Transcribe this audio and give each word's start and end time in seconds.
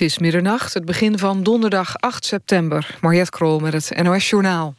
Het 0.00 0.08
is 0.08 0.18
middernacht, 0.18 0.74
het 0.74 0.84
begin 0.84 1.18
van 1.18 1.42
donderdag 1.42 1.98
8 1.98 2.24
september. 2.24 2.96
Mariette 3.00 3.30
Krol 3.30 3.58
met 3.58 3.72
het 3.72 4.02
NOS 4.02 4.30
Journaal. 4.30 4.74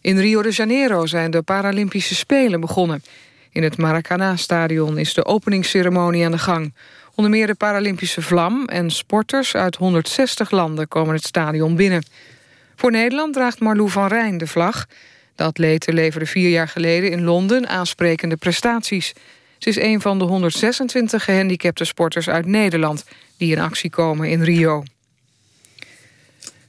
In 0.00 0.18
Rio 0.18 0.42
de 0.42 0.50
Janeiro 0.50 1.06
zijn 1.06 1.30
de 1.30 1.42
Paralympische 1.42 2.14
Spelen 2.14 2.60
begonnen. 2.60 3.02
In 3.50 3.62
het 3.62 3.76
Maracanã-stadion 3.76 4.98
is 4.98 5.14
de 5.14 5.24
openingsceremonie 5.24 6.24
aan 6.24 6.30
de 6.30 6.38
gang. 6.38 6.74
Onder 7.14 7.30
meer 7.30 7.46
de 7.46 7.54
Paralympische 7.54 8.22
vlam 8.22 8.64
en 8.64 8.90
sporters 8.90 9.54
uit 9.54 9.76
160 9.76 10.50
landen 10.50 10.88
komen 10.88 11.14
het 11.14 11.24
stadion 11.24 11.76
binnen. 11.76 12.04
Voor 12.76 12.90
Nederland 12.90 13.34
draagt 13.34 13.60
Marlou 13.60 13.90
van 13.90 14.06
Rijn 14.06 14.38
de 14.38 14.46
vlag. 14.46 14.86
De 15.34 15.44
atlete 15.44 15.92
leverde 15.92 16.26
vier 16.26 16.50
jaar 16.50 16.68
geleden 16.68 17.10
in 17.10 17.24
Londen 17.24 17.68
aansprekende 17.68 18.36
prestaties. 18.36 19.12
Ze 19.58 19.68
is 19.68 19.76
een 19.76 20.00
van 20.00 20.18
de 20.18 20.24
126 20.24 21.24
gehandicapte 21.24 21.84
sporters 21.84 22.28
uit 22.28 22.46
Nederland... 22.46 23.04
die 23.36 23.52
in 23.52 23.58
actie 23.58 23.90
komen 23.90 24.28
in 24.28 24.42
Rio. 24.42 24.84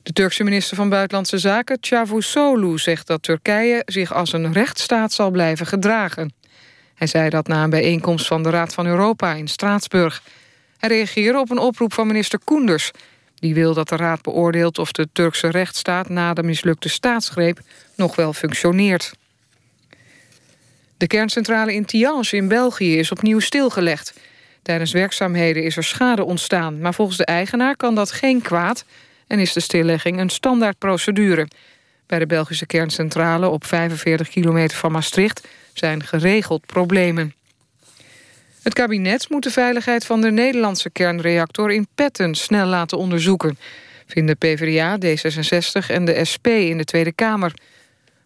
De 0.03 0.13
Turkse 0.13 0.43
minister 0.43 0.75
van 0.75 0.89
Buitenlandse 0.89 1.37
Zaken, 1.37 1.77
Çavuşoğlu... 1.81 2.77
zegt 2.79 3.07
dat 3.07 3.23
Turkije 3.23 3.83
zich 3.85 4.13
als 4.13 4.33
een 4.33 4.53
rechtsstaat 4.53 5.13
zal 5.13 5.31
blijven 5.31 5.65
gedragen. 5.65 6.33
Hij 6.95 7.07
zei 7.07 7.29
dat 7.29 7.47
na 7.47 7.63
een 7.63 7.69
bijeenkomst 7.69 8.27
van 8.27 8.43
de 8.43 8.49
Raad 8.49 8.73
van 8.73 8.85
Europa 8.85 9.33
in 9.33 9.47
Straatsburg. 9.47 10.23
Hij 10.77 10.89
reageerde 10.89 11.39
op 11.39 11.49
een 11.49 11.57
oproep 11.57 11.93
van 11.93 12.07
minister 12.07 12.39
Koenders... 12.43 12.91
die 13.35 13.53
wil 13.53 13.73
dat 13.73 13.89
de 13.89 13.95
Raad 13.95 14.21
beoordeelt 14.21 14.79
of 14.79 14.91
de 14.91 15.07
Turkse 15.13 15.49
rechtsstaat... 15.49 16.09
na 16.09 16.33
de 16.33 16.43
mislukte 16.43 16.89
staatsgreep 16.89 17.59
nog 17.95 18.15
wel 18.15 18.33
functioneert. 18.33 19.13
De 20.97 21.07
kerncentrale 21.07 21.73
in 21.73 21.85
Tihange 21.85 22.29
in 22.31 22.47
België 22.47 22.97
is 22.97 23.11
opnieuw 23.11 23.39
stilgelegd. 23.39 24.13
Tijdens 24.67 24.91
werkzaamheden 24.91 25.63
is 25.63 25.77
er 25.77 25.83
schade 25.83 26.23
ontstaan... 26.23 26.79
maar 26.79 26.93
volgens 26.93 27.17
de 27.17 27.25
eigenaar 27.25 27.75
kan 27.75 27.95
dat 27.95 28.11
geen 28.11 28.41
kwaad... 28.41 28.85
en 29.27 29.39
is 29.39 29.53
de 29.53 29.59
stillegging 29.59 30.19
een 30.19 30.29
standaardprocedure. 30.29 31.47
Bij 32.07 32.19
de 32.19 32.25
Belgische 32.25 32.65
kerncentrale 32.65 33.49
op 33.49 33.65
45 33.65 34.29
kilometer 34.29 34.77
van 34.77 34.91
Maastricht... 34.91 35.47
zijn 35.73 36.03
geregeld 36.03 36.65
problemen. 36.65 37.33
Het 38.63 38.73
kabinet 38.73 39.29
moet 39.29 39.43
de 39.43 39.51
veiligheid 39.51 40.05
van 40.05 40.21
de 40.21 40.31
Nederlandse 40.31 40.89
kernreactor 40.89 41.71
in 41.71 41.87
Petten 41.95 42.35
snel 42.35 42.65
laten 42.65 42.97
onderzoeken, 42.97 43.57
vinden 44.07 44.37
PvdA, 44.37 44.97
D66 44.97 45.87
en 45.87 46.05
de 46.05 46.25
SP 46.31 46.47
in 46.47 46.77
de 46.77 46.85
Tweede 46.85 47.11
Kamer. 47.11 47.53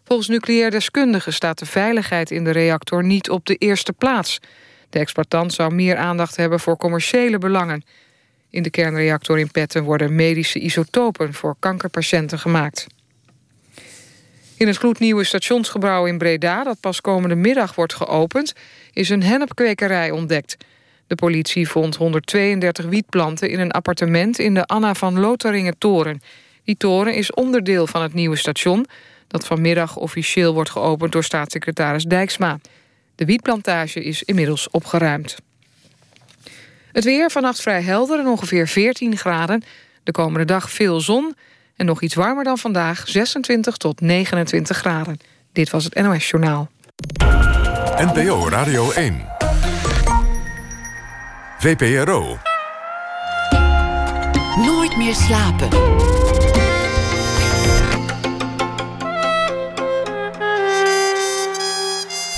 Volgens 0.04 0.28
nucleair 0.28 0.70
deskundigen 0.70 1.32
staat 1.32 1.58
de 1.58 1.66
veiligheid 1.66 2.30
in 2.30 2.44
de 2.44 2.50
reactor 2.50 3.04
niet 3.04 3.30
op 3.30 3.46
de 3.46 3.54
eerste 3.54 3.92
plaats. 3.92 4.40
De 4.92 4.98
exploitant 4.98 5.52
zou 5.52 5.74
meer 5.74 5.96
aandacht 5.96 6.36
hebben 6.36 6.60
voor 6.60 6.76
commerciële 6.76 7.38
belangen. 7.38 7.84
In 8.50 8.62
de 8.62 8.70
kernreactor 8.70 9.38
in 9.38 9.50
Petten 9.50 9.82
worden 9.82 10.14
medische 10.14 10.58
isotopen 10.58 11.34
voor 11.34 11.56
kankerpatiënten 11.58 12.38
gemaakt. 12.38 12.86
In 14.56 14.66
het 14.66 14.76
gloednieuwe 14.76 15.24
stationsgebouw 15.24 16.06
in 16.06 16.18
Breda, 16.18 16.64
dat 16.64 16.80
pas 16.80 17.00
komende 17.00 17.34
middag 17.34 17.74
wordt 17.74 17.94
geopend, 17.94 18.52
is 18.92 19.08
een 19.08 19.22
hennepkwekerij 19.22 20.10
ontdekt. 20.10 20.56
De 21.06 21.14
politie 21.14 21.68
vond 21.68 21.96
132 21.96 22.84
wietplanten 22.84 23.50
in 23.50 23.60
een 23.60 23.70
appartement 23.70 24.38
in 24.38 24.54
de 24.54 24.66
Anna 24.66 24.94
van 24.94 25.20
Lotharingen 25.20 25.78
toren. 25.78 26.20
Die 26.64 26.76
toren 26.76 27.14
is 27.14 27.32
onderdeel 27.32 27.86
van 27.86 28.02
het 28.02 28.14
nieuwe 28.14 28.36
station 28.36 28.86
dat 29.26 29.46
vanmiddag 29.46 29.96
officieel 29.96 30.54
wordt 30.54 30.70
geopend 30.70 31.12
door 31.12 31.24
staatssecretaris 31.24 32.04
Dijksma. 32.04 32.58
De 33.22 33.28
wietplantage 33.28 34.04
is 34.04 34.22
inmiddels 34.22 34.70
opgeruimd. 34.70 35.36
Het 36.92 37.04
weer 37.04 37.30
vannacht 37.30 37.60
vrij 37.60 37.82
helder 37.82 38.18
en 38.18 38.26
ongeveer 38.26 38.68
14 38.68 39.16
graden. 39.16 39.62
De 40.02 40.12
komende 40.12 40.44
dag 40.44 40.70
veel 40.70 41.00
zon 41.00 41.34
en 41.76 41.86
nog 41.86 42.02
iets 42.02 42.14
warmer 42.14 42.44
dan 42.44 42.58
vandaag, 42.58 43.08
26 43.08 43.76
tot 43.76 44.00
29 44.00 44.76
graden. 44.76 45.18
Dit 45.52 45.70
was 45.70 45.84
het 45.84 45.94
NOS 45.94 46.30
Journaal. 46.30 46.70
NPO 47.96 48.48
Radio 48.48 48.90
1. 48.90 49.26
VPRO. 51.58 52.38
Nooit 54.56 54.96
meer 54.96 55.14
slapen. 55.14 55.68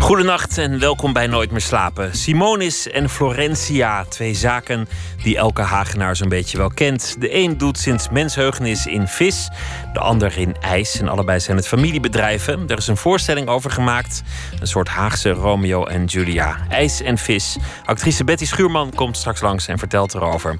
Goedenacht 0.00 0.58
en 0.58 0.78
welkom 0.78 1.12
bij 1.12 1.26
Nooit 1.26 1.50
meer 1.50 1.60
slapen. 1.60 2.16
Simonis 2.16 2.90
en 2.90 3.08
Florentia, 3.08 4.04
twee 4.04 4.34
zaken 4.34 4.88
die 5.22 5.36
elke 5.36 5.62
Hagenaar 5.62 6.16
zo'n 6.16 6.28
beetje 6.28 6.58
wel 6.58 6.70
kent. 6.70 7.16
De 7.18 7.34
een 7.34 7.58
doet 7.58 7.78
sinds 7.78 8.08
mensheugenis 8.08 8.86
in 8.86 9.06
vis, 9.06 9.48
de 9.92 9.98
ander 9.98 10.38
in 10.38 10.56
ijs. 10.60 11.00
En 11.00 11.08
allebei 11.08 11.40
zijn 11.40 11.56
het 11.56 11.68
familiebedrijven. 11.68 12.68
Er 12.68 12.78
is 12.78 12.86
een 12.86 12.96
voorstelling 12.96 13.48
over 13.48 13.70
gemaakt. 13.70 14.22
Een 14.60 14.66
soort 14.66 14.88
Haagse 14.88 15.30
Romeo 15.30 15.84
en 15.84 16.04
Julia. 16.04 16.56
IJs 16.68 17.02
en 17.02 17.18
vis. 17.18 17.56
Actrice 17.84 18.24
Betty 18.24 18.46
Schuurman 18.46 18.94
komt 18.94 19.16
straks 19.16 19.40
langs 19.40 19.68
en 19.68 19.78
vertelt 19.78 20.14
erover. 20.14 20.56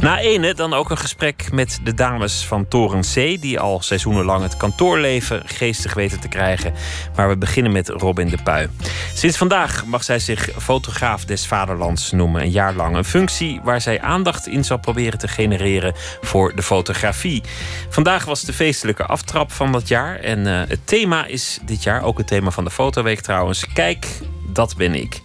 Na 0.00 0.18
ene 0.18 0.54
dan 0.54 0.74
ook 0.74 0.90
een 0.90 0.98
gesprek 0.98 1.52
met 1.52 1.80
de 1.84 1.94
dames 1.94 2.46
van 2.46 2.68
Toren 2.68 3.00
C... 3.00 3.14
die 3.14 3.60
al 3.60 3.82
seizoenenlang 3.82 4.42
het 4.42 4.56
kantoorleven 4.56 5.42
geestig 5.46 5.94
weten 5.94 6.20
te 6.20 6.28
krijgen. 6.28 6.74
Maar 7.16 7.28
we 7.28 7.36
beginnen 7.36 7.72
met 7.72 7.88
Robin 7.88 8.28
de 8.28 8.38
Pui. 8.42 8.68
Sinds 9.14 9.36
vandaag 9.36 9.84
mag 9.84 10.04
zij 10.04 10.18
zich 10.18 10.50
fotograaf 10.58 11.24
des 11.24 11.46
vaderlands 11.46 12.10
noemen. 12.10 12.42
Een 12.42 12.50
jaar 12.50 12.74
lang. 12.74 12.96
Een 12.96 13.04
functie 13.04 13.60
waar 13.62 13.80
zij 13.80 14.00
aandacht 14.00 14.46
in 14.46 14.64
zal 14.64 14.78
proberen 14.78 15.18
te 15.18 15.28
genereren 15.28 15.94
voor 16.20 16.54
de 16.54 16.62
fotografie. 16.62 17.42
Vandaag 17.88 18.24
was 18.24 18.42
de 18.42 18.52
feestelijke 18.52 19.06
aftrap 19.06 19.52
van 19.52 19.72
dat 19.72 19.88
jaar. 19.88 20.18
En 20.18 20.46
uh, 20.46 20.62
het 20.68 20.86
thema 20.86 21.26
is 21.26 21.58
dit 21.62 21.82
jaar, 21.82 22.02
ook 22.02 22.18
het 22.18 22.26
thema 22.26 22.50
van 22.50 22.64
de 22.64 22.70
Fotoweek 22.70 23.20
trouwens. 23.20 23.66
Kijk, 23.72 24.06
dat 24.46 24.76
ben 24.76 24.94
ik. 24.94 25.20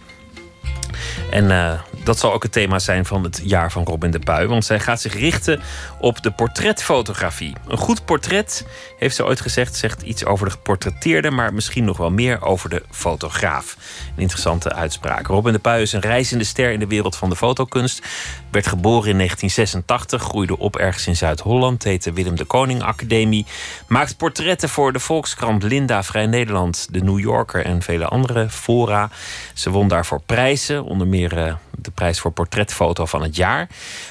En 1.30 1.44
uh, 1.44 1.72
dat 2.04 2.18
zal 2.18 2.32
ook 2.32 2.42
het 2.42 2.52
thema 2.52 2.78
zijn 2.78 3.04
van 3.04 3.24
het 3.24 3.40
jaar 3.44 3.72
van 3.72 3.84
Robin 3.84 4.10
de 4.10 4.18
Puy. 4.18 4.46
Want 4.46 4.64
zij 4.64 4.80
gaat 4.80 5.00
zich 5.00 5.14
richten 5.14 5.60
op 6.00 6.22
de 6.22 6.30
portretfotografie. 6.30 7.56
Een 7.68 7.78
goed 7.78 8.04
portret, 8.04 8.66
heeft 8.98 9.16
ze 9.16 9.24
ooit 9.24 9.40
gezegd, 9.40 9.76
zegt 9.76 10.02
iets 10.02 10.24
over 10.24 10.46
de 10.46 10.52
geportretteerde, 10.52 11.30
maar 11.30 11.54
misschien 11.54 11.84
nog 11.84 11.96
wel 11.96 12.10
meer 12.10 12.42
over 12.42 12.70
de 12.70 12.82
fotograaf. 12.90 13.76
Een 14.14 14.22
interessante 14.22 14.72
uitspraak. 14.72 15.26
Robin 15.26 15.52
de 15.52 15.58
Puy 15.58 15.80
is 15.80 15.92
een 15.92 16.00
reizende 16.00 16.44
ster 16.44 16.72
in 16.72 16.78
de 16.78 16.86
wereld 16.86 17.16
van 17.16 17.28
de 17.28 17.36
fotokunst. 17.36 18.06
Werd 18.50 18.66
geboren 18.66 19.10
in 19.10 19.16
1986, 19.16 20.22
groeide 20.22 20.58
op 20.58 20.76
ergens 20.76 21.06
in 21.06 21.16
Zuid-Holland, 21.16 21.84
heette 21.84 22.12
Willem 22.12 22.36
de 22.36 22.44
Koning 22.44 22.82
Academie. 22.82 23.46
Maakt 23.88 24.16
portretten 24.16 24.68
voor 24.68 24.92
de 24.92 24.98
Volkskrant, 24.98 25.62
Linda, 25.62 26.02
Vrij 26.02 26.26
Nederland, 26.26 26.88
de 26.90 27.02
New 27.02 27.18
Yorker 27.18 27.64
en 27.64 27.82
vele 27.82 28.04
andere 28.04 28.48
fora. 28.50 29.10
Ze 29.54 29.70
won 29.70 29.88
daarvoor 29.88 30.20
prijzen, 30.26 30.84
onder 30.84 31.06
meer 31.06 31.38
uh, 31.38 31.54
de 31.78 31.90
prijs 31.90 32.20
voor 32.20 32.30
portretfoto 32.30 33.06
van 33.06 33.22
het 33.22 33.36
jaar. 33.36 33.68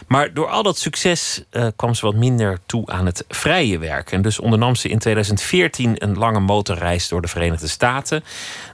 Maar 0.07 0.33
door 0.33 0.47
al 0.47 0.63
dat 0.63 0.77
succes 0.77 1.43
uh, 1.51 1.67
kwam 1.75 1.95
ze 1.95 2.05
wat 2.05 2.15
minder 2.15 2.59
toe 2.65 2.87
aan 2.87 3.05
het 3.05 3.25
vrije 3.27 3.77
werk. 3.77 4.11
En 4.11 4.21
dus 4.21 4.39
ondernam 4.39 4.75
ze 4.75 4.89
in 4.89 4.99
2014 4.99 6.03
een 6.03 6.17
lange 6.17 6.39
motorreis 6.39 7.07
door 7.07 7.21
de 7.21 7.27
Verenigde 7.27 7.67
Staten. 7.67 8.23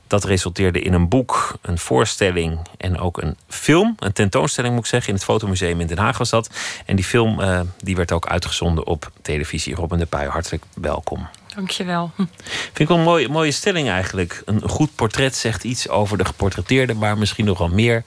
Dat 0.07 0.23
resulteerde 0.23 0.81
in 0.81 0.93
een 0.93 1.07
boek, 1.07 1.57
een 1.61 1.77
voorstelling 1.77 2.59
en 2.77 2.99
ook 2.99 3.21
een 3.21 3.37
film. 3.47 3.95
Een 3.99 4.13
tentoonstelling 4.13 4.73
moet 4.73 4.83
ik 4.83 4.89
zeggen. 4.89 5.09
In 5.09 5.15
het 5.15 5.23
Fotomuseum 5.23 5.81
in 5.81 5.87
Den 5.87 5.97
Haag 5.97 6.17
was 6.17 6.29
dat. 6.29 6.49
En 6.85 6.95
die 6.95 7.05
film 7.05 7.39
uh, 7.39 7.59
die 7.83 7.95
werd 7.95 8.11
ook 8.11 8.27
uitgezonden 8.27 8.85
op 8.85 9.11
televisie. 9.21 9.75
Robin 9.75 9.99
de 9.99 10.05
Puy, 10.05 10.25
hartelijk 10.25 10.63
welkom. 10.73 11.27
Dankjewel. 11.55 12.11
Vind 12.17 12.79
ik 12.79 12.87
wel 12.87 12.97
een 12.97 13.03
mooie, 13.03 13.29
mooie 13.29 13.51
stelling 13.51 13.89
eigenlijk. 13.89 14.41
Een 14.45 14.69
goed 14.69 14.95
portret 14.95 15.35
zegt 15.35 15.63
iets 15.63 15.89
over 15.89 16.17
de 16.17 16.25
geportretteerde, 16.25 16.93
maar 16.93 17.17
misschien 17.17 17.45
nog 17.45 17.57
wel 17.57 17.69
meer 17.69 18.03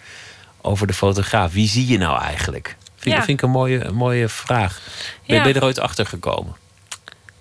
over 0.63 0.87
de 0.87 0.93
fotograaf. 0.93 1.53
Wie 1.53 1.69
zie 1.69 1.87
je 1.87 1.99
nou 1.99 2.23
eigenlijk? 2.23 2.77
Vind, 2.97 3.15
ja. 3.15 3.23
vind 3.23 3.39
ik 3.39 3.45
een 3.45 3.51
mooie, 3.51 3.85
een 3.85 3.95
mooie 3.95 4.29
vraag. 4.29 4.81
Ben, 5.27 5.37
ja. 5.37 5.43
ben 5.43 5.53
je 5.53 5.59
er 5.59 5.65
ooit 5.65 5.79
achter 5.79 6.07
gekomen? 6.07 6.57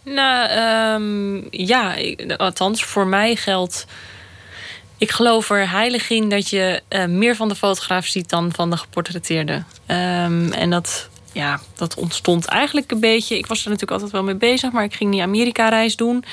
Nou, 0.03 0.49
um, 0.93 1.47
ja, 1.51 1.95
althans, 2.37 2.83
voor 2.83 3.07
mij 3.07 3.35
geldt. 3.35 3.85
Ik 4.97 5.11
geloof 5.11 5.49
er 5.49 5.69
heilig 5.69 6.09
in 6.09 6.29
dat 6.29 6.49
je 6.49 6.81
uh, 6.89 7.05
meer 7.05 7.35
van 7.35 7.47
de 7.47 7.55
fotograaf 7.55 8.05
ziet 8.05 8.29
dan 8.29 8.51
van 8.55 8.69
de 8.69 8.77
geportretteerde. 8.77 9.53
Um, 9.87 10.51
en 10.51 10.69
dat, 10.69 11.09
ja, 11.31 11.59
dat 11.75 11.95
ontstond 11.95 12.45
eigenlijk 12.45 12.91
een 12.91 12.99
beetje. 12.99 13.37
Ik 13.37 13.45
was 13.45 13.57
er 13.57 13.65
natuurlijk 13.65 13.91
altijd 13.91 14.11
wel 14.11 14.23
mee 14.23 14.35
bezig, 14.35 14.71
maar 14.71 14.83
ik 14.83 14.93
ging 14.93 15.11
die 15.11 15.21
Amerika-reis 15.21 15.95
doen. 15.95 16.23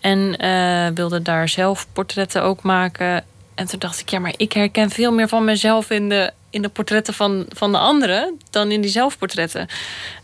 En 0.00 0.44
uh, 0.44 0.86
wilde 0.94 1.22
daar 1.22 1.48
zelf 1.48 1.86
portretten 1.92 2.42
ook 2.42 2.62
maken. 2.62 3.24
En 3.54 3.66
toen 3.66 3.78
dacht 3.78 4.00
ik, 4.00 4.08
ja, 4.08 4.18
maar 4.18 4.34
ik 4.36 4.52
herken 4.52 4.90
veel 4.90 5.12
meer 5.12 5.28
van 5.28 5.44
mezelf 5.44 5.90
in 5.90 6.08
de, 6.08 6.32
in 6.50 6.62
de 6.62 6.68
portretten 6.68 7.14
van, 7.14 7.46
van 7.48 7.72
de 7.72 7.78
anderen 7.78 8.38
dan 8.50 8.70
in 8.70 8.80
die 8.80 8.90
zelfportretten. 8.90 9.68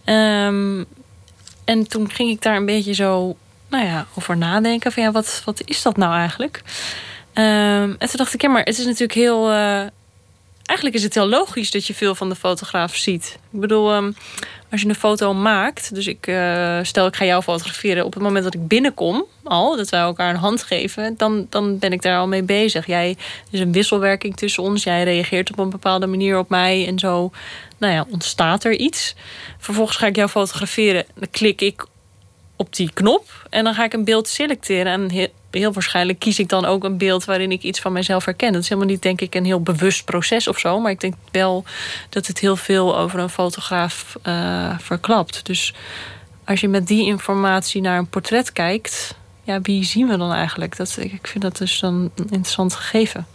Um, 0.05 0.87
en 1.65 1.89
toen 1.89 2.11
ging 2.11 2.31
ik 2.31 2.43
daar 2.43 2.57
een 2.57 2.67
beetje 2.67 2.95
zo 2.95 3.37
nou 3.69 3.85
ja, 3.85 4.07
over 4.15 4.37
nadenken. 4.37 4.93
Van 4.93 5.03
ja, 5.03 5.11
wat, 5.11 5.43
wat 5.45 5.63
is 5.65 5.83
dat 5.83 5.97
nou 5.97 6.15
eigenlijk? 6.15 6.63
Um, 7.35 7.97
en 7.99 8.09
toen 8.09 8.17
dacht 8.17 8.35
ik, 8.35 8.43
ja, 8.43 8.49
maar 8.49 8.63
het 8.63 8.79
is 8.79 8.85
natuurlijk 8.85 9.15
heel. 9.15 9.51
Uh, 9.51 9.87
eigenlijk 10.65 10.99
is 10.99 11.03
het 11.03 11.15
heel 11.15 11.29
logisch 11.29 11.71
dat 11.71 11.87
je 11.87 11.95
veel 11.95 12.15
van 12.15 12.29
de 12.29 12.35
fotograaf 12.35 12.97
ziet. 12.97 13.39
Ik 13.53 13.61
bedoel, 13.61 13.93
ehm, 13.93 14.13
als 14.71 14.81
je 14.81 14.89
een 14.89 14.95
foto 14.95 15.35
maakt, 15.35 15.95
dus 15.95 16.07
ik 16.07 16.27
uh, 16.27 16.79
stel 16.83 17.07
ik 17.07 17.17
ga 17.17 17.25
jou 17.25 17.43
fotograferen, 17.43 18.05
op 18.05 18.15
het 18.15 18.23
moment 18.23 18.45
dat 18.45 18.55
ik 18.55 18.69
binnenkom, 18.69 19.25
al 19.43 19.77
dat 19.77 19.89
wij 19.89 20.01
elkaar 20.01 20.31
een 20.31 20.41
hand 20.41 20.63
geven, 20.63 21.15
dan, 21.17 21.47
dan 21.49 21.79
ben 21.79 21.93
ik 21.93 22.03
daar 22.03 22.19
al 22.19 22.29
mee 22.29 22.43
bezig. 22.43 22.87
Jij 22.87 23.17
is 23.51 23.61
een 23.61 23.73
wisselwerking 23.73 24.37
tussen 24.37 24.63
ons. 24.63 24.83
Jij 24.85 25.05
reageert 25.05 25.51
op 25.51 25.59
een 25.59 25.71
bepaalde 25.71 26.07
manier 26.07 26.39
op 26.39 26.49
mij 26.49 26.87
en 26.87 26.99
zo. 26.99 27.31
Nou 27.79 27.93
ja, 27.93 28.07
ontstaat 28.11 28.65
er 28.65 28.77
iets. 28.77 29.15
Vervolgens 29.59 29.97
ga 29.97 30.07
ik 30.07 30.17
jou 30.17 30.29
fotograferen. 30.29 31.05
Dan 31.15 31.31
klik 31.31 31.61
ik 31.61 31.87
op 32.61 32.77
die 32.77 32.91
knop 32.95 33.47
en 33.51 33.65
dan 33.65 33.75
ga 33.75 33.85
ik 33.85 33.93
een 33.93 34.05
beeld 34.05 34.29
selecteren. 34.29 34.93
En 34.93 35.31
heel, 35.51 35.73
waarschijnlijk 35.73 36.19
kies 36.19 36.39
ik 36.39 36.49
dan 36.49 36.65
ook 36.65 36.85
een 36.85 36.99
beeld 36.99 37.25
waarin 37.25 37.53
ik 37.53 37.63
iets 37.63 37.81
van 37.81 37.93
mezelf 37.93 38.25
herken. 38.25 38.53
Dat 38.53 38.63
is 38.63 38.69
helemaal 38.69 38.91
niet, 38.91 39.03
denk 39.03 39.21
ik, 39.21 39.35
een 39.35 39.45
heel 39.45 39.63
bewust 39.63 40.05
proces 40.05 40.49
of 40.49 40.59
zo. 40.59 40.81
Maar 40.81 40.91
ik 40.91 41.01
denk 41.01 41.15
wel 41.31 41.65
dat 42.09 42.27
het 42.27 42.39
heel 42.39 42.57
veel 42.57 42.99
over 42.99 43.19
een 43.19 43.31
fotograaf 43.31 44.17
uh, 44.27 44.79
verklapt. 44.79 45.47
Dus 45.47 45.75
als 46.45 46.61
je 46.61 46.69
met 46.69 46.87
die 46.87 47.07
informatie 47.07 47.81
naar 47.81 47.99
een 47.99 48.09
portret 48.09 48.53
kijkt, 48.53 49.15
ja, 49.43 49.61
wie 49.61 49.85
zien 49.85 50.09
we 50.09 50.17
dan 50.17 50.33
eigenlijk? 50.33 50.77
Dat, 50.77 50.97
ik 51.01 51.27
vind 51.27 51.43
dat 51.43 51.57
dus 51.57 51.79
dan 51.79 51.95
een 51.95 52.29
interessant 52.31 52.75
gegeven. 52.75 53.27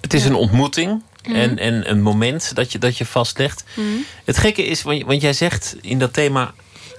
Het 0.00 0.14
is 0.14 0.24
een 0.24 0.34
ontmoeting. 0.34 1.02
Mhm. 1.26 1.36
En, 1.36 1.58
en 1.58 1.90
een 1.90 2.02
moment 2.02 2.54
dat 2.54 2.72
je, 2.72 2.78
dat 2.78 2.98
je 2.98 3.04
vastlegt. 3.04 3.64
Mhm. 3.74 3.86
Het 4.24 4.38
gekke 4.38 4.64
is, 4.66 4.82
want, 4.82 5.02
want 5.02 5.22
jij 5.22 5.32
zegt 5.32 5.76
in 5.80 5.98
dat 5.98 6.12
thema 6.12 6.54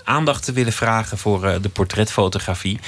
aandacht 0.10 0.46
te 0.46 0.52
willen 0.52 0.74
vragen 0.74 1.18
voor 1.18 1.46
uh, 1.46 1.56
de 1.62 1.70
portretfotografie. 1.70 2.80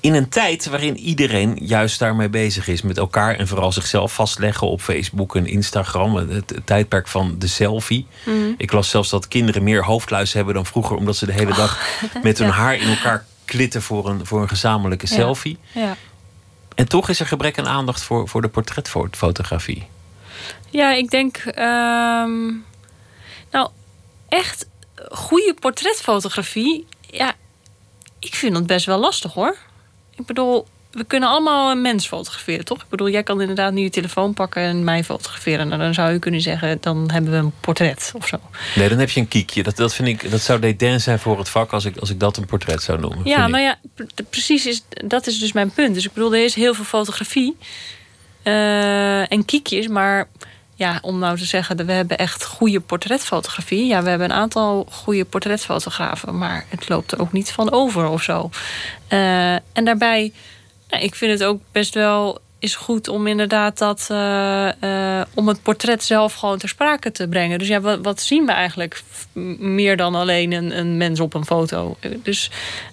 In 0.00 0.14
een 0.14 0.28
tijd 0.28 0.66
waarin 0.66 0.96
iedereen 0.96 1.58
juist 1.60 1.98
daarmee 1.98 2.28
bezig 2.28 2.68
is. 2.68 2.82
Met 2.82 2.98
elkaar 2.98 3.34
en 3.34 3.48
vooral 3.48 3.72
zichzelf 3.72 4.14
vastleggen 4.14 4.66
op 4.66 4.80
Facebook 4.80 5.36
en 5.36 5.46
Instagram. 5.46 6.16
Het, 6.16 6.54
tijdperk 6.64 7.08
van 7.08 7.34
de 7.38 7.46
selfie. 7.46 8.06
Mhm. 8.24 8.52
Ik 8.56 8.72
las 8.72 8.88
zelfs 8.88 9.10
dat 9.10 9.28
kinderen 9.28 9.62
meer 9.62 9.84
hoofdluis 9.84 10.32
hebben 10.32 10.54
dan 10.54 10.66
vroeger. 10.66 10.96
Omdat 10.96 11.16
ze 11.16 11.26
de 11.26 11.32
hele 11.32 11.54
dag 11.54 12.00
met 12.22 12.38
hun 12.38 12.50
haar 12.60 12.74
in 12.74 12.88
elkaar 12.88 13.24
klitten 13.44 13.82
voor 13.82 14.08
een, 14.08 14.26
voor 14.26 14.42
een 14.42 14.48
gezamenlijke 14.48 15.06
selfie. 15.06 15.58
Ja. 15.72 15.96
En 16.74 16.88
toch 16.88 17.08
is 17.08 17.20
er 17.20 17.26
gebrek 17.26 17.58
aan 17.58 17.68
aandacht 17.68 18.02
voor, 18.02 18.28
voor 18.28 18.42
de 18.42 18.48
portretfotografie. 18.48 19.86
Ja, 20.70 20.92
ik 20.92 21.10
denk. 21.10 21.42
Um, 21.46 22.64
nou, 23.50 23.68
echt 24.28 24.66
goede 25.10 25.54
portretfotografie, 25.60 26.86
ja, 27.00 27.34
ik 28.18 28.34
vind 28.34 28.54
dat 28.54 28.66
best 28.66 28.86
wel 28.86 28.98
lastig 28.98 29.32
hoor. 29.32 29.56
Ik 30.16 30.26
bedoel, 30.26 30.66
we 30.94 31.04
kunnen 31.04 31.28
allemaal 31.28 31.70
een 31.70 31.82
mens 31.82 32.06
fotograferen, 32.06 32.64
toch? 32.64 32.82
Ik 32.82 32.88
bedoel, 32.88 33.08
jij 33.08 33.22
kan 33.22 33.40
inderdaad 33.40 33.72
nu 33.72 33.82
je 33.82 33.90
telefoon 33.90 34.34
pakken 34.34 34.62
en 34.62 34.84
mij 34.84 35.04
fotograferen. 35.04 35.68
Nou, 35.68 35.80
dan 35.80 35.94
zou 35.94 36.12
je 36.12 36.18
kunnen 36.18 36.40
zeggen, 36.40 36.78
dan 36.80 37.10
hebben 37.10 37.30
we 37.30 37.36
een 37.36 37.52
portret 37.60 38.12
of 38.16 38.26
zo. 38.26 38.40
Nee, 38.74 38.88
dan 38.88 38.98
heb 38.98 39.10
je 39.10 39.20
een 39.20 39.28
kiekje. 39.28 39.62
Dat, 39.62 39.76
dat 39.76 39.94
vind 39.94 40.08
ik, 40.08 40.30
dat 40.30 40.40
zou 40.40 40.60
dédain 40.60 41.00
zijn 41.00 41.18
voor 41.18 41.38
het 41.38 41.48
vak 41.48 41.72
als 41.72 41.84
ik, 41.84 41.96
als 41.96 42.10
ik 42.10 42.20
dat 42.20 42.36
een 42.36 42.46
portret 42.46 42.82
zou 42.82 43.00
noemen. 43.00 43.20
Ja, 43.24 43.46
nou 43.46 43.62
ja, 43.62 43.78
precies, 44.30 44.66
is, 44.66 44.82
dat 44.88 45.26
is 45.26 45.38
dus 45.38 45.52
mijn 45.52 45.70
punt. 45.70 45.94
Dus 45.94 46.04
ik 46.04 46.12
bedoel, 46.12 46.34
er 46.34 46.44
is 46.44 46.54
heel 46.54 46.74
veel 46.74 46.84
fotografie 46.84 47.56
uh, 48.44 49.32
en 49.32 49.44
kiekjes, 49.44 49.88
maar 49.88 50.28
ja, 50.74 50.98
om 51.02 51.18
nou 51.18 51.38
te 51.38 51.44
zeggen, 51.44 51.86
we 51.86 51.92
hebben 51.92 52.18
echt 52.18 52.44
goede 52.44 52.80
portretfotografie. 52.80 53.86
Ja, 53.86 54.02
we 54.02 54.08
hebben 54.08 54.30
een 54.30 54.36
aantal 54.36 54.86
goede 54.90 55.24
portretfotografen, 55.24 56.38
maar 56.38 56.64
het 56.68 56.88
loopt 56.88 57.12
er 57.12 57.20
ook 57.20 57.32
niet 57.32 57.52
van 57.52 57.72
over 57.72 58.06
of 58.06 58.22
zo. 58.22 58.50
Uh, 59.12 59.52
en 59.52 59.84
daarbij, 59.84 60.32
nou, 60.88 61.02
ik 61.02 61.14
vind 61.14 61.32
het 61.32 61.44
ook 61.44 61.60
best 61.72 61.94
wel 61.94 62.42
is 62.64 62.76
goed 62.76 63.08
om 63.08 63.26
inderdaad 63.26 63.78
dat 63.78 64.08
uh, 64.10 64.68
uh, 64.80 65.22
om 65.34 65.48
het 65.48 65.62
portret 65.62 66.04
zelf 66.04 66.34
gewoon 66.34 66.58
ter 66.58 66.68
sprake 66.68 67.12
te 67.12 67.28
brengen. 67.28 67.58
Dus 67.58 67.68
ja, 67.68 67.80
wat, 67.80 67.98
wat 68.02 68.20
zien 68.20 68.46
we 68.46 68.52
eigenlijk 68.52 69.02
meer 69.58 69.96
dan 69.96 70.14
alleen 70.14 70.52
een, 70.52 70.78
een 70.78 70.96
mens 70.96 71.20
op 71.20 71.34
een 71.34 71.44
foto? 71.44 71.96
Dus 72.22 72.50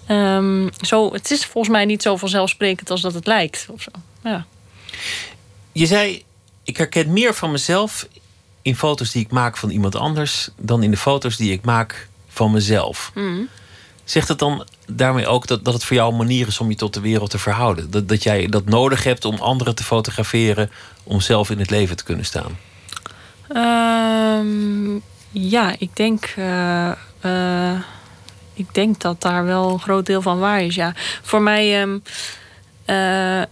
um, 0.08 0.70
zo, 0.80 1.12
het 1.12 1.30
is 1.30 1.44
volgens 1.44 1.74
mij 1.74 1.84
niet 1.84 2.02
zo 2.02 2.16
vanzelfsprekend 2.16 2.90
als 2.90 3.00
dat 3.00 3.14
het 3.14 3.26
lijkt. 3.26 3.66
Of 3.70 3.82
zo. 3.82 3.90
Ja. 4.22 4.46
Je 5.72 5.86
zei 5.86 6.24
ik 6.64 6.76
herken 6.76 7.12
meer 7.12 7.34
van 7.34 7.50
mezelf 7.50 8.06
in 8.62 8.76
foto's 8.76 9.10
die 9.12 9.24
ik 9.24 9.30
maak 9.30 9.56
van 9.56 9.70
iemand 9.70 9.96
anders 9.96 10.48
dan 10.56 10.82
in 10.82 10.90
de 10.90 10.96
foto's 10.96 11.36
die 11.36 11.52
ik 11.52 11.64
maak 11.64 12.08
van 12.28 12.50
mezelf. 12.50 13.10
Mm. 13.14 13.48
Zegt 14.04 14.28
het 14.28 14.38
dan 14.38 14.66
daarmee 14.86 15.26
ook 15.26 15.46
dat, 15.46 15.64
dat 15.64 15.74
het 15.74 15.84
voor 15.84 15.96
jou 15.96 16.10
een 16.10 16.16
manier 16.16 16.46
is 16.46 16.58
om 16.58 16.68
je 16.68 16.76
tot 16.76 16.94
de 16.94 17.00
wereld 17.00 17.30
te 17.30 17.38
verhouden? 17.38 17.90
Dat, 17.90 18.08
dat 18.08 18.22
jij 18.22 18.46
dat 18.46 18.64
nodig 18.64 19.04
hebt 19.04 19.24
om 19.24 19.34
anderen 19.34 19.74
te 19.74 19.84
fotograferen 19.84 20.70
om 21.04 21.20
zelf 21.20 21.50
in 21.50 21.58
het 21.58 21.70
leven 21.70 21.96
te 21.96 22.04
kunnen 22.04 22.24
staan? 22.24 22.58
Um, 23.56 25.02
ja, 25.30 25.74
ik 25.78 25.96
denk, 25.96 26.34
uh, 26.38 26.92
uh, 27.24 27.80
ik 28.54 28.74
denk 28.74 29.00
dat 29.00 29.20
daar 29.20 29.44
wel 29.44 29.70
een 29.70 29.80
groot 29.80 30.06
deel 30.06 30.22
van 30.22 30.38
waar 30.38 30.62
is. 30.62 30.74
Ja. 30.74 30.94
Voor 31.22 31.42
mij. 31.42 31.82
Um, 31.82 32.02
uh, 32.86 33.42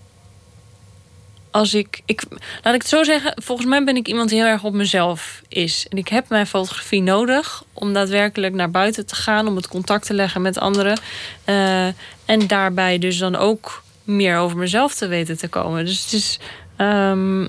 als 1.50 1.75
ik, 1.75 2.02
ik. 2.05 2.23
Laat 2.62 2.75
ik 2.75 2.81
het 2.81 2.88
zo 2.88 3.02
zeggen, 3.02 3.32
volgens 3.37 3.69
mij 3.69 3.85
ben 3.85 3.97
ik 3.97 4.08
iemand 4.08 4.29
die 4.29 4.38
heel 4.38 4.49
erg 4.49 4.64
op 4.64 4.73
mezelf 4.73 5.43
is. 5.49 5.87
En 5.88 5.99
ik 5.99 6.08
heb 6.08 6.29
mijn 6.29 6.47
fotografie 6.47 7.02
nodig 7.02 7.64
om 7.73 7.93
daadwerkelijk 7.93 8.55
naar 8.55 8.70
buiten 8.70 9.06
te 9.06 9.14
gaan, 9.14 9.47
om 9.47 9.56
het 9.56 9.69
contact 9.69 10.06
te 10.06 10.14
leggen 10.14 10.43
met 10.43 10.58
anderen. 10.58 11.00
Uh, 11.47 11.87
en 12.25 12.47
daarbij 12.47 12.99
dus 12.99 13.19
dan 13.19 13.37
ook 13.37 13.82
meer 14.05 14.37
over 14.37 14.56
mezelf 14.56 14.94
te 14.94 15.06
weten 15.06 15.38
te 15.38 15.49
komen. 15.49 15.85
Dus 15.85 16.02
het 16.02 16.12
is. 16.12 16.38
Um, 16.76 17.49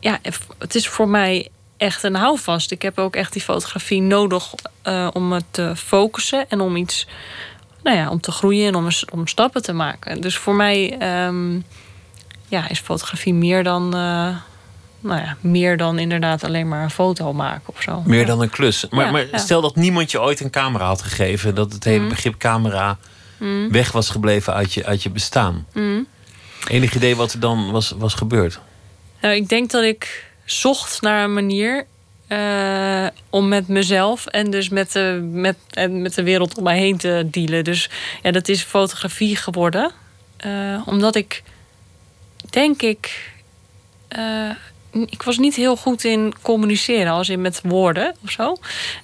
ja, 0.00 0.18
het 0.58 0.74
is 0.74 0.88
voor 0.88 1.08
mij 1.08 1.48
echt 1.76 2.02
een 2.02 2.14
houvast. 2.14 2.70
Ik 2.70 2.82
heb 2.82 2.98
ook 2.98 3.16
echt 3.16 3.32
die 3.32 3.42
fotografie 3.42 4.02
nodig 4.02 4.54
uh, 4.84 5.08
om 5.12 5.32
het 5.32 5.44
te 5.50 5.76
focussen 5.76 6.48
en 6.48 6.60
om 6.60 6.76
iets. 6.76 7.06
Nou 7.82 7.96
ja, 7.96 8.10
om 8.10 8.20
te 8.20 8.30
groeien 8.30 8.66
en 8.66 8.74
om, 8.74 8.88
om 9.12 9.26
stappen 9.26 9.62
te 9.62 9.72
maken. 9.72 10.20
Dus 10.20 10.36
voor 10.36 10.54
mij. 10.54 10.98
Um, 11.26 11.64
ja, 12.48 12.68
is 12.68 12.78
fotografie 12.78 13.34
meer 13.34 13.62
dan, 13.62 13.84
uh, 13.84 14.36
nou 15.00 15.20
ja, 15.20 15.36
meer 15.40 15.76
dan 15.76 15.98
inderdaad 15.98 16.44
alleen 16.44 16.68
maar 16.68 16.82
een 16.82 16.90
foto 16.90 17.32
maken 17.32 17.74
of 17.74 17.82
zo. 17.82 18.02
Meer 18.06 18.26
dan 18.26 18.40
een 18.40 18.50
klus. 18.50 18.86
Maar, 18.90 19.12
maar 19.12 19.26
stel 19.32 19.60
dat 19.60 19.76
niemand 19.76 20.10
je 20.10 20.20
ooit 20.20 20.40
een 20.40 20.50
camera 20.50 20.86
had 20.86 21.02
gegeven, 21.02 21.54
dat 21.54 21.72
het 21.72 21.84
hele 21.84 22.02
mm. 22.02 22.08
begrip 22.08 22.36
camera 22.36 22.98
mm. 23.38 23.70
weg 23.70 23.92
was 23.92 24.10
gebleven 24.10 24.54
uit 24.54 24.72
je, 24.72 24.84
uit 24.84 25.02
je 25.02 25.10
bestaan. 25.10 25.66
Mm. 25.72 26.06
Enig 26.68 26.94
idee 26.94 27.16
wat 27.16 27.32
er 27.32 27.40
dan 27.40 27.70
was, 27.70 27.94
was 27.96 28.14
gebeurd? 28.14 28.60
Nou, 29.20 29.34
ik 29.34 29.48
denk 29.48 29.70
dat 29.70 29.82
ik 29.82 30.30
zocht 30.44 31.00
naar 31.00 31.24
een 31.24 31.34
manier 31.34 31.86
uh, 32.28 33.06
om 33.30 33.48
met 33.48 33.68
mezelf 33.68 34.26
en 34.26 34.50
dus 34.50 34.68
met 34.68 34.92
de, 34.92 35.28
met, 35.32 35.56
en 35.70 36.02
met 36.02 36.14
de 36.14 36.22
wereld 36.22 36.56
om 36.58 36.64
mij 36.64 36.78
heen 36.78 36.96
te 36.96 37.26
dealen. 37.30 37.64
Dus 37.64 37.90
ja, 38.22 38.30
dat 38.30 38.48
is 38.48 38.62
fotografie 38.62 39.36
geworden. 39.36 39.90
Uh, 40.46 40.82
omdat 40.86 41.14
ik 41.14 41.42
denk 42.54 42.82
ik. 42.82 43.32
Uh, 44.16 44.50
ik 45.08 45.22
was 45.22 45.38
niet 45.38 45.54
heel 45.54 45.76
goed 45.76 46.04
in 46.04 46.34
communiceren, 46.42 47.12
als 47.12 47.28
in 47.28 47.40
met 47.40 47.60
woorden 47.62 48.14
of 48.22 48.30
zo. 48.30 48.56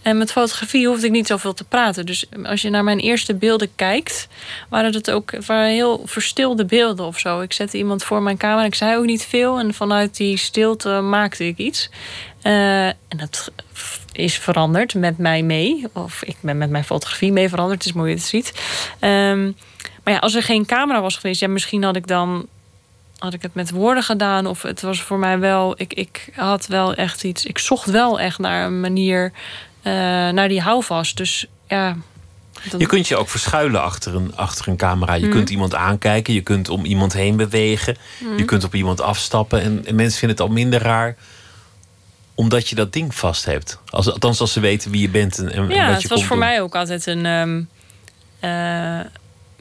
En 0.02 0.18
met 0.18 0.32
fotografie 0.32 0.86
hoefde 0.86 1.06
ik 1.06 1.12
niet 1.12 1.26
zoveel 1.26 1.54
te 1.54 1.64
praten. 1.64 2.06
Dus 2.06 2.26
als 2.42 2.62
je 2.62 2.70
naar 2.70 2.84
mijn 2.84 2.98
eerste 2.98 3.34
beelden 3.34 3.70
kijkt, 3.74 4.28
waren 4.68 4.94
het 4.94 5.10
ook 5.10 5.46
waren 5.46 5.70
heel 5.70 6.02
verstilde 6.04 6.64
beelden 6.64 7.06
of 7.06 7.18
zo. 7.18 7.40
Ik 7.40 7.52
zette 7.52 7.76
iemand 7.76 8.04
voor 8.04 8.22
mijn 8.22 8.36
camera, 8.36 8.64
ik 8.64 8.74
zei 8.74 8.96
ook 8.96 9.04
niet 9.04 9.24
veel. 9.24 9.58
En 9.58 9.74
vanuit 9.74 10.16
die 10.16 10.36
stilte 10.36 11.00
maakte 11.00 11.46
ik 11.46 11.58
iets. 11.58 11.90
Uh, 12.42 12.86
en 12.86 13.16
dat 13.16 13.50
is 14.12 14.38
veranderd 14.38 14.94
met 14.94 15.18
mij 15.18 15.42
mee. 15.42 15.86
Of 15.92 16.22
ik 16.22 16.36
ben 16.40 16.58
met 16.58 16.70
mijn 16.70 16.84
fotografie 16.84 17.32
mee 17.32 17.48
veranderd. 17.48 17.78
Het 17.78 17.88
is 17.88 17.98
mooi 17.98 18.14
dat 18.14 18.30
je 18.30 18.36
het 18.36 18.46
ziet. 18.46 18.60
Um, 19.00 19.56
maar 20.04 20.14
ja, 20.14 20.18
als 20.18 20.34
er 20.34 20.42
geen 20.42 20.66
camera 20.66 21.00
was 21.00 21.16
geweest, 21.16 21.40
ja, 21.40 21.48
misschien 21.48 21.82
had 21.82 21.96
ik 21.96 22.06
dan 22.06 22.48
had 23.20 23.34
ik 23.34 23.42
het 23.42 23.54
met 23.54 23.70
woorden 23.70 24.02
gedaan. 24.02 24.46
Of 24.46 24.62
het 24.62 24.80
was 24.80 25.02
voor 25.02 25.18
mij 25.18 25.38
wel. 25.38 25.74
Ik, 25.76 25.92
ik 25.92 26.28
had 26.34 26.66
wel 26.66 26.94
echt 26.94 27.24
iets. 27.24 27.44
Ik 27.44 27.58
zocht 27.58 27.90
wel 27.90 28.20
echt 28.20 28.38
naar 28.38 28.66
een 28.66 28.80
manier. 28.80 29.32
Uh, 29.82 29.92
naar 30.28 30.48
die 30.48 30.60
houvast. 30.60 31.16
Dus 31.16 31.46
ja. 31.68 31.96
Je 32.78 32.86
kunt 32.86 33.08
je 33.08 33.16
ook 33.16 33.28
verschuilen 33.28 33.82
achter 33.82 34.14
een, 34.14 34.36
achter 34.36 34.68
een 34.68 34.76
camera. 34.76 35.14
Je 35.14 35.26
mm. 35.26 35.30
kunt 35.30 35.50
iemand 35.50 35.74
aankijken. 35.74 36.34
Je 36.34 36.40
kunt 36.40 36.68
om 36.68 36.84
iemand 36.84 37.12
heen 37.12 37.36
bewegen. 37.36 37.96
Mm. 38.18 38.38
Je 38.38 38.44
kunt 38.44 38.64
op 38.64 38.74
iemand 38.74 39.00
afstappen. 39.00 39.62
En, 39.62 39.86
en, 39.86 39.94
mensen 39.94 40.18
vinden 40.18 40.36
het 40.36 40.46
al 40.46 40.54
minder 40.54 40.82
raar. 40.82 41.16
Omdat 42.34 42.68
je 42.68 42.74
dat 42.74 42.92
ding 42.92 43.14
vast 43.14 43.44
hebt. 43.44 43.78
Als, 43.86 44.12
althans, 44.12 44.40
als 44.40 44.52
ze 44.52 44.60
weten 44.60 44.90
wie 44.90 45.00
je 45.00 45.08
bent. 45.08 45.38
En, 45.38 45.52
en 45.52 45.68
ja, 45.68 45.86
wat 45.86 46.02
het 46.02 46.10
was 46.10 46.24
voor 46.24 46.38
mij 46.38 46.60
ook 46.60 46.74
altijd 46.74 47.06
een. 47.06 47.26
Um, 47.26 47.68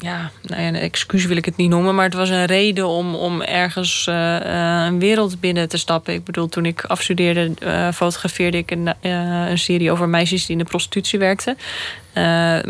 ja, 0.01 0.31
nou 0.41 0.61
ja, 0.61 0.67
een 0.67 0.75
excuus 0.75 1.25
wil 1.25 1.37
ik 1.37 1.45
het 1.45 1.57
niet 1.57 1.69
noemen, 1.69 1.95
maar 1.95 2.05
het 2.05 2.13
was 2.13 2.29
een 2.29 2.45
reden 2.45 2.87
om, 2.87 3.15
om 3.15 3.41
ergens 3.41 4.05
uh, 4.09 4.85
een 4.85 4.99
wereld 4.99 5.39
binnen 5.39 5.69
te 5.69 5.77
stappen. 5.77 6.13
Ik 6.13 6.23
bedoel, 6.23 6.47
toen 6.47 6.65
ik 6.65 6.83
afstudeerde, 6.83 7.51
uh, 7.63 7.91
fotografeerde 7.91 8.57
ik 8.57 8.71
een, 8.71 8.93
een, 9.01 9.57
serie 9.57 9.91
over 9.91 10.09
meisjes 10.09 10.45
die 10.45 10.57
in 10.57 10.63
de 10.63 10.69
prostitutie 10.69 11.19
werkten. 11.19 11.57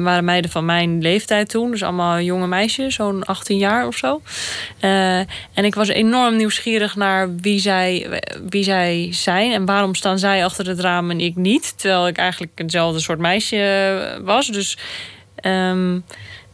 waren 0.03 0.25
meiden 0.25 0.51
van 0.51 0.65
mijn 0.65 1.01
leeftijd 1.01 1.49
toen, 1.49 1.71
dus 1.71 1.83
allemaal 1.83 2.19
jonge 2.19 2.47
meisjes, 2.47 2.95
zo'n 2.95 3.23
18 3.23 3.57
jaar 3.57 3.87
of 3.87 3.95
zo. 3.95 4.21
en 4.79 5.65
ik 5.65 5.75
was 5.75 5.87
enorm 5.87 6.35
nieuwsgierig 6.35 6.95
naar 6.95 7.35
wie 7.35 7.59
zij, 7.59 8.21
wie 8.49 8.63
zij 8.63 9.07
zijn 9.11 9.51
en 9.51 9.65
waarom 9.65 9.95
staan 9.95 10.19
zij 10.19 10.45
achter 10.45 10.67
het 10.67 10.79
raam 10.79 11.11
en 11.11 11.19
ik 11.19 11.35
niet. 11.35 11.77
Terwijl 11.77 12.07
ik 12.07 12.17
eigenlijk 12.17 12.51
hetzelfde 12.55 12.99
soort 12.99 13.19
meisje 13.19 14.21
was. 14.23 14.47
Dus. 14.47 14.77
Um, 15.43 16.03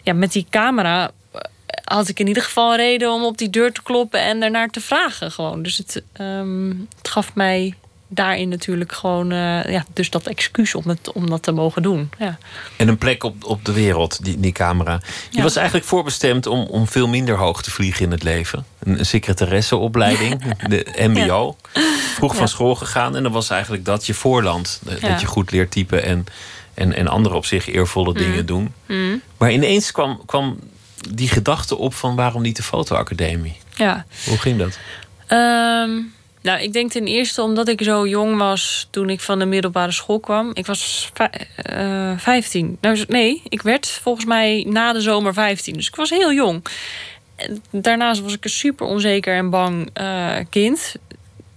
ja, 0.05 0.13
met 0.13 0.31
die 0.31 0.45
camera 0.49 1.11
eh, 1.31 1.41
had 1.83 2.07
ik 2.07 2.19
in 2.19 2.27
ieder 2.27 2.43
geval 2.43 2.71
een 2.71 2.77
reden 2.77 3.11
om 3.11 3.23
op 3.23 3.37
die 3.37 3.49
deur 3.49 3.71
te 3.71 3.83
kloppen 3.83 4.21
en 4.21 4.39
daarnaar 4.39 4.69
te 4.69 4.81
vragen. 4.81 5.31
Gewoon. 5.31 5.63
Dus 5.63 5.77
het, 5.77 6.03
um, 6.19 6.87
het 6.97 7.07
gaf 7.07 7.33
mij 7.33 7.75
daarin 8.07 8.49
natuurlijk 8.49 8.91
gewoon 8.91 9.31
uh, 9.31 9.63
ja, 9.63 9.85
dus 9.93 10.09
dat 10.09 10.27
excuus 10.27 10.75
om, 10.75 10.83
het, 10.87 11.11
om 11.11 11.29
dat 11.29 11.43
te 11.43 11.51
mogen 11.51 11.81
doen. 11.81 12.09
Ja. 12.19 12.37
En 12.77 12.87
een 12.87 12.97
plek 12.97 13.23
op, 13.23 13.43
op 13.43 13.65
de 13.65 13.73
wereld, 13.73 14.23
die, 14.23 14.39
die 14.39 14.51
camera. 14.51 15.01
Je 15.29 15.41
was 15.41 15.55
eigenlijk 15.55 15.87
voorbestemd 15.87 16.47
om, 16.47 16.65
om 16.65 16.87
veel 16.87 17.07
minder 17.07 17.37
hoog 17.37 17.61
te 17.61 17.71
vliegen 17.71 18.05
in 18.05 18.11
het 18.11 18.23
leven. 18.23 18.65
Een, 18.79 18.99
een 18.99 19.05
secretaresseopleiding, 19.05 20.53
de 20.67 20.85
MBO. 20.97 21.55
Vroeg 22.15 22.35
van 22.35 22.47
school 22.47 22.75
gegaan 22.75 23.15
en 23.15 23.23
dan 23.23 23.31
was 23.31 23.49
eigenlijk 23.49 23.85
dat 23.85 24.05
je 24.05 24.13
voorland. 24.13 24.81
Dat 25.01 25.21
je 25.21 25.27
goed 25.27 25.51
leert 25.51 25.71
typen 25.71 26.03
en 26.03 26.25
en, 26.75 26.93
en 26.93 27.07
anderen 27.07 27.37
op 27.37 27.45
zich 27.45 27.67
eervolle 27.67 28.11
mm. 28.11 28.17
dingen 28.17 28.45
doen. 28.45 28.73
Mm. 28.85 29.21
Maar 29.37 29.51
ineens 29.51 29.91
kwam, 29.91 30.21
kwam 30.25 30.59
die 31.09 31.27
gedachte 31.27 31.77
op 31.77 31.93
van 31.93 32.15
waarom 32.15 32.41
niet 32.41 32.55
de 32.55 32.63
fotoacademie? 32.63 33.57
Ja. 33.75 34.05
Hoe 34.25 34.37
ging 34.37 34.57
dat? 34.57 34.79
Ehm, 35.27 36.01
nou, 36.41 36.59
ik 36.59 36.73
denk 36.73 36.91
ten 36.91 37.05
eerste 37.05 37.41
omdat 37.41 37.67
ik 37.67 37.83
zo 37.83 38.07
jong 38.07 38.37
was 38.37 38.87
toen 38.89 39.09
ik 39.09 39.21
van 39.21 39.39
de 39.39 39.45
middelbare 39.45 39.91
school 39.91 40.19
kwam. 40.19 40.51
Ik 40.53 40.65
was 40.65 41.11
uh, 41.69 42.11
eh, 42.11 42.19
15. 42.19 42.77
Nou, 42.81 43.03
nee, 43.07 43.41
ik 43.49 43.61
werd 43.61 43.87
volgens 43.87 44.25
mij 44.25 44.65
na 44.67 44.93
de 44.93 45.01
zomer 45.01 45.33
15. 45.33 45.73
Dus 45.73 45.87
ik 45.87 45.95
was 45.95 46.09
heel 46.09 46.33
jong. 46.33 46.65
Daarnaast 47.69 48.21
was 48.21 48.33
ik 48.33 48.43
een 48.43 48.49
super 48.49 48.85
onzeker 48.85 49.35
en 49.35 49.49
bang 49.49 49.89
uh, 50.01 50.35
kind 50.49 50.95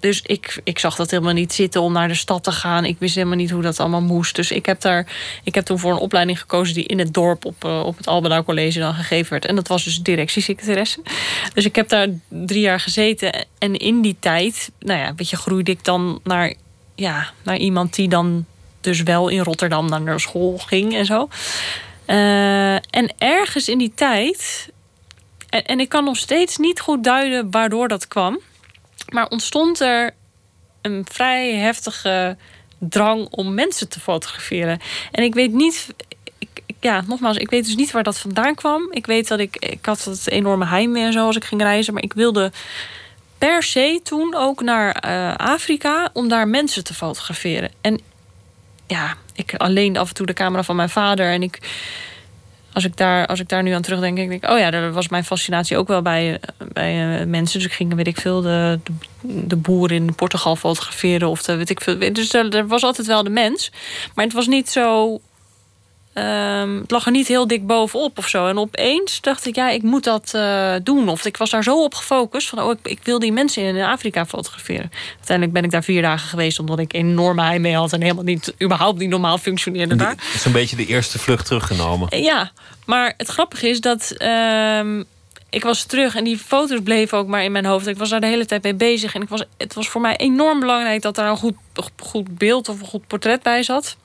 dus 0.00 0.23
ik, 0.23 0.61
ik 0.64 0.78
zag 0.78 0.97
dat 0.97 1.11
helemaal 1.11 1.33
niet 1.33 1.52
zitten 1.52 1.81
om 1.81 1.93
naar 1.93 2.09
de 2.09 2.14
stad 2.14 2.45
te 2.45 2.52
gaan. 2.52 2.85
Ik 2.85 2.97
wist 2.99 3.14
helemaal 3.14 3.37
niet 3.37 3.50
hoe 3.50 3.62
dat 3.62 3.81
allemaal 3.81 4.02
moest. 4.02 4.37
Dus 4.37 4.50
ik 4.50 4.67
heb, 4.67 4.81
daar, 4.81 5.07
ik 5.45 5.55
heb 5.55 5.64
toen 5.64 5.78
voor 5.78 5.93
een 5.93 5.99
opleiding 5.99 6.40
gekozen 6.40 6.75
die 6.75 6.85
in 6.85 6.99
het 6.99 7.14
dorp 7.14 7.45
op, 7.45 7.64
uh, 7.64 7.81
op 7.85 7.97
het 7.97 8.07
Albedouw 8.07 8.43
College 8.43 8.78
dan 8.78 8.95
gegeven 8.95 9.31
werd. 9.31 9.47
En 9.47 9.57
dat 9.57 9.69
was 9.69 9.85
dus 9.85 9.99
directiesecretaresse. 9.99 11.02
Dus 11.55 11.64
ik 11.64 11.76
heb 11.76 11.88
daar 11.88 12.09
drie 12.28 12.61
jaar 12.61 12.81
gezeten. 12.81 13.47
En 13.59 13.76
in 13.76 14.00
die 14.00 14.17
tijd, 14.21 14.71
nou 14.78 15.00
ja, 15.00 15.14
weet 15.14 15.31
je, 15.31 15.37
groeide 15.37 15.71
ik 15.71 15.85
dan 15.85 16.21
naar, 16.25 16.55
ja, 16.95 17.31
naar 17.43 17.57
iemand 17.57 17.95
die 17.95 18.09
dan 18.09 18.45
dus 18.81 19.02
wel 19.02 19.28
in 19.28 19.40
Rotterdam 19.40 19.88
naar 19.88 20.05
de 20.05 20.19
school 20.19 20.59
ging 20.59 20.95
en 20.95 21.07
zo. 21.07 21.28
Uh, 22.07 22.75
en 22.75 23.12
ergens 23.19 23.69
in 23.69 23.78
die 23.78 23.93
tijd, 23.95 24.69
en, 25.49 25.64
en 25.64 25.81
ik 25.81 25.88
kan 25.88 26.05
nog 26.05 26.17
steeds 26.17 26.57
niet 26.57 26.81
goed 26.81 27.05
duiden 27.05 27.50
waardoor 27.50 27.88
dat 27.88 28.09
kwam. 28.09 28.40
Maar 29.09 29.29
ontstond 29.29 29.81
er 29.81 30.15
een 30.83 31.07
vrij 31.11 31.55
heftige 31.55 32.37
drang 32.79 33.29
om 33.31 33.55
mensen 33.55 33.88
te 33.88 34.00
fotograferen. 34.00 34.81
En 35.11 35.23
ik 35.23 35.35
weet 35.35 35.53
niet. 35.53 35.95
Ja, 36.81 37.05
nogmaals, 37.07 37.37
ik 37.37 37.50
weet 37.50 37.65
dus 37.65 37.77
niet 37.77 37.91
waar 37.91 38.03
dat 38.03 38.19
vandaan 38.19 38.55
kwam. 38.55 38.93
Ik 38.93 39.07
weet 39.07 39.29
dat 39.29 39.38
ik. 39.38 39.57
Ik 39.57 39.87
had 39.87 40.05
het 40.05 40.29
enorme 40.31 40.67
heimwee 40.67 41.05
en 41.05 41.12
zo 41.12 41.27
als 41.27 41.37
ik 41.37 41.45
ging 41.45 41.61
reizen. 41.61 41.95
Maar 41.95 42.03
ik 42.03 42.12
wilde 42.12 42.53
per 43.38 43.62
se 43.62 44.00
toen 44.03 44.35
ook 44.35 44.62
naar 44.62 45.05
uh, 45.07 45.35
Afrika 45.35 46.11
om 46.12 46.29
daar 46.29 46.49
mensen 46.49 46.85
te 46.85 46.95
fotograferen. 46.95 47.71
En 47.81 48.00
ja, 48.87 49.17
ik 49.35 49.55
alleen 49.55 49.97
af 49.97 50.09
en 50.09 50.15
toe 50.15 50.27
de 50.27 50.33
camera 50.33 50.62
van 50.62 50.77
mijn 50.77 50.88
vader. 50.88 51.31
En 51.31 51.43
ik 51.43 51.59
als 52.78 52.87
ik 52.87 52.97
daar, 52.97 53.26
als 53.26 53.40
ik 53.40 53.49
daar 53.49 53.62
nu 53.62 53.73
aan 53.73 53.82
terugdenk, 53.82 54.16
denk 54.16 54.32
ik, 54.32 54.50
oh 54.50 54.58
ja, 54.58 54.70
daar 54.70 54.92
was 54.92 55.08
mijn 55.08 55.25
fascinatie 55.25 55.76
ook 55.76 55.88
wel 55.88 56.02
bij, 56.02 56.40
bij 56.73 57.20
uh, 57.20 57.26
mensen. 57.26 57.58
Dus 57.58 57.68
ik 57.68 57.75
ging, 57.75 57.94
weet 57.94 58.06
ik 58.06 58.20
veel, 58.20 58.40
de, 58.40 58.78
de, 59.20 59.56
boer 59.56 59.92
in 59.92 60.14
Portugal 60.14 60.56
fotograferen 60.56 61.28
of 61.28 61.42
de, 61.42 61.56
weet 61.56 61.70
ik 61.70 61.80
veel. 61.80 61.99
Dus 62.12 62.32
er 62.32 62.66
was 62.66 62.82
altijd 62.82 63.06
wel 63.06 63.23
de 63.23 63.30
mens. 63.30 63.73
Maar 64.14 64.25
het 64.25 64.35
was 64.35 64.47
niet 64.47 64.70
zo 64.70 65.20
Um, 66.19 66.81
het 66.81 66.91
lag 66.91 67.07
er 67.07 67.13
niet 67.13 67.29
heel 67.29 67.47
dik 67.47 67.67
bovenop 67.67 68.19
of 68.19 68.29
zo. 68.29 68.47
En 68.47 68.59
opeens 68.59 69.21
dacht 69.21 69.47
ik, 69.47 69.55
ja, 69.55 69.71
ik 69.71 69.83
moet 69.83 70.05
dat 70.05 70.33
uh, 70.35 70.75
doen. 70.83 71.09
Of 71.09 71.25
ik 71.25 71.37
was 71.37 71.51
daar 71.51 71.63
zo 71.63 71.83
op 71.83 71.95
gefocust 71.95 72.49
van, 72.49 72.63
oh, 72.63 72.71
ik, 72.71 72.79
ik, 72.83 72.99
wil 73.03 73.19
die 73.19 73.33
mensen 73.33 73.63
in 73.63 73.83
Afrika 73.83 74.27
fotograferen. 74.27 74.91
Uiteindelijk 75.17 75.53
ben 75.53 75.65
ik 75.65 75.71
daar 75.71 75.85
vier 75.85 76.03
dagen 76.03 76.29
geweest, 76.29 76.59
omdat 76.59 76.79
ik 76.79 76.93
enorme 76.93 77.43
heimwee 77.43 77.75
had 77.75 77.93
en 77.93 78.01
helemaal 78.01 78.25
niet, 78.25 78.55
überhaupt 78.63 78.99
niet 78.99 79.09
normaal 79.09 79.39
functioneerde 79.39 79.97
daar. 79.97 80.11
Het 80.11 80.35
is 80.35 80.45
een 80.45 80.53
beetje 80.53 80.77
de 80.77 80.87
eerste 80.87 81.19
vlucht 81.19 81.47
teruggenomen. 81.47 82.23
Ja, 82.23 82.51
maar 82.87 83.15
het 83.17 83.29
grappige 83.29 83.69
is 83.69 83.81
dat. 83.81 84.15
Um, 84.23 85.05
ik 85.51 85.63
was 85.63 85.85
terug 85.85 86.15
en 86.15 86.25
die 86.25 86.39
foto's 86.39 86.81
bleven 86.83 87.19
ook 87.19 87.27
maar 87.27 87.45
in 87.45 87.53
mijn 87.53 87.65
hoofd. 87.65 87.87
Ik 87.87 87.97
was 87.97 88.11
daar 88.11 88.21
de 88.21 88.27
hele 88.27 88.47
tijd 88.47 88.63
mee 88.63 88.75
bezig. 88.75 89.15
En 89.15 89.23
ik 89.23 89.29
was, 89.29 89.45
het 89.57 89.75
was 89.75 89.89
voor 89.89 90.01
mij 90.01 90.17
enorm 90.17 90.61
belangrijk 90.61 91.03
dat 91.03 91.15
daar 91.15 91.31
een 91.31 91.37
goed, 91.37 91.55
goed 91.97 92.39
beeld 92.39 92.69
of 92.69 92.81
een 92.81 92.87
goed 92.87 93.07
portret 93.07 93.43
bij 93.43 93.63
zat 93.63 93.97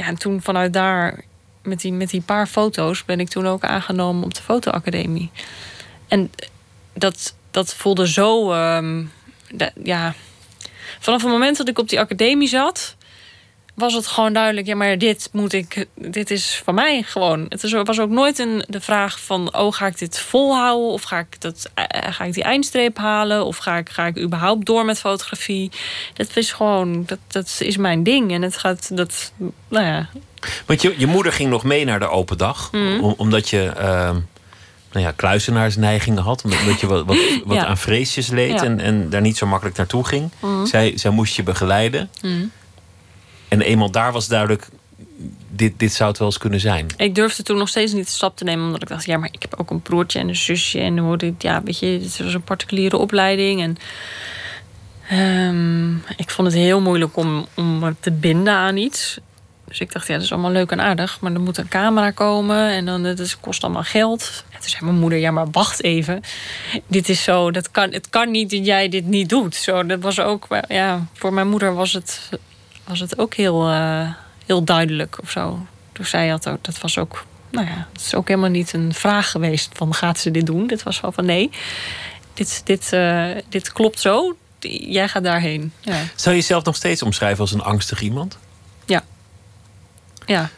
ja, 0.00 0.06
en 0.06 0.18
toen 0.18 0.42
vanuit 0.42 0.72
daar, 0.72 1.24
met 1.62 1.80
die, 1.80 1.92
met 1.92 2.10
die 2.10 2.20
paar 2.20 2.46
foto's, 2.46 3.04
ben 3.04 3.20
ik 3.20 3.28
toen 3.28 3.46
ook 3.46 3.64
aangenomen 3.64 4.24
op 4.24 4.34
de 4.34 4.42
fotoacademie. 4.42 5.30
En 6.08 6.30
dat, 6.92 7.34
dat 7.50 7.74
voelde 7.74 8.08
zo. 8.08 8.52
Ehm, 8.52 9.04
ja. 9.82 10.14
Vanaf 11.00 11.22
het 11.22 11.30
moment 11.30 11.56
dat 11.56 11.68
ik 11.68 11.78
op 11.78 11.88
die 11.88 12.00
academie 12.00 12.48
zat, 12.48 12.96
was 13.80 13.94
het 13.94 14.06
gewoon 14.06 14.32
duidelijk, 14.32 14.66
ja, 14.66 14.74
maar 14.74 14.98
dit 14.98 15.28
moet 15.32 15.52
ik, 15.52 15.86
dit 15.94 16.30
is 16.30 16.60
van 16.64 16.74
mij 16.74 17.02
gewoon. 17.02 17.46
Het 17.48 17.86
was 17.86 18.00
ook 18.00 18.10
nooit 18.10 18.38
een, 18.38 18.64
de 18.68 18.80
vraag 18.80 19.20
van, 19.20 19.56
oh, 19.56 19.72
ga 19.72 19.86
ik 19.86 19.98
dit 19.98 20.18
volhouden? 20.18 20.88
Of 20.90 21.02
ga 21.02 21.18
ik, 21.18 21.40
dat, 21.40 21.70
eh, 21.74 21.84
ga 22.12 22.24
ik 22.24 22.32
die 22.32 22.42
eindstreep 22.42 22.98
halen? 22.98 23.44
Of 23.44 23.56
ga 23.56 23.76
ik, 23.76 23.88
ga 23.88 24.06
ik 24.06 24.18
überhaupt 24.18 24.66
door 24.66 24.84
met 24.84 24.98
fotografie? 24.98 25.70
Dat 26.14 26.36
is 26.36 26.52
gewoon, 26.52 27.04
dat, 27.06 27.18
dat 27.26 27.56
is 27.58 27.76
mijn 27.76 28.02
ding. 28.02 28.32
En 28.32 28.42
het 28.42 28.56
gaat, 28.56 28.96
dat, 28.96 29.32
nou 29.68 29.86
ja. 29.86 30.08
Want 30.66 30.82
je, 30.82 30.94
je 30.98 31.06
moeder 31.06 31.32
ging 31.32 31.50
nog 31.50 31.64
mee 31.64 31.84
naar 31.84 32.00
de 32.00 32.08
open 32.08 32.38
dag, 32.38 32.72
mhm. 32.72 33.04
omdat 33.04 33.48
je. 33.48 33.72
Uh, 33.76 34.10
nou 34.92 35.06
ja, 35.06 35.12
kluizenaarsneigingen 35.16 36.22
had. 36.22 36.44
Omdat 36.44 36.80
je 36.80 36.86
wat, 36.86 37.06
wat, 37.06 37.16
wat 37.44 37.58
aan 37.58 37.78
vreesjes 37.78 38.28
leed 38.28 38.62
en, 38.62 38.80
en 38.80 39.10
daar 39.10 39.20
niet 39.20 39.36
zo 39.36 39.46
makkelijk 39.46 39.76
naartoe 39.76 40.04
ging. 40.04 40.30
Mhm. 40.40 40.66
zij, 40.66 40.92
zij 40.96 41.10
moest 41.10 41.36
je 41.36 41.42
begeleiden. 41.42 42.10
Mhm. 42.22 42.44
En 43.50 43.60
eenmaal 43.60 43.90
daar 43.90 44.12
was 44.12 44.28
duidelijk, 44.28 44.68
dit, 45.48 45.78
dit 45.78 45.92
zou 45.92 46.08
het 46.08 46.18
wel 46.18 46.28
eens 46.28 46.38
kunnen 46.38 46.60
zijn. 46.60 46.86
Ik 46.96 47.14
durfde 47.14 47.42
toen 47.42 47.58
nog 47.58 47.68
steeds 47.68 47.92
niet 47.92 48.06
de 48.06 48.12
stap 48.12 48.36
te 48.36 48.44
nemen, 48.44 48.66
omdat 48.66 48.82
ik 48.82 48.88
dacht, 48.88 49.04
ja, 49.04 49.18
maar 49.18 49.28
ik 49.32 49.42
heb 49.42 49.54
ook 49.56 49.70
een 49.70 49.82
broertje 49.82 50.18
en 50.18 50.28
een 50.28 50.36
zusje. 50.36 50.80
En 50.80 50.98
hoorde 50.98 51.26
ik, 51.26 51.42
ja, 51.42 51.62
weet 51.62 51.78
je, 51.78 51.86
het 51.86 52.18
was 52.18 52.34
een 52.34 52.42
particuliere 52.42 52.96
opleiding. 52.96 53.62
En 53.62 53.76
um, 55.18 56.02
ik 56.16 56.30
vond 56.30 56.48
het 56.48 56.56
heel 56.56 56.80
moeilijk 56.80 57.16
om, 57.16 57.46
om 57.54 57.96
te 58.00 58.10
binden 58.10 58.54
aan 58.54 58.76
iets. 58.76 59.18
Dus 59.64 59.80
ik 59.80 59.92
dacht, 59.92 60.06
ja, 60.06 60.14
dat 60.14 60.22
is 60.22 60.32
allemaal 60.32 60.50
leuk 60.50 60.70
en 60.70 60.80
aardig. 60.80 61.20
Maar 61.20 61.32
er 61.32 61.40
moet 61.40 61.58
een 61.58 61.68
camera 61.68 62.10
komen 62.10 62.68
en 62.68 62.84
dan 62.84 63.04
het 63.04 63.38
kost 63.40 63.64
allemaal 63.64 63.82
geld. 63.82 64.44
En 64.50 64.60
toen 64.60 64.68
zei 64.68 64.84
mijn 64.84 64.98
moeder, 64.98 65.18
ja, 65.18 65.30
maar 65.30 65.50
wacht 65.50 65.82
even. 65.82 66.20
Dit 66.86 67.08
is 67.08 67.22
zo, 67.22 67.50
dat 67.50 67.70
kan, 67.70 67.92
het 67.92 68.08
kan 68.08 68.30
niet 68.30 68.50
dat 68.50 68.66
jij 68.66 68.88
dit 68.88 69.06
niet 69.06 69.28
doet. 69.28 69.54
Zo, 69.54 69.86
dat 69.86 70.00
was 70.00 70.20
ook, 70.20 70.46
ja, 70.68 71.06
voor 71.12 71.32
mijn 71.32 71.48
moeder 71.48 71.74
was 71.74 71.92
het 71.92 72.28
was 72.90 73.00
het 73.00 73.18
ook 73.18 73.34
heel, 73.34 73.70
uh, 73.70 74.12
heel 74.46 74.64
duidelijk 74.64 75.18
of 75.22 75.30
zo. 75.30 75.66
Toen 75.92 76.04
zij 76.04 76.28
had 76.28 76.48
ook, 76.48 76.64
dat 76.64 76.80
was 76.80 76.98
ook, 76.98 77.26
nou 77.50 77.66
ja, 77.66 77.88
het 77.92 78.00
is 78.00 78.14
ook 78.14 78.28
helemaal 78.28 78.50
niet 78.50 78.72
een 78.72 78.94
vraag 78.94 79.30
geweest 79.30 79.70
van 79.72 79.94
gaat 79.94 80.18
ze 80.18 80.30
dit 80.30 80.46
doen? 80.46 80.66
Dit 80.66 80.82
was 80.82 81.00
wel 81.00 81.12
van 81.12 81.24
nee, 81.24 81.50
dit, 82.34 82.60
dit, 82.64 82.92
uh, 82.92 83.30
dit 83.48 83.72
klopt 83.72 84.00
zo, 84.00 84.36
jij 84.68 85.08
gaat 85.08 85.24
daarheen. 85.24 85.72
Ja. 85.80 86.02
Zou 86.14 86.34
je 86.34 86.40
jezelf 86.40 86.64
nog 86.64 86.76
steeds 86.76 87.02
omschrijven 87.02 87.40
als 87.40 87.52
een 87.52 87.62
angstig 87.62 88.00
iemand? 88.00 88.38
Ja. 88.84 89.04
Ja. 90.26 90.50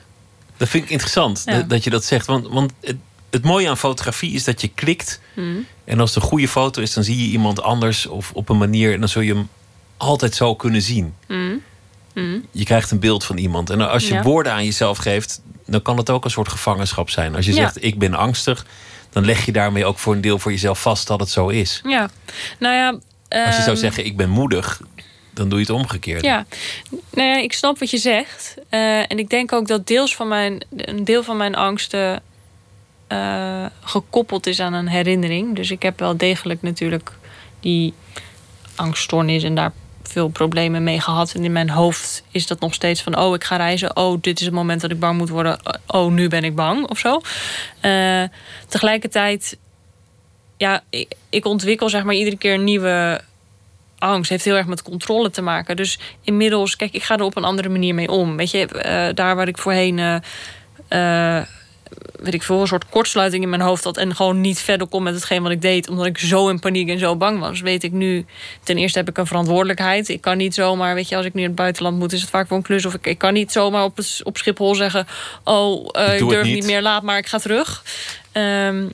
Dat 0.57 0.69
vind 0.69 0.85
ik 0.85 0.91
interessant 0.91 1.43
ja. 1.45 1.63
dat 1.63 1.85
je 1.85 1.91
dat 1.91 2.05
zegt. 2.05 2.27
Want, 2.27 2.49
want 2.49 2.73
het, 2.81 2.97
het, 3.31 3.45
mooie 3.45 3.69
aan 3.69 3.79
fotografie 3.79 4.33
is 4.33 4.45
dat 4.45 4.61
je 4.61 4.69
klikt. 4.69 5.21
Mm. 5.35 5.67
En 5.85 6.01
als 6.01 6.15
het 6.15 6.23
een 6.23 6.29
goede 6.29 6.49
foto 6.49 6.83
is, 6.83 6.93
dan 6.93 7.05
zie 7.05 7.19
je 7.19 7.33
iemand 7.33 7.63
anders 7.63 8.07
of 8.07 8.33
op 8.33 8.49
een 8.49 8.59
manier. 8.59 8.93
En 8.93 9.01
dan 9.01 9.09
zul 9.09 9.23
je 9.23 9.35
hem 9.35 9.49
altijd 9.97 10.35
zo 10.35 10.55
kunnen 10.55 10.83
zien. 10.83 11.15
Mm. 11.29 11.63
Mm. 12.13 12.47
Je 12.51 12.65
krijgt 12.65 12.91
een 12.91 12.99
beeld 12.99 13.25
van 13.25 13.37
iemand. 13.37 13.71
En 13.71 13.91
als 13.91 14.09
je 14.09 14.23
woorden 14.23 14.53
aan 14.53 14.65
jezelf 14.65 14.99
geeft, 14.99 15.41
dan 15.67 15.83
kan 15.83 15.97
het 15.97 16.11
ook 16.11 16.25
een 16.25 16.31
soort 16.31 16.49
gevangenschap 16.49 17.11
zijn. 17.11 17.37
Als 17.37 17.47
je 17.47 17.53
zegt, 17.53 17.85
ik 17.85 17.99
ben 17.99 18.15
angstig, 18.15 18.67
dan 19.11 19.25
leg 19.25 19.45
je 19.45 19.53
daarmee 19.53 19.85
ook 19.85 19.99
voor 19.99 20.15
een 20.15 20.21
deel 20.21 20.39
voor 20.39 20.51
jezelf 20.51 20.81
vast 20.81 21.07
dat 21.07 21.21
het 21.21 21.29
zo 21.31 21.49
is. 21.49 21.81
Ja, 21.87 22.11
nou 22.59 22.75
ja. 22.75 22.89
Als 23.47 23.57
je 23.57 23.63
zou 23.63 23.71
ehm, 23.71 23.77
zeggen, 23.77 24.05
ik 24.05 24.17
ben 24.17 24.31
moedig, 24.31 24.81
dan 25.35 25.49
doe 25.49 25.59
je 25.59 25.65
het 25.65 25.75
omgekeerd. 25.75 26.25
Ja, 26.25 26.47
nou 26.91 27.29
ja, 27.29 27.37
ik 27.37 27.53
snap 27.53 27.79
wat 27.79 27.91
je 27.91 27.99
zegt. 27.99 28.55
Uh, 28.71 28.99
en 28.99 29.19
ik 29.19 29.29
denk 29.29 29.53
ook 29.53 29.69
dat 29.69 29.87
deels 29.87 30.17
van 30.17 30.29
mijn, 30.29 30.65
een 30.77 31.05
deel 31.05 31.23
van 31.23 31.37
mijn 31.37 31.55
angsten 31.55 32.23
eh, 33.07 33.67
gekoppeld 33.81 34.47
is 34.47 34.61
aan 34.61 34.73
een 34.73 34.89
herinnering. 34.89 35.57
Dus 35.57 35.71
ik 35.71 35.83
heb 35.83 35.99
wel 35.99 36.17
degelijk 36.17 36.63
natuurlijk 36.63 37.13
die 37.61 37.95
angststoornis 38.75 39.43
en 39.43 39.55
daar 39.55 39.73
veel 40.09 40.29
problemen 40.29 40.83
mee 40.83 41.01
gehad. 41.01 41.33
En 41.33 41.45
in 41.45 41.53
mijn 41.53 41.71
hoofd 41.71 42.23
is 42.31 42.47
dat 42.47 42.61
nog 42.61 42.75
steeds 42.75 43.03
van: 43.03 43.19
oh, 43.19 43.35
ik 43.35 43.45
ga 43.45 43.57
reizen. 43.57 43.97
Oh, 43.97 44.19
dit 44.21 44.41
is 44.41 44.47
het 44.47 44.55
moment 44.55 44.81
dat 44.81 44.91
ik 44.91 45.01
bang 45.01 45.19
moet 45.19 45.29
worden. 45.29 45.59
Oh, 45.87 46.13
nu 46.13 46.29
ben 46.29 46.45
ik 46.45 46.55
bang 46.55 46.89
of 46.89 46.99
zo. 46.99 47.21
Uh, 47.83 48.23
tegelijkertijd, 48.69 49.59
ja, 50.57 50.83
ik, 50.91 51.15
ik 51.31 51.45
ontwikkel 51.45 51.89
zeg 51.89 52.05
maar 52.05 52.15
iedere 52.15 52.37
keer 52.37 52.59
nieuwe 52.59 53.21
angst. 53.99 54.31
Heeft 54.31 54.45
heel 54.45 54.57
erg 54.57 54.67
met 54.67 54.83
controle 54.83 55.31
te 55.31 55.43
maken. 55.43 55.77
Dus 55.77 55.99
inmiddels, 56.23 56.77
kijk, 56.77 56.93
ik 56.93 57.03
ga 57.03 57.17
er 57.17 57.25
op 57.25 57.37
een 57.37 57.45
andere 57.45 57.69
manier 57.69 57.95
mee 57.95 58.11
om. 58.11 58.37
Weet 58.37 58.51
je, 58.51 58.69
uh, 58.75 59.15
daar 59.15 59.37
waar 59.37 59.49
ik 59.49 59.59
voorheen. 59.59 59.99
Uh, 60.89 61.43
weet 62.21 62.35
ik 62.35 62.43
veel, 62.43 62.61
een 62.61 62.67
soort 62.67 62.89
kortsluiting 62.89 63.43
in 63.43 63.49
mijn 63.49 63.61
hoofd 63.61 63.85
had. 63.85 63.97
En 63.97 64.17
gewoon 64.17 64.41
niet 64.41 64.59
verder 64.59 64.87
kon 64.87 65.03
met 65.03 65.15
hetgeen 65.15 65.43
wat 65.43 65.53
ik 65.53 65.63
deed. 65.63 65.89
Omdat 65.89 66.07
ik 66.07 66.19
zo 66.19 66.49
in 66.49 66.61
paniek 66.61 66.89
en 66.89 66.99
zo 66.99 67.17
bang 67.17 67.41
was. 67.41 67.61
Weet 67.61 67.83
ik 67.83 67.93
nu, 67.93 68.25
ten 68.63 68.79
eerste 68.79 68.99
heb 68.99 69.09
ik 69.09 69.19
een 69.19 69.27
verantwoordelijkheid. 69.27 70.09
Ik 70.09 70.21
kan 70.21 70.37
niet 70.37 70.55
zomaar, 70.55 70.95
weet 70.95 71.09
je, 71.09 71.17
als 71.17 71.27
ik 71.27 71.35
nu 71.35 71.41
in 71.41 71.47
het 71.47 71.57
buitenland 71.57 71.99
moet, 71.99 72.13
is 72.13 72.21
het 72.21 72.31
vaak 72.31 72.47
voor 72.47 72.57
een 72.57 72.63
klus. 72.63 72.87
Of 72.87 72.95
ik, 72.95 73.07
ik 73.07 73.19
kan 73.19 73.33
niet 73.33 73.53
zomaar 73.53 73.85
op, 73.85 73.99
op 74.23 74.37
Schiphol 74.37 74.75
zeggen: 74.75 75.07
Oh, 75.45 75.89
uh, 75.93 76.15
ik 76.15 76.29
durf 76.29 76.47
niet. 76.47 76.67
meer, 76.67 76.83
laat 76.83 77.03
maar, 77.03 77.19
ik 77.19 77.27
ga 77.27 77.39
terug. 77.39 77.85
Um, 78.33 78.93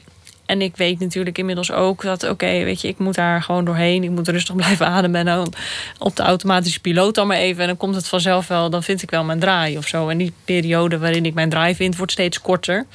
en 0.49 0.63
ik 0.63 0.77
weet 0.77 0.99
natuurlijk 0.99 1.39
inmiddels 1.39 1.73
ook 1.73 2.03
dat, 2.03 2.29
oké, 2.29 2.65
weet 2.65 2.81
je, 2.81 2.89
ik 2.89 2.99
moet 2.99 3.15
daar 3.15 3.43
gewoon 3.43 3.65
doorheen. 3.65 4.05
Ik 4.05 4.11
moet 4.11 4.29
rustig 4.29 4.55
blijven 4.65 4.87
ademen. 4.87 5.21
En 5.21 5.27
dan 5.27 5.53
op 5.99 6.17
de 6.17 6.23
automatische 6.23 6.81
piloot 6.81 7.15
dan 7.15 7.27
maar 7.27 7.37
even. 7.37 7.61
En 7.61 7.67
dan 7.67 7.77
komt 7.77 7.95
het 7.95 8.09
vanzelf 8.09 8.49
wel, 8.49 8.71
dan 8.71 8.83
vind 8.83 9.03
ik 9.03 9.11
wel 9.11 9.25
mijn 9.25 9.39
draai 9.39 9.79
of 9.79 9.87
zo. 9.87 10.09
En 10.09 10.19
die 10.19 10.33
periode 10.45 10.99
waarin 10.99 11.27
ik 11.27 11.35
mijn 11.35 11.51
draai 11.51 11.75
vind, 11.75 11.97
wordt 11.97 12.13
steeds 12.13 12.41
korter. 12.41 12.87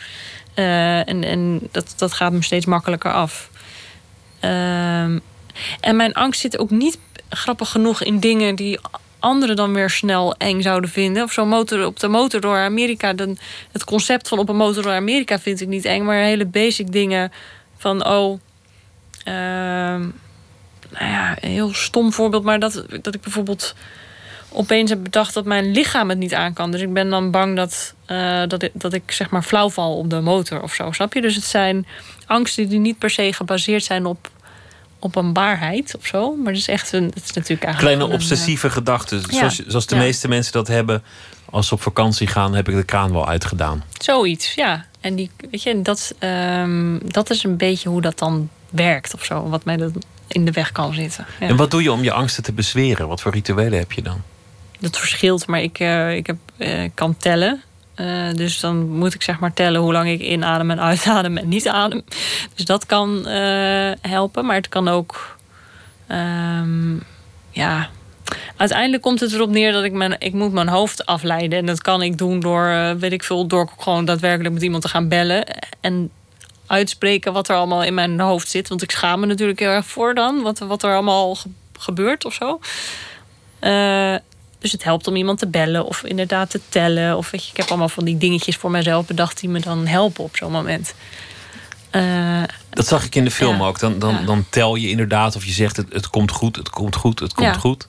Uh, 0.55 1.07
en 1.07 1.23
en 1.23 1.59
dat, 1.71 1.93
dat 1.97 2.13
gaat 2.13 2.31
me 2.31 2.43
steeds 2.43 2.65
makkelijker 2.65 3.13
af. 3.13 3.49
Um, 4.41 5.21
en 5.79 5.95
mijn 5.95 6.13
angst 6.13 6.41
zit 6.41 6.57
ook 6.57 6.69
niet 6.69 6.97
grappig 7.29 7.69
genoeg 7.69 8.03
in 8.03 8.19
dingen 8.19 8.55
die 8.55 8.79
anderen 9.23 9.55
dan 9.55 9.73
weer 9.73 9.89
snel 9.89 10.35
eng 10.37 10.61
zouden 10.61 10.89
vinden. 10.89 11.23
Of 11.23 11.31
zo'n 11.31 11.47
motor 11.47 11.85
op 11.85 11.99
de 11.99 12.07
motor 12.07 12.41
door 12.41 12.57
Amerika. 12.57 13.13
Dan, 13.13 13.37
het 13.71 13.83
concept 13.83 14.27
van 14.27 14.39
op 14.39 14.49
een 14.49 14.55
motor 14.55 14.83
door 14.83 14.91
Amerika 14.91 15.39
vind 15.39 15.61
ik 15.61 15.67
niet 15.67 15.85
eng. 15.85 16.05
Maar 16.05 16.17
hele 16.17 16.45
basic 16.45 16.91
dingen 16.91 17.31
van 17.77 18.05
oh. 18.05 18.39
Uh, 19.27 19.33
nou 19.33 21.11
ja, 21.11 21.37
een 21.41 21.49
heel 21.49 21.73
stom 21.73 22.13
voorbeeld. 22.13 22.43
Maar 22.43 22.59
dat, 22.59 22.85
dat 23.01 23.15
ik 23.15 23.21
bijvoorbeeld 23.21 23.75
opeens 24.49 24.89
heb 24.89 25.03
bedacht 25.03 25.33
dat 25.33 25.45
mijn 25.45 25.71
lichaam 25.71 26.09
het 26.09 26.17
niet 26.17 26.33
aan 26.33 26.53
kan. 26.53 26.71
Dus 26.71 26.81
ik 26.81 26.93
ben 26.93 27.09
dan 27.09 27.31
bang 27.31 27.55
dat, 27.55 27.93
uh, 28.07 28.43
dat, 28.47 28.63
ik, 28.63 28.71
dat 28.73 28.93
ik 28.93 29.11
zeg 29.11 29.29
maar 29.29 29.43
flauw 29.43 29.69
val 29.69 29.97
op 29.97 30.09
de 30.09 30.21
motor 30.21 30.61
of 30.61 30.73
zo. 30.73 30.91
Snap 30.91 31.13
je? 31.13 31.21
Dus 31.21 31.35
het 31.35 31.43
zijn 31.43 31.85
angsten 32.25 32.69
die 32.69 32.79
niet 32.79 32.97
per 32.97 33.09
se 33.09 33.33
gebaseerd 33.33 33.83
zijn 33.83 34.05
op 34.05 34.31
op 35.03 35.15
een 35.15 35.33
waarheid 35.33 35.95
of 35.97 36.05
zo. 36.05 36.35
Maar 36.35 36.51
het 36.51 36.61
is 36.61 36.67
echt 36.67 36.91
een. 36.91 37.03
Het 37.03 37.23
is 37.23 37.33
natuurlijk 37.33 37.63
eigenlijk 37.63 37.95
Kleine 37.97 38.15
obsessieve 38.15 38.65
een, 38.65 38.71
gedachten. 38.71 39.21
Zoals, 39.29 39.65
zoals 39.67 39.85
de 39.85 39.95
meeste 39.95 40.27
mensen 40.27 40.53
dat 40.53 40.67
hebben. 40.67 41.03
Als 41.49 41.67
ze 41.67 41.73
op 41.73 41.81
vakantie 41.81 42.27
gaan, 42.27 42.55
heb 42.55 42.69
ik 42.69 42.75
de 42.75 42.83
kraan 42.83 43.11
wel 43.11 43.27
uitgedaan. 43.27 43.83
Zoiets, 43.97 44.53
ja. 44.53 44.85
En 44.99 45.15
die, 45.15 45.31
weet 45.51 45.63
je, 45.63 45.81
dat, 45.81 46.15
um, 46.19 46.99
dat 47.11 47.29
is 47.29 47.43
een 47.43 47.57
beetje 47.57 47.89
hoe 47.89 48.01
dat 48.01 48.19
dan 48.19 48.49
werkt 48.69 49.13
of 49.13 49.25
zo. 49.25 49.49
Wat 49.49 49.65
mij 49.65 49.77
dat 49.77 49.91
in 50.27 50.45
de 50.45 50.51
weg 50.51 50.71
kan 50.71 50.93
zitten. 50.93 51.25
Ja. 51.39 51.47
En 51.47 51.55
wat 51.55 51.71
doe 51.71 51.83
je 51.83 51.91
om 51.91 52.03
je 52.03 52.11
angsten 52.11 52.43
te 52.43 52.53
bezweren? 52.53 53.07
Wat 53.07 53.21
voor 53.21 53.31
rituelen 53.31 53.79
heb 53.79 53.91
je 53.91 54.01
dan? 54.01 54.21
Dat 54.79 54.99
verschilt, 54.99 55.47
maar 55.47 55.61
ik, 55.61 55.79
uh, 55.79 56.15
ik 56.15 56.27
heb, 56.27 56.37
uh, 56.57 56.89
kan 56.93 57.17
tellen. 57.17 57.61
Uh, 57.95 58.33
dus 58.33 58.59
dan 58.59 58.89
moet 58.89 59.13
ik 59.13 59.21
zeg 59.21 59.39
maar 59.39 59.53
tellen 59.53 59.81
hoe 59.81 59.93
lang 59.93 60.09
ik 60.09 60.21
inadem 60.21 60.71
en 60.71 60.81
uitadem 60.81 61.37
en 61.37 61.47
niet 61.47 61.67
adem. 61.67 62.03
Dus 62.55 62.65
dat 62.65 62.85
kan 62.85 63.23
uh, 63.27 63.91
helpen. 64.01 64.45
Maar 64.45 64.55
het 64.55 64.69
kan 64.69 64.87
ook. 64.87 65.37
Um, 66.07 67.03
ja. 67.49 67.89
Uiteindelijk 68.57 69.03
komt 69.03 69.19
het 69.19 69.33
erop 69.33 69.49
neer 69.49 69.71
dat 69.71 69.83
ik 69.83 69.91
mijn, 69.91 70.15
ik 70.19 70.33
moet 70.33 70.51
mijn 70.51 70.67
hoofd 70.67 71.05
afleiden. 71.05 71.59
En 71.59 71.65
dat 71.65 71.81
kan 71.81 72.01
ik 72.01 72.17
doen 72.17 72.39
door, 72.39 72.67
uh, 72.67 72.91
weet 72.91 73.11
ik 73.11 73.23
veel, 73.23 73.47
door 73.47 73.69
gewoon 73.77 74.05
daadwerkelijk 74.05 74.53
met 74.53 74.63
iemand 74.63 74.81
te 74.81 74.89
gaan 74.89 75.07
bellen. 75.07 75.45
En 75.81 76.11
uitspreken 76.67 77.33
wat 77.33 77.49
er 77.49 77.55
allemaal 77.55 77.83
in 77.83 77.93
mijn 77.93 78.19
hoofd 78.19 78.49
zit. 78.49 78.69
Want 78.69 78.81
ik 78.81 78.91
schaam 78.91 79.19
me 79.19 79.25
natuurlijk 79.25 79.59
heel 79.59 79.69
erg 79.69 79.85
voor 79.85 80.13
dan. 80.13 80.41
Wat, 80.41 80.59
wat 80.59 80.83
er 80.83 80.93
allemaal 80.93 81.37
gebeurt 81.79 82.25
of 82.25 82.33
zo. 82.33 82.59
Dus 84.63 84.71
het 84.71 84.83
helpt 84.83 85.07
om 85.07 85.15
iemand 85.15 85.39
te 85.39 85.47
bellen 85.47 85.85
of 85.85 86.03
inderdaad 86.03 86.49
te 86.49 86.59
tellen. 86.69 87.17
Of 87.17 87.31
weet 87.31 87.43
je, 87.43 87.51
ik 87.51 87.57
heb 87.57 87.69
allemaal 87.69 87.89
van 87.89 88.05
die 88.05 88.17
dingetjes 88.17 88.55
voor 88.55 88.71
mezelf 88.71 89.05
bedacht 89.05 89.39
die 89.39 89.49
me 89.49 89.59
dan 89.59 89.87
helpen 89.87 90.23
op 90.23 90.35
zo'n 90.35 90.51
moment. 90.51 90.93
Uh, 91.91 92.43
dat 92.69 92.87
zag 92.87 93.05
ik 93.05 93.15
in 93.15 93.23
de 93.23 93.31
film 93.31 93.57
ja, 93.57 93.65
ook. 93.65 93.79
Dan, 93.79 93.99
dan, 93.99 94.13
ja. 94.13 94.21
dan 94.21 94.45
tel 94.49 94.75
je 94.75 94.89
inderdaad 94.89 95.35
of 95.35 95.45
je 95.45 95.51
zegt 95.51 95.77
het, 95.77 95.93
het 95.93 96.09
komt 96.09 96.31
goed, 96.31 96.55
het 96.55 96.69
komt 96.69 96.95
goed, 96.95 97.19
het 97.19 97.33
komt 97.33 97.47
ja. 97.47 97.53
goed. 97.53 97.87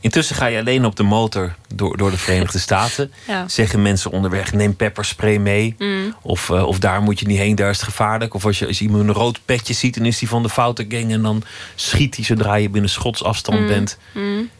Intussen 0.00 0.36
ga 0.36 0.46
je 0.46 0.58
alleen 0.58 0.84
op 0.84 0.96
de 0.96 1.02
motor 1.02 1.54
door, 1.74 1.96
door 1.96 2.10
de 2.10 2.18
Verenigde 2.18 2.58
Staten. 2.68 3.12
Zeggen 3.46 3.82
mensen 3.82 4.10
onderweg, 4.10 4.52
neem 4.52 4.76
pepperspray 4.76 5.36
mee. 5.36 5.74
Mm. 5.78 6.14
Of, 6.22 6.48
uh, 6.48 6.66
of 6.66 6.78
daar 6.78 7.02
moet 7.02 7.20
je 7.20 7.26
niet 7.26 7.38
heen, 7.38 7.54
daar 7.54 7.70
is 7.70 7.76
het 7.76 7.86
gevaarlijk. 7.86 8.34
Of 8.34 8.44
als 8.44 8.58
je, 8.58 8.66
als 8.66 8.78
je 8.78 8.84
iemand 8.84 9.08
een 9.08 9.14
rood 9.14 9.40
petje 9.44 9.74
ziet, 9.74 9.94
dan 9.94 10.04
is 10.04 10.20
hij 10.20 10.28
van 10.28 10.42
de 10.42 10.48
foute 10.48 10.84
gang. 10.88 11.12
En 11.12 11.22
dan 11.22 11.42
schiet 11.74 12.16
hij 12.16 12.24
zodra 12.24 12.54
je 12.54 12.68
binnen 12.68 12.90
schotsafstand 12.90 13.60
mm. 13.60 13.66
bent. 13.66 13.98
Mm. 14.14 14.50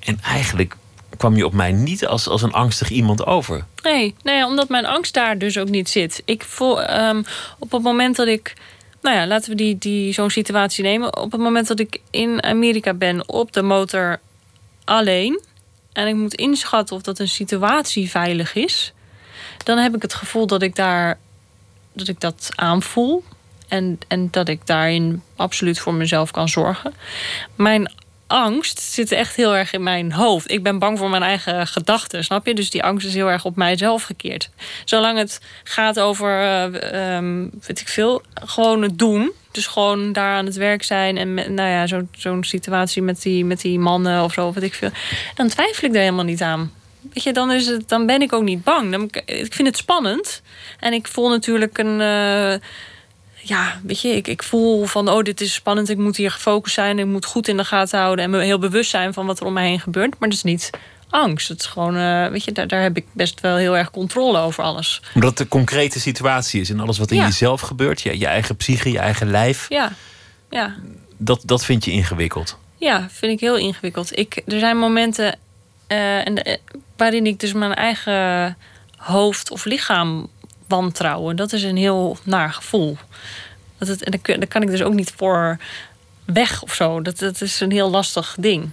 En 0.00 0.18
eigenlijk 0.22 0.76
kwam 1.16 1.36
je 1.36 1.46
op 1.46 1.52
mij 1.52 1.72
niet 1.72 2.06
als, 2.06 2.28
als 2.28 2.42
een 2.42 2.52
angstig 2.52 2.90
iemand 2.90 3.26
over. 3.26 3.64
Nee, 3.82 4.14
nee, 4.22 4.44
omdat 4.44 4.68
mijn 4.68 4.86
angst 4.86 5.14
daar 5.14 5.38
dus 5.38 5.58
ook 5.58 5.68
niet 5.68 5.88
zit. 5.88 6.22
Ik 6.24 6.44
voel 6.44 6.90
um, 6.90 7.24
op 7.58 7.72
het 7.72 7.82
moment 7.82 8.16
dat 8.16 8.26
ik. 8.26 8.52
Nou 9.02 9.16
ja, 9.16 9.26
laten 9.26 9.50
we 9.50 9.56
die, 9.56 9.78
die, 9.78 10.12
zo'n 10.12 10.30
situatie 10.30 10.84
nemen. 10.84 11.16
Op 11.16 11.32
het 11.32 11.40
moment 11.40 11.66
dat 11.66 11.80
ik 11.80 12.00
in 12.10 12.42
Amerika 12.42 12.94
ben 12.94 13.28
op 13.28 13.52
de 13.52 13.62
motor 13.62 14.20
alleen. 14.84 15.40
en 15.92 16.06
ik 16.06 16.14
moet 16.14 16.34
inschatten 16.34 16.96
of 16.96 17.02
dat 17.02 17.18
een 17.18 17.28
situatie 17.28 18.10
veilig 18.10 18.54
is. 18.54 18.92
dan 19.64 19.78
heb 19.78 19.94
ik 19.94 20.02
het 20.02 20.14
gevoel 20.14 20.46
dat 20.46 20.62
ik 20.62 20.76
daar. 20.76 21.18
dat 21.92 22.08
ik 22.08 22.20
dat 22.20 22.50
aanvoel. 22.54 23.24
En, 23.68 23.98
en 24.08 24.28
dat 24.30 24.48
ik 24.48 24.66
daarin 24.66 25.22
absoluut 25.36 25.78
voor 25.78 25.94
mezelf 25.94 26.30
kan 26.30 26.48
zorgen. 26.48 26.94
Mijn 27.54 27.92
angst 28.26 28.80
zit 28.80 29.12
echt 29.12 29.36
heel 29.36 29.56
erg 29.56 29.72
in 29.72 29.82
mijn 29.82 30.12
hoofd. 30.12 30.50
Ik 30.50 30.62
ben 30.62 30.78
bang 30.78 30.98
voor 30.98 31.10
mijn 31.10 31.22
eigen 31.22 31.66
gedachten, 31.66 32.24
snap 32.24 32.46
je? 32.46 32.54
Dus 32.54 32.70
die 32.70 32.82
angst 32.82 33.06
is 33.06 33.14
heel 33.14 33.30
erg 33.30 33.44
op 33.44 33.56
mijzelf 33.56 34.02
gekeerd. 34.02 34.50
Zolang 34.84 35.18
het 35.18 35.40
gaat 35.64 36.00
over, 36.00 36.42
uh, 36.42 37.28
weet 37.66 37.80
ik 37.80 37.88
veel, 37.88 38.22
gewoon 38.34 38.82
het 38.82 38.98
doen. 38.98 39.32
Dus 39.50 39.66
gewoon 39.66 40.12
daar 40.12 40.36
aan 40.36 40.46
het 40.46 40.56
werk 40.56 40.82
zijn. 40.82 41.16
En 41.16 41.34
nou 41.34 41.68
ja, 41.68 41.86
zo'n 41.86 42.08
zo 42.12 42.38
situatie 42.40 43.02
met 43.02 43.22
die, 43.22 43.44
met 43.44 43.60
die 43.60 43.78
mannen 43.78 44.22
of 44.22 44.32
zo, 44.32 44.52
weet 44.52 44.64
ik 44.64 44.74
veel. 44.74 44.90
Dan 45.34 45.48
twijfel 45.48 45.88
ik 45.88 45.94
er 45.94 46.00
helemaal 46.00 46.24
niet 46.24 46.42
aan. 46.42 46.72
Weet 47.12 47.22
je, 47.22 47.32
dan, 47.32 47.52
is 47.52 47.66
het, 47.66 47.88
dan 47.88 48.06
ben 48.06 48.22
ik 48.22 48.32
ook 48.32 48.42
niet 48.42 48.64
bang. 48.64 48.90
Dan, 48.90 49.10
ik 49.24 49.52
vind 49.52 49.68
het 49.68 49.76
spannend. 49.76 50.42
En 50.80 50.92
ik 50.92 51.08
voel 51.08 51.28
natuurlijk 51.28 51.78
een. 51.78 52.00
Uh, 52.00 52.54
ja, 53.44 53.80
weet 53.82 54.00
je, 54.00 54.08
ik, 54.08 54.28
ik 54.28 54.42
voel 54.42 54.84
van, 54.84 55.08
oh, 55.08 55.22
dit 55.22 55.40
is 55.40 55.54
spannend, 55.54 55.88
ik 55.88 55.98
moet 55.98 56.16
hier 56.16 56.30
gefocust 56.30 56.74
zijn, 56.74 56.98
ik 56.98 57.06
moet 57.06 57.24
goed 57.24 57.48
in 57.48 57.56
de 57.56 57.64
gaten 57.64 57.98
houden 57.98 58.24
en 58.24 58.30
me 58.30 58.42
heel 58.42 58.58
bewust 58.58 58.90
zijn 58.90 59.12
van 59.12 59.26
wat 59.26 59.40
er 59.40 59.46
om 59.46 59.52
me 59.52 59.60
heen 59.60 59.80
gebeurt. 59.80 60.18
Maar 60.18 60.28
dat 60.28 60.38
is 60.38 60.44
niet 60.44 60.70
angst. 61.08 61.48
Het 61.48 61.60
is 61.60 61.66
gewoon, 61.66 61.96
uh, 61.96 62.28
weet 62.28 62.44
je, 62.44 62.52
daar, 62.52 62.68
daar 62.68 62.82
heb 62.82 62.96
ik 62.96 63.06
best 63.12 63.40
wel 63.40 63.56
heel 63.56 63.76
erg 63.76 63.90
controle 63.90 64.38
over 64.38 64.64
alles. 64.64 65.02
Omdat 65.14 65.30
het 65.30 65.38
de 65.38 65.48
concrete 65.48 66.00
situatie 66.00 66.60
is 66.60 66.70
en 66.70 66.80
alles 66.80 66.98
wat 66.98 67.10
in 67.10 67.16
ja. 67.16 67.24
jezelf 67.24 67.60
gebeurt, 67.60 68.00
je, 68.00 68.18
je 68.18 68.26
eigen 68.26 68.56
psyche, 68.56 68.90
je 68.90 68.98
eigen 68.98 69.30
lijf. 69.30 69.66
Ja, 69.68 69.92
ja. 70.50 70.74
Dat, 71.16 71.42
dat 71.44 71.64
vind 71.64 71.84
je 71.84 71.90
ingewikkeld. 71.90 72.58
Ja, 72.76 73.08
vind 73.10 73.32
ik 73.32 73.40
heel 73.40 73.56
ingewikkeld. 73.56 74.18
Ik, 74.18 74.42
er 74.46 74.58
zijn 74.58 74.78
momenten 74.78 75.38
uh, 75.88 76.26
en, 76.26 76.48
uh, 76.48 76.56
waarin 76.96 77.26
ik 77.26 77.40
dus 77.40 77.52
mijn 77.52 77.74
eigen 77.74 78.56
hoofd 78.96 79.50
of 79.50 79.64
lichaam 79.64 80.28
wantrouwen. 80.68 81.36
Dat 81.36 81.52
is 81.52 81.62
een 81.62 81.76
heel 81.76 82.18
naar 82.22 82.52
gevoel. 82.52 82.96
Dat 83.78 83.88
het, 83.88 84.04
en 84.04 84.10
daar 84.40 84.48
kan 84.48 84.62
ik 84.62 84.68
dus 84.70 84.82
ook 84.82 84.94
niet 84.94 85.12
voor 85.16 85.58
weg 86.24 86.62
of 86.62 86.74
zo. 86.74 87.02
Dat, 87.02 87.18
dat 87.18 87.40
is 87.40 87.60
een 87.60 87.70
heel 87.72 87.90
lastig 87.90 88.36
ding. 88.38 88.70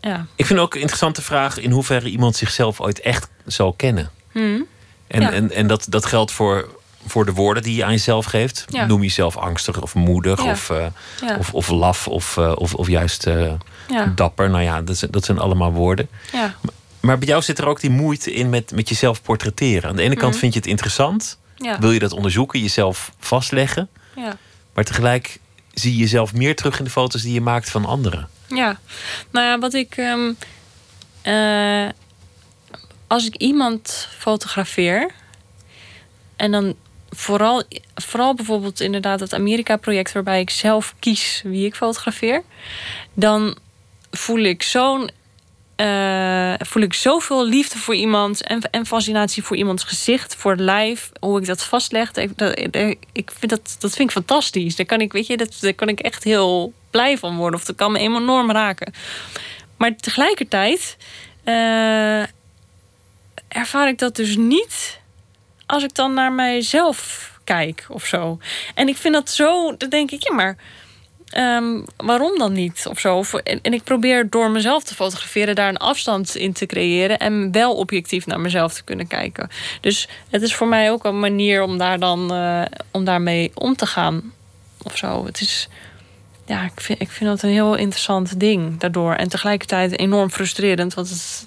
Ja. 0.00 0.26
Ik 0.36 0.46
vind 0.46 0.58
ook 0.58 0.74
een 0.74 0.80
interessante 0.80 1.22
vraag 1.22 1.58
in 1.58 1.70
hoeverre 1.70 2.08
iemand 2.08 2.36
zichzelf 2.36 2.80
ooit 2.80 3.00
echt 3.00 3.28
zal 3.46 3.72
kennen. 3.72 4.10
Hmm. 4.32 4.66
En, 5.06 5.20
Ja. 5.20 5.32
en, 5.32 5.50
en 5.52 5.66
dat, 5.66 5.86
dat 5.88 6.06
geldt 6.06 6.32
voor, 6.32 6.68
voor 7.06 7.24
de 7.24 7.32
woorden 7.32 7.62
die 7.62 7.74
je 7.76 7.84
aan 7.84 7.90
jezelf 7.90 8.24
geeft. 8.24 8.64
Ja. 8.68 8.86
Noem 8.86 9.02
jezelf 9.02 9.36
angstig 9.36 9.80
of 9.82 9.94
moedig 9.94 10.42
Ja. 10.44 10.50
of, 10.50 10.70
eh, 10.70 10.86
of, 11.38 11.54
of 11.54 11.68
laf 11.68 12.08
of, 12.08 12.36
eh, 12.36 12.52
of, 12.56 12.74
of 12.74 12.88
juist 12.88 13.26
eh, 13.26 13.52
dapper. 14.14 14.50
Nou 14.50 14.62
ja, 14.62 14.82
dat, 14.82 14.96
zijn- 14.96 15.10
dat 15.10 15.24
zijn 15.24 15.38
allemaal 15.38 15.72
woorden. 15.72 16.08
Maar 17.00 17.18
bij 17.18 17.28
jou 17.28 17.42
zit 17.42 17.58
er 17.58 17.66
ook 17.66 17.80
die 17.80 17.90
moeite 17.90 18.32
in 18.32 18.50
met, 18.50 18.72
met 18.72 18.88
jezelf 18.88 19.22
portretteren. 19.22 19.90
Aan 19.90 19.96
de 19.96 20.02
ene 20.02 20.16
kant 20.16 20.30
Mhm. 20.30 20.40
vind 20.40 20.52
je 20.52 20.58
het 20.58 20.68
interessant. 20.68 21.38
Ja. 21.56 21.78
Wil 21.78 21.90
je 21.92 21.98
dat 21.98 22.12
onderzoeken, 22.12 22.60
jezelf 22.60 23.12
vastleggen. 23.18 23.88
Ja. 24.16 24.36
Maar 24.74 24.84
tegelijk 24.84 25.38
zie 25.74 25.92
je 25.92 25.98
jezelf 25.98 26.32
meer 26.34 26.56
terug 26.56 26.78
in 26.78 26.84
de 26.84 26.90
foto's 26.90 27.22
die 27.22 27.32
je 27.32 27.40
maakt 27.40 27.70
van 27.70 27.84
anderen. 27.84 28.28
Ja, 28.48 28.78
nou 29.30 29.46
ja, 29.46 29.58
wat 29.58 29.74
ik. 29.74 29.96
ehm, 29.96 30.32
eh, 31.22 31.88
als 33.06 33.26
ik 33.26 33.36
iemand 33.36 34.08
fotografeer. 34.18 35.10
en 36.36 36.50
dan 36.50 36.74
vooral, 37.10 37.62
vooral 37.94 38.34
bijvoorbeeld 38.34 38.80
inderdaad 38.80 39.20
het 39.20 39.34
Amerika-project 39.34 40.12
waarbij 40.12 40.40
ik 40.40 40.50
zelf 40.50 40.94
kies 40.98 41.40
wie 41.44 41.66
ik 41.66 41.74
fotografeer, 41.74 42.42
dan 43.14 43.56
voel 44.10 44.38
ik 44.38 44.62
zo'n 44.62 45.10
uh, 45.80 46.54
voel 46.58 46.82
ik 46.82 46.94
zoveel 46.94 47.46
liefde 47.46 47.78
voor 47.78 47.94
iemand 47.94 48.42
en, 48.42 48.60
en 48.70 48.86
fascinatie 48.86 49.42
voor 49.42 49.56
iemands 49.56 49.84
gezicht, 49.84 50.34
voor 50.34 50.50
het 50.50 50.60
lijf, 50.60 51.10
hoe 51.20 51.40
ik 51.40 51.46
dat 51.46 51.62
vastleg. 51.62 52.12
Ik, 52.12 52.38
dat, 52.38 52.58
ik 53.12 53.30
vind 53.38 53.50
dat, 53.50 53.76
dat 53.78 53.94
vind 53.94 54.08
ik 54.08 54.10
fantastisch. 54.10 54.76
Daar 54.76 54.86
kan 54.86 55.00
ik, 55.00 55.12
weet 55.12 55.26
je, 55.26 55.36
dat, 55.36 55.56
daar 55.60 55.74
kan 55.74 55.88
ik 55.88 56.00
echt 56.00 56.24
heel 56.24 56.72
blij 56.90 57.18
van 57.18 57.36
worden. 57.36 57.60
Of 57.60 57.64
dat 57.64 57.76
kan 57.76 57.92
me 57.92 57.98
enorm 57.98 58.50
raken. 58.50 58.92
Maar 59.76 59.96
tegelijkertijd 59.96 60.96
uh, 61.44 62.22
ervaar 63.48 63.88
ik 63.88 63.98
dat 63.98 64.16
dus 64.16 64.36
niet 64.36 65.00
als 65.66 65.82
ik 65.82 65.94
dan 65.94 66.14
naar 66.14 66.32
mijzelf 66.32 67.30
kijk 67.44 67.86
of 67.88 68.06
zo. 68.06 68.38
En 68.74 68.88
ik 68.88 68.96
vind 68.96 69.14
dat 69.14 69.30
zo, 69.30 69.76
dan 69.76 69.88
denk 69.88 70.10
ik, 70.10 70.28
ja, 70.28 70.34
maar 70.34 70.56
um, 71.36 71.84
waarom 71.96 72.38
dan 72.38 72.52
niet? 72.52 72.86
Of 72.88 72.98
zo. 72.98 73.22
En, 73.44 73.58
en, 73.62 73.72
ik 73.72 73.82
probeer 73.82 74.30
door 74.30 74.50
mezelf 74.50 74.84
te 74.84 74.94
fotograferen 74.94 75.54
daar 75.54 75.68
een 75.68 75.76
afstand 75.76 76.36
in 76.36 76.52
te 76.52 76.66
creëren 76.66 77.18
en 77.18 77.52
wel 77.52 77.74
objectief 77.74 78.26
naar 78.26 78.40
mezelf 78.40 78.74
te 78.74 78.84
kunnen 78.84 79.06
kijken. 79.06 79.48
Dus 79.80 80.08
het 80.30 80.42
is 80.42 80.54
voor 80.54 80.68
mij 80.68 80.90
ook 80.90 81.04
een 81.04 81.20
manier 81.20 81.62
om 81.62 81.78
daar 81.78 81.98
dan 81.98 82.34
uh, 82.34 82.62
om 82.90 83.04
daarmee 83.04 83.50
om 83.54 83.76
te 83.76 83.86
gaan. 83.86 84.32
Of 84.82 84.96
zo. 84.96 85.24
Het 85.24 85.40
is. 85.40 85.68
Ja, 86.46 86.64
ik 86.64 86.80
vind, 86.80 87.00
ik 87.00 87.10
vind 87.10 87.30
dat 87.30 87.42
een 87.42 87.50
heel 87.50 87.74
interessant 87.74 88.40
ding 88.40 88.78
daardoor. 88.78 89.14
En 89.14 89.28
tegelijkertijd 89.28 89.98
enorm 89.98 90.30
frustrerend. 90.30 90.94
Want 90.94 91.10
het, 91.10 91.46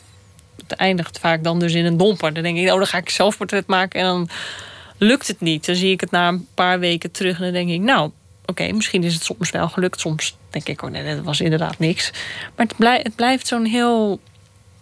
het 0.67 0.71
eindigt 0.71 1.19
vaak 1.19 1.43
dan 1.43 1.59
dus 1.59 1.73
in 1.73 1.85
een 1.85 1.97
domper. 1.97 2.33
Dan 2.33 2.43
denk 2.43 2.57
ik, 2.57 2.71
oh, 2.71 2.77
dan 2.77 2.87
ga 2.87 2.97
ik 2.97 3.09
zelfportret 3.09 3.67
maken 3.67 3.99
en 3.99 4.05
dan 4.05 4.29
lukt 4.97 5.27
het 5.27 5.41
niet. 5.41 5.65
Dan 5.65 5.75
zie 5.75 5.91
ik 5.91 6.01
het 6.01 6.11
na 6.11 6.27
een 6.27 6.47
paar 6.53 6.79
weken 6.79 7.11
terug 7.11 7.37
en 7.37 7.43
dan 7.43 7.53
denk 7.53 7.69
ik, 7.69 7.81
nou, 7.81 8.11
oké, 8.53 8.71
misschien 8.71 9.03
is 9.03 9.13
het 9.13 9.23
soms 9.23 9.51
wel 9.51 9.69
gelukt. 9.69 9.99
Soms 9.99 10.37
denk 10.49 10.67
ik, 10.67 10.81
oh 10.81 10.89
nee, 10.89 11.15
dat 11.15 11.23
was 11.23 11.41
inderdaad 11.41 11.79
niks. 11.79 12.11
Maar 12.55 12.65
het, 12.65 12.77
blijft, 12.77 13.03
het 13.03 13.15
blijft 13.15 13.47
zo'n 13.47 13.65
heel, 13.65 14.19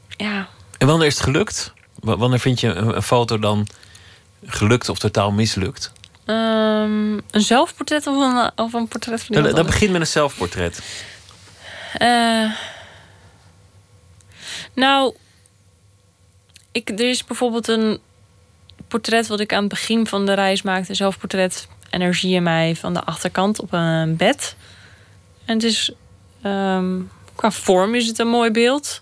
ja... 0.07 0.47
En 0.77 0.87
wanneer 0.87 1.07
is 1.07 1.13
het 1.13 1.23
gelukt? 1.23 1.73
Wanneer 1.99 2.39
vind 2.39 2.59
je 2.59 2.67
een, 2.67 3.01
foto 3.01 3.39
dan 3.39 3.67
gelukt 4.45 4.89
of 4.89 4.99
totaal 4.99 5.31
mislukt? 5.31 5.91
Um, 6.25 7.21
een 7.31 7.41
zelfportret 7.41 8.07
of 8.07 8.15
een, 8.15 8.51
of 8.55 8.73
een 8.73 8.87
portret 8.87 9.23
van 9.23 9.35
iemand 9.35 9.55
Dat, 9.55 9.63
dat 9.63 9.73
begint 9.73 9.91
met 9.91 10.01
een 10.01 10.07
zelfportret. 10.07 10.81
Uh, 12.01 12.51
nou, 14.73 15.15
ik, 16.71 16.89
er 16.89 17.09
is 17.09 17.25
bijvoorbeeld 17.25 17.67
een 17.67 17.99
portret 18.87 19.27
wat 19.27 19.39
ik 19.39 19.53
aan 19.53 19.59
het 19.59 19.69
begin 19.69 20.07
van 20.07 20.25
de 20.25 20.33
reis 20.33 20.61
maakte. 20.61 20.89
Een 20.89 20.95
zelfportret 20.95 21.67
energie 21.91 22.35
in 22.35 22.43
mij 22.43 22.75
van 22.75 22.93
de 22.93 23.03
achterkant 23.03 23.61
op 23.61 23.73
een 23.73 24.15
bed. 24.15 24.55
En 25.45 25.53
het 25.53 25.63
is 25.63 25.91
ehm, 26.41 26.99
qua 27.35 27.51
vorm 27.51 27.95
is 27.95 28.07
het 28.07 28.19
een 28.19 28.27
mooi 28.27 28.51
beeld. 28.51 29.01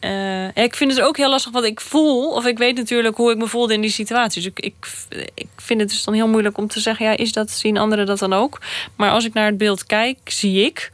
Uh, 0.00 0.56
ik 0.56 0.76
vind 0.76 0.90
het 0.90 1.00
ook 1.00 1.16
heel 1.16 1.30
lastig 1.30 1.52
wat 1.52 1.64
ik 1.64 1.80
voel. 1.80 2.30
Of 2.30 2.46
ik 2.46 2.58
weet 2.58 2.76
natuurlijk 2.76 3.16
hoe 3.16 3.30
ik 3.30 3.36
me 3.36 3.46
voelde 3.46 3.74
in 3.74 3.80
die 3.80 3.90
situatie. 3.90 4.42
Dus 4.42 4.50
ik, 4.54 4.60
ik, 4.60 5.46
vind 5.56 5.80
het 5.80 5.88
dus 5.88 6.04
dan 6.04 6.14
heel 6.14 6.28
moeilijk 6.28 6.58
om 6.58 6.66
te 6.66 6.80
zeggen: 6.80 7.06
ja, 7.06 7.16
is 7.16 7.32
dat, 7.32 7.50
zien 7.50 7.76
anderen 7.76 8.06
dat 8.06 8.18
dan 8.18 8.32
ook? 8.32 8.60
Maar 8.96 9.10
als 9.10 9.24
ik 9.24 9.32
naar 9.32 9.46
het 9.46 9.58
beeld 9.58 9.86
kijk, 9.86 10.18
zie 10.24 10.64
ik 10.64 10.90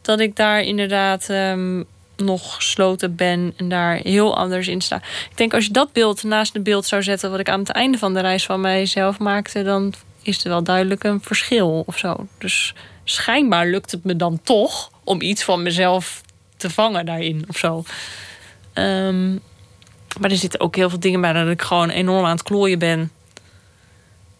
dat 0.00 0.20
ik 0.20 0.36
daar 0.36 0.60
inderdaad 0.60 1.28
um, 1.28 1.86
nog 2.16 2.54
gesloten 2.54 3.16
ben 3.16 3.52
en 3.56 3.68
daar 3.68 3.94
heel 3.94 4.36
anders 4.36 4.68
in 4.68 4.80
sta. 4.80 4.96
Ik 5.30 5.36
denk 5.36 5.54
als 5.54 5.64
je 5.64 5.72
dat 5.72 5.92
beeld 5.92 6.22
naast 6.22 6.52
het 6.52 6.62
beeld 6.62 6.86
zou 6.86 7.02
zetten 7.02 7.30
wat 7.30 7.40
ik 7.40 7.48
aan 7.48 7.60
het 7.60 7.68
einde 7.68 7.98
van 7.98 8.14
de 8.14 8.20
reis 8.20 8.44
van 8.44 8.60
mijzelf 8.60 9.18
maakte, 9.18 9.62
dan 9.62 9.94
is 10.22 10.44
er 10.44 10.50
wel 10.50 10.62
duidelijk 10.62 11.04
een 11.04 11.20
verschil 11.22 11.82
of 11.86 11.98
zo. 11.98 12.26
Dus 12.38 12.74
schijnbaar 13.04 13.66
lukt 13.66 13.90
het 13.90 14.04
me 14.04 14.16
dan 14.16 14.40
toch 14.42 14.90
om 15.04 15.20
iets 15.20 15.44
van 15.44 15.62
mezelf 15.62 16.22
te 16.56 16.70
vangen 16.70 17.06
daarin 17.06 17.44
of 17.48 17.56
zo. 17.56 17.84
Ehm, 18.72 19.32
maar 20.20 20.30
er 20.30 20.36
zitten 20.36 20.60
ook 20.60 20.76
heel 20.76 20.90
veel 20.90 21.00
dingen 21.00 21.20
bij 21.20 21.32
dat 21.32 21.48
ik 21.48 21.62
gewoon 21.62 21.90
enorm 21.90 22.24
aan 22.24 22.30
het 22.30 22.42
klooien 22.42 22.78
ben. 22.78 23.10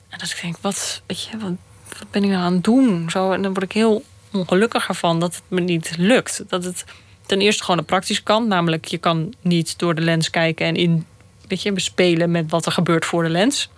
En 0.09 0.19
dat 0.19 0.31
ik 0.31 0.39
denk, 0.43 0.57
wat, 0.61 1.03
weet 1.07 1.23
je, 1.23 1.39
wat, 1.39 1.53
wat 1.99 2.11
ben 2.11 2.25
ik 2.25 2.31
nou 2.31 2.43
aan 2.43 2.53
het 2.53 2.65
doen? 2.65 3.09
En 3.15 3.43
dan 3.43 3.53
word 3.53 3.63
ik 3.63 3.73
heel 3.73 4.05
ongelukkiger 4.33 4.95
van 4.95 5.21
dat 5.21 5.35
het 5.35 5.45
me 5.49 5.61
niet 5.61 5.95
lukt. 5.97 6.45
Dat 6.49 6.65
het 6.65 6.85
ten 7.27 7.41
eerste 7.41 7.63
gewoon 7.63 7.81
de 7.81 7.87
praktische 7.87 8.23
kant. 8.23 8.49
Namelijk, 8.49 8.85
je 8.85 8.99
kan 8.99 9.35
niet 9.41 9.79
door 9.79 9.95
de 9.95 10.01
lens 10.01 10.31
kijken 10.31 10.67
en 10.67 10.75
in, 10.75 11.07
weet 11.49 11.63
je, 11.63 11.73
bespelen 11.73 12.31
met 12.31 12.51
wat 12.51 12.67
er 12.67 12.73
gebeurt 12.73 13.05
voor 13.05 13.23
de 13.23 13.29
lens. 13.29 13.69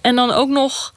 En 0.00 0.16
dan 0.16 0.30
ook 0.30 0.48
nog 0.48 0.94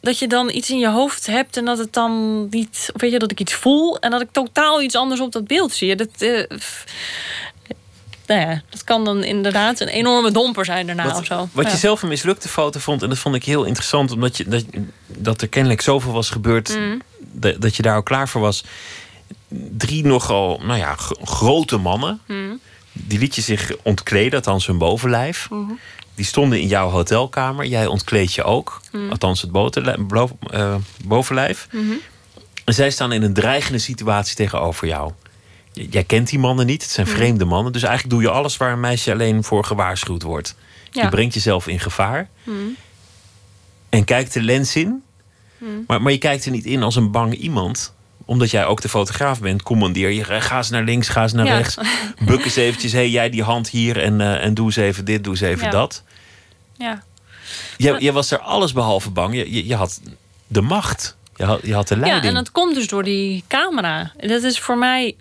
dat 0.00 0.18
je 0.18 0.28
dan 0.28 0.50
iets 0.50 0.70
in 0.70 0.78
je 0.78 0.88
hoofd 0.88 1.26
hebt 1.26 1.56
en 1.56 1.64
dat 1.64 1.78
het 1.78 1.92
dan 1.92 2.46
niet, 2.50 2.90
weet 2.94 3.12
je, 3.12 3.18
dat 3.18 3.30
ik 3.30 3.40
iets 3.40 3.54
voel 3.54 3.98
en 3.98 4.10
dat 4.10 4.20
ik 4.20 4.28
totaal 4.32 4.82
iets 4.82 4.94
anders 4.94 5.20
op 5.20 5.32
dat 5.32 5.46
beeld 5.46 5.72
zie. 5.72 5.96
Dat, 5.96 6.08
uh, 6.18 6.44
nou 8.26 8.40
ja, 8.40 8.62
dat 8.70 8.84
kan 8.84 9.04
dan 9.04 9.24
inderdaad 9.24 9.80
een 9.80 9.88
enorme 9.88 10.30
domper 10.30 10.64
zijn 10.64 10.86
daarna 10.86 11.04
wat, 11.04 11.18
of 11.18 11.24
zo. 11.24 11.48
Wat 11.52 11.70
je 11.70 11.76
zelf 11.76 12.02
een 12.02 12.08
mislukte 12.08 12.48
foto 12.48 12.80
vond, 12.80 13.02
en 13.02 13.08
dat 13.08 13.18
vond 13.18 13.34
ik 13.34 13.44
heel 13.44 13.64
interessant, 13.64 14.12
omdat 14.12 14.36
je, 14.36 14.48
dat, 14.48 14.64
dat 15.06 15.42
er 15.42 15.48
kennelijk 15.48 15.80
zoveel 15.80 16.12
was 16.12 16.30
gebeurd 16.30 16.76
mm. 16.76 17.00
dat, 17.18 17.60
dat 17.60 17.76
je 17.76 17.82
daar 17.82 17.96
ook 17.96 18.06
klaar 18.06 18.28
voor 18.28 18.40
was 18.40 18.64
drie 19.76 20.06
nogal 20.06 20.60
nou 20.62 20.78
ja, 20.78 20.94
grote 21.24 21.76
mannen. 21.76 22.20
Hmm. 22.26 22.60
Die 22.92 23.18
liet 23.18 23.34
je 23.34 23.40
zich 23.40 23.72
ontkleden, 23.82 24.34
althans 24.34 24.66
hun 24.66 24.78
bovenlijf. 24.78 25.46
Hmm. 25.48 25.78
Die 26.14 26.24
stonden 26.24 26.60
in 26.60 26.68
jouw 26.68 26.88
hotelkamer. 26.88 27.66
Jij 27.66 27.86
ontkleed 27.86 28.34
je 28.34 28.42
ook, 28.42 28.80
hmm. 28.90 29.10
althans 29.10 29.42
het 29.42 29.50
uh, 29.54 30.74
bovenlijf. 31.04 31.68
En 32.64 32.74
zij 32.74 32.90
staan 32.90 33.12
in 33.12 33.22
een 33.22 33.34
dreigende 33.34 33.78
situatie 33.78 34.36
tegenover 34.36 34.86
jou. 34.86 35.12
Jij 35.72 36.04
kent 36.04 36.28
die 36.28 36.38
mannen 36.38 36.66
niet, 36.66 36.82
het 36.82 36.90
zijn 36.90 37.06
vreemde 37.06 37.44
mannen. 37.44 37.72
Dus 37.72 37.82
eigenlijk 37.82 38.14
doe 38.14 38.22
je 38.22 38.30
alles 38.30 38.56
waar 38.56 38.72
een 38.72 38.80
meisje 38.80 39.12
alleen 39.12 39.44
voor 39.44 39.64
gewaarschuwd 39.64 40.22
wordt. 40.22 40.56
Je 40.90 41.08
brengt 41.08 41.34
jezelf 41.34 41.66
in 41.66 41.80
gevaar. 41.80 42.28
En 43.88 44.04
kijkt 44.04 44.32
de 44.32 44.42
lens 44.42 44.76
in. 44.76 45.02
Maar, 45.86 46.02
maar 46.02 46.12
je 46.12 46.18
kijkt 46.18 46.44
er 46.44 46.50
niet 46.50 46.64
in 46.64 46.82
als 46.82 46.96
een 46.96 47.10
bang 47.10 47.34
iemand 47.34 47.94
omdat 48.24 48.50
jij 48.50 48.66
ook 48.66 48.80
de 48.80 48.88
fotograaf 48.88 49.40
bent, 49.40 49.62
commandeer 49.62 50.10
je. 50.10 50.24
Ga 50.24 50.56
eens 50.56 50.70
naar 50.70 50.82
links, 50.82 51.08
ga 51.08 51.22
eens 51.22 51.32
naar 51.32 51.46
rechts. 51.46 51.76
Buk 52.24 52.44
eens 52.44 52.56
eventjes. 52.56 52.92
hey, 52.92 53.10
jij 53.10 53.30
die 53.30 53.42
hand 53.42 53.68
hier 53.68 54.02
en, 54.02 54.20
uh, 54.20 54.44
en 54.44 54.54
doe 54.54 54.66
eens 54.66 54.76
even 54.76 55.04
dit, 55.04 55.24
doe 55.24 55.32
eens 55.32 55.42
even 55.42 55.70
dat. 55.70 56.02
Ja. 56.76 57.02
Je, 57.76 57.96
je 57.98 58.12
was 58.12 58.30
er 58.30 58.38
alles 58.38 58.72
behalve 58.72 59.10
bang. 59.10 59.34
Je, 59.34 59.52
je, 59.54 59.66
je, 59.66 59.74
had 59.74 60.00
de 60.46 60.60
macht. 60.60 61.16
Je 61.36 61.44
had, 61.44 61.60
je 61.62 61.74
had 61.74 61.88
de 61.88 61.96
leiding. 61.96 62.22
Ja, 62.22 62.28
en 62.28 62.34
dat 62.34 62.52
komt 62.52 62.74
dus 62.74 62.88
door 62.88 63.02
die 63.02 63.44
camera. 63.48 64.12
Dat 64.16 64.42
is 64.42 64.58
voor 64.58 64.78
mij 64.78 65.16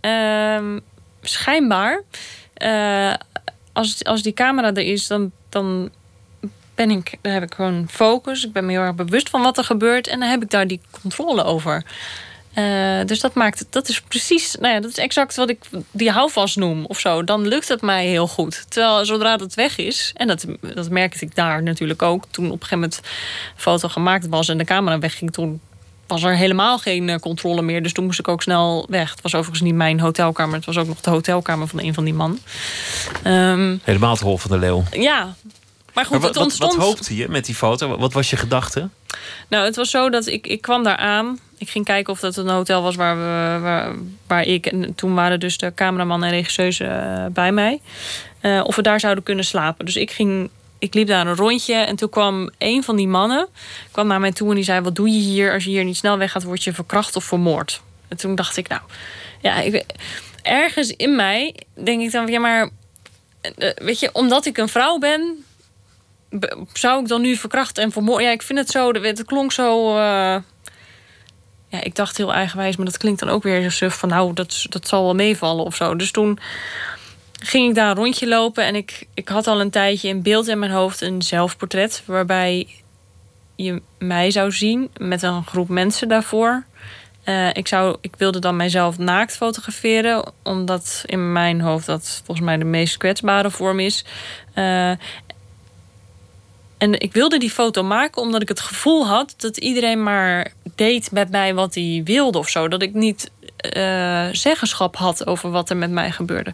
uh, 0.00 0.78
schijnbaar. 1.22 2.02
Uh, 2.58 3.14
als, 3.72 4.04
als 4.04 4.22
die 4.22 4.32
camera 4.32 4.74
er 4.74 4.92
is, 4.92 5.06
dan, 5.06 5.30
dan 5.48 5.90
ben 6.74 6.90
ik, 6.90 7.14
dan 7.20 7.32
heb 7.32 7.42
ik 7.42 7.54
gewoon 7.54 7.86
focus. 7.90 8.44
Ik 8.44 8.52
ben 8.52 8.66
me 8.66 8.72
heel 8.72 8.80
erg 8.80 8.94
bewust 8.94 9.30
van 9.30 9.42
wat 9.42 9.58
er 9.58 9.64
gebeurt. 9.64 10.06
En 10.06 10.20
dan 10.20 10.28
heb 10.28 10.42
ik 10.42 10.50
daar 10.50 10.66
die 10.66 10.80
controle 11.02 11.44
over. 11.44 11.84
Uh, 12.58 13.04
dus 13.06 13.20
dat 13.20 13.34
maakt 13.34 13.66
dat 13.70 13.88
is 13.88 14.00
precies, 14.00 14.56
nou 14.60 14.74
ja, 14.74 14.80
dat 14.80 14.90
is 14.90 14.98
exact 14.98 15.36
wat 15.36 15.48
ik 15.48 15.58
die 15.90 16.10
houvast 16.10 16.56
noem 16.56 16.84
of 16.84 16.98
zo. 16.98 17.24
Dan 17.24 17.48
lukt 17.48 17.68
het 17.68 17.82
mij 17.82 18.06
heel 18.06 18.28
goed. 18.28 18.64
Terwijl 18.68 19.04
zodra 19.04 19.36
dat 19.36 19.54
weg 19.54 19.78
is, 19.78 20.12
en 20.16 20.26
dat, 20.26 20.44
dat 20.74 20.90
merkte 20.90 21.24
ik 21.24 21.34
daar 21.34 21.62
natuurlijk 21.62 22.02
ook, 22.02 22.24
toen 22.30 22.44
op 22.44 22.52
een 22.52 22.66
gegeven 22.66 22.78
moment 22.78 23.00
foto 23.56 23.88
gemaakt 23.88 24.28
was 24.28 24.48
en 24.48 24.58
de 24.58 24.64
camera 24.64 24.98
wegging, 24.98 25.32
toen 25.32 25.60
was 26.06 26.22
er 26.22 26.36
helemaal 26.36 26.78
geen 26.78 27.08
eh, 27.08 27.18
controle 27.18 27.62
meer. 27.62 27.82
Dus 27.82 27.92
toen 27.92 28.04
moest 28.04 28.18
ik 28.18 28.28
ook 28.28 28.42
snel 28.42 28.86
weg. 28.88 29.10
Het 29.10 29.22
was 29.22 29.34
overigens 29.34 29.64
niet 29.64 29.74
mijn 29.74 30.00
hotelkamer, 30.00 30.54
het 30.54 30.64
was 30.64 30.76
ook 30.76 30.86
nog 30.86 31.00
de 31.00 31.10
hotelkamer 31.10 31.68
van 31.68 31.80
een 31.80 31.94
van 31.94 32.04
die 32.04 32.14
mannen. 32.14 32.40
Um, 33.26 33.80
helemaal 33.84 34.10
het 34.10 34.20
Hol 34.20 34.38
van 34.38 34.50
de 34.50 34.58
Leeuw. 34.58 34.84
Ja, 34.90 35.34
maar 35.94 36.04
goed, 36.04 36.20
wat, 36.20 36.28
het 36.28 36.36
ontstond... 36.36 36.74
wat, 36.74 36.84
hoopte 36.84 37.16
je 37.16 37.28
met 37.28 37.44
die 37.44 37.54
foto? 37.54 37.96
Wat 37.96 38.12
was 38.12 38.30
je 38.30 38.36
gedachte? 38.36 38.88
Nou, 39.48 39.64
het 39.64 39.76
was 39.76 39.90
zo 39.90 40.10
dat 40.10 40.26
ik, 40.26 40.46
ik 40.46 40.60
kwam 40.60 40.82
daar 40.82 40.96
aan. 40.96 41.38
Ik 41.58 41.70
ging 41.70 41.84
kijken 41.84 42.12
of 42.12 42.20
dat 42.20 42.36
een 42.36 42.48
hotel 42.48 42.82
was 42.82 42.94
waar, 42.94 43.16
we, 43.16 43.60
waar, 43.60 43.94
waar 44.26 44.42
ik... 44.42 44.66
En 44.66 44.94
toen 44.94 45.14
waren 45.14 45.40
dus 45.40 45.58
de 45.58 45.74
cameraman 45.74 46.24
en 46.24 46.30
regisseuse 46.30 46.84
uh, 46.84 47.26
bij 47.32 47.52
mij. 47.52 47.80
Uh, 48.42 48.64
of 48.64 48.76
we 48.76 48.82
daar 48.82 49.00
zouden 49.00 49.24
kunnen 49.24 49.44
slapen. 49.44 49.84
Dus 49.84 49.96
ik 49.96 50.10
ging... 50.10 50.50
Ik 50.78 50.94
liep 50.94 51.06
daar 51.06 51.26
een 51.26 51.36
rondje 51.36 51.74
en 51.74 51.96
toen 51.96 52.08
kwam 52.08 52.50
een 52.58 52.82
van 52.82 52.96
die 52.96 53.08
mannen 53.08 53.48
kwam 53.90 54.06
naar 54.06 54.20
mij 54.20 54.32
toe 54.32 54.48
en 54.48 54.54
die 54.54 54.64
zei: 54.64 54.80
Wat 54.80 54.94
doe 54.94 55.08
je 55.08 55.18
hier? 55.18 55.52
Als 55.52 55.64
je 55.64 55.70
hier 55.70 55.84
niet 55.84 55.96
snel 55.96 56.18
weggaat, 56.18 56.42
word 56.42 56.64
je 56.64 56.72
verkracht 56.72 57.16
of 57.16 57.24
vermoord. 57.24 57.82
En 58.08 58.16
toen 58.16 58.34
dacht 58.34 58.56
ik, 58.56 58.68
nou, 58.68 58.80
ja, 59.40 59.60
ik, 59.60 59.84
ergens 60.42 60.90
in 60.90 61.16
mij 61.16 61.54
denk 61.84 62.02
ik 62.02 62.12
dan, 62.12 62.26
ja, 62.26 62.40
maar 62.40 62.70
eh, 63.40 63.70
weet 63.74 64.00
je, 64.00 64.10
omdat 64.12 64.46
ik 64.46 64.58
een 64.58 64.68
vrouw 64.68 64.98
ben, 64.98 65.44
zou 66.72 67.02
ik 67.02 67.08
dan 67.08 67.20
nu 67.20 67.36
verkrachten 67.36 67.82
en 67.82 67.92
vermoorden? 67.92 68.26
Ja, 68.26 68.32
ik 68.32 68.42
vind 68.42 68.58
het 68.58 68.70
zo, 68.70 68.92
het 68.92 69.24
klonk 69.24 69.52
zo... 69.52 69.88
Uh, 69.88 70.36
ja, 71.68 71.82
ik 71.82 71.94
dacht 71.94 72.16
heel 72.16 72.32
eigenwijs, 72.32 72.76
maar 72.76 72.86
dat 72.86 72.96
klinkt 72.96 73.20
dan 73.20 73.28
ook 73.28 73.42
weer 73.42 73.62
zo 73.62 73.68
suf 73.68 73.98
van... 73.98 74.08
nou, 74.08 74.32
dat, 74.32 74.66
dat 74.68 74.88
zal 74.88 75.04
wel 75.04 75.14
meevallen 75.14 75.64
of 75.64 75.76
zo. 75.76 75.96
Dus 75.96 76.10
toen 76.10 76.38
ging 77.40 77.68
ik 77.68 77.74
daar 77.74 77.90
een 77.90 77.96
rondje 77.96 78.28
lopen 78.28 78.64
en 78.64 78.74
ik, 78.74 79.06
ik 79.14 79.28
had 79.28 79.46
al 79.46 79.60
een 79.60 79.70
tijdje 79.70 80.08
in 80.08 80.22
beeld 80.22 80.48
in 80.48 80.58
mijn 80.58 80.72
hoofd 80.72 81.00
een 81.00 81.22
zelfportret 81.22 82.02
waarbij 82.06 82.68
je 83.56 83.82
mij 83.98 84.30
zou 84.30 84.52
zien 84.52 84.90
met 84.96 85.22
een 85.22 85.44
groep 85.46 85.68
mensen 85.68 86.08
daarvoor. 86.08 86.64
Uh, 87.24 87.48
ik, 87.52 87.68
zou, 87.68 87.96
ik 88.00 88.14
wilde 88.16 88.38
dan 88.38 88.56
mijzelf 88.56 88.98
naakt 88.98 89.36
fotograferen, 89.36 90.32
omdat 90.42 91.02
in 91.06 91.32
mijn 91.32 91.60
hoofd 91.60 91.86
dat 91.86 92.22
volgens 92.24 92.46
mij 92.46 92.56
de 92.56 92.64
meest 92.64 92.96
kwetsbare 92.96 93.50
vorm 93.50 93.80
is. 93.80 94.04
Uh, 94.54 94.90
en 96.84 97.00
ik 97.00 97.12
wilde 97.12 97.38
die 97.38 97.50
foto 97.50 97.82
maken 97.82 98.22
omdat 98.22 98.42
ik 98.42 98.48
het 98.48 98.60
gevoel 98.60 99.06
had 99.06 99.34
dat 99.36 99.56
iedereen 99.56 100.02
maar 100.02 100.52
deed 100.74 101.10
met 101.10 101.30
mij 101.30 101.54
wat 101.54 101.74
hij 101.74 102.00
wilde 102.04 102.38
of 102.38 102.48
zo. 102.48 102.68
Dat 102.68 102.82
ik 102.82 102.94
niet 102.94 103.30
uh, 103.76 104.28
zeggenschap 104.32 104.96
had 104.96 105.26
over 105.26 105.50
wat 105.50 105.70
er 105.70 105.76
met 105.76 105.90
mij 105.90 106.10
gebeurde. 106.10 106.52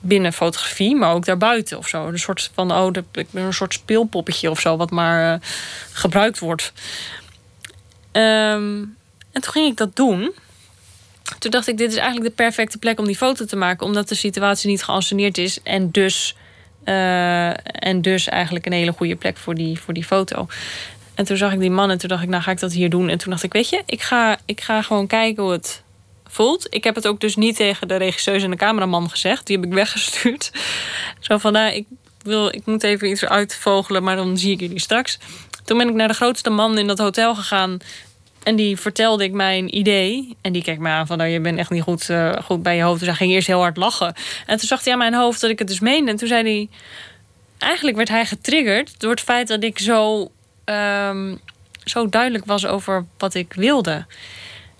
Binnen 0.00 0.32
fotografie, 0.32 0.96
maar 0.96 1.14
ook 1.14 1.24
daarbuiten 1.24 1.78
of 1.78 1.88
zo. 1.88 2.06
Een 2.06 2.18
soort 2.18 2.50
van, 2.54 2.72
oh, 2.72 2.90
ik 3.12 3.30
ben 3.30 3.42
een 3.42 3.52
soort 3.52 3.74
speelpoppetje 3.74 4.50
of 4.50 4.60
zo, 4.60 4.76
wat 4.76 4.90
maar 4.90 5.34
uh, 5.34 5.40
gebruikt 5.92 6.38
wordt. 6.38 6.72
Um, 8.12 8.96
en 9.32 9.40
toen 9.40 9.52
ging 9.52 9.70
ik 9.70 9.76
dat 9.76 9.96
doen. 9.96 10.32
Toen 11.38 11.50
dacht 11.50 11.68
ik, 11.68 11.78
dit 11.78 11.90
is 11.90 11.96
eigenlijk 11.96 12.26
de 12.26 12.42
perfecte 12.42 12.78
plek 12.78 12.98
om 12.98 13.06
die 13.06 13.16
foto 13.16 13.44
te 13.44 13.56
maken, 13.56 13.86
omdat 13.86 14.08
de 14.08 14.14
situatie 14.14 14.70
niet 14.70 14.82
geanceneerd 14.82 15.38
is 15.38 15.62
en 15.62 15.90
dus 15.90 16.34
uh, 16.88 17.48
en 17.84 18.02
dus 18.02 18.28
eigenlijk 18.28 18.66
een 18.66 18.72
hele 18.72 18.92
goede 18.92 19.16
plek 19.16 19.36
voor 19.36 19.54
die, 19.54 19.80
voor 19.80 19.94
die 19.94 20.04
foto. 20.04 20.46
En 21.14 21.24
toen 21.24 21.36
zag 21.36 21.52
ik 21.52 21.60
die 21.60 21.70
man 21.70 21.90
en 21.90 21.98
toen 21.98 22.08
dacht 22.08 22.22
ik, 22.22 22.28
nou 22.28 22.42
ga 22.42 22.50
ik 22.50 22.60
dat 22.60 22.72
hier 22.72 22.90
doen. 22.90 23.08
En 23.08 23.18
toen 23.18 23.30
dacht 23.30 23.42
ik, 23.42 23.52
weet 23.52 23.68
je, 23.68 23.82
ik 23.86 24.02
ga, 24.02 24.38
ik 24.44 24.60
ga 24.60 24.82
gewoon 24.82 25.06
kijken 25.06 25.42
hoe 25.42 25.52
het 25.52 25.82
voelt. 26.26 26.66
Ik 26.70 26.84
heb 26.84 26.94
het 26.94 27.06
ook 27.06 27.20
dus 27.20 27.36
niet 27.36 27.56
tegen 27.56 27.88
de 27.88 27.96
regisseus 27.96 28.42
en 28.42 28.50
de 28.50 28.56
cameraman 28.56 29.10
gezegd. 29.10 29.46
Die 29.46 29.56
heb 29.56 29.66
ik 29.66 29.72
weggestuurd. 29.72 30.50
Zo 31.20 31.38
van, 31.38 31.52
nou, 31.52 31.72
ik, 31.72 31.86
wil, 32.22 32.46
ik 32.46 32.66
moet 32.66 32.82
even 32.82 33.10
iets 33.10 33.24
uitvogelen, 33.24 34.02
maar 34.02 34.16
dan 34.16 34.38
zie 34.38 34.52
ik 34.52 34.60
jullie 34.60 34.80
straks. 34.80 35.18
Toen 35.64 35.78
ben 35.78 35.88
ik 35.88 35.94
naar 35.94 36.08
de 36.08 36.14
grootste 36.14 36.50
man 36.50 36.78
in 36.78 36.86
dat 36.86 36.98
hotel 36.98 37.34
gegaan. 37.34 37.78
En 38.42 38.56
die 38.56 38.76
vertelde 38.76 39.24
ik 39.24 39.32
mijn 39.32 39.76
idee. 39.76 40.36
En 40.40 40.52
die 40.52 40.62
keek 40.62 40.78
me 40.78 40.88
aan 40.88 41.06
van, 41.06 41.18
nou, 41.18 41.30
je 41.30 41.40
bent 41.40 41.58
echt 41.58 41.70
niet 41.70 41.82
goed, 41.82 42.08
uh, 42.08 42.32
goed 42.44 42.62
bij 42.62 42.76
je 42.76 42.82
hoofd. 42.82 42.98
Dus 42.98 43.08
hij 43.08 43.16
ging 43.16 43.32
eerst 43.32 43.46
heel 43.46 43.60
hard 43.60 43.76
lachen. 43.76 44.14
En 44.46 44.58
toen 44.58 44.68
zag 44.68 44.84
hij 44.84 44.92
aan 44.92 44.98
mijn 44.98 45.14
hoofd 45.14 45.40
dat 45.40 45.50
ik 45.50 45.58
het 45.58 45.68
dus 45.68 45.80
meende. 45.80 46.10
En 46.10 46.16
toen 46.16 46.28
zei 46.28 46.42
hij... 46.42 46.68
Eigenlijk 47.58 47.96
werd 47.96 48.08
hij 48.08 48.26
getriggerd 48.26 49.00
door 49.00 49.10
het 49.10 49.20
feit 49.20 49.48
dat 49.48 49.62
ik 49.62 49.78
zo, 49.78 50.30
um, 50.64 51.40
zo 51.84 52.08
duidelijk 52.08 52.44
was 52.44 52.66
over 52.66 53.04
wat 53.18 53.34
ik 53.34 53.52
wilde. 53.52 54.06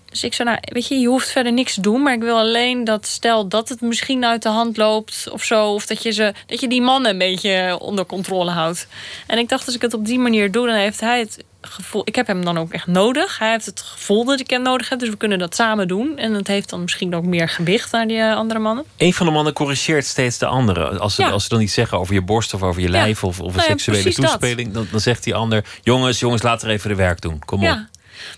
Dus 0.09 0.23
ik 0.23 0.33
zei, 0.33 0.49
nou, 0.49 0.61
weet 0.61 0.87
je, 0.87 0.95
je 0.95 1.07
hoeft 1.07 1.29
verder 1.29 1.53
niks 1.53 1.73
te 1.73 1.81
doen. 1.81 2.01
Maar 2.01 2.13
ik 2.13 2.21
wil 2.21 2.37
alleen 2.37 2.83
dat 2.83 3.05
stel 3.05 3.47
dat 3.47 3.69
het 3.69 3.81
misschien 3.81 4.25
uit 4.25 4.41
de 4.41 4.49
hand 4.49 4.77
loopt 4.77 5.27
of 5.31 5.43
zo. 5.43 5.73
Of 5.73 5.85
dat 5.85 6.03
je, 6.03 6.11
ze, 6.11 6.33
dat 6.45 6.59
je 6.59 6.67
die 6.67 6.81
mannen 6.81 7.11
een 7.11 7.17
beetje 7.17 7.77
onder 7.79 8.05
controle 8.05 8.51
houdt. 8.51 8.87
En 9.27 9.37
ik 9.37 9.49
dacht, 9.49 9.65
als 9.65 9.75
ik 9.75 9.81
het 9.81 9.93
op 9.93 10.05
die 10.05 10.19
manier 10.19 10.51
doe, 10.51 10.67
dan 10.67 10.75
heeft 10.75 10.99
hij 10.99 11.19
het 11.19 11.43
gevoel. 11.61 12.01
Ik 12.05 12.15
heb 12.15 12.27
hem 12.27 12.45
dan 12.45 12.57
ook 12.57 12.71
echt 12.71 12.87
nodig. 12.87 13.39
Hij 13.39 13.51
heeft 13.51 13.65
het 13.65 13.81
gevoel 13.81 14.25
dat 14.25 14.39
ik 14.39 14.49
hem 14.49 14.61
nodig 14.61 14.89
heb. 14.89 14.99
Dus 14.99 15.09
we 15.09 15.17
kunnen 15.17 15.39
dat 15.39 15.55
samen 15.55 15.87
doen. 15.87 16.17
En 16.17 16.33
het 16.33 16.47
heeft 16.47 16.69
dan 16.69 16.81
misschien 16.81 17.15
ook 17.15 17.25
meer 17.25 17.49
gewicht 17.49 17.91
naar 17.91 18.07
die 18.07 18.19
eh, 18.19 18.35
andere 18.35 18.59
mannen. 18.59 18.85
Een 18.97 19.13
van 19.13 19.25
de 19.25 19.31
mannen 19.31 19.53
corrigeert 19.53 20.05
steeds 20.05 20.37
de 20.37 20.45
andere. 20.45 20.99
Als 20.99 21.15
ze, 21.15 21.25
als 21.25 21.43
ze 21.43 21.49
dan 21.49 21.61
iets 21.61 21.73
zeggen 21.73 21.97
over 21.99 22.13
je 22.13 22.21
borst 22.21 22.53
of 22.53 22.63
over 22.63 22.81
je 22.81 22.89
lijf 22.89 23.23
of, 23.23 23.39
of 23.39 23.47
een 23.47 23.55
nou 23.55 23.69
seksuele 23.69 24.13
toespeling, 24.13 24.73
dan, 24.73 24.87
dan, 24.91 24.99
zegt 24.99 25.23
die 25.23 25.35
ander: 25.35 25.65
Jongens, 25.81 26.19
jongens, 26.19 26.41
laten 26.41 26.67
we 26.67 26.73
even 26.73 26.89
de 26.89 26.95
werk 26.95 27.21
doen. 27.21 27.41
Kom 27.45 27.67
op. 27.67 27.77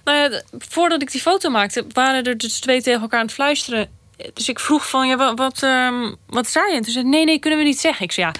Nou 0.04 0.42
voordat 0.58 1.02
ik 1.02 1.12
die 1.12 1.22
foto 1.22 1.50
maakte, 1.50 1.86
waren 1.94 2.24
er 2.24 2.38
dus 2.38 2.60
twee 2.60 2.82
tegen 2.82 3.02
elkaar 3.02 3.20
aan 3.20 3.26
het 3.26 3.36
fluisteren. 3.36 3.90
Dus 4.34 4.50
ik 4.50 4.60
vroeg 4.60 4.90
van, 4.90 5.08
ja, 5.08 5.16
wat, 5.16 5.38
wat, 5.38 5.62
um, 5.62 6.16
wat 6.28 6.48
zei 6.48 6.70
je? 6.70 6.76
En 6.76 6.84
toen 6.84 6.94
zei 6.94 7.06
nee, 7.06 7.26
nee, 7.26 7.40
kunnen 7.40 7.60
we 7.60 7.66
niet 7.66 7.80
zeggen. 7.80 8.06
Ik 8.06 8.12
zei, 8.12 8.28
ja, 8.28 8.34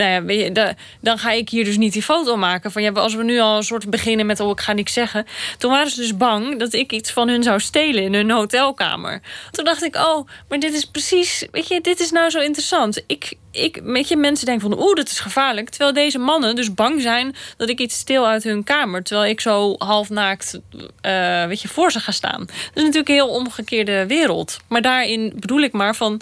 nou 0.00 0.32
ja, 0.32 0.74
dan 1.00 1.18
ga 1.18 1.30
ik 1.30 1.48
hier 1.48 1.64
dus 1.64 1.76
niet 1.76 1.92
die 1.92 2.02
foto 2.02 2.36
maken. 2.36 2.72
Van 2.72 2.82
ja, 2.82 2.90
als 2.90 3.14
we 3.14 3.24
nu 3.24 3.40
al 3.40 3.56
een 3.56 3.62
soort 3.62 3.90
beginnen 3.90 4.26
met 4.26 4.40
oh, 4.40 4.50
ik 4.50 4.60
ga 4.60 4.72
niks 4.72 4.92
zeggen. 4.92 5.26
Toen 5.58 5.70
waren 5.70 5.90
ze 5.90 6.00
dus 6.00 6.16
bang 6.16 6.58
dat 6.58 6.72
ik 6.72 6.92
iets 6.92 7.12
van 7.12 7.28
hun 7.28 7.42
zou 7.42 7.60
stelen 7.60 8.02
in 8.02 8.14
hun 8.14 8.30
hotelkamer. 8.30 9.20
Toen 9.50 9.64
dacht 9.64 9.82
ik, 9.82 9.96
oh, 9.96 10.28
maar 10.48 10.58
dit 10.58 10.74
is 10.74 10.84
precies, 10.84 11.46
weet 11.50 11.68
je, 11.68 11.80
dit 11.80 12.00
is 12.00 12.10
nou 12.10 12.30
zo 12.30 12.40
interessant. 12.40 13.02
Ik, 13.06 13.32
ik, 13.50 13.80
weet 13.84 14.08
je, 14.08 14.16
mensen 14.16 14.46
denken 14.46 14.70
van 14.70 14.80
oeh, 14.80 14.94
dat 14.94 15.08
is 15.08 15.20
gevaarlijk. 15.20 15.68
Terwijl 15.68 15.92
deze 15.92 16.18
mannen 16.18 16.56
dus 16.56 16.74
bang 16.74 17.02
zijn 17.02 17.36
dat 17.56 17.68
ik 17.68 17.78
iets 17.78 17.98
stil 17.98 18.26
uit 18.26 18.44
hun 18.44 18.64
kamer. 18.64 19.02
Terwijl 19.02 19.30
ik 19.30 19.40
zo 19.40 19.74
halfnaakt, 19.78 20.60
uh, 20.74 21.44
weet 21.44 21.60
je, 21.60 21.68
voor 21.68 21.92
ze 21.92 22.00
ga 22.00 22.12
staan. 22.12 22.40
Dat 22.46 22.50
is 22.74 22.82
natuurlijk 22.82 23.08
een 23.08 23.14
heel 23.14 23.28
omgekeerde 23.28 24.06
wereld. 24.06 24.58
Maar 24.68 24.82
daarin 24.82 25.32
bedoel 25.36 25.60
ik 25.60 25.72
maar 25.72 25.96
van, 25.96 26.20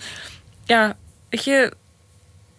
ja, 0.64 0.96
weet 1.30 1.44
je 1.44 1.72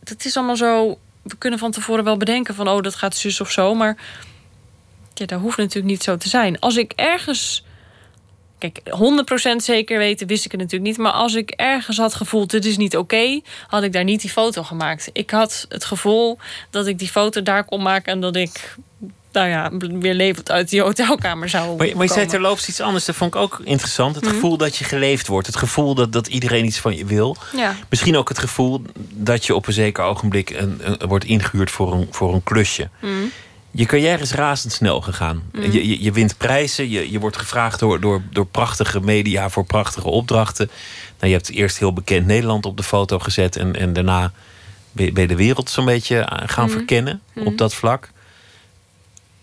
het 0.09 0.25
is 0.25 0.37
allemaal 0.37 0.55
zo. 0.55 0.99
We 1.21 1.37
kunnen 1.37 1.59
van 1.59 1.71
tevoren 1.71 2.03
wel 2.03 2.17
bedenken 2.17 2.55
van 2.55 2.67
oh, 2.67 2.81
dat 2.81 2.95
gaat 2.95 3.15
zus 3.15 3.41
of 3.41 3.51
zo. 3.51 3.75
Maar 3.75 3.97
dat 5.13 5.31
hoeft 5.31 5.57
natuurlijk 5.57 5.85
niet 5.85 6.03
zo 6.03 6.17
te 6.17 6.29
zijn. 6.29 6.59
Als 6.59 6.77
ik 6.77 6.91
ergens. 6.95 7.63
Kijk, 8.57 8.81
100% 9.53 9.55
zeker 9.55 9.97
weten 9.97 10.27
wist 10.27 10.45
ik 10.45 10.51
het 10.51 10.59
natuurlijk 10.59 10.89
niet. 10.89 10.99
Maar 10.99 11.11
als 11.11 11.35
ik 11.35 11.49
ergens 11.49 11.97
had 11.97 12.13
gevoeld, 12.13 12.51
dit 12.51 12.65
is 12.65 12.77
niet 12.77 12.97
oké, 12.97 13.41
had 13.67 13.83
ik 13.83 13.93
daar 13.93 14.03
niet 14.03 14.21
die 14.21 14.29
foto 14.29 14.63
gemaakt. 14.63 15.09
Ik 15.13 15.29
had 15.29 15.65
het 15.69 15.85
gevoel 15.85 16.37
dat 16.69 16.87
ik 16.87 16.99
die 16.99 17.07
foto 17.07 17.43
daar 17.43 17.63
kon 17.63 17.81
maken 17.81 18.13
en 18.13 18.19
dat 18.19 18.35
ik 18.35 18.75
nou 19.31 19.47
ja, 19.47 19.71
weer 19.99 20.13
levend 20.13 20.51
uit 20.51 20.69
die 20.69 20.81
hotelkamer 20.81 21.49
zou 21.49 21.77
Maar, 21.77 21.89
maar 21.95 22.05
je 22.05 22.13
zei 22.13 22.25
terloops 22.25 22.69
iets 22.69 22.81
anders, 22.81 23.05
dat 23.05 23.15
vond 23.15 23.35
ik 23.35 23.41
ook 23.41 23.61
interessant. 23.63 24.15
Het 24.15 24.23
mhm. 24.23 24.33
gevoel 24.33 24.57
dat 24.57 24.75
je 24.75 24.85
geleefd 24.85 25.27
wordt. 25.27 25.47
Het 25.47 25.55
gevoel 25.55 25.95
dat, 25.95 26.11
dat 26.11 26.27
iedereen 26.27 26.65
iets 26.65 26.79
van 26.79 26.95
je 26.95 27.05
wil. 27.05 27.37
Ja. 27.55 27.75
Misschien 27.89 28.17
ook 28.17 28.29
het 28.29 28.39
gevoel 28.39 28.81
dat 29.13 29.45
je 29.45 29.55
op 29.55 29.67
een 29.67 29.73
zeker 29.73 30.03
ogenblik 30.03 30.49
een, 30.49 30.81
wordt 31.07 31.25
ingehuurd 31.25 31.71
voor 31.71 31.93
een, 31.93 32.07
voor 32.11 32.33
een 32.33 32.43
klusje. 32.43 32.89
Mm. 33.01 33.31
Je 33.71 33.85
carrière 33.85 34.21
is 34.21 34.31
razendsnel 34.31 35.01
gegaan. 35.01 35.43
Mhm. 35.51 35.71
Je, 35.71 35.87
je, 35.87 36.03
je, 36.03 36.11
wint 36.11 36.37
prijzen, 36.37 36.89
je, 36.89 37.11
je 37.11 37.19
wordt 37.19 37.37
gevraagd 37.37 37.79
door, 37.79 37.99
door, 37.99 38.21
door 38.31 38.45
prachtige 38.45 38.99
media 38.99 39.49
voor 39.49 39.65
prachtige 39.65 40.07
opdrachten. 40.07 40.69
Nou, 41.19 41.31
je 41.31 41.37
hebt 41.37 41.49
eerst 41.49 41.79
heel 41.79 41.93
bekend 41.93 42.25
Nederland 42.25 42.65
op 42.65 42.77
de 42.77 42.83
foto 42.83 43.19
gezet 43.19 43.55
en, 43.55 43.75
en 43.75 43.93
daarna 43.93 44.31
ben 44.91 45.21
je 45.21 45.27
de 45.27 45.35
wereld 45.35 45.69
zo'n 45.69 45.85
beetje 45.85 46.27
gaan 46.45 46.65
mhm. 46.65 46.73
verkennen 46.77 47.21
op 47.33 47.57
dat 47.57 47.73
vlak 47.73 48.09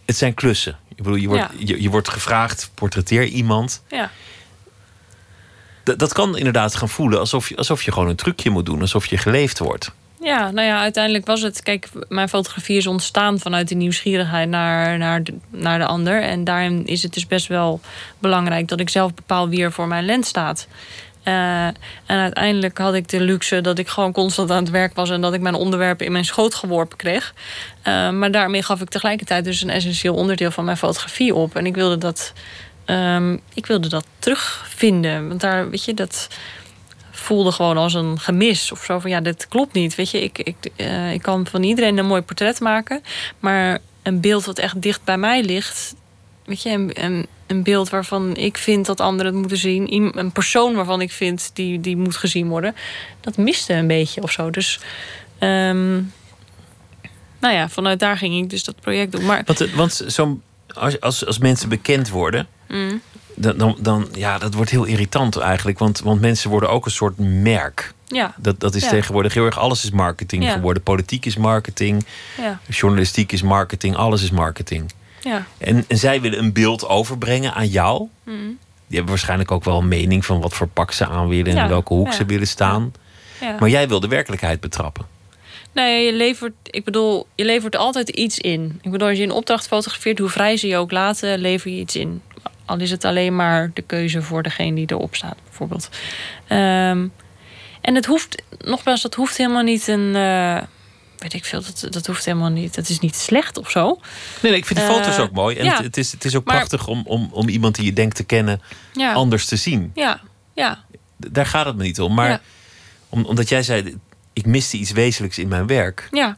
het 0.06 0.16
zijn 0.16 0.34
klussen. 0.34 0.78
Ik 0.88 0.96
bedoel, 0.96 1.14
je 1.14 1.28
wordt, 1.28 1.48
je, 1.58 1.82
je, 1.82 1.90
wordt 1.90 2.08
gevraagd, 2.08 2.70
portretteer 2.74 3.24
iemand. 3.24 3.82
Ja. 3.88 4.10
dat 5.82 6.12
kan 6.12 6.36
inderdaad 6.36 6.74
gaan 6.74 6.88
voelen 6.88 7.18
alsof 7.18 7.48
je, 7.48 7.56
alsof 7.56 7.82
je 7.82 7.92
gewoon 7.92 8.08
een 8.08 8.16
trucje 8.16 8.50
moet 8.50 8.66
doen, 8.66 8.80
alsof 8.80 9.06
je 9.06 9.18
geleefd 9.18 9.58
wordt. 9.58 9.92
Ja, 10.20 10.50
nou 10.50 10.66
ja, 10.66 10.80
uiteindelijk 10.80 11.26
was 11.26 11.42
het. 11.42 11.62
Kijk, 11.62 11.88
mijn 12.08 12.28
fotografie 12.28 12.76
is 12.76 12.86
ontstaan 12.86 13.38
vanuit 13.38 13.68
de 13.68 13.74
nieuwsgierigheid 13.74 14.48
naar, 14.48 14.98
naar, 14.98 15.22
de, 15.22 15.34
naar 15.50 15.78
de 15.78 15.86
ander. 15.86 16.22
En 16.22 16.44
daarin 16.44 16.86
is 16.86 17.02
het 17.02 17.14
dus 17.14 17.26
best 17.26 17.46
wel 17.46 17.80
belangrijk 18.18 18.68
dat 18.68 18.80
ik 18.80 18.88
zelf 18.88 19.14
bepaal 19.14 19.48
wie 19.48 19.62
er 19.62 19.72
voor 19.72 19.88
mijn 19.88 20.04
lens 20.04 20.28
staat. 20.28 20.66
Uh, 21.28 21.66
en 21.66 21.76
uiteindelijk 22.06 22.78
had 22.78 22.94
ik 22.94 23.08
de 23.08 23.20
luxe 23.20 23.60
dat 23.60 23.78
ik 23.78 23.88
gewoon 23.88 24.12
constant 24.12 24.50
aan 24.50 24.62
het 24.62 24.70
werk 24.70 24.94
was 24.94 25.10
en 25.10 25.20
dat 25.20 25.34
ik 25.34 25.40
mijn 25.40 25.54
onderwerpen 25.54 26.06
in 26.06 26.12
mijn 26.12 26.24
schoot 26.24 26.54
geworpen 26.54 26.96
kreeg. 26.96 27.34
Uh, 27.84 28.10
maar 28.10 28.30
daarmee 28.30 28.62
gaf 28.62 28.80
ik 28.80 28.88
tegelijkertijd 28.88 29.44
dus 29.44 29.62
een 29.62 29.70
essentieel 29.70 30.14
onderdeel 30.14 30.50
van 30.50 30.64
mijn 30.64 30.76
fotografie 30.76 31.34
op. 31.34 31.56
En 31.56 31.66
ik 31.66 31.74
wilde 31.74 31.98
dat, 31.98 32.32
um, 32.86 33.40
ik 33.54 33.66
wilde 33.66 33.88
dat 33.88 34.06
terugvinden. 34.18 35.28
Want 35.28 35.40
daar, 35.40 35.70
weet 35.70 35.84
je, 35.84 35.94
dat 35.94 36.28
voelde 37.10 37.52
gewoon 37.52 37.76
als 37.76 37.94
een 37.94 38.18
gemis 38.18 38.72
of 38.72 38.84
zo 38.84 38.98
van 38.98 39.10
ja, 39.10 39.20
dit 39.20 39.48
klopt 39.48 39.72
niet. 39.72 39.94
Weet 39.94 40.10
je, 40.10 40.22
ik, 40.22 40.38
ik, 40.38 40.56
uh, 40.76 41.12
ik 41.12 41.22
kan 41.22 41.46
van 41.46 41.62
iedereen 41.62 41.98
een 41.98 42.06
mooi 42.06 42.22
portret 42.22 42.60
maken, 42.60 43.02
maar 43.38 43.78
een 44.02 44.20
beeld 44.20 44.44
wat 44.44 44.58
echt 44.58 44.82
dicht 44.82 45.04
bij 45.04 45.18
mij 45.18 45.42
ligt, 45.42 45.94
weet 46.46 46.62
je, 46.62 46.68
en, 46.68 46.92
en 46.92 47.26
een 47.46 47.62
beeld 47.62 47.88
waarvan 47.88 48.36
ik 48.36 48.56
vind 48.56 48.86
dat 48.86 49.00
anderen 49.00 49.32
het 49.32 49.40
moeten 49.40 49.58
zien. 49.58 50.12
Een 50.18 50.32
persoon 50.32 50.74
waarvan 50.74 51.00
ik 51.00 51.12
vind 51.12 51.50
die, 51.54 51.80
die 51.80 51.96
moet 51.96 52.16
gezien 52.16 52.48
worden. 52.48 52.74
Dat 53.20 53.36
miste 53.36 53.72
een 53.72 53.86
beetje 53.86 54.22
of 54.22 54.30
zo. 54.30 54.50
Dus 54.50 54.80
um, 55.40 56.12
nou 57.38 57.54
ja, 57.54 57.68
vanuit 57.68 57.98
daar 57.98 58.16
ging 58.16 58.42
ik 58.42 58.50
dus 58.50 58.64
dat 58.64 58.80
project 58.80 59.12
doen. 59.12 59.24
Maar, 59.24 59.42
want, 59.44 59.70
want 59.74 60.04
zo, 60.06 60.40
als, 60.74 61.00
als, 61.00 61.26
als 61.26 61.38
mensen 61.38 61.68
bekend 61.68 62.08
worden, 62.08 62.46
mm. 62.68 63.00
dan, 63.34 63.56
dan, 63.56 63.76
dan 63.80 64.08
ja, 64.14 64.38
dat 64.38 64.54
wordt 64.54 64.70
heel 64.70 64.84
irritant 64.84 65.36
eigenlijk. 65.36 65.78
Want, 65.78 66.00
want 66.00 66.20
mensen 66.20 66.50
worden 66.50 66.70
ook 66.70 66.84
een 66.84 66.90
soort 66.90 67.18
merk. 67.18 67.94
Ja. 68.06 68.34
Dat, 68.36 68.60
dat 68.60 68.74
is 68.74 68.88
tegenwoordig 68.88 69.34
heel 69.34 69.44
erg, 69.44 69.58
alles 69.58 69.84
is 69.84 69.90
marketing 69.90 70.52
geworden. 70.52 70.82
Politiek 70.82 71.26
is 71.26 71.36
marketing, 71.36 72.06
journalistiek 72.68 73.32
is 73.32 73.42
marketing, 73.42 73.96
alles 73.96 74.22
is 74.22 74.30
marketing. 74.30 74.92
Ja. 75.26 75.46
En, 75.58 75.84
en, 75.88 75.98
zij 75.98 76.20
willen 76.20 76.38
een 76.38 76.52
beeld 76.52 76.88
overbrengen 76.88 77.54
aan 77.54 77.66
jou. 77.66 78.08
Mm. 78.24 78.58
Die 78.86 78.96
hebben 78.96 79.08
waarschijnlijk 79.08 79.50
ook 79.50 79.64
wel 79.64 79.78
een 79.78 79.88
mening 79.88 80.24
van 80.24 80.40
wat 80.40 80.54
voor 80.54 80.66
pak 80.66 80.92
ze 80.92 81.06
aan 81.06 81.28
willen 81.28 81.56
en 81.56 81.68
welke 81.68 81.94
hoek 81.94 82.12
ze 82.12 82.24
willen 82.24 82.46
staan. 82.46 82.92
Maar 83.60 83.68
jij 83.68 83.88
wil 83.88 84.00
de 84.00 84.08
werkelijkheid 84.08 84.60
betrappen. 84.60 85.06
Nee, 85.72 86.06
je 86.06 86.12
levert, 86.12 86.54
ik 86.62 86.84
bedoel, 86.84 87.26
je 87.34 87.44
levert 87.44 87.76
altijd 87.76 88.08
iets 88.08 88.38
in. 88.38 88.78
Ik 88.82 88.90
bedoel, 88.90 89.08
als 89.08 89.18
je 89.18 89.24
een 89.24 89.30
opdracht 89.30 89.66
fotografeert, 89.66 90.18
hoe 90.18 90.28
vrij 90.28 90.56
ze 90.56 90.66
je 90.66 90.76
ook 90.76 90.90
laten, 90.90 91.38
lever 91.38 91.70
je 91.70 91.80
iets 91.80 91.96
in. 91.96 92.22
Al 92.64 92.78
is 92.78 92.90
het 92.90 93.04
alleen 93.04 93.36
maar 93.36 93.70
de 93.74 93.82
keuze 93.82 94.22
voor 94.22 94.42
degene 94.42 94.74
die 94.74 94.90
erop 94.90 95.14
staat, 95.14 95.36
bijvoorbeeld. 95.44 95.88
Um, 96.48 97.12
En 97.80 97.94
het 97.94 98.06
hoeft, 98.06 98.42
nogmaals, 98.58 99.02
dat 99.02 99.14
hoeft 99.14 99.36
helemaal 99.36 99.62
niet 99.62 99.88
een. 99.88 100.14
Uh, 100.14 100.62
weet 101.32 101.40
ik 101.40 101.44
veel, 101.44 101.62
dat, 101.62 101.92
dat 101.92 102.06
hoeft 102.06 102.24
helemaal 102.24 102.50
niet. 102.50 102.74
Dat 102.74 102.88
is 102.88 102.98
niet 102.98 103.16
slecht 103.16 103.58
of 103.58 103.70
zo. 103.70 103.86
Nee, 104.42 104.50
nee 104.50 104.60
ik 104.60 104.66
vind 104.66 104.78
die 104.78 104.88
foto's 104.88 105.18
ook 105.18 105.32
mooi. 105.32 105.56
En 105.56 105.64
ja. 105.64 105.82
het, 105.82 105.96
is, 105.96 106.12
het 106.12 106.24
is 106.24 106.36
ook 106.36 106.44
prachtig 106.44 106.86
om, 106.86 107.02
om, 107.06 107.28
om 107.32 107.48
iemand 107.48 107.74
die 107.74 107.84
je 107.84 107.92
denkt 107.92 108.16
te 108.16 108.24
kennen 108.24 108.60
anders 109.14 109.46
te 109.46 109.56
zien. 109.56 109.90
Ja, 109.94 110.20
ja. 110.54 110.84
Daar 111.16 111.46
gaat 111.46 111.66
het 111.66 111.76
me 111.76 111.82
niet 111.82 112.00
om. 112.00 112.14
Maar 112.14 112.40
omdat 113.08 113.48
jij 113.48 113.62
zei, 113.62 113.98
ik 114.32 114.46
miste 114.46 114.76
iets 114.76 114.90
wezenlijks 114.90 115.38
in 115.38 115.48
mijn 115.48 115.66
werk. 115.66 116.08
Ja. 116.10 116.36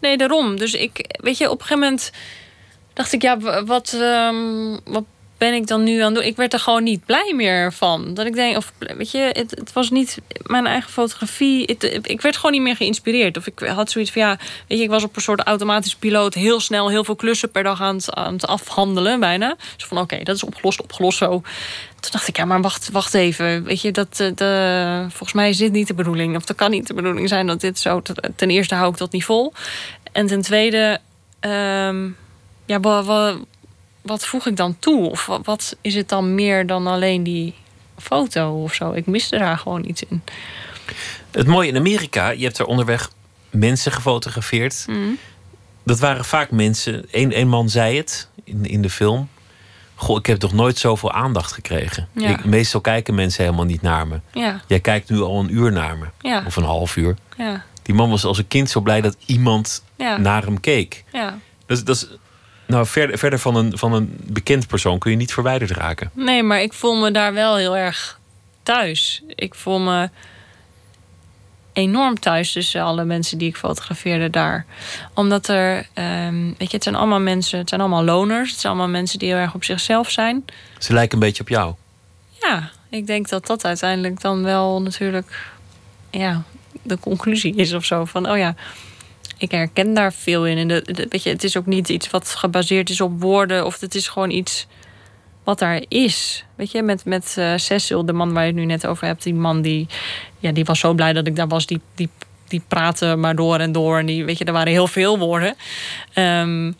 Nee, 0.00 0.16
daarom. 0.16 0.56
Dus 0.56 0.74
ik, 0.74 1.18
weet 1.22 1.38
je, 1.38 1.50
op 1.50 1.60
een 1.60 1.66
gegeven 1.66 1.82
moment 1.82 2.10
dacht 2.92 3.12
ik, 3.12 3.22
ja, 3.22 3.64
wat, 3.64 3.92
um, 3.92 4.80
wat 4.84 5.04
ben 5.38 5.54
ik 5.54 5.66
dan 5.66 5.82
nu 5.82 6.00
aan 6.00 6.06
het 6.06 6.14
doen? 6.14 6.24
Ik 6.24 6.36
werd 6.36 6.52
er 6.52 6.60
gewoon 6.60 6.82
niet 6.82 7.04
blij 7.04 7.32
meer 7.34 7.72
van. 7.72 8.14
Dat 8.14 8.26
ik 8.26 8.34
denk, 8.34 8.56
of 8.56 8.72
weet 8.78 9.10
je, 9.10 9.18
het, 9.18 9.50
het 9.50 9.72
was 9.72 9.90
niet 9.90 10.18
mijn 10.42 10.66
eigen 10.66 10.90
fotografie. 10.90 11.66
ik 12.02 12.20
werd 12.20 12.36
gewoon 12.36 12.52
niet 12.52 12.62
meer 12.62 12.76
geïnspireerd. 12.76 13.36
Of 13.36 13.46
ik 13.46 13.58
had 13.58 13.90
zoiets 13.90 14.10
van, 14.10 14.22
ja, 14.22 14.38
weet 14.68 14.78
je, 14.78 14.84
ik 14.84 14.90
was 14.90 15.04
op 15.04 15.16
een 15.16 15.22
soort 15.22 15.40
automatisch 15.40 15.96
piloot 15.96 16.34
heel 16.34 16.60
snel 16.60 16.88
heel 16.88 17.04
veel 17.04 17.16
klussen 17.16 17.50
per 17.50 17.62
dag 17.62 17.80
aan 17.80 17.96
het, 17.96 18.14
aan 18.14 18.32
het 18.32 18.46
afhandelen, 18.46 19.20
bijna. 19.20 19.56
Dus 19.76 19.86
van, 19.86 19.98
oké, 19.98 20.22
dat 20.22 20.36
is 20.36 20.42
opgelost, 20.42 20.82
opgelost 20.82 21.18
zo. 21.18 21.42
Toen 22.00 22.10
dacht 22.10 22.28
ik, 22.28 22.36
ja, 22.36 22.44
maar 22.44 22.62
wacht, 22.62 22.90
wacht 22.90 23.14
even. 23.14 23.64
Weet 23.64 23.80
je, 23.80 23.90
dat, 23.90 24.20
eh, 24.20 24.30
de, 24.34 25.00
volgens 25.08 25.32
mij 25.32 25.48
is 25.48 25.56
dit 25.56 25.72
niet 25.72 25.86
de 25.86 25.94
bedoeling. 25.94 26.36
Of 26.36 26.44
dat 26.44 26.56
kan 26.56 26.70
niet 26.70 26.86
de 26.86 26.94
bedoeling 26.94 27.28
zijn 27.28 27.46
dat 27.46 27.60
dit 27.60 27.78
zo. 27.78 28.02
Ten 28.36 28.50
eerste 28.50 28.74
hou 28.74 28.90
ik 28.90 28.98
dat 28.98 29.12
niet 29.12 29.24
vol. 29.24 29.52
En 30.12 30.26
ten 30.26 30.40
tweede, 30.40 31.00
um, 31.40 32.16
ja, 32.66 32.80
wat, 32.80 33.38
wat 34.08 34.26
voeg 34.26 34.46
ik 34.46 34.56
dan 34.56 34.76
toe? 34.78 35.10
Of 35.10 35.26
wat, 35.42 35.76
is 35.80 35.94
het 35.94 36.08
dan 36.08 36.34
meer 36.34 36.66
dan 36.66 36.86
alleen 36.86 37.22
die 37.22 37.54
foto 37.98 38.62
of 38.62 38.74
zo? 38.74 38.92
Ik 38.92 39.06
miste 39.06 39.38
daar 39.38 39.58
gewoon 39.58 39.84
iets 39.84 40.02
in. 40.08 40.22
Het 41.30 41.46
mooie 41.46 41.68
in 41.68 41.76
Amerika, 41.76 42.28
je 42.28 42.44
hebt 42.44 42.58
er 42.58 42.64
onderweg 42.64 43.10
mensen 43.50 43.92
gefotografeerd. 43.92 44.84
Mm. 44.88 45.18
Dat 45.82 45.98
waren 45.98 46.24
vaak 46.24 46.50
mensen. 46.50 47.06
Eén 47.10 47.48
man 47.48 47.68
zei 47.68 47.96
het 47.96 48.28
in, 48.44 48.64
in 48.64 48.82
de 48.82 48.90
film. 48.90 49.28
Goh, 49.94 50.18
ik 50.18 50.26
heb 50.26 50.38
toch 50.38 50.52
nooit 50.52 50.78
zoveel 50.78 51.12
aandacht 51.12 51.52
gekregen. 51.52 52.08
Ik, 52.14 52.44
meestal 52.44 52.80
kijken 52.80 53.14
mensen 53.14 53.44
helemaal 53.44 53.64
niet 53.64 53.82
naar 53.82 54.06
me. 54.06 54.20
Ja. 54.32 54.60
Jij 54.66 54.80
kijkt 54.80 55.10
nu 55.10 55.20
al 55.20 55.40
een 55.40 55.54
uur 55.54 55.72
naar 55.72 55.98
me. 55.98 56.06
Ja. 56.20 56.42
Of 56.46 56.56
een 56.56 56.64
half 56.64 56.96
uur. 56.96 57.16
Ja. 57.36 57.64
Die 57.82 57.94
man 57.94 58.10
was 58.10 58.24
als 58.24 58.38
een 58.38 58.48
kind 58.48 58.70
zo 58.70 58.80
blij 58.80 59.00
dat 59.00 59.16
iemand 59.26 59.82
naar 59.96 60.42
hem 60.42 60.60
keek. 60.60 61.04
Ja. 61.12 61.38
Dat, 61.66 61.86
dat 61.86 61.96
is 61.96 62.08
nou, 62.68 62.86
verder, 62.86 63.18
verder 63.18 63.38
van, 63.38 63.56
een, 63.56 63.78
van 63.78 63.92
een 63.92 64.16
bekend 64.22 64.66
persoon 64.66 64.98
kun 64.98 65.10
je 65.10 65.16
niet 65.16 65.32
verwijderd 65.32 65.70
raken. 65.70 66.10
Nee, 66.12 66.42
maar 66.42 66.60
ik 66.60 66.72
voel 66.72 66.96
me 66.96 67.10
daar 67.10 67.34
wel 67.34 67.56
heel 67.56 67.76
erg 67.76 68.18
thuis. 68.62 69.22
Ik 69.34 69.54
voel 69.54 69.78
me 69.80 70.10
enorm 71.72 72.20
thuis 72.20 72.52
tussen 72.52 72.82
alle 72.82 73.04
mensen 73.04 73.38
die 73.38 73.48
ik 73.48 73.56
fotografeerde 73.56 74.30
daar. 74.30 74.66
Omdat 75.14 75.48
er, 75.48 75.86
um, 75.94 76.54
weet 76.58 76.70
je, 76.70 76.74
het 76.76 76.82
zijn 76.82 76.94
allemaal 76.94 77.20
mensen, 77.20 77.58
het 77.58 77.68
zijn 77.68 77.80
allemaal 77.80 78.04
loners. 78.04 78.50
Het 78.50 78.60
zijn 78.60 78.72
allemaal 78.72 78.92
mensen 78.92 79.18
die 79.18 79.28
heel 79.28 79.38
erg 79.38 79.54
op 79.54 79.64
zichzelf 79.64 80.10
zijn. 80.10 80.44
Ze 80.78 80.92
lijken 80.92 81.14
een 81.14 81.24
beetje 81.24 81.42
op 81.42 81.48
jou. 81.48 81.74
Ja, 82.40 82.70
ik 82.90 83.06
denk 83.06 83.28
dat 83.28 83.46
dat 83.46 83.64
uiteindelijk 83.64 84.20
dan 84.20 84.42
wel 84.42 84.82
natuurlijk 84.82 85.46
ja, 86.10 86.42
de 86.82 86.98
conclusie 86.98 87.54
is 87.54 87.72
of 87.72 87.84
zo. 87.84 88.04
Van, 88.04 88.30
oh 88.30 88.38
ja, 88.38 88.54
ik 89.38 89.50
herken 89.50 89.94
daar 89.94 90.12
veel 90.12 90.46
in. 90.46 90.58
En 90.58 90.68
de, 90.68 91.06
weet 91.08 91.22
je, 91.22 91.30
het 91.30 91.44
is 91.44 91.56
ook 91.56 91.66
niet 91.66 91.88
iets 91.88 92.10
wat 92.10 92.28
gebaseerd 92.28 92.90
is 92.90 93.00
op 93.00 93.20
woorden. 93.20 93.66
Of 93.66 93.80
het 93.80 93.94
is 93.94 94.08
gewoon 94.08 94.30
iets 94.30 94.66
wat 95.44 95.58
daar 95.58 95.82
is. 95.88 96.44
Weet 96.54 96.70
je, 96.70 96.82
met, 96.82 97.04
met 97.04 97.36
uh, 97.38 97.52
Cecil, 97.56 98.04
de 98.04 98.12
man 98.12 98.32
waar 98.32 98.42
je 98.42 98.48
het 98.48 98.58
nu 98.58 98.64
net 98.64 98.86
over 98.86 99.06
hebt. 99.06 99.22
Die 99.22 99.34
man 99.34 99.62
die, 99.62 99.86
ja, 100.38 100.52
die 100.52 100.64
was 100.64 100.78
zo 100.78 100.94
blij 100.94 101.12
dat 101.12 101.26
ik 101.26 101.36
daar 101.36 101.48
was. 101.48 101.66
Die, 101.66 101.80
die, 101.94 102.08
die 102.48 102.62
praatte 102.68 103.16
maar 103.16 103.36
door 103.36 103.58
en 103.58 103.72
door. 103.72 103.98
En 103.98 104.06
die, 104.06 104.24
weet 104.24 104.38
je, 104.38 104.44
er 104.44 104.52
waren 104.52 104.72
heel 104.72 104.86
veel 104.86 105.18
woorden. 105.18 105.54
Um, 106.14 106.76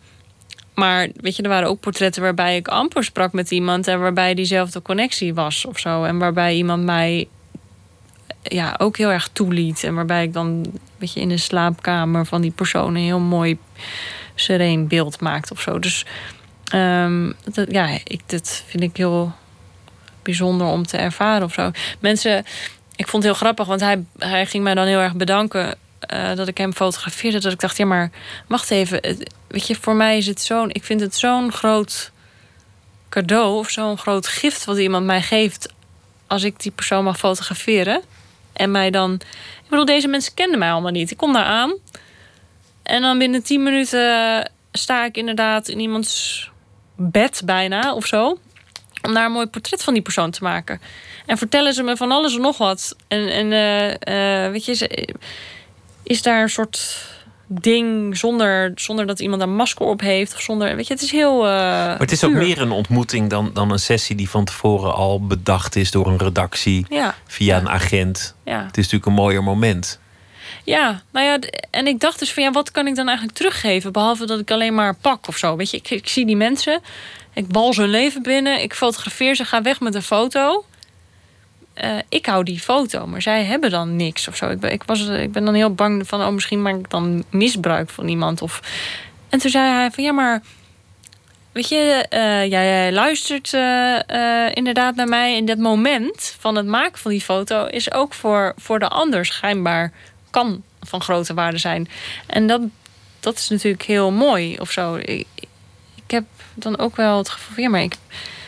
maar 0.75 1.09
weet 1.15 1.37
je, 1.37 1.43
er 1.43 1.49
waren 1.49 1.69
ook 1.69 1.81
portretten 1.81 2.23
waarbij 2.23 2.57
ik 2.57 2.69
amper 2.69 3.05
sprak 3.05 3.33
met 3.33 3.51
iemand. 3.51 3.89
En 3.89 4.01
waarbij 4.01 4.35
diezelfde 4.35 4.83
connectie 4.83 5.35
was 5.35 5.65
of 5.65 5.79
zo. 5.79 6.05
En 6.05 6.19
waarbij 6.19 6.55
iemand 6.55 6.85
mij 6.85 7.29
ja, 8.43 8.75
ook 8.79 8.97
heel 8.97 9.11
erg 9.11 9.29
toeliet. 9.33 9.85
En 9.85 9.95
waarbij 9.95 10.23
ik 10.23 10.33
dan 10.33 10.79
weet 10.99 11.13
je, 11.13 11.21
in 11.21 11.29
de 11.29 11.37
slaapkamer 11.37 12.27
van 12.27 12.41
die 12.41 12.51
persoon 12.51 12.95
een 12.95 13.03
heel 13.03 13.21
mooi 13.21 13.59
sereen 14.35 14.89
beeld 14.89 15.21
maakt 15.21 15.51
of 15.51 15.61
zo. 15.61 15.79
Dus 15.79 16.05
dat, 17.45 17.67
ja, 17.71 17.89
ik, 18.05 18.21
dat 18.27 18.63
vind 18.67 18.83
ik 18.83 18.97
heel 18.97 19.33
bijzonder 20.23 20.67
om 20.67 20.87
te 20.87 20.97
ervaren 20.97 21.43
of 21.43 21.53
zo. 21.53 21.71
Mensen, 21.99 22.45
ik 22.97 23.09
vond 23.09 23.23
het 23.23 23.33
heel 23.33 23.43
grappig, 23.43 23.67
want 23.67 23.81
hij, 23.81 24.05
hij 24.19 24.47
ging 24.47 24.65
mij 24.65 24.75
dan 24.75 24.87
heel 24.87 25.01
erg 25.01 25.15
bedanken 25.15 25.75
uh, 26.13 26.35
dat 26.35 26.49
ik 26.49 26.59
hem 26.59 26.73
fotografeerde. 26.73 27.41
Dat 27.41 27.53
ik 27.53 27.61
dacht, 27.61 27.77
ja, 27.77 27.85
maar 27.85 28.11
wacht 28.47 28.71
even. 28.71 29.01
Weet 29.47 29.67
je, 29.67 29.75
voor 29.75 29.95
mij 29.95 30.17
is 30.17 30.27
het 30.27 30.41
zo'n. 30.41 30.71
Ik 30.71 30.85
vind 30.85 31.01
het 31.01 31.15
zo'n 31.15 31.53
groot 31.53 32.11
cadeau 33.09 33.59
of 33.59 33.71
zo'n 33.71 33.99
groot 33.99 34.27
gift 34.27 34.65
wat 34.65 34.79
iemand 34.79 35.07
mij 35.07 35.23
geeft 35.23 35.73
als 36.27 36.43
ik 36.43 36.61
die 36.61 36.73
persoon 36.73 37.05
mag 37.05 37.19
fotograferen. 37.19 38.03
En 38.59 38.71
mij 38.71 38.91
dan. 38.91 39.15
Ik 39.63 39.69
bedoel, 39.69 39.85
deze 39.85 40.09
mensen 40.09 40.35
kenden 40.35 40.59
mij 40.59 40.71
allemaal 40.71 40.93
niet. 40.93 41.11
Ik 41.11 41.17
kom 41.17 41.33
daar 41.33 41.45
aan. 41.45 41.75
En 42.83 43.03
dan 43.03 43.19
binnen 43.19 43.43
10 43.43 43.63
minuten 43.63 44.51
sta 44.73 45.05
ik 45.05 45.17
inderdaad 45.17 45.69
in 45.69 45.81
iemands 45.81 46.51
bed 46.97 47.43
bijna 47.45 47.95
of 47.95 48.07
zo. 48.07 48.39
Om 49.03 49.15
daar 49.15 49.25
een 49.25 49.33
mooi 49.33 49.47
portret 49.47 49.83
van 49.83 49.93
die 49.93 50.03
persoon 50.03 50.31
te 50.31 50.43
maken. 50.43 50.81
En 51.27 51.39
vertellen 51.39 51.73
ze 51.73 51.83
me 51.83 51.97
van 51.97 52.13
alles 52.13 52.35
en 52.35 52.41
nog 52.41 52.59
wat. 52.59 52.97
En, 53.09 53.29
en 53.29 53.47
uh, 53.47 54.51
weet 54.51 54.65
je, 54.65 55.15
is 56.03 56.23
daar 56.23 56.43
een 56.43 56.49
soort 56.49 57.07
ding 57.49 58.17
zonder, 58.17 58.73
zonder 58.75 59.07
dat 59.07 59.21
iemand 59.21 59.43
een 59.43 59.55
masker 59.55 59.87
op 59.87 60.01
heeft. 60.01 60.35
Of 60.35 60.41
zonder, 60.41 60.77
weet 60.77 60.87
je, 60.87 60.93
het 60.93 61.03
is 61.03 61.11
heel. 61.11 61.45
Uh, 61.45 61.51
maar 61.51 61.99
het 61.99 62.13
is 62.13 62.25
ook 62.25 62.33
meer 62.33 62.61
een 62.61 62.71
ontmoeting 62.71 63.31
dan, 63.31 63.51
dan 63.55 63.71
een 63.71 63.79
sessie 63.79 64.17
die 64.17 64.31
van 64.31 64.45
tevoren 64.45 64.95
al 64.95 65.27
bedacht 65.27 65.77
is 65.77 65.91
door 65.91 66.07
een 66.07 66.19
redactie 66.19 66.87
ja. 66.89 67.15
via 67.27 67.57
een 67.57 67.69
agent. 67.69 68.35
Ja. 68.45 68.65
Het 68.65 68.77
is 68.77 68.85
natuurlijk 68.85 69.07
een 69.07 69.23
mooier 69.25 69.43
moment. 69.43 69.99
Ja, 70.65 71.03
nou 71.13 71.27
ja, 71.27 71.39
en 71.71 71.87
ik 71.87 72.01
dacht 72.01 72.19
dus 72.19 72.33
van 72.33 72.43
ja, 72.43 72.51
wat 72.51 72.71
kan 72.71 72.87
ik 72.87 72.95
dan 72.95 73.07
eigenlijk 73.07 73.37
teruggeven? 73.37 73.93
Behalve 73.93 74.27
dat 74.27 74.41
ik 74.41 74.51
alleen 74.51 74.75
maar 74.75 74.95
pak 74.95 75.29
of 75.29 75.37
zo. 75.37 75.57
Weet 75.57 75.71
je, 75.71 75.77
ik, 75.77 75.91
ik 75.91 76.09
zie 76.09 76.27
die 76.27 76.37
mensen, 76.37 76.81
ik 77.33 77.49
bal 77.49 77.75
hun 77.75 77.89
leven 77.89 78.23
binnen, 78.23 78.63
ik 78.63 78.75
fotografeer 78.75 79.35
ze, 79.35 79.45
ga 79.45 79.63
weg 79.63 79.81
met 79.81 79.95
een 79.95 80.03
foto. 80.03 80.65
Uh, 81.85 81.99
ik 82.09 82.27
hou 82.27 82.45
die 82.45 82.61
foto, 82.61 83.07
maar 83.07 83.23
zij 83.23 83.45
hebben 83.45 83.71
dan 83.71 83.97
niks 83.97 84.29
of 84.29 84.37
zo. 84.37 84.51
Ik 84.51 84.61
ben, 84.61 84.73
ik, 84.73 84.83
was, 84.83 85.07
ik 85.07 85.33
ben 85.33 85.45
dan 85.45 85.55
heel 85.55 85.75
bang 85.75 86.09
van, 86.09 86.21
oh, 86.21 86.33
misschien 86.33 86.63
maak 86.63 86.75
ik 86.75 86.91
dan 86.91 87.25
misbruik 87.31 87.91
van 87.91 88.09
iemand. 88.09 88.43
Of... 88.43 88.61
En 89.29 89.39
toen 89.39 89.51
zei 89.51 89.73
hij 89.73 89.91
van, 89.91 90.05
ja, 90.05 90.13
maar 90.13 90.43
weet 91.53 91.69
je, 91.69 92.07
uh, 92.11 92.47
jij 92.51 92.93
luistert 92.93 93.53
uh, 93.53 94.49
inderdaad 94.55 94.95
naar 94.95 95.09
mij. 95.09 95.37
In 95.37 95.45
dat 95.45 95.59
moment 95.59 96.37
van 96.39 96.57
het 96.57 96.67
maken 96.67 96.99
van 96.99 97.11
die 97.11 97.21
foto 97.21 97.67
is 97.67 97.93
ook 97.93 98.15
voor, 98.15 98.53
voor 98.57 98.79
de 98.79 98.89
ander 98.89 99.27
schijnbaar 99.27 99.93
kan 100.31 100.63
van 100.81 101.01
grote 101.01 101.35
waarde 101.35 101.59
zijn. 101.59 101.89
En 102.27 102.47
dat, 102.47 102.61
dat 103.21 103.37
is 103.37 103.49
natuurlijk 103.49 103.83
heel 103.83 104.11
mooi 104.11 104.59
of 104.59 104.71
zo. 104.71 104.97
Ik, 104.97 105.27
ik 105.95 106.11
heb 106.11 106.25
dan 106.55 106.79
ook 106.79 106.97
wel 106.97 107.19
het 107.19 107.29
gevoel, 107.29 107.65
ja, 107.65 107.71
maar 107.71 107.83
ik, 107.83 107.97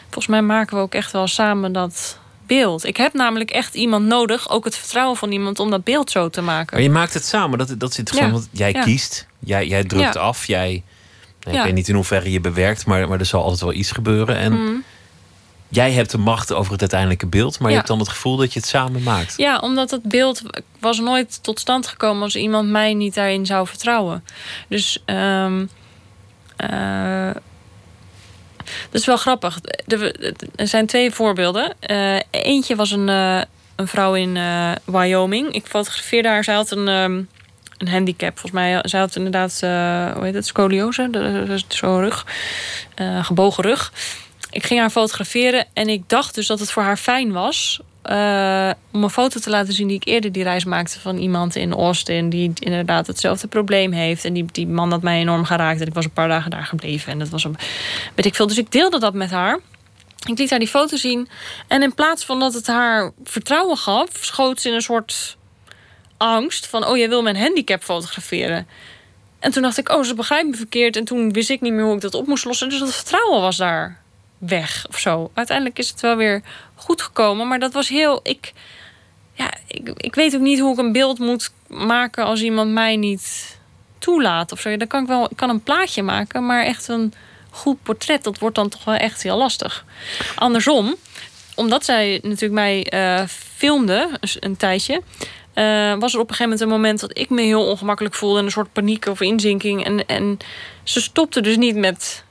volgens 0.03 0.27
mij 0.27 0.43
maken 0.43 0.77
we 0.77 0.83
ook 0.83 0.95
echt 0.95 1.12
wel 1.12 1.27
samen 1.27 1.73
dat 1.73 2.19
beeld. 2.51 2.85
Ik 2.85 2.97
heb 2.97 3.13
namelijk 3.13 3.51
echt 3.51 3.75
iemand 3.75 4.07
nodig, 4.07 4.51
ook 4.51 4.65
het 4.65 4.77
vertrouwen 4.77 5.17
van 5.17 5.33
iemand 5.33 5.59
om 5.59 5.71
dat 5.71 5.85
beeld 5.85 6.11
zo 6.11 6.29
te 6.29 6.41
maken. 6.41 6.75
Maar 6.75 6.83
je 6.83 6.91
maakt 6.91 7.15
het 7.15 7.25
samen, 7.25 7.59
dat, 7.59 7.75
dat 7.79 7.91
is 7.91 7.99
interessant. 7.99 8.33
Want 8.33 8.49
jij 8.51 8.73
kiest, 8.73 9.27
jij, 9.39 9.67
jij 9.67 9.85
drukt 9.85 10.17
af, 10.17 10.47
jij. 10.47 10.83
Nou, 11.41 11.57
ik 11.57 11.63
weet 11.65 11.75
niet 11.75 11.89
in 11.89 11.95
hoeverre 11.95 12.31
je 12.31 12.41
bewerkt, 12.41 12.87
maar, 12.87 13.09
maar 13.09 13.19
er 13.19 13.25
zal 13.27 13.43
altijd 13.43 13.61
wel 13.61 13.73
iets 13.73 13.91
gebeuren. 13.91 14.37
En 14.37 14.53
mm. 14.53 14.85
jij 15.69 15.93
hebt 15.93 16.11
de 16.11 16.19
macht 16.19 16.53
over 16.53 16.73
het 16.73 16.81
uiteindelijke 16.81 17.27
beeld, 17.27 17.59
maar 17.59 17.71
je 17.71 17.77
hebt 17.77 17.89
dan 17.89 17.99
het 17.99 18.09
gevoel 18.09 18.37
dat 18.37 18.53
je 18.53 18.61
het 18.61 18.69
samen 18.69 19.03
maakt. 19.03 19.35
Ja, 19.37 19.59
omdat 19.59 19.91
het 19.91 20.03
beeld 20.03 20.43
was 20.81 20.99
nooit 20.99 21.43
tot 21.43 21.61
stand 21.61 21.87
gekomen 21.87 22.23
als 22.23 22.37
iemand 22.37 22.69
mij 22.69 22.95
niet 22.95 23.15
daarin 23.15 23.47
zou 23.47 23.67
vertrouwen. 23.67 24.25
Dus 24.69 25.03
um, 25.07 25.69
dat 28.90 29.00
is 29.00 29.06
wel 29.06 29.16
grappig. 29.16 29.59
Er 30.56 30.68
zijn 30.68 30.87
twee 30.87 31.11
voorbeelden. 31.11 31.74
Uh, 31.90 32.18
eentje 32.30 32.76
was 32.76 32.90
een, 32.90 33.09
uh, 33.09 33.42
een 33.76 33.88
vrouw 33.88 34.14
in 34.14 34.37
uh, 34.37 34.72
Wyoming. 34.85 35.52
Ik 35.52 35.66
fotografeerde 35.66 36.28
haar. 36.28 36.44
Zij 36.44 36.54
had 36.54 36.70
een, 36.70 36.88
um, 36.88 37.28
een 37.78 37.88
handicap. 37.88 38.38
Volgens 38.38 38.52
mij, 38.52 38.78
zij 38.83 39.00
had 39.00 39.16
inderdaad, 39.16 39.61
hoe 40.14 40.24
heet 40.24 40.35
het, 40.35 40.46
scoliose. 40.46 41.10
Zo'n 41.68 42.00
rug. 42.00 42.27
gebogen 43.23 43.64
rug. 43.64 43.92
Ik 44.50 44.66
ging 44.66 44.81
haar 44.81 44.90
fotograferen 44.90 45.66
en 45.73 45.88
ik 45.88 46.08
dacht 46.08 46.35
dus 46.35 46.46
dat 46.46 46.60
het 46.60 46.71
voor 46.71 46.83
haar 46.83 46.96
fijn 46.96 47.33
was 47.33 47.81
uh, 48.05 48.71
om 48.92 49.03
een 49.03 49.11
foto 49.11 49.40
te 49.40 49.51
laten 49.51 49.73
zien 49.73 49.88
die 49.88 49.96
ik 49.96 50.07
eerder 50.07 50.33
die 50.33 50.42
reis 50.42 50.65
maakte 50.65 51.01
van 51.01 51.17
iemand 51.17 51.57
in 51.57 51.73
Austin 51.73 52.31
die 52.31 52.53
inderdaad 52.55 53.07
hetzelfde 53.07 53.46
probleem 53.46 53.92
heeft. 53.92 54.25
En 54.25 54.33
die, 54.33 54.44
die 54.53 54.67
man 54.67 54.90
had 54.90 55.03
mij 55.03 55.21
enorm 55.21 55.44
geraakt. 55.44 55.81
En 55.81 55.87
ik 55.87 55.94
was 55.94 56.05
een 56.05 56.11
paar 56.11 56.29
dagen 56.29 56.51
daar 56.51 56.65
gebleven. 56.65 57.13
En 57.13 57.19
dat 57.19 57.29
was 57.29 57.44
een. 57.44 57.57
Weet 58.15 58.27
ik 58.27 58.35
veel. 58.35 58.46
Dus 58.46 58.59
ik 58.59 58.73
deelde 58.73 58.98
dat 58.98 59.15
met 59.15 59.31
haar. 59.31 59.59
Ik 60.27 60.38
liet 60.38 60.51
haar 60.51 60.59
die 60.59 60.69
foto 60.69 60.96
zien. 60.96 61.29
En 61.67 61.83
in 61.83 61.94
plaats 61.94 62.25
van 62.25 62.40
dat 62.40 62.55
het 62.55 62.67
haar 62.67 63.13
vertrouwen 63.25 63.77
gaf, 63.77 64.09
schoot 64.11 64.61
ze 64.61 64.69
in 64.69 64.75
een 64.75 64.83
soort 64.83 65.37
angst 66.17 66.67
van: 66.67 66.87
oh, 66.87 66.96
jij 66.96 67.09
wil 67.09 67.23
mijn 67.23 67.37
handicap 67.37 67.83
fotograferen. 67.83 68.67
En 69.38 69.53
toen 69.53 69.63
dacht 69.63 69.79
ik, 69.79 69.88
oh, 69.88 70.05
ze 70.05 70.15
begrijpt 70.15 70.48
me 70.48 70.57
verkeerd. 70.57 70.96
En 70.96 71.05
toen 71.05 71.33
wist 71.33 71.51
ik 71.51 71.61
niet 71.61 71.73
meer 71.73 71.85
hoe 71.85 71.94
ik 71.94 72.01
dat 72.01 72.15
op 72.15 72.27
moest 72.27 72.44
lossen. 72.44 72.69
Dus 72.69 72.79
dat 72.79 72.94
vertrouwen 72.94 73.40
was 73.40 73.57
daar 73.57 74.01
weg 74.41 74.87
of 74.88 74.99
zo. 74.99 75.31
Uiteindelijk 75.35 75.79
is 75.79 75.88
het 75.88 76.01
wel 76.01 76.17
weer 76.17 76.43
goed 76.75 77.03
gekomen. 77.03 77.49
Maar 77.49 77.59
dat 77.59 77.73
was 77.73 77.88
heel. 77.88 78.21
Ik, 78.23 78.53
ja, 79.35 79.53
ik, 79.67 79.93
ik 79.97 80.15
weet 80.15 80.35
ook 80.35 80.41
niet 80.41 80.61
hoe 80.61 80.73
ik 80.73 80.79
een 80.79 80.93
beeld 80.93 81.19
moet 81.19 81.53
maken 81.67 82.25
als 82.25 82.43
iemand 82.43 82.71
mij 82.71 82.97
niet 82.97 83.59
toelaat 83.99 84.53
of 84.53 84.61
zo. 84.61 84.77
Dan 84.77 84.88
kan 84.88 85.03
ik 85.03 85.09
wel 85.09 85.29
kan 85.37 85.51
een 85.51 85.63
plaatje 85.63 86.03
maken, 86.03 86.47
maar 86.47 86.65
echt 86.65 86.88
een 86.88 87.13
goed 87.51 87.83
portret, 87.83 88.25
dat 88.25 88.38
wordt 88.38 88.55
dan 88.55 88.69
toch 88.69 88.85
wel 88.85 88.95
echt 88.95 89.23
heel 89.23 89.37
lastig. 89.37 89.85
Andersom, 90.35 90.95
omdat 91.55 91.85
zij 91.85 92.21
natuurlijk 92.23 92.53
mij 92.53 92.93
uh, 92.95 93.27
filmde 93.27 94.11
een 94.41 94.57
tijdje. 94.57 95.03
Uh, 95.55 95.95
was 95.99 96.15
er 96.15 96.21
op 96.21 96.29
een 96.29 96.35
gegeven 96.35 96.43
moment 96.43 96.61
een 96.61 96.69
moment 96.69 97.01
dat 97.01 97.19
ik 97.19 97.31
me 97.31 97.43
heel 97.43 97.67
ongemakkelijk 97.67 98.15
voelde. 98.15 98.38
En 98.38 98.45
een 98.45 98.51
soort 98.51 98.73
paniek 98.73 99.07
of 99.07 99.21
inzinking. 99.21 99.85
En, 99.85 100.07
en 100.07 100.38
ze 100.83 101.01
stopte 101.01 101.41
dus 101.41 101.57
niet 101.57 101.77
met 101.77 102.25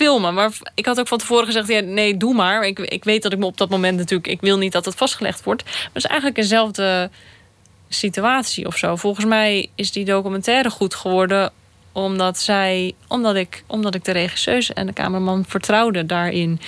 filmen. 0.00 0.34
Maar 0.34 0.52
ik 0.74 0.86
had 0.86 1.00
ook 1.00 1.08
van 1.08 1.18
tevoren 1.18 1.46
gezegd: 1.46 1.68
ja, 1.68 1.80
nee, 1.80 2.16
doe 2.16 2.34
maar. 2.34 2.66
Ik, 2.66 2.78
ik 2.78 3.04
weet 3.04 3.22
dat 3.22 3.32
ik 3.32 3.38
me 3.38 3.46
op 3.46 3.56
dat 3.56 3.70
moment 3.70 3.98
natuurlijk. 3.98 4.30
Ik 4.30 4.40
wil 4.40 4.58
niet 4.58 4.72
dat 4.72 4.84
het 4.84 4.94
vastgelegd 4.94 5.44
wordt. 5.44 5.64
Maar 5.64 5.90
het 5.92 6.04
is 6.04 6.04
eigenlijk 6.04 6.40
dezelfde 6.40 7.10
situatie 7.88 8.66
of 8.66 8.76
zo. 8.76 8.96
Volgens 8.96 9.26
mij 9.26 9.70
is 9.74 9.92
die 9.92 10.04
documentaire 10.04 10.70
goed 10.70 10.94
geworden 10.94 11.52
omdat 11.92 12.38
zij, 12.38 12.94
omdat 13.08 13.36
ik, 13.36 13.64
omdat 13.66 13.94
ik 13.94 14.04
de 14.04 14.12
regisseuse 14.12 14.74
en 14.74 14.86
de 14.86 14.92
cameraman 14.92 15.44
vertrouwde 15.48 16.06
daarin. 16.06 16.60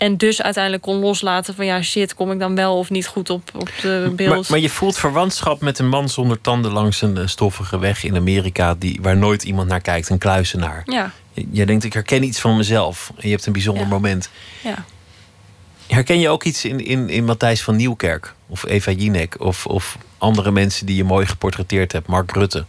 En 0.00 0.16
dus 0.16 0.42
uiteindelijk 0.42 0.82
kon 0.82 0.96
loslaten 0.96 1.54
van 1.54 1.66
ja, 1.66 1.82
shit, 1.82 2.14
kom 2.14 2.32
ik 2.32 2.38
dan 2.38 2.54
wel 2.54 2.78
of 2.78 2.90
niet 2.90 3.06
goed 3.06 3.30
op, 3.30 3.50
op 3.54 3.70
de 3.82 4.12
beeld. 4.16 4.34
Maar, 4.34 4.44
maar 4.48 4.58
je 4.58 4.68
voelt 4.68 4.98
verwantschap 4.98 5.60
met 5.60 5.78
een 5.78 5.88
man 5.88 6.08
zonder 6.08 6.40
tanden 6.40 6.72
langs 6.72 7.02
een 7.02 7.28
stoffige 7.28 7.78
weg 7.78 8.04
in 8.04 8.16
Amerika, 8.16 8.74
die, 8.74 8.98
waar 9.02 9.16
nooit 9.16 9.42
iemand 9.42 9.68
naar 9.68 9.80
kijkt, 9.80 10.08
een 10.08 10.18
kluisenaar. 10.18 10.82
Ja. 10.84 11.12
Je, 11.50 11.66
denkt, 11.66 11.84
ik 11.84 11.92
herken 11.92 12.22
iets 12.22 12.40
van 12.40 12.56
mezelf 12.56 13.12
en 13.16 13.28
je 13.28 13.30
hebt 13.30 13.46
een 13.46 13.52
bijzonder 13.52 13.86
moment. 13.86 14.30
Ja. 14.62 14.84
Herken 15.86 16.18
je 16.18 16.28
ook 16.28 16.44
iets 16.44 16.64
in, 16.64 16.84
in, 16.84 17.08
in 17.08 17.24
Matthijs 17.24 17.62
van 17.62 17.76
Nieuwkerk 17.76 18.34
of 18.46 18.66
Eva 18.66 18.90
Jinek 18.90 19.40
of, 19.40 19.66
of 19.66 19.98
andere 20.18 20.50
mensen 20.50 20.86
die 20.86 20.96
je 20.96 21.04
mooi 21.04 21.26
geportretteerd 21.26 21.92
hebt, 21.92 22.06
Mark 22.06 22.32
Rutte? 22.32 22.64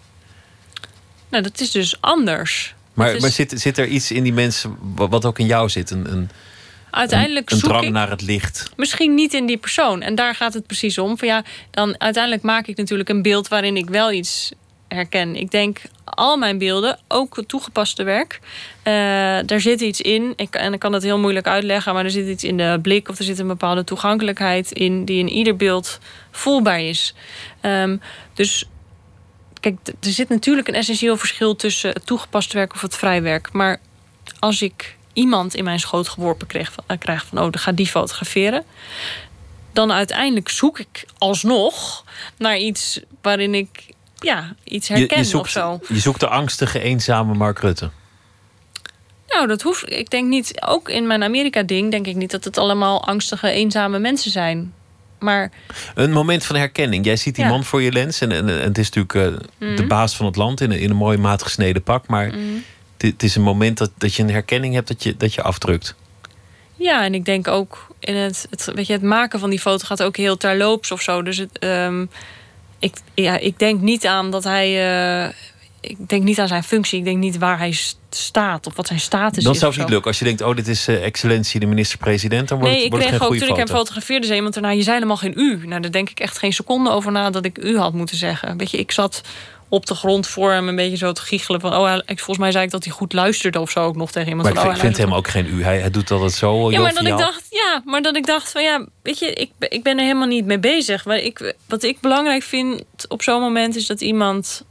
Nou, 1.29 1.43
dat 1.43 1.59
is 1.59 1.71
dus 1.71 2.01
anders. 2.01 2.73
Maar, 2.93 3.19
maar 3.19 3.29
zit, 3.29 3.53
zit 3.55 3.77
er 3.77 3.87
iets 3.87 4.11
in 4.11 4.23
die 4.23 4.33
mensen 4.33 4.77
wat 4.95 5.25
ook 5.25 5.39
in 5.39 5.45
jou 5.45 5.69
zit? 5.69 5.91
Een, 5.91 6.11
een, 6.11 6.29
uiteindelijk 6.91 7.49
een, 7.49 7.55
een 7.55 7.63
drang 7.63 7.89
naar 7.89 8.09
het 8.09 8.21
licht. 8.21 8.71
Misschien 8.75 9.13
niet 9.13 9.33
in 9.33 9.45
die 9.45 9.57
persoon. 9.57 10.01
En 10.01 10.15
daar 10.15 10.35
gaat 10.35 10.53
het 10.53 10.67
precies 10.67 10.97
om. 10.97 11.17
Van 11.17 11.27
ja, 11.27 11.43
dan 11.71 11.95
uiteindelijk 11.99 12.43
maak 12.43 12.67
ik 12.67 12.77
natuurlijk 12.77 13.09
een 13.09 13.21
beeld 13.21 13.47
waarin 13.47 13.77
ik 13.77 13.89
wel 13.89 14.11
iets 14.11 14.51
herken. 14.87 15.35
Ik 15.35 15.51
denk 15.51 15.81
al 16.05 16.37
mijn 16.37 16.57
beelden, 16.57 16.99
ook 17.07 17.35
het 17.35 17.47
toegepaste 17.47 18.03
werk, 18.03 18.39
uh, 18.83 18.93
daar 19.45 19.59
zit 19.59 19.81
iets 19.81 20.01
in. 20.01 20.33
Ik, 20.35 20.55
en 20.55 20.73
ik 20.73 20.79
kan 20.79 20.93
het 20.93 21.03
heel 21.03 21.19
moeilijk 21.19 21.47
uitleggen, 21.47 21.93
maar 21.93 22.03
er 22.03 22.11
zit 22.11 22.27
iets 22.27 22.43
in 22.43 22.57
de 22.57 22.79
blik 22.81 23.09
of 23.09 23.17
er 23.17 23.23
zit 23.23 23.39
een 23.39 23.47
bepaalde 23.47 23.83
toegankelijkheid 23.83 24.71
in 24.71 25.05
die 25.05 25.19
in 25.19 25.29
ieder 25.29 25.55
beeld 25.55 25.99
voelbaar 26.31 26.81
is. 26.81 27.13
Um, 27.61 28.01
dus 28.33 28.65
Kijk, 29.61 29.77
er 29.85 30.11
zit 30.11 30.29
natuurlijk 30.29 30.67
een 30.67 30.73
essentieel 30.73 31.17
verschil 31.17 31.55
tussen 31.55 31.91
het 31.91 32.05
toegepast 32.05 32.53
werk 32.53 32.73
of 32.73 32.81
het 32.81 32.95
vrijwerk. 32.95 33.51
Maar 33.51 33.79
als 34.39 34.61
ik 34.61 34.97
iemand 35.13 35.55
in 35.55 35.63
mijn 35.63 35.79
schoot 35.79 36.09
geworpen 36.09 36.47
kreeg, 36.47 36.75
uh, 36.87 36.97
krijg 36.97 37.25
van, 37.25 37.37
oh, 37.37 37.43
dan 37.43 37.59
ga 37.59 37.71
die 37.71 37.87
fotograferen. 37.87 38.63
Dan 39.73 39.91
uiteindelijk 39.91 40.49
zoek 40.49 40.79
ik 40.79 41.05
alsnog 41.17 42.05
naar 42.37 42.57
iets 42.57 42.99
waarin 43.21 43.53
ik 43.53 43.93
ja, 44.15 44.55
iets 44.63 44.87
herken 44.87 45.17
je, 45.17 45.23
zoekt, 45.23 45.43
of 45.43 45.49
zo. 45.49 45.79
Je 45.87 45.99
zoekt 45.99 46.19
de 46.19 46.27
angstige, 46.27 46.79
eenzame 46.79 47.33
Mark 47.33 47.59
Rutte. 47.59 47.89
Nou, 49.27 49.47
dat 49.47 49.61
hoeft. 49.61 49.91
Ik 49.91 50.09
denk 50.09 50.29
niet, 50.29 50.61
ook 50.65 50.89
in 50.89 51.07
mijn 51.07 51.23
Amerika-ding, 51.23 51.91
denk 51.91 52.07
ik 52.07 52.15
niet 52.15 52.31
dat 52.31 52.43
het 52.43 52.57
allemaal 52.57 53.05
angstige, 53.05 53.49
eenzame 53.49 53.99
mensen 53.99 54.31
zijn. 54.31 54.73
Maar... 55.19 55.51
Een 55.95 56.11
moment 56.11 56.45
van 56.45 56.55
herkenning. 56.55 57.05
Jij 57.05 57.15
ziet 57.15 57.35
die 57.35 57.45
man 57.45 57.63
voor 57.63 57.81
je 57.81 57.91
lens. 57.91 58.21
En, 58.21 58.31
en, 58.31 58.47
het 58.47 58.77
is 58.77 58.89
natuurlijk 58.89 59.41
uh, 59.59 59.75
de 59.75 59.87
baas 59.87 60.15
van 60.15 60.25
het 60.25 60.35
land 60.35 60.61
in, 60.61 60.71
in 60.71 60.89
een 60.89 60.95
mooi 60.95 61.17
matig 61.17 61.47
gesneden 61.47 61.83
pak. 61.83 62.07
Maar 62.07 62.27
mm. 62.35 62.63
Het 63.01 63.23
is 63.23 63.35
een 63.35 63.41
moment 63.41 63.77
dat, 63.77 63.91
dat 63.97 64.15
je 64.15 64.23
een 64.23 64.29
herkenning 64.29 64.73
hebt 64.73 64.87
dat 64.87 65.03
je, 65.03 65.17
dat 65.17 65.33
je 65.33 65.41
afdrukt. 65.41 65.95
Ja, 66.75 67.03
en 67.03 67.13
ik 67.13 67.25
denk 67.25 67.47
ook 67.47 67.87
in 67.99 68.15
het, 68.15 68.47
het, 68.49 68.71
weet 68.75 68.87
je, 68.87 68.93
het 68.93 69.01
maken 69.01 69.39
van 69.39 69.49
die 69.49 69.59
foto 69.59 69.85
gaat 69.85 70.03
ook 70.03 70.17
heel 70.17 70.37
terloops 70.37 70.91
of 70.91 71.01
zo. 71.01 71.21
Dus 71.21 71.37
het, 71.37 71.63
um, 71.63 72.09
ik, 72.79 72.95
ja, 73.13 73.37
ik 73.37 73.59
denk 73.59 73.81
niet 73.81 74.05
aan 74.05 74.31
dat 74.31 74.43
hij. 74.43 74.69
Uh, 75.25 75.33
ik 75.81 76.09
denk 76.09 76.23
niet 76.23 76.39
aan 76.39 76.47
zijn 76.47 76.63
functie. 76.63 76.99
Ik 76.99 77.05
denk 77.05 77.17
niet 77.17 77.37
waar 77.37 77.57
hij 77.57 77.75
staat 78.09 78.67
of 78.67 78.75
wat 78.75 78.87
zijn 78.87 78.99
status 78.99 79.37
is. 79.37 79.43
Dan 79.43 79.55
zou 79.55 79.71
het 79.71 79.79
niet 79.79 79.89
lukken. 79.89 80.07
Als 80.07 80.19
je 80.19 80.25
denkt, 80.25 80.41
oh, 80.41 80.55
dit 80.55 80.67
is 80.67 80.87
uh, 80.87 81.05
excellentie 81.05 81.59
de 81.59 81.65
minister-president, 81.65 82.47
dan 82.47 82.57
wordt 82.57 82.73
nee, 82.73 82.83
het, 82.83 82.91
wordt 82.91 83.05
ik 83.05 83.11
kreeg 83.11 83.29
ook, 83.29 83.35
toen 83.35 83.49
ik 83.49 83.55
hem 83.55 83.67
fotografeerde, 83.67 84.25
zei 84.25 84.37
iemand 84.37 84.55
erna, 84.55 84.69
je 84.69 84.81
zei 84.81 84.95
helemaal 84.95 85.17
geen 85.17 85.33
u. 85.35 85.67
Nou, 85.67 85.81
daar 85.81 85.91
denk 85.91 86.09
ik 86.09 86.19
echt 86.19 86.37
geen 86.37 86.53
seconde 86.53 86.89
over 86.89 87.11
na 87.11 87.29
dat 87.29 87.45
ik 87.45 87.57
u 87.57 87.77
had 87.77 87.93
moeten 87.93 88.17
zeggen. 88.17 88.57
Weet 88.57 88.71
je, 88.71 88.77
ik 88.77 88.91
zat 88.91 89.21
op 89.71 89.85
de 89.85 89.95
grond 89.95 90.27
voor 90.27 90.51
hem 90.51 90.67
een 90.67 90.75
beetje 90.75 90.97
zo 90.97 91.11
te 91.11 91.21
giechelen 91.21 91.61
van, 91.61 91.75
oh, 91.75 91.97
ik, 92.05 92.17
volgens 92.17 92.37
mij 92.37 92.51
zei 92.51 92.65
ik 92.65 92.71
dat 92.71 92.83
hij 92.83 92.93
goed 92.93 93.13
luisterde 93.13 93.59
of 93.59 93.71
zo 93.71 93.83
ook 93.83 93.95
nog 93.95 94.11
tegen 94.11 94.29
iemand. 94.29 94.53
Maar 94.53 94.63
van, 94.63 94.73
ik 94.73 94.79
vind, 94.79 94.97
hem 94.97 95.13
ook 95.13 95.27
geen 95.27 95.45
u. 95.45 95.63
Hij, 95.63 95.79
hij 95.79 95.89
doet 95.89 96.11
altijd 96.11 96.31
zo. 96.31 96.71
Ja, 96.71 96.81
maar 96.81 96.93
dat 96.93 97.05
ik 97.05 97.17
dacht, 97.17 97.45
ja, 97.49 97.81
maar 97.85 98.01
dat 98.01 98.15
ik 98.15 98.25
dacht 98.25 98.51
van, 98.51 98.63
ja, 98.63 98.85
weet 99.01 99.19
je, 99.19 99.33
ik, 99.33 99.51
ik 99.59 99.83
ben 99.83 99.97
er 99.97 100.03
helemaal 100.03 100.27
niet 100.27 100.45
mee 100.45 100.59
bezig. 100.59 101.03
Wat 101.03 101.17
ik, 101.17 101.55
wat 101.67 101.83
ik 101.83 101.99
belangrijk 101.99 102.43
vind 102.43 102.83
op 103.07 103.21
zo'n 103.21 103.41
moment 103.41 103.75
is 103.75 103.85
dat 103.85 104.01
iemand 104.01 104.63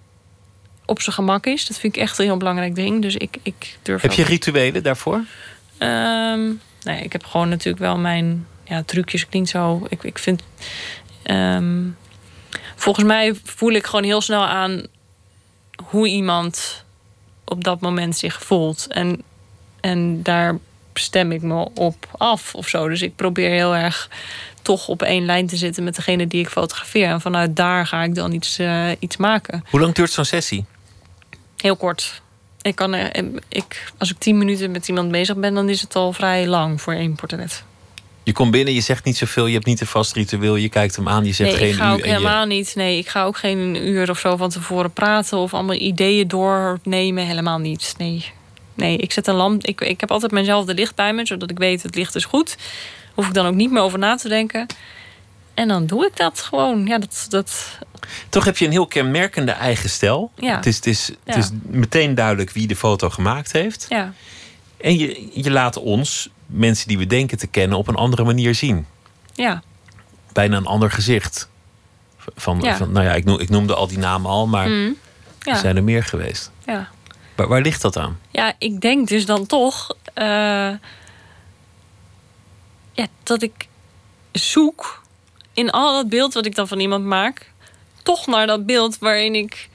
op 0.86 1.01
zijn 1.01 1.14
gemak 1.14 1.46
is. 1.46 1.66
Dat 1.66 1.78
vind 1.78 1.96
ik 1.96 2.03
echt 2.03 2.18
een 2.18 2.24
heel 2.24 2.36
belangrijk 2.36 2.74
ding. 2.74 3.03
Dus 3.03 3.16
ik, 3.16 3.36
ik 3.42 3.78
durf. 3.82 4.03
Heb 4.03 4.12
je 4.12 4.24
rituelen 4.24 4.82
daarvoor? 4.82 5.24
Um, 5.78 6.61
nee, 6.82 7.03
ik 7.03 7.12
heb 7.12 7.24
gewoon 7.24 7.48
natuurlijk 7.48 7.82
wel 7.82 7.98
mijn 7.98 8.46
ja, 8.64 8.82
trucjes. 8.82 9.28
Klinkt 9.28 9.48
zo. 9.48 9.86
Ik, 9.88 10.03
ik 10.03 10.18
vind. 10.18 10.42
Um, 11.24 11.96
volgens 12.81 13.07
mij 13.07 13.35
voel 13.45 13.72
ik 13.72 13.87
gewoon 13.87 14.05
heel 14.05 14.20
snel 14.20 14.45
aan 14.45 14.83
hoe 15.85 16.09
iemand 16.09 16.85
op 17.45 17.64
dat 17.64 17.81
moment 17.81 18.16
zich 18.16 18.43
voelt. 18.43 18.87
En, 18.89 19.22
en 19.81 20.22
daar 20.22 20.59
stem 20.95 21.33
ik 21.33 21.43
me 21.43 21.68
op 21.74 22.09
af 22.16 22.55
of 22.55 22.68
zo. 22.68 22.89
Dus 22.89 23.03
ik 23.03 23.16
probeer 23.16 23.51
heel 23.51 23.76
erg 23.76 24.11
toch 24.62 24.89
op 24.89 25.03
één 25.03 25.24
lijn 25.24 25.47
te 25.47 25.57
zitten 25.57 25.85
met 25.85 25.95
degene 25.95 26.26
die 26.26 26.41
ik 26.41 26.49
fotografeer. 26.49 27.09
En 27.09 27.20
vanuit 27.20 27.57
daar 27.57 27.87
ga 27.87 28.03
ik 28.03 28.14
dan 28.14 28.33
iets, 28.33 28.59
uh, 28.59 28.91
iets 28.99 29.16
maken. 29.16 29.64
Hoe 29.70 29.81
lang 29.81 29.95
duurt 29.95 30.11
zo'n 30.11 30.24
sessie? 30.24 30.64
Heel 31.57 31.76
kort. 31.76 32.22
Ik 32.62 32.74
kan, 32.74 32.95
ik, 33.49 33.93
als 33.99 34.11
ik 34.11 34.18
tien 34.18 34.39
minuten 34.39 34.70
met 34.70 34.89
iemand 34.89 35.11
bezig 35.11 35.37
ben, 35.37 35.55
dan 35.55 35.68
is 35.68 35.81
het 35.81 35.97
al 35.97 36.12
vrij 36.12 36.47
lang 36.47 36.81
voor 36.81 36.93
één 36.93 37.14
portret. 37.14 37.64
Je 38.22 38.32
komt 38.32 38.50
binnen, 38.50 38.74
je 38.74 38.80
zegt 38.80 39.04
niet 39.04 39.16
zoveel, 39.16 39.46
je 39.46 39.54
hebt 39.54 39.66
niet 39.66 39.80
een 39.80 39.86
vast 39.86 40.12
ritueel, 40.12 40.56
je 40.56 40.68
kijkt 40.68 40.96
hem 40.96 41.08
aan, 41.08 41.24
je 41.24 41.32
zegt 41.32 41.50
nee, 41.50 41.58
geen 41.58 41.68
ik 41.68 41.74
ga 41.74 41.92
ook 41.92 42.04
helemaal 42.04 42.40
je... 42.40 42.54
niet. 42.54 42.72
Nee, 42.74 42.98
ik 42.98 43.08
ga 43.08 43.24
ook 43.24 43.36
geen 43.36 43.88
uur 43.88 44.10
of 44.10 44.18
zo 44.18 44.36
van 44.36 44.50
tevoren 44.50 44.92
praten 44.92 45.38
of 45.38 45.54
allemaal 45.54 45.74
ideeën 45.74 46.28
doornemen, 46.28 47.26
helemaal 47.26 47.58
niet. 47.58 47.94
Nee, 47.98 48.24
nee 48.74 48.96
ik 48.96 49.12
zet 49.12 49.26
een 49.26 49.34
lamp. 49.34 49.64
Ik, 49.66 49.80
ik 49.80 50.00
heb 50.00 50.10
altijd 50.10 50.32
mijnzelfde 50.32 50.74
licht 50.74 50.94
bij 50.94 51.12
me, 51.12 51.26
zodat 51.26 51.50
ik 51.50 51.58
weet 51.58 51.82
het 51.82 51.94
licht 51.94 52.14
is 52.14 52.24
goed. 52.24 52.56
Hoef 53.14 53.26
ik 53.26 53.34
dan 53.34 53.46
ook 53.46 53.54
niet 53.54 53.70
meer 53.70 53.82
over 53.82 53.98
na 53.98 54.16
te 54.16 54.28
denken. 54.28 54.66
En 55.54 55.68
dan 55.68 55.86
doe 55.86 56.06
ik 56.06 56.16
dat 56.16 56.40
gewoon. 56.40 56.86
Ja, 56.86 56.98
dat, 56.98 57.26
dat... 57.28 57.78
Toch 58.28 58.44
heb 58.44 58.56
je 58.56 58.64
een 58.64 58.70
heel 58.70 58.86
kenmerkende 58.86 59.52
eigen 59.52 59.90
stijl. 59.90 60.30
Ja. 60.36 60.56
Het, 60.56 60.66
is, 60.66 60.76
het, 60.76 60.86
is, 60.86 61.10
het 61.24 61.36
is 61.36 61.50
meteen 61.62 62.14
duidelijk 62.14 62.50
wie 62.50 62.66
de 62.66 62.76
foto 62.76 63.10
gemaakt 63.10 63.52
heeft. 63.52 63.86
Ja. 63.88 64.12
En 64.76 64.98
je, 64.98 65.28
je 65.32 65.50
laat 65.50 65.76
ons, 65.76 66.28
mensen 66.51 66.88
die 66.88 66.98
we 66.98 67.07
denken 67.07 67.38
te 67.38 67.46
kennen, 67.46 67.78
op 67.78 67.88
een 67.88 67.94
andere 67.94 68.24
manier 68.24 68.55
zien. 68.55 68.86
Ja. 69.34 69.62
Bijna 70.32 70.57
een 70.57 70.66
ander 70.66 70.90
gezicht. 70.90 71.48
Van, 72.36 72.61
Ja. 72.61 72.76
van 72.76 72.92
nou 72.92 73.07
ja, 73.07 73.14
ik, 73.14 73.24
noem, 73.24 73.38
ik 73.38 73.48
noemde 73.48 73.74
al 73.74 73.86
die 73.86 73.98
namen 73.98 74.30
al, 74.30 74.46
maar 74.46 74.68
Mm. 74.68 74.96
Ja. 75.40 75.53
er 75.53 75.59
zijn 75.59 75.76
er 75.76 75.84
meer 75.84 76.05
geweest. 76.05 76.51
ja. 76.66 76.88
Waar, 77.36 77.48
waar 77.48 77.61
ligt 77.61 77.82
dat 77.82 77.96
aan? 77.96 78.18
Ja, 78.30 78.53
ik 78.59 78.80
denk 78.80 79.09
dus 79.09 79.26
dan 79.26 79.46
toch 79.46 79.94
eh, 80.14 80.24
ja, 82.92 83.07
dat 83.22 83.42
ik 83.42 83.68
zoek 84.32 85.03
in 85.53 85.70
al 85.70 85.92
dat 85.94 86.09
beeld 86.09 86.34
wat 86.34 86.46
ik 86.46 86.55
dan 86.55 86.68
van 86.68 86.80
iemand 86.80 87.05
maak, 87.05 87.51
toch 88.03 88.26
naar 88.26 88.46
dat 88.46 88.66
beeld 88.66 88.98
waarin 88.98 89.34
ik, 89.34 89.68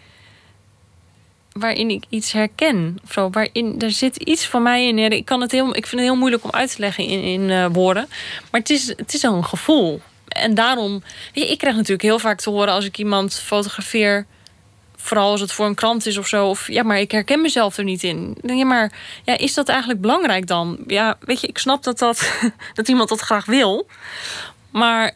waarin 1.59 1.89
ik 1.89 2.03
iets 2.09 2.31
herken. 2.31 2.99
Of 3.03 3.33
waarin 3.33 3.81
er 3.81 3.91
zit 3.91 4.15
iets 4.15 4.47
van 4.47 4.63
mij 4.63 4.87
in. 4.87 4.97
Ik, 4.97 5.25
kan 5.25 5.41
het 5.41 5.51
heel, 5.51 5.67
ik 5.67 5.87
vind 5.87 6.01
het 6.01 6.09
heel 6.09 6.15
moeilijk 6.15 6.43
om 6.43 6.51
uit 6.51 6.75
te 6.75 6.79
leggen 6.79 7.03
in, 7.03 7.21
in 7.21 7.49
eh, 7.49 7.65
woorden, 7.71 8.07
maar 8.51 8.59
het 8.61 8.69
is, 8.69 8.87
het 8.87 9.13
is 9.13 9.23
een 9.23 9.45
gevoel. 9.45 10.01
En 10.27 10.53
daarom, 10.53 11.03
ik 11.33 11.57
krijg 11.57 11.75
natuurlijk 11.75 12.01
heel 12.01 12.19
vaak 12.19 12.39
te 12.39 12.49
horen 12.49 12.73
als 12.73 12.85
ik 12.85 12.97
iemand 12.97 13.33
fotografeer 13.33 14.25
Vooral 15.05 15.31
als 15.31 15.41
het 15.41 15.51
voor 15.51 15.65
een 15.65 15.75
krant 15.75 16.05
is 16.05 16.17
of 16.17 16.27
zo. 16.27 16.49
Of 16.49 16.67
ja, 16.67 16.83
maar 16.83 16.99
ik 16.99 17.11
herken 17.11 17.41
mezelf 17.41 17.77
er 17.77 17.83
niet 17.83 18.03
in. 18.03 18.37
Ja, 18.41 18.65
maar 18.65 18.91
ja, 19.23 19.37
is 19.37 19.53
dat 19.53 19.67
eigenlijk 19.69 20.01
belangrijk 20.01 20.47
dan? 20.47 20.77
Ja, 20.87 21.17
weet 21.19 21.41
je, 21.41 21.47
ik 21.47 21.57
snap 21.57 21.83
dat, 21.83 21.99
dat, 21.99 22.39
dat 22.73 22.87
iemand 22.87 23.09
dat 23.09 23.19
graag 23.19 23.45
wil. 23.45 23.87
Maar 24.71 25.15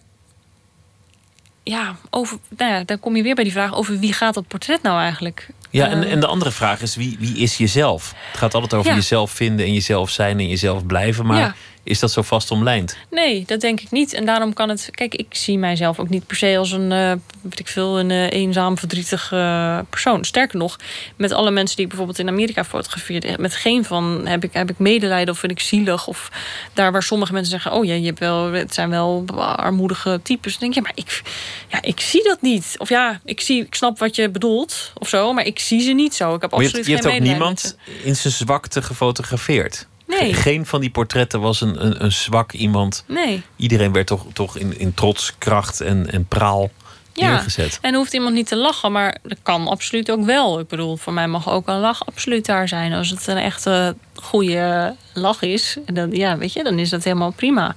ja, 1.69 1.95
over, 2.09 2.37
nou 2.57 2.71
ja, 2.71 2.83
dan 2.83 2.99
kom 2.99 3.15
je 3.15 3.23
weer 3.23 3.35
bij 3.35 3.43
die 3.43 3.53
vraag 3.53 3.75
over 3.75 3.99
wie 3.99 4.13
gaat 4.13 4.33
dat 4.33 4.47
portret 4.47 4.81
nou 4.81 4.99
eigenlijk? 4.99 5.47
Ja, 5.69 5.87
en, 5.87 6.03
Eh, 6.03 6.11
en 6.11 6.19
de 6.19 6.27
andere 6.27 6.51
vraag 6.51 6.81
is: 6.81 6.95
wie, 6.95 7.15
wie 7.19 7.37
is 7.37 7.57
jezelf? 7.57 8.13
Het 8.31 8.37
gaat 8.37 8.53
altijd 8.53 8.73
over 8.73 8.89
Ja. 8.89 8.95
jezelf 8.95 9.31
vinden 9.31 9.65
en 9.65 9.73
jezelf 9.73 10.09
zijn 10.09 10.39
en 10.39 10.47
jezelf 10.47 10.85
blijven. 10.85 11.25
Maar. 11.25 11.55
Is 11.83 11.99
dat 11.99 12.11
zo 12.11 12.21
vast 12.21 12.51
omlijnd? 12.51 12.97
Nee, 13.09 13.43
dat 13.45 13.61
denk 13.61 13.79
ik 13.79 13.91
niet. 13.91 14.13
En 14.13 14.25
daarom 14.25 14.53
kan 14.53 14.69
het. 14.69 14.89
Kijk, 14.91 15.15
ik 15.15 15.35
zie 15.35 15.57
mijzelf 15.57 15.99
ook 15.99 16.09
niet 16.09 16.27
per 16.27 16.35
se 16.35 16.57
als 16.57 16.71
een, 16.71 16.91
eh, 16.91 17.11
weet 17.41 17.59
ik 17.59 17.67
veel, 17.67 17.99
een 17.99 18.11
eh, 18.11 18.31
eenzaam, 18.31 18.77
verdrietig 18.77 19.31
eh, 19.31 19.79
persoon. 19.89 20.25
Sterker 20.25 20.57
nog, 20.57 20.79
met 21.15 21.31
alle 21.31 21.51
mensen 21.51 21.75
die 21.75 21.85
ik 21.85 21.89
bijvoorbeeld 21.91 22.19
in 22.19 22.27
Amerika 22.27 22.63
fotografeerde, 22.63 23.35
met 23.39 23.55
geen 23.55 23.85
van 23.85 24.27
heb 24.27 24.43
ik, 24.43 24.53
heb 24.53 24.69
ik 24.69 24.77
medelijden 24.77 25.33
of 25.33 25.39
vind 25.39 25.51
ik 25.51 25.59
zielig. 25.59 26.07
Of 26.07 26.31
daar 26.73 26.91
waar 26.91 27.03
sommige 27.03 27.33
mensen 27.33 27.51
zeggen: 27.51 27.71
Oh 27.71 27.85
ja, 27.85 27.93
je 27.93 28.05
hebt 28.05 28.19
wel, 28.19 28.51
het 28.51 28.73
zijn 28.73 28.89
wel 28.89 29.25
armoedige 29.37 30.19
types. 30.23 30.51
Dan 30.51 30.61
denk 30.61 30.73
je, 30.73 30.81
maar 30.81 30.91
ik, 30.95 31.21
ja, 31.67 31.81
ik 31.81 31.99
zie 31.99 32.23
dat 32.23 32.41
niet. 32.41 32.75
Of 32.77 32.89
ja, 32.89 33.21
ik, 33.25 33.41
zie, 33.41 33.65
ik 33.65 33.75
snap 33.75 33.99
wat 33.99 34.15
je 34.15 34.29
bedoelt 34.29 34.91
of 34.97 35.09
zo, 35.09 35.33
maar 35.33 35.45
ik 35.45 35.59
zie 35.59 35.81
ze 35.81 35.91
niet 35.91 36.15
zo. 36.15 36.35
Ik 36.35 36.41
heb 36.41 36.51
Maar 36.51 36.59
je 36.59 36.65
absoluut 36.65 36.87
hebt, 36.87 37.03
je 37.03 37.09
hebt 37.09 37.21
ook 37.21 37.27
niemand 37.27 37.77
in 38.03 38.15
zijn 38.15 38.33
zwakte 38.33 38.81
gefotografeerd. 38.81 39.87
Nee. 40.09 40.33
Ge- 40.33 40.41
Geen 40.41 40.65
van 40.65 40.81
die 40.81 40.89
portretten 40.89 41.39
was 41.41 41.61
een, 41.61 41.85
een, 41.85 42.03
een 42.03 42.11
zwak 42.11 42.51
iemand. 42.53 43.03
Nee. 43.07 43.41
Iedereen 43.55 43.91
werd 43.91 44.07
toch, 44.07 44.25
toch 44.33 44.57
in, 44.57 44.79
in 44.79 44.93
trots, 44.93 45.33
kracht 45.37 45.81
en, 45.81 46.11
en 46.11 46.25
praal 46.25 46.69
Ja. 47.13 47.29
neergezet. 47.31 47.77
En 47.81 47.93
hoeft 47.95 48.13
iemand 48.13 48.33
niet 48.33 48.47
te 48.47 48.55
lachen, 48.55 48.91
maar 48.91 49.17
dat 49.23 49.37
kan 49.43 49.67
absoluut 49.67 50.11
ook 50.11 50.25
wel. 50.25 50.59
Ik 50.59 50.67
bedoel, 50.67 50.97
voor 50.97 51.13
mij 51.13 51.27
mag 51.27 51.49
ook 51.49 51.67
een 51.67 51.79
lach 51.79 52.05
absoluut 52.05 52.45
daar 52.45 52.67
zijn. 52.67 52.93
Als 52.93 53.09
het 53.09 53.27
een 53.27 53.37
echte 53.37 53.95
goede 54.15 54.95
lach 55.13 55.41
is, 55.41 55.77
dan, 55.85 56.11
ja, 56.11 56.37
weet 56.37 56.53
je, 56.53 56.63
dan 56.63 56.79
is 56.79 56.89
dat 56.89 57.03
helemaal 57.03 57.31
prima. 57.31 57.75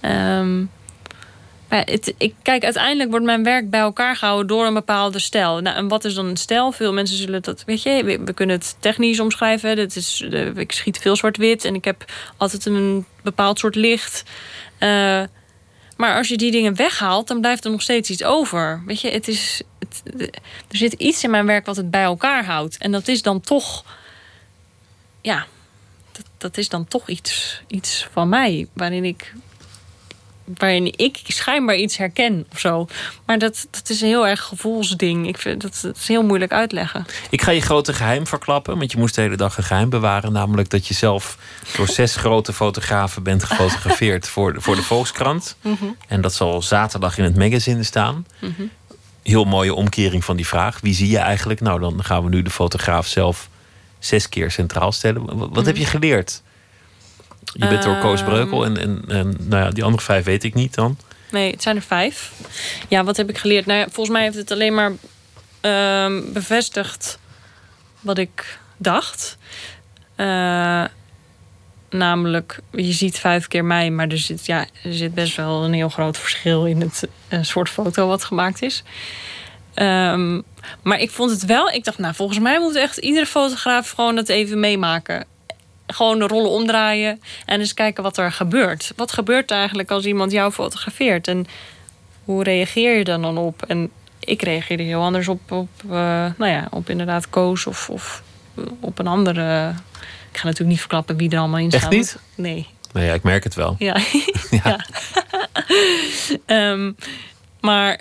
Maar 0.00 0.42
het, 1.80 2.14
ik, 2.18 2.34
kijk, 2.42 2.64
uiteindelijk 2.64 3.10
wordt 3.10 3.24
mijn 3.24 3.42
werk 3.42 3.70
bij 3.70 3.80
elkaar 3.80 4.16
gehouden 4.16 4.46
door 4.46 4.66
een 4.66 4.74
bepaalde 4.74 5.18
stijl. 5.18 5.60
Nou, 5.60 5.76
en 5.76 5.88
wat 5.88 6.04
is 6.04 6.14
dan 6.14 6.26
een 6.26 6.36
stijl? 6.36 6.72
Veel 6.72 6.92
mensen 6.92 7.16
zullen 7.16 7.42
dat, 7.42 7.62
weet 7.66 7.82
je, 7.82 8.20
we, 8.24 8.32
kunnen 8.32 8.56
het 8.56 8.76
technisch 8.78 9.20
omschrijven. 9.20 9.76
Dit 9.76 9.96
is, 9.96 10.20
ik 10.54 10.72
schiet 10.72 10.98
veel 10.98 11.16
zwart-wit 11.16 11.64
en 11.64 11.74
ik 11.74 11.84
heb 11.84 12.04
altijd 12.36 12.66
een 12.66 13.06
bepaald 13.22 13.58
soort 13.58 13.74
licht. 13.74 14.22
Eh, 14.78 15.22
maar 15.96 16.16
als 16.16 16.28
je 16.28 16.36
die 16.36 16.50
dingen 16.50 16.76
weghaalt, 16.76 17.28
dan 17.28 17.40
blijft 17.40 17.64
er 17.64 17.70
nog 17.70 17.82
steeds 17.82 18.10
iets 18.10 18.24
over. 18.24 18.82
Weet 18.86 19.00
je, 19.00 19.10
het 19.10 19.28
is, 19.28 19.62
er 20.68 20.76
zit 20.76 20.92
iets 20.92 21.24
in 21.24 21.30
mijn 21.30 21.46
werk 21.46 21.66
wat 21.66 21.76
het 21.76 21.90
bij 21.90 22.02
elkaar 22.02 22.44
houdt. 22.44 22.78
En 22.78 22.92
dat 22.92 23.08
is 23.08 23.22
dan 23.22 23.40
toch, 23.40 23.84
ja, 25.20 25.46
dat, 26.12 26.24
dat 26.38 26.56
is 26.56 26.68
dan 26.68 26.88
toch 26.88 27.08
iets, 27.08 27.62
iets 27.66 28.08
van 28.12 28.28
mij. 28.28 28.66
Waarin 28.72 29.04
ik, 29.04 29.32
waarin 30.44 30.92
ik 30.96 31.20
schijnbaar 31.26 31.76
iets 31.76 31.96
herken 31.96 32.46
of 32.52 32.58
zo. 32.58 32.86
Maar 33.26 33.38
dat, 33.38 33.66
dat 33.70 33.90
is 33.90 34.00
een 34.00 34.08
heel 34.08 34.26
erg 34.26 34.42
gevoelsding. 34.42 35.28
Ik 35.28 35.38
vind 35.38 35.62
dat, 35.62 35.78
dat 35.82 35.96
is 35.96 36.08
heel 36.08 36.22
moeilijk 36.22 36.52
uitleggen. 36.52 37.06
Ik 37.30 37.42
ga 37.42 37.50
je 37.50 37.60
grote 37.60 37.92
geheim 37.92 38.26
verklappen, 38.26 38.78
want 38.78 38.92
je 38.92 38.98
moest 38.98 39.14
de 39.14 39.20
hele 39.20 39.36
dag 39.36 39.56
een 39.56 39.64
geheim 39.64 39.88
bewaren. 39.90 40.32
Namelijk 40.32 40.70
dat 40.70 40.86
je 40.86 40.94
zelf 40.94 41.38
door 41.76 41.88
zes 41.88 42.16
grote 42.24 42.52
fotografen 42.52 43.22
bent 43.22 43.44
gefotografeerd 43.44 44.28
voor 44.28 44.52
de, 44.52 44.60
voor 44.60 44.76
de 44.76 44.82
Volkskrant. 44.82 45.56
En 46.08 46.20
dat 46.20 46.34
zal 46.34 46.62
zaterdag 46.62 47.18
in 47.18 47.24
het 47.24 47.36
magazine 47.36 47.82
staan. 47.82 48.26
Heel 49.22 49.44
mooie 49.44 49.74
omkering 49.74 50.24
van 50.24 50.36
die 50.36 50.46
vraag. 50.46 50.80
Wie 50.80 50.94
zie 50.94 51.10
je 51.10 51.18
eigenlijk? 51.18 51.60
Nou, 51.60 51.80
dan 51.80 52.04
gaan 52.04 52.24
we 52.24 52.28
nu 52.28 52.42
de 52.42 52.50
fotograaf 52.50 53.06
zelf 53.06 53.48
zes 53.98 54.28
keer 54.28 54.50
centraal 54.50 54.92
stellen. 54.92 55.38
Wat, 55.38 55.48
wat 55.52 55.66
heb 55.66 55.76
je 55.76 55.86
geleerd? 55.86 56.42
Je 57.54 57.68
bent 57.68 57.82
door 57.82 57.98
Koos 57.98 58.20
Ehm. 58.20 58.30
Breukel 58.30 58.64
en, 58.64 58.76
en, 58.76 59.04
en 59.08 59.36
nou 59.38 59.64
ja, 59.64 59.70
die 59.70 59.84
andere 59.84 60.02
vijf 60.02 60.24
weet 60.24 60.44
ik 60.44 60.54
niet 60.54 60.74
dan. 60.74 60.98
Nee, 61.30 61.50
het 61.50 61.62
zijn 61.62 61.76
er 61.76 61.82
vijf. 61.82 62.32
Ja, 62.88 63.04
wat 63.04 63.16
heb 63.16 63.28
ik 63.28 63.38
geleerd? 63.38 63.66
Nou 63.66 63.78
ja, 63.78 63.84
volgens 63.84 64.08
mij 64.16 64.22
heeft 64.22 64.36
het 64.36 64.50
alleen 64.50 64.74
maar 64.74 64.92
ehm, 65.60 66.32
bevestigd 66.32 67.18
wat 68.00 68.18
ik 68.18 68.58
dacht. 68.76 69.36
Eh, 70.16 70.84
namelijk, 71.90 72.58
je 72.72 72.92
ziet 72.92 73.18
vijf 73.18 73.48
keer 73.48 73.64
mij, 73.64 73.90
maar 73.90 74.08
er 74.08 74.18
zit, 74.18 74.46
ja, 74.46 74.66
er 74.82 74.94
zit 74.94 75.14
best 75.14 75.36
wel 75.36 75.64
een 75.64 75.72
heel 75.72 75.88
groot 75.88 76.18
verschil 76.18 76.66
in 76.66 76.80
het 76.80 77.08
eh, 77.28 77.38
soort 77.42 77.68
foto 77.68 78.06
wat 78.06 78.24
gemaakt 78.24 78.62
is. 78.62 78.82
Ehm, 79.74 80.40
maar 80.82 81.00
ik 81.00 81.10
vond 81.10 81.30
het 81.30 81.44
wel, 81.44 81.68
ik 81.70 81.84
dacht, 81.84 81.98
nou, 81.98 82.14
volgens 82.14 82.38
mij 82.38 82.60
moet 82.60 82.74
echt 82.76 82.96
iedere 82.96 83.26
fotograaf 83.26 83.90
gewoon 83.90 84.14
dat 84.14 84.28
even 84.28 84.60
meemaken. 84.60 85.24
Gewoon 85.94 86.18
de 86.18 86.26
rollen 86.26 86.50
omdraaien 86.50 87.20
en 87.46 87.60
eens 87.60 87.74
kijken 87.74 88.02
wat 88.02 88.18
er 88.18 88.32
gebeurt. 88.32 88.92
Wat 88.96 89.12
gebeurt 89.12 89.50
er 89.50 89.56
eigenlijk 89.56 89.90
als 89.90 90.04
iemand 90.04 90.32
jou 90.32 90.52
fotografeert? 90.52 91.28
En 91.28 91.46
hoe 92.24 92.42
reageer 92.42 92.96
je 92.96 93.04
dan 93.04 93.22
dan 93.22 93.38
op? 93.38 93.62
En 93.62 93.90
ik 94.20 94.42
reageerde 94.42 94.82
heel 94.82 95.02
anders 95.02 95.28
op, 95.28 95.52
op, 95.52 95.68
eh, 95.84 95.90
nou 96.36 96.46
ja, 96.46 96.66
op 96.70 96.90
inderdaad 96.90 97.28
Koos 97.30 97.66
of, 97.66 97.88
of 97.90 98.22
op 98.80 98.98
een 98.98 99.06
andere. 99.06 99.68
Ik 100.30 100.38
ga 100.38 100.44
natuurlijk 100.44 100.70
niet 100.70 100.80
verklappen 100.80 101.16
wie 101.16 101.30
er 101.30 101.38
allemaal 101.38 101.60
in 101.60 101.70
Echt 101.70 101.76
staat. 101.76 101.90
niet? 101.90 102.18
Nee. 102.34 102.66
Nou 102.92 103.06
ja, 103.06 103.12
ik 103.12 103.22
merk 103.22 103.44
het 103.44 103.54
wel. 103.54 103.76
Ja. 103.78 103.96
ja. 104.64 104.86
Ehm, 106.46 106.92
maar 107.60 108.00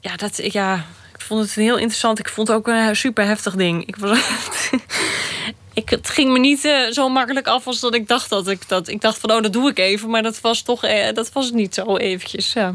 ja, 0.00 0.16
dat, 0.16 0.52
ja, 0.52 0.74
ik 1.14 1.20
vond 1.20 1.42
het 1.42 1.54
heel 1.54 1.76
interessant. 1.76 2.18
Ik 2.18 2.28
vond 2.28 2.48
het 2.48 2.56
ook 2.56 2.66
een 2.66 2.96
super 2.96 3.24
heftig 3.24 3.54
ding. 3.54 3.86
Ik 3.86 3.96
was, 3.96 4.18
ik, 5.76 5.88
het 5.90 6.08
ging 6.08 6.32
me 6.32 6.38
niet 6.38 6.64
eh, 6.64 6.90
zo 6.90 7.08
makkelijk 7.08 7.46
af 7.46 7.66
als 7.66 7.80
dat 7.80 7.94
ik 7.94 8.08
dacht 8.08 8.28
dat 8.30 8.48
ik 8.48 8.68
dat. 8.68 8.88
Ik 8.88 9.00
dacht 9.00 9.18
van, 9.18 9.30
oh, 9.32 9.42
dat 9.42 9.52
doe 9.52 9.70
ik 9.70 9.78
even. 9.78 10.10
Maar 10.10 10.22
dat 10.22 10.40
was 10.40 10.62
toch, 10.62 10.84
eh, 10.84 11.14
dat 11.14 11.32
was 11.32 11.44
het 11.44 11.54
niet 11.54 11.74
zo 11.74 11.96
eventjes. 11.96 12.52
Ja. 12.52 12.74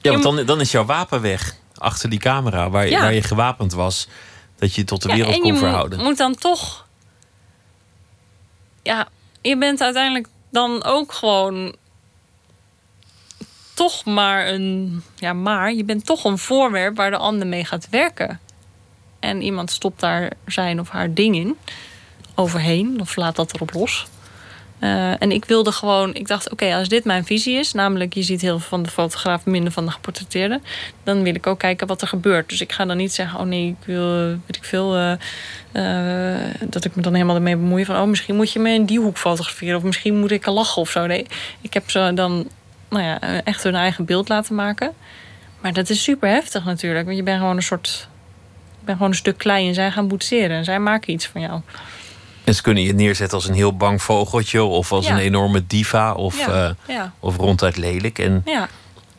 Ja, 0.00 0.10
want 0.10 0.22
dan, 0.22 0.44
dan 0.46 0.60
is 0.60 0.70
jouw 0.70 0.84
wapen 0.84 1.20
weg 1.20 1.56
achter 1.74 2.10
die 2.10 2.18
camera 2.18 2.70
waar 2.70 2.84
je, 2.84 2.90
Ja. 2.90 3.00
waar 3.00 3.14
je 3.14 3.22
gewapend 3.22 3.72
was. 3.72 4.08
Dat 4.56 4.74
je 4.74 4.84
tot 4.84 5.02
de 5.02 5.08
wereld 5.08 5.38
kon 5.38 5.52
je 5.52 5.58
verhouden. 5.58 5.98
Moet, 5.98 6.06
moet 6.06 6.16
dan 6.16 6.34
toch. 6.34 6.86
Ja, 8.82 9.08
je 9.40 9.58
bent 9.58 9.80
uiteindelijk 9.80 10.26
dan 10.50 10.84
ook 10.84 11.12
gewoon. 11.12 11.76
Toch 13.74 14.04
maar 14.04 14.48
een. 14.48 15.02
Ja, 15.16 15.32
maar 15.32 15.72
je 15.72 15.84
bent 15.84 16.06
toch 16.06 16.24
een 16.24 16.38
voorwerp 16.38 16.96
waar 16.96 17.10
de 17.10 17.16
ander 17.16 17.46
mee 17.46 17.64
gaat 17.64 17.88
werken. 17.90 18.40
En 19.20 19.42
iemand 19.42 19.70
stopt 19.70 20.00
daar 20.00 20.32
zijn 20.46 20.80
of 20.80 20.88
haar 20.88 21.14
ding 21.14 21.34
in. 21.36 21.56
Overheen, 22.34 23.00
of 23.00 23.16
laat 23.16 23.36
dat 23.36 23.54
erop 23.54 23.72
los. 23.72 24.06
Eh, 24.78 25.22
en 25.22 25.32
ik 25.32 25.44
wilde 25.44 25.72
gewoon, 25.72 26.14
ik 26.14 26.28
dacht, 26.28 26.50
oké, 26.50 26.74
als 26.74 26.88
dit 26.88 27.04
mijn 27.04 27.24
visie 27.24 27.58
is, 27.58 27.72
namelijk 27.72 28.14
je 28.14 28.22
ziet 28.22 28.40
heel 28.40 28.58
veel 28.58 28.68
van 28.68 28.82
de 28.82 28.90
fotograaf, 28.90 29.44
minder 29.44 29.72
van 29.72 29.84
de 29.84 29.90
geportretteerde, 29.90 30.60
dan 31.02 31.22
wil 31.22 31.34
ik 31.34 31.46
ook 31.46 31.58
kijken 31.58 31.86
wat 31.86 32.02
er 32.02 32.08
gebeurt. 32.08 32.48
Dus 32.48 32.60
ik 32.60 32.72
ga 32.72 32.84
dan 32.84 32.96
niet 32.96 33.12
zeggen, 33.12 33.40
oh 33.40 33.46
nee, 33.46 33.68
ik 33.68 33.86
wil, 33.86 34.26
weet 34.26 34.56
ik 34.56 34.64
veel, 34.64 34.94
eh, 34.94 35.12
eh, 35.72 36.50
dat 36.68 36.84
ik 36.84 36.96
me 36.96 37.02
dan 37.02 37.14
helemaal 37.14 37.36
ermee 37.36 37.56
bemoei 37.56 37.84
van, 37.84 37.96
oh 37.96 38.08
misschien 38.08 38.36
moet 38.36 38.52
je 38.52 38.58
me 38.58 38.70
in 38.70 38.84
die 38.84 39.00
hoek 39.00 39.16
fotograferen 39.16 39.76
of 39.76 39.82
misschien 39.82 40.18
moet 40.18 40.30
ik 40.30 40.46
lachen 40.46 40.82
of 40.82 40.90
zo. 40.90 41.06
Nee, 41.06 41.26
ik 41.60 41.74
heb 41.74 41.90
ze 41.90 42.12
dan, 42.14 42.48
nou 42.88 43.04
ja, 43.04 43.42
echt 43.44 43.62
hun 43.62 43.74
eigen 43.74 44.04
beeld 44.04 44.28
laten 44.28 44.54
maken. 44.54 44.92
Maar 45.60 45.72
dat 45.72 45.90
is 45.90 46.02
super 46.02 46.28
heftig 46.28 46.64
natuurlijk, 46.64 47.04
want 47.04 47.16
je 47.16 47.22
bent 47.22 47.38
gewoon 47.38 47.56
een 47.56 47.62
soort, 47.62 48.08
je 48.78 48.84
bent 48.84 48.96
gewoon 48.96 49.12
een 49.12 49.18
stuk 49.18 49.38
klei 49.38 49.68
en 49.68 49.74
zij 49.74 49.90
gaan 49.90 50.08
boetseren 50.08 50.56
en 50.56 50.64
zij 50.64 50.78
maken 50.78 51.12
iets 51.12 51.26
van 51.26 51.40
jou. 51.40 51.60
En 52.44 52.54
ze 52.54 52.62
kunnen 52.62 52.82
je 52.82 52.94
neerzetten 52.94 53.36
als 53.38 53.48
een 53.48 53.54
heel 53.54 53.76
bang 53.76 54.02
vogeltje 54.02 54.62
of 54.62 54.92
als 54.92 55.06
Ja. 55.06 55.12
een 55.12 55.18
enorme 55.18 55.66
diva 55.66 56.12
of, 56.12 56.38
Ja, 56.38 56.68
eh, 56.68 56.94
ja. 56.96 57.12
of 57.20 57.36
ronduit 57.36 57.76
lelijk. 57.76 58.18
En 58.18 58.44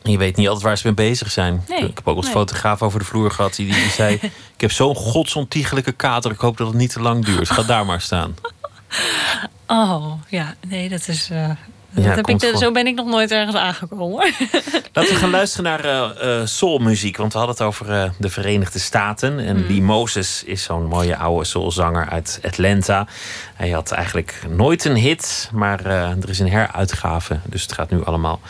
je 0.02 0.18
weet 0.18 0.36
niet 0.36 0.46
altijd 0.46 0.64
waar 0.64 0.78
ze 0.78 0.86
mee 0.86 0.94
bezig 0.94 1.30
zijn. 1.30 1.64
Nee, 1.68 1.78
Ik 1.78 1.96
heb 1.96 2.08
ook 2.08 2.16
als 2.16 2.24
nee. 2.24 2.34
fotograaf 2.34 2.82
over 2.82 2.98
de 2.98 3.04
vloer 3.04 3.30
gehad 3.30 3.54
die, 3.54 3.66
die 3.72 3.90
zei: 4.00 4.14
Ik 4.54 4.60
heb 4.60 4.72
zo'n 4.72 4.94
godsontiegelijke 4.94 5.92
kater, 5.92 6.30
ik 6.30 6.38
hoop 6.38 6.56
dat 6.56 6.66
het 6.66 6.76
niet 6.76 6.92
te 6.92 7.00
lang 7.00 7.24
duurt. 7.24 7.50
Ga 7.50 7.62
daar 7.62 7.86
maar 7.86 8.00
staan. 8.00 8.34
Oh, 9.68 10.12
ja. 10.28 10.54
Nee, 10.68 10.88
dat 10.88 11.08
is... 11.08 11.30
eh, 11.30 11.50
Ja, 12.02 12.08
heb 12.08 12.18
ik, 12.18 12.24
komt 12.24 12.40
de- 12.40 12.48
voor. 12.50 12.58
zo 12.58 12.72
ben 12.72 12.86
ik 12.86 12.94
nog 12.94 13.06
nooit 13.06 13.30
ergens 13.30 13.56
aangekomen. 13.56 14.32
Laten 14.92 15.12
we 15.14 15.18
gaan 15.18 15.30
luisteren 15.30 15.64
naar 15.64 16.14
eh, 16.16 16.40
soulmuziek. 16.46 17.16
Want 17.16 17.32
we 17.32 17.38
hadden 17.38 17.56
het 17.56 17.66
over 17.66 17.90
eh, 17.92 18.10
de 18.18 18.28
Verenigde 18.28 18.78
Staten. 18.78 19.38
En 19.38 19.56
Mhm. 19.56 19.66
Lee 19.66 19.82
Moses 19.82 20.42
is 20.44 20.62
zo'n 20.62 20.86
mooie 20.86 21.16
oude 21.16 21.44
soulzanger 21.44 22.08
uit 22.08 22.40
Atlanta. 22.44 23.06
Hij 23.54 23.70
had 23.70 23.90
eigenlijk 23.90 24.42
nooit 24.48 24.84
een 24.84 24.96
hit. 24.96 25.48
Maar 25.52 25.84
er 25.86 26.28
is 26.28 26.38
een 26.38 26.50
heruitgave. 26.50 27.38
Dus 27.44 27.62
het 27.62 27.72
gaat 27.72 27.90
nu 27.90 28.04
allemaal 28.04 28.40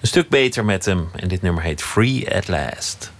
een 0.00 0.08
stuk 0.08 0.28
beter 0.28 0.64
met 0.64 0.84
hem. 0.84 1.08
En 1.16 1.28
dit 1.28 1.42
nummer 1.42 1.62
heet 1.62 1.82
free 1.82 2.34
at 2.34 2.48
last. 2.48 3.12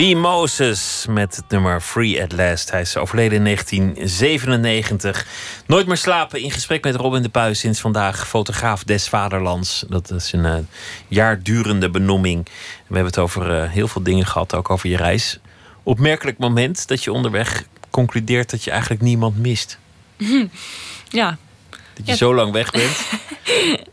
Lee 0.00 0.16
Moses 0.16 1.06
met 1.08 1.36
het 1.36 1.44
nummer 1.48 1.80
Free 1.80 2.22
at 2.22 2.32
Last. 2.32 2.70
Hij 2.70 2.80
is 2.80 2.96
overleden 2.96 3.36
in 3.36 3.44
1997. 3.44 5.26
Nooit 5.66 5.86
meer 5.86 5.96
slapen 5.96 6.40
in 6.40 6.50
gesprek 6.50 6.84
met 6.84 6.94
Robin 6.94 7.22
de 7.22 7.28
Puis. 7.28 7.58
Sinds 7.58 7.80
vandaag 7.80 8.28
fotograaf 8.28 8.84
des 8.84 9.08
Vaderlands. 9.08 9.84
Dat 9.88 10.10
is 10.10 10.32
een 10.32 10.44
uh, 10.44 10.54
jaar 11.08 11.42
durende 11.42 11.90
benoeming. 11.90 12.44
We 12.44 12.94
hebben 12.94 13.04
het 13.04 13.18
over 13.18 13.62
uh, 13.62 13.70
heel 13.70 13.88
veel 13.88 14.02
dingen 14.02 14.26
gehad, 14.26 14.54
ook 14.54 14.70
over 14.70 14.88
je 14.88 14.96
reis. 14.96 15.38
Opmerkelijk 15.82 16.38
moment 16.38 16.88
dat 16.88 17.04
je 17.04 17.12
onderweg 17.12 17.64
concludeert 17.90 18.50
dat 18.50 18.64
je 18.64 18.70
eigenlijk 18.70 19.02
niemand 19.02 19.38
mist. 19.38 19.78
Ja. 21.08 21.36
Dat 21.68 22.06
je 22.06 22.12
ja. 22.12 22.16
zo 22.16 22.34
lang 22.34 22.52
weg 22.52 22.70
bent. 22.70 22.96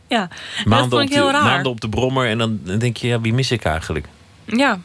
ja, 0.08 0.28
maanden 0.64 0.90
dat 0.90 0.98
vond 0.98 1.10
ik 1.10 1.16
heel 1.16 1.26
op 1.26 1.32
de, 1.32 1.36
raar. 1.36 1.44
Maanden 1.44 1.70
op 1.70 1.80
de 1.80 1.88
brommer 1.88 2.28
en 2.28 2.38
dan 2.38 2.60
denk 2.78 2.96
je, 2.96 3.06
ja, 3.06 3.20
wie 3.20 3.32
mis 3.32 3.50
ik 3.50 3.64
eigenlijk? 3.64 4.06
Ja. 4.44 4.80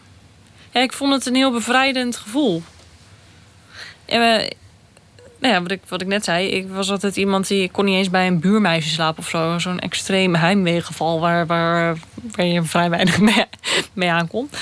Ja, 0.74 0.82
ik 0.82 0.94
vond 0.94 1.14
het 1.14 1.26
een 1.26 1.36
heel 1.36 1.52
bevrijdend 1.52 2.18
gevoel. 2.18 2.64
En, 4.06 4.20
nou 5.40 5.54
ja, 5.54 5.62
wat 5.62 5.72
ik, 5.72 5.82
wat 5.88 6.02
ik 6.02 6.08
net 6.08 6.24
zei, 6.24 6.48
ik 6.48 6.70
was 6.70 6.92
altijd 6.92 7.18
iemand 7.18 7.48
die 7.48 7.72
kon 7.72 7.86
niet 7.86 7.96
eens 7.96 8.10
bij 8.10 8.28
een 8.28 8.40
buurmeisje 8.40 8.90
slapen 8.90 9.24
of 9.24 9.30
zo. 9.30 9.60
Zo'n 9.60 9.80
extreem 9.80 10.36
heimweegeval 10.36 11.20
waar, 11.20 11.46
waar, 11.46 11.98
waar 12.22 12.46
je 12.46 12.64
vrij 12.64 12.90
weinig 12.90 13.20
mee, 13.30 13.46
mee 13.94 14.12
aankomt. 14.12 14.58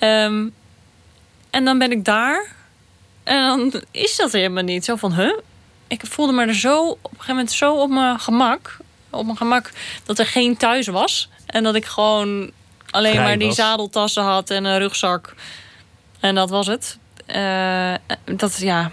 Um, 0.00 0.52
en 1.50 1.64
dan 1.64 1.78
ben 1.78 1.90
ik 1.90 2.04
daar 2.04 2.54
en 3.26 3.70
dan 3.70 3.82
is 3.90 4.16
dat 4.16 4.32
helemaal 4.32 4.62
niet. 4.62 4.84
Zo 4.84 4.96
van, 4.96 5.14
huh? 5.14 5.38
Ik 5.88 6.00
voelde 6.06 6.32
me 6.32 6.46
er 6.46 6.54
zo 6.54 6.86
op 6.86 6.98
een 7.02 7.10
gegeven 7.10 7.34
moment 7.34 7.52
zo 7.52 7.74
op 7.74 7.90
mijn 7.90 8.20
gemak. 8.20 8.76
Op 9.10 9.24
mijn 9.24 9.36
gemak 9.36 9.70
dat 10.04 10.18
er 10.18 10.26
geen 10.26 10.56
thuis 10.56 10.86
was. 10.86 11.28
En 11.46 11.62
dat 11.62 11.74
ik 11.74 11.84
gewoon 11.84 12.50
alleen 12.96 13.12
Vrij 13.12 13.24
maar 13.24 13.38
die 13.38 13.46
was. 13.46 13.56
zadeltassen 13.56 14.22
had 14.22 14.50
en 14.50 14.64
een 14.64 14.78
rugzak. 14.78 15.34
En 16.20 16.34
dat 16.34 16.50
was 16.50 16.66
het. 16.66 16.98
Uh, 17.36 17.94
dat, 18.36 18.56
ja, 18.58 18.90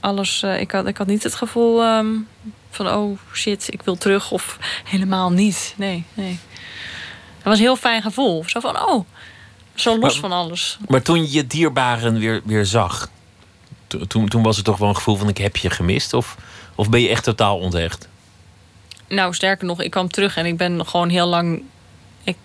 alles. 0.00 0.42
Uh, 0.42 0.60
ik, 0.60 0.70
had, 0.70 0.86
ik 0.86 0.96
had 0.96 1.06
niet 1.06 1.22
het 1.22 1.34
gevoel 1.34 1.84
um, 1.84 2.28
van, 2.70 2.88
oh 2.88 3.18
shit, 3.34 3.66
ik 3.72 3.82
wil 3.82 3.96
terug. 3.96 4.30
Of 4.30 4.58
helemaal 4.84 5.30
niet. 5.30 5.74
Nee, 5.76 6.04
nee. 6.14 6.38
Het 7.36 7.44
was 7.44 7.54
een 7.58 7.64
heel 7.64 7.76
fijn 7.76 8.02
gevoel. 8.02 8.44
Zo 8.46 8.60
van, 8.60 8.80
oh, 8.88 9.04
zo 9.74 9.90
los 9.98 10.00
Maar- 10.00 10.30
van 10.30 10.32
alles. 10.32 10.78
Maar 10.88 11.02
toen 11.02 11.20
je 11.22 11.32
je 11.32 11.46
dierbaren 11.46 12.18
weer, 12.18 12.40
weer 12.44 12.66
zag, 12.66 13.08
to- 13.86 14.06
toen, 14.06 14.28
toen 14.28 14.42
was 14.42 14.56
het 14.56 14.64
toch 14.64 14.78
wel 14.78 14.88
een 14.88 14.96
gevoel 14.96 15.16
van 15.16 15.28
ik 15.28 15.38
heb 15.38 15.56
je 15.56 15.70
gemist? 15.70 16.12
Of, 16.14 16.36
of 16.74 16.90
ben 16.90 17.00
je 17.00 17.08
echt 17.08 17.24
totaal 17.24 17.58
onthecht? 17.58 18.08
Nou, 19.08 19.34
sterker 19.34 19.66
nog, 19.66 19.82
ik 19.82 19.90
kwam 19.90 20.08
terug 20.10 20.36
en 20.36 20.46
ik 20.46 20.56
ben 20.56 20.86
gewoon 20.86 21.08
heel 21.08 21.26
lang 21.26 21.62
ik, 22.26 22.36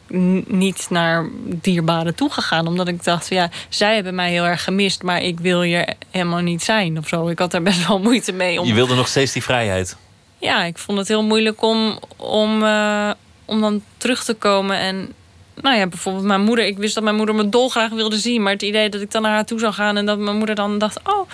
niet 0.47 0.87
naar 0.89 1.29
dierbaren 1.43 2.15
toegegaan. 2.15 2.67
Omdat 2.67 2.87
ik 2.87 3.03
dacht, 3.03 3.29
ja, 3.29 3.49
zij 3.69 3.95
hebben 3.95 4.15
mij 4.15 4.29
heel 4.29 4.43
erg 4.43 4.63
gemist, 4.63 5.03
maar 5.03 5.21
ik 5.21 5.39
wil 5.39 5.61
hier 5.61 5.93
helemaal 6.09 6.39
niet 6.39 6.63
zijn 6.63 6.97
of 6.97 7.07
zo. 7.07 7.27
Ik 7.27 7.39
had 7.39 7.51
daar 7.51 7.61
best 7.61 7.87
wel 7.87 7.99
moeite 8.09 8.31
mee. 8.31 8.59
Om, 8.59 8.67
Je 8.67 8.73
wilde 8.73 8.95
nog 8.95 9.07
steeds 9.07 9.31
die 9.31 9.43
vrijheid. 9.43 9.97
Ja, 10.37 10.63
ik 10.63 10.77
vond 10.77 10.97
het 10.97 11.07
heel 11.07 11.23
moeilijk 11.23 11.61
om, 11.61 11.99
om, 12.15 12.63
eh, 12.63 13.11
om 13.45 13.61
dan 13.61 13.81
terug 13.97 14.23
te 14.23 14.33
komen. 14.33 14.77
En 14.77 15.13
nou 15.55 15.77
ja, 15.77 15.87
bijvoorbeeld 15.87 16.25
mijn 16.25 16.41
moeder. 16.41 16.65
Ik 16.65 16.77
wist 16.77 16.93
dat 16.93 17.03
mijn 17.03 17.15
moeder 17.15 17.35
me 17.35 17.49
dolgraag 17.49 17.89
wilde 17.91 18.17
zien. 18.17 18.43
Maar 18.43 18.53
het 18.53 18.61
idee 18.61 18.89
dat 18.89 19.01
ik 19.01 19.11
dan 19.11 19.21
naar 19.21 19.31
haar 19.31 19.45
toe 19.45 19.59
zou 19.59 19.73
gaan 19.73 19.97
en 19.97 20.05
dat 20.05 20.19
mijn 20.19 20.37
moeder 20.37 20.55
dan 20.55 20.77
dacht: 20.77 20.99
Oh, 21.03 21.29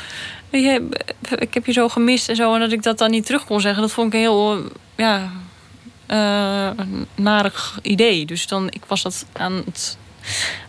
je, 0.50 0.88
ik 1.38 1.54
heb 1.54 1.66
je 1.66 1.72
zo 1.72 1.90
gemist 1.90 2.30
en 2.30 2.36
zo. 2.36 2.54
En 2.54 2.60
dat 2.60 2.72
ik 2.72 2.84
dat 2.84 2.98
dan 2.98 3.12
niet 3.12 3.26
terug 3.26 3.46
kon 3.46 3.62
zeggen. 3.62 3.82
Dat 3.82 3.92
vond 3.92 4.14
ik 4.14 4.20
heel, 4.20 4.62
ja, 4.96 5.32
eh, 6.08 6.70
narig 7.16 7.80
idee. 7.82 8.26
Dus 8.26 8.48
dan, 8.48 8.68
ik 8.70 8.86
was 8.88 9.02
dat 9.02 9.26
aan 9.34 9.62
het 9.66 9.98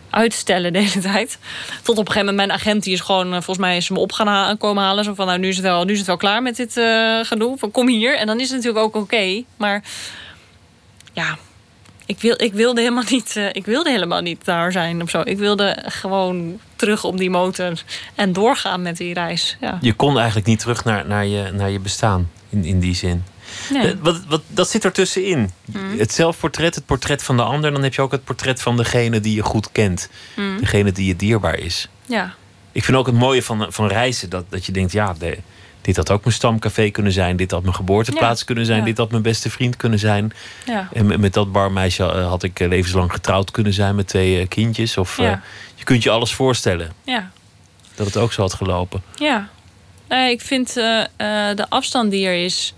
uitstellen 0.09 0.73
de 0.73 0.79
hele 0.79 1.01
tijd. 1.01 1.37
Tot 1.83 1.97
op 1.97 2.07
een 2.07 2.11
gegeven 2.11 2.35
moment 2.35 2.47
mijn 2.47 2.59
agent 2.59 2.83
die 2.83 2.93
is 2.93 2.99
gewoon, 2.99 3.27
eh, 3.27 3.33
volgens 3.33 3.57
mij 3.57 3.77
is 3.77 3.89
me 3.89 3.99
op 3.99 4.11
gaan 4.11 4.57
komen 4.57 4.83
halen. 4.83 5.03
Zo 5.03 5.13
van, 5.13 5.25
nou 5.25 5.39
nu 5.39 5.47
is 5.47 5.55
het 5.55 5.65
wel, 5.65 5.83
nu 5.83 5.91
is 5.91 5.97
het 5.97 6.07
wel 6.07 6.17
klaar 6.17 6.41
met 6.41 6.55
dit 6.55 6.77
eh 6.77 7.19
gedoe. 7.23 7.57
Van, 7.57 7.71
kom 7.71 7.87
hier. 7.87 8.17
En 8.17 8.27
dan 8.27 8.39
is 8.39 8.49
het 8.49 8.57
natuurlijk 8.57 8.85
ook 8.85 9.03
oké. 9.03 9.43
Maar 9.57 9.83
ja, 11.13 11.37
ik, 12.05 12.19
wil, 12.19 12.41
ik, 12.41 12.53
wilde 12.53 12.81
helemaal 12.81 13.03
niet, 13.09 13.35
ik 13.51 13.65
wilde 13.65 13.89
helemaal 13.89 14.21
niet 14.21 14.45
daar 14.45 14.71
zijn 14.71 15.01
of 15.01 15.09
zo. 15.09 15.21
Ik 15.23 15.37
wilde 15.37 15.83
gewoon 15.85 16.59
terug 16.75 17.03
op 17.03 17.17
die 17.17 17.29
motor 17.29 17.83
en 18.15 18.33
doorgaan 18.33 18.81
met 18.81 18.97
die 18.97 19.13
reis. 19.13 19.57
Ja. 19.59 19.77
Je 19.81 19.93
kon 19.93 20.17
eigenlijk 20.17 20.47
niet 20.47 20.59
terug 20.59 20.83
naar, 20.83 21.07
naar, 21.07 21.25
je, 21.25 21.51
naar 21.51 21.69
je 21.69 21.79
bestaan, 21.79 22.29
in, 22.49 22.65
in 22.65 22.79
die 22.79 22.95
zin. 22.95 23.23
Nee. 23.69 23.91
Eh, 23.91 23.97
Wat, 24.01 24.21
wat, 24.27 24.41
dat 24.47 24.69
zit 24.69 24.83
er 24.83 24.91
tussenin. 24.91 25.51
Het 25.97 26.13
zelfportret, 26.13 26.75
het 26.75 26.85
portret 26.85 27.23
van 27.23 27.37
de 27.37 27.43
ander. 27.43 27.71
Dan 27.71 27.83
heb 27.83 27.93
je 27.93 28.01
ook 28.01 28.11
het 28.11 28.23
portret 28.23 28.61
van 28.61 28.77
degene 28.77 29.19
die 29.19 29.35
je 29.35 29.43
goed 29.43 29.71
kent. 29.71 30.09
Mm. 30.35 30.59
Degene 30.59 30.91
die 30.91 31.05
je 31.07 31.15
dierbaar 31.15 31.57
is. 31.59 31.89
ja. 32.05 32.33
Ik 32.71 32.83
vind 32.83 32.97
ook 32.97 33.05
het 33.05 33.15
mooie 33.15 33.43
van, 33.43 33.65
van 33.69 33.87
reizen. 33.87 34.29
Dat, 34.29 34.45
dat 34.49 34.65
je 34.65 34.71
denkt, 34.71 34.91
ja, 34.91 35.13
de- 35.19 35.37
dit 35.81 35.95
had 35.95 36.11
ook 36.11 36.23
mijn 36.23 36.35
stamcafé 36.35 36.89
kunnen 36.89 37.11
zijn. 37.11 37.35
Dit 37.35 37.51
had 37.51 37.61
mijn 37.61 37.75
geboorteplaats 37.75 38.39
Ja, 38.39 38.45
kunnen 38.45 38.65
zijn. 38.65 38.79
ja. 38.79 38.85
Dit 38.85 38.97
had 38.97 39.11
mijn 39.11 39.23
beste 39.23 39.49
vriend 39.49 39.75
kunnen 39.77 39.99
zijn. 39.99 40.33
Ja. 40.65 40.89
En 40.93 41.05
met, 41.05 41.19
met 41.19 41.33
dat 41.33 41.51
barmeisje 41.51 42.03
eh, 42.03 42.27
had 42.27 42.43
ik 42.43 42.59
eh, 42.59 42.67
levenslang 42.67 43.11
getrouwd 43.11 43.51
kunnen 43.51 43.73
zijn 43.73 43.95
met 43.95 44.07
twee 44.07 44.47
kindjes. 44.47 44.97
Of 44.97 45.17
Ja. 45.17 45.41
je 45.75 45.83
kunt 45.83 46.03
je 46.03 46.09
alles 46.09 46.33
voorstellen 46.33 46.91
ja. 47.03 47.31
dat 47.95 48.05
het 48.05 48.17
ook 48.17 48.33
zo 48.33 48.41
had 48.41 48.53
gelopen. 48.53 49.03
Ja. 49.15 49.49
Nee, 50.07 50.31
ik 50.31 50.41
vind 50.41 50.73
de 50.73 51.65
afstand 51.69 52.11
die 52.11 52.27
er 52.27 52.43
is. 52.45 52.73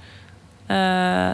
Eh, 0.72 1.30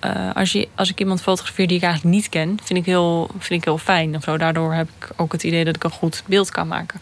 eh, 0.00 0.34
als, 0.34 0.52
je, 0.52 0.68
als 0.74 0.90
ik 0.90 1.00
iemand 1.00 1.22
fotografeer 1.22 1.66
die 1.66 1.76
ik 1.76 1.82
eigenlijk 1.82 2.14
niet 2.14 2.28
ken, 2.28 2.58
vind 2.62 2.78
ik 2.78 2.84
heel, 2.84 3.30
vind 3.38 3.60
ik 3.60 3.64
heel 3.64 3.78
fijn. 3.78 4.16
Of 4.16 4.22
zo. 4.22 4.36
Daardoor 4.36 4.74
heb 4.74 4.88
ik 4.98 5.10
ook 5.16 5.32
het 5.32 5.42
idee 5.42 5.64
dat 5.64 5.76
ik 5.76 5.84
een 5.84 5.90
goed 5.90 6.22
beeld 6.26 6.50
kan 6.50 6.68
maken. 6.68 7.00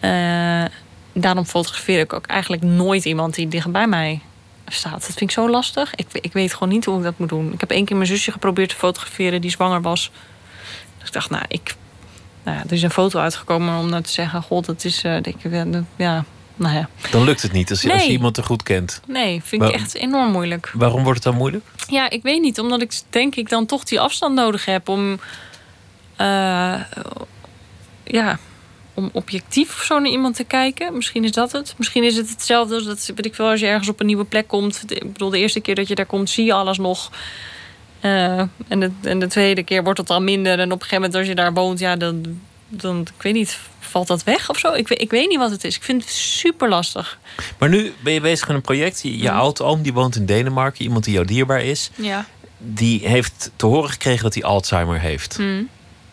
Eh, 0.00 0.64
daarom 1.12 1.44
fotografeer 1.44 1.98
ik 1.98 2.12
ook 2.12 2.26
eigenlijk 2.26 2.62
nooit 2.62 3.04
iemand 3.04 3.34
die 3.34 3.48
dicht 3.48 3.70
bij 3.70 3.86
mij 3.86 4.20
staat. 4.66 4.92
Dat 4.92 5.04
vind 5.04 5.20
ik 5.20 5.30
zo 5.30 5.50
lastig. 5.50 5.94
Ik, 5.94 6.06
ik 6.12 6.32
weet 6.32 6.54
gewoon 6.54 6.68
niet 6.68 6.84
hoe 6.84 6.96
ik 6.96 7.02
dat 7.02 7.18
moet 7.18 7.28
doen. 7.28 7.52
Ik 7.52 7.60
heb 7.60 7.70
één 7.70 7.84
keer 7.84 7.96
mijn 7.96 8.08
zusje 8.08 8.32
geprobeerd 8.32 8.68
te 8.68 8.76
fotograferen 8.76 9.40
die 9.40 9.50
zwanger 9.50 9.82
was. 9.82 10.10
Dus 10.98 11.06
ik 11.06 11.12
dacht, 11.12 11.30
nou, 11.30 11.44
ik, 11.48 11.74
nou 12.42 12.56
ja, 12.56 12.62
er 12.64 12.72
is 12.72 12.82
een 12.82 12.90
foto 12.90 13.20
uitgekomen 13.20 13.78
om 13.78 13.88
nou 13.88 14.02
te 14.02 14.12
zeggen: 14.12 14.42
God, 14.42 14.66
dat 14.66 14.84
is. 14.84 15.04
eh, 15.04 15.16
ik, 15.16 15.36
ja, 15.96 16.24
nou 16.56 16.74
ja. 16.74 16.88
Dan 17.10 17.24
lukt 17.24 17.42
het 17.42 17.52
niet 17.52 17.70
als 17.70 17.82
je, 17.82 17.88
als 17.92 18.00
je 18.00 18.06
Nee. 18.06 18.16
iemand 18.16 18.34
te 18.34 18.42
goed 18.42 18.62
kent. 18.62 19.00
Nee, 19.06 19.40
vind 19.44 19.62
ik 19.62 19.70
echt 19.70 19.94
enorm 19.94 20.32
moeilijk. 20.32 20.70
Waarom 20.74 21.02
wordt 21.02 21.14
het 21.24 21.28
dan 21.32 21.34
moeilijk? 21.40 21.64
Ja, 21.88 22.10
ik 22.10 22.22
weet 22.22 22.40
niet. 22.40 22.58
Omdat 22.60 22.82
ik 22.82 22.92
denk 23.10 23.34
ik 23.36 23.48
dan 23.48 23.66
toch 23.66 23.84
die 23.84 24.00
afstand 24.00 24.34
nodig 24.34 24.64
heb 24.64 24.88
om... 24.88 25.20
eh, 26.16 26.74
ja, 28.04 28.38
om 28.94 29.10
objectief 29.12 29.68
of 29.74 29.82
zo 29.82 29.98
naar 29.98 30.10
iemand 30.10 30.36
te 30.36 30.44
kijken. 30.44 30.94
Misschien 30.96 31.24
is 31.24 31.32
dat 31.32 31.52
het. 31.52 31.74
Misschien 31.76 32.04
is 32.04 32.16
het 32.16 32.28
hetzelfde 32.30 32.74
als 32.74 32.84
dat, 32.84 33.06
weet 33.06 33.26
ik 33.26 33.34
veel, 33.34 33.48
als 33.48 33.60
je 33.60 33.66
ergens 33.66 33.88
op 33.88 34.00
een 34.00 34.06
nieuwe 34.06 34.24
plek 34.24 34.48
komt. 34.48 34.82
Ik 34.88 35.12
bedoel, 35.12 35.30
de 35.30 35.38
eerste 35.38 35.60
keer 35.60 35.74
dat 35.74 35.88
je 35.88 35.94
daar 35.94 36.06
komt, 36.06 36.30
zie 36.30 36.44
je 36.44 36.52
alles 36.52 36.78
nog. 36.78 37.10
Eh, 38.00 38.38
en, 38.68 38.80
de, 38.80 38.90
en 39.02 39.18
de 39.18 39.26
tweede 39.26 39.62
keer 39.62 39.84
wordt 39.84 39.98
het 39.98 40.10
al 40.10 40.22
minder. 40.22 40.58
En 40.58 40.72
op 40.72 40.80
een 40.80 40.86
gegeven 40.86 40.96
moment 40.96 41.14
als 41.14 41.26
je 41.26 41.34
daar 41.34 41.52
woont, 41.52 41.78
ja, 41.78 41.96
dan, 41.96 42.40
dan 42.68 43.00
ik 43.16 43.22
weet 43.22 43.32
niet, 43.34 43.58
valt 43.80 44.06
dat 44.06 44.24
weg 44.24 44.50
of 44.50 44.58
zo? 44.58 44.72
Ik, 44.72 44.88
weet- 44.88 45.00
ik 45.00 45.10
weet 45.10 45.28
niet 45.28 45.38
wat 45.38 45.50
het 45.50 45.64
is. 45.64 45.76
Ik 45.76 45.82
vind 45.82 46.02
het 46.02 46.12
super 46.12 46.68
lastig. 46.68 47.18
Maar 47.58 47.68
nu 47.68 47.92
ben 48.00 48.12
je 48.12 48.20
bezig 48.20 48.46
met 48.46 48.56
een 48.56 48.62
project. 48.62 49.02
Je, 49.02 49.18
je 49.18 49.28
Mhm. 49.28 49.36
oud-oom 49.38 49.82
die 49.82 49.92
woont 49.92 50.16
in 50.16 50.26
Denemarken. 50.26 50.82
Iemand 50.84 51.04
die 51.04 51.12
jou 51.14 51.26
dierbaar 51.26 51.62
is. 51.62 51.90
Ja. 51.94 52.26
Die 52.58 53.08
heeft 53.08 53.50
te 53.56 53.66
horen 53.66 53.90
gekregen 53.90 54.22
dat 54.22 54.34
hij 54.34 54.42
Alzheimer 54.42 55.00
heeft. 55.00 55.38
Mm. 55.38 55.68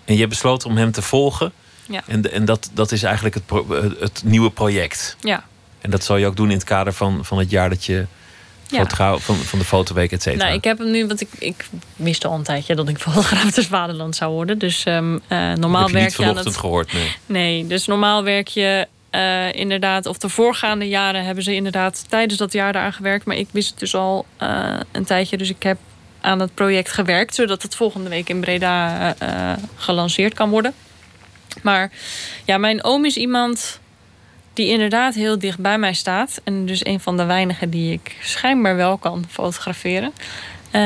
En 0.06 0.14
je 0.14 0.18
hebt 0.20 0.30
besloten 0.30 0.70
om 0.70 0.78
hem 0.78 0.92
te 0.92 1.02
volgen. 1.02 1.52
Ja. 1.88 2.04
En, 2.08 2.32
en 2.32 2.46
dat, 2.46 2.70
dat 2.74 2.92
is 2.92 3.04
eigenlijk 3.04 3.36
het, 3.36 3.46
pro- 3.46 3.66
het 4.00 4.22
nieuwe 4.26 4.52
project. 4.52 5.16
Ja. 5.20 5.44
En 5.82 5.90
dat 5.90 6.04
zal 6.04 6.18
je 6.18 6.26
ook 6.26 6.36
doen 6.36 6.50
in 6.50 6.56
het 6.56 6.64
kader 6.64 6.94
van, 6.94 7.26
van 7.26 7.38
het 7.38 7.50
jaar 7.50 7.70
dat 7.70 7.86
je 7.86 8.06
Ja. 8.70 9.18
van, 9.18 9.36
van 9.36 9.60
de 9.60 9.66
fotoweek, 9.66 10.12
et 10.12 10.22
cetera. 10.22 10.44
Nou, 10.44 10.58
ik 10.58 10.64
heb 10.64 10.78
hem 10.78 10.92
nu, 10.92 11.08
want 11.08 11.22
ik, 11.22 11.30
ik 11.40 11.66
wist 11.96 12.26
al 12.26 12.34
een 12.34 12.44
tijdje 12.44 12.76
dat 12.76 12.90
ik 12.90 12.98
fotograaf 13.10 13.52
des 13.52 13.68
Vaderland 13.68 14.16
zou 14.16 14.32
worden. 14.32 14.58
Dus 14.58 14.84
ehm, 14.84 15.18
eh, 15.28 15.54
normaal 15.54 15.90
werk 15.90 16.16
je 16.16 16.26
aan 16.26 16.38
het. 16.38 16.58
gehoord, 16.58 16.94
nee. 16.94 17.16
Nee, 17.26 17.68
dus 17.68 17.86
normaal 17.86 18.24
werk 18.24 18.48
je 18.48 18.88
eh, 19.10 19.54
inderdaad, 19.54 20.06
of 20.06 20.18
de 20.18 20.30
voorgaande 20.30 20.88
jaren 20.88 21.26
hebben 21.26 21.44
ze 21.44 21.56
inderdaad 21.56 22.06
tijdens 22.10 22.40
dat 22.40 22.54
jaar 22.54 22.74
daaraan 22.74 22.94
gewerkt. 22.94 23.26
Maar 23.26 23.36
ik 23.36 23.48
wist 23.52 23.70
het 23.70 23.80
dus 23.80 23.96
al 23.96 24.26
eh, 24.38 24.80
een 24.92 25.06
tijdje, 25.06 25.38
dus 25.38 25.50
ik 25.50 25.64
heb 25.64 25.78
aan 26.22 26.40
het 26.40 26.54
project 26.54 26.92
gewerkt, 26.92 27.36
zodat 27.36 27.62
het 27.62 27.76
volgende 27.76 28.10
week 28.10 28.30
in 28.30 28.40
Breda 28.40 29.16
gelanceerd 29.76 30.34
kan 30.34 30.50
worden. 30.50 30.74
Maar 31.62 31.92
ja, 32.46 32.58
mijn 32.58 32.84
oom 32.84 33.06
is 33.06 33.18
iemand 33.18 33.80
die 34.54 34.68
inderdaad 34.68 35.14
heel 35.16 35.40
dicht 35.40 35.60
bij 35.60 35.78
mij 35.78 35.94
staat. 35.94 36.42
En 36.44 36.66
dus 36.66 36.86
een 36.86 37.00
van 37.00 37.18
de 37.18 37.26
weinigen 37.26 37.70
die 37.70 37.92
ik 37.92 38.16
schijnbaar 38.22 38.76
wel 38.76 38.98
kan 38.98 39.26
fotograferen. 39.30 40.12
Eh, 40.72 40.82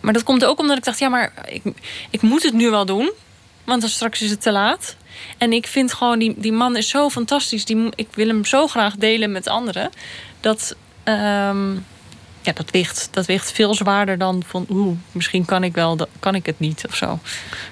maar 0.00 0.12
dat 0.12 0.22
komt 0.22 0.44
ook 0.44 0.58
omdat 0.58 0.76
ik 0.76 0.84
dacht, 0.84 0.98
ja, 0.98 1.08
maar 1.08 1.32
ik, 1.46 1.62
ik 2.10 2.22
moet 2.22 2.42
het 2.42 2.52
nu 2.52 2.70
wel 2.70 2.86
doen. 2.86 3.12
Want 3.64 3.88
straks 3.88 4.22
is 4.22 4.30
het 4.30 4.42
te 4.42 4.52
laat. 4.52 4.96
En 5.38 5.52
ik 5.52 5.66
vind 5.66 5.92
gewoon, 5.92 6.18
die, 6.18 6.34
die 6.36 6.52
man 6.52 6.76
is 6.76 6.88
zo 6.88 7.08
fantastisch. 7.08 7.64
Die, 7.64 7.88
ik 7.94 8.08
wil 8.14 8.26
hem 8.26 8.44
zo 8.44 8.66
graag 8.66 8.96
delen 8.96 9.32
met 9.32 9.48
anderen. 9.48 9.90
Dat, 10.40 10.76
ehm, 11.02 11.72
ja, 12.42 12.52
dat, 12.54 12.70
weegt, 12.70 13.08
dat 13.10 13.26
weegt 13.26 13.52
veel 13.52 13.74
zwaarder 13.74 14.18
dan 14.18 14.42
van... 14.46 14.66
oeh, 14.70 14.96
misschien 15.12 15.44
kan 15.44 15.64
ik 15.64 15.74
wel, 15.74 15.98
kan 16.20 16.34
ik 16.34 16.46
het 16.46 16.58
niet 16.58 16.84
of 16.88 16.96
zo. 16.96 17.18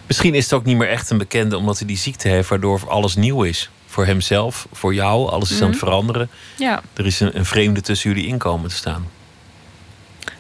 Misschien 0.07 0.35
is 0.35 0.45
het 0.45 0.53
ook 0.53 0.65
niet 0.65 0.77
meer 0.77 0.89
echt 0.89 1.11
een 1.11 1.19
bekende 1.19 1.57
omdat 1.57 1.79
hij 1.79 1.87
die 1.87 1.97
ziekte 1.97 2.29
heeft, 2.29 2.49
waardoor 2.49 2.81
alles 2.89 3.15
nieuw 3.15 3.43
is. 3.43 3.71
Voor 3.91 4.07
hemzelf, 4.07 4.67
voor 4.73 4.95
jou. 4.95 5.31
Alles 5.31 5.51
is 5.51 5.57
aan 5.61 5.67
het 5.71 5.77
Mhm. 5.77 5.85
veranderen. 5.85 6.31
Ja. 6.59 6.83
Er 6.95 7.07
is 7.07 7.21
een, 7.21 7.37
een 7.37 7.45
vreemde 7.45 7.81
tussen 7.81 8.11
jullie 8.11 8.27
inkomen 8.27 8.69
te 8.71 8.77
staan. 8.77 9.09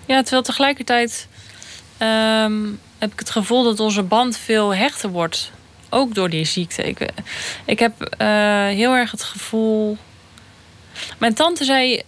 Ja, 0.07 0.21
terwijl 0.23 0.43
tegelijkertijd 0.43 1.29
ehm, 1.99 2.59
heb 2.99 3.13
ik 3.13 3.19
het 3.19 3.31
gevoel 3.31 3.65
dat 3.65 3.81
onze 3.81 4.03
band 4.03 4.37
veel 4.37 4.75
hechter 4.75 5.11
wordt. 5.11 5.51
Ook 5.89 6.15
door 6.15 6.31
die 6.31 6.45
ziekte. 6.45 6.83
Ik, 6.83 7.09
ik 7.65 7.79
heb 7.79 8.03
eh, 8.03 8.27
heel 8.67 8.93
erg 8.95 9.11
het 9.11 9.23
gevoel. 9.23 9.97
Mijn 11.19 11.35
tante 11.35 11.65
zei 11.65 12.03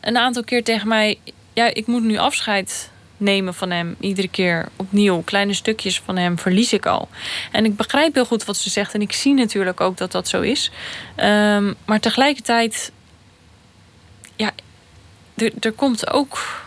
een 0.00 0.16
aantal 0.18 0.44
keer 0.44 0.64
tegen 0.64 0.88
mij: 0.88 1.18
Ja, 1.52 1.74
ik 1.74 1.86
moet 1.86 2.02
nu 2.02 2.16
afscheid 2.18 2.90
nemen 3.16 3.54
van 3.54 3.70
hem. 3.70 3.96
Iedere 4.00 4.28
keer 4.28 4.68
opnieuw. 4.76 5.22
Kleine 5.22 5.54
stukjes 5.54 6.00
van 6.00 6.16
hem 6.16 6.38
verlies 6.38 6.72
ik 6.72 6.86
al. 6.86 7.08
En 7.52 7.64
ik 7.64 7.76
begrijp 7.76 8.14
heel 8.14 8.24
goed 8.24 8.44
wat 8.44 8.56
ze 8.56 8.70
zegt. 8.70 8.94
En 8.94 9.00
ik 9.00 9.12
zie 9.12 9.34
natuurlijk 9.34 9.80
ook 9.80 9.96
dat 9.96 10.12
dat 10.12 10.28
zo 10.28 10.40
is. 10.40 10.70
Ehm, 11.16 11.72
maar 11.84 12.00
tegelijkertijd. 12.00 12.92
Ja, 14.36 14.50
er, 15.60 15.72
komt 15.72 16.10
ook 16.10 16.62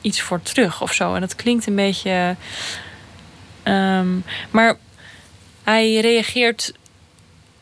iets 0.00 0.20
voor 0.20 0.42
terug 0.42 0.82
of 0.82 0.92
zo. 0.92 1.14
En 1.14 1.20
dat 1.20 1.36
klinkt 1.36 1.66
een 1.66 1.74
beetje. 1.76 2.36
ehm, 3.62 4.08
maar 4.50 4.76
hij 5.62 6.00
reageert 6.00 6.72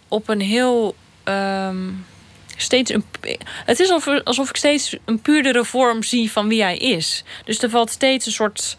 op 0.08 0.28
een 0.28 0.40
heel. 0.40 0.96
ehm, 1.24 1.84
steeds 2.56 2.92
een, 2.92 3.04
het 3.64 3.80
is 3.80 3.90
alsof, 3.90 4.22
alsof 4.24 4.48
ik 4.48 4.56
steeds 4.56 4.96
een 5.04 5.20
puurdere 5.20 5.64
vorm 5.64 6.02
zie 6.02 6.32
van 6.32 6.48
wie 6.48 6.62
hij 6.62 6.76
is. 6.76 7.24
Dus 7.44 7.62
er 7.62 7.70
valt 7.70 7.90
steeds 7.90 8.26
een 8.26 8.32
soort 8.32 8.76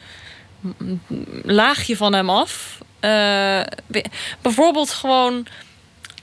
laagje 1.44 1.98
van 1.98 2.14
hem 2.14 2.30
af. 2.30 2.78
Eh, 3.00 3.62
bijvoorbeeld 4.42 4.90
gewoon. 4.90 5.48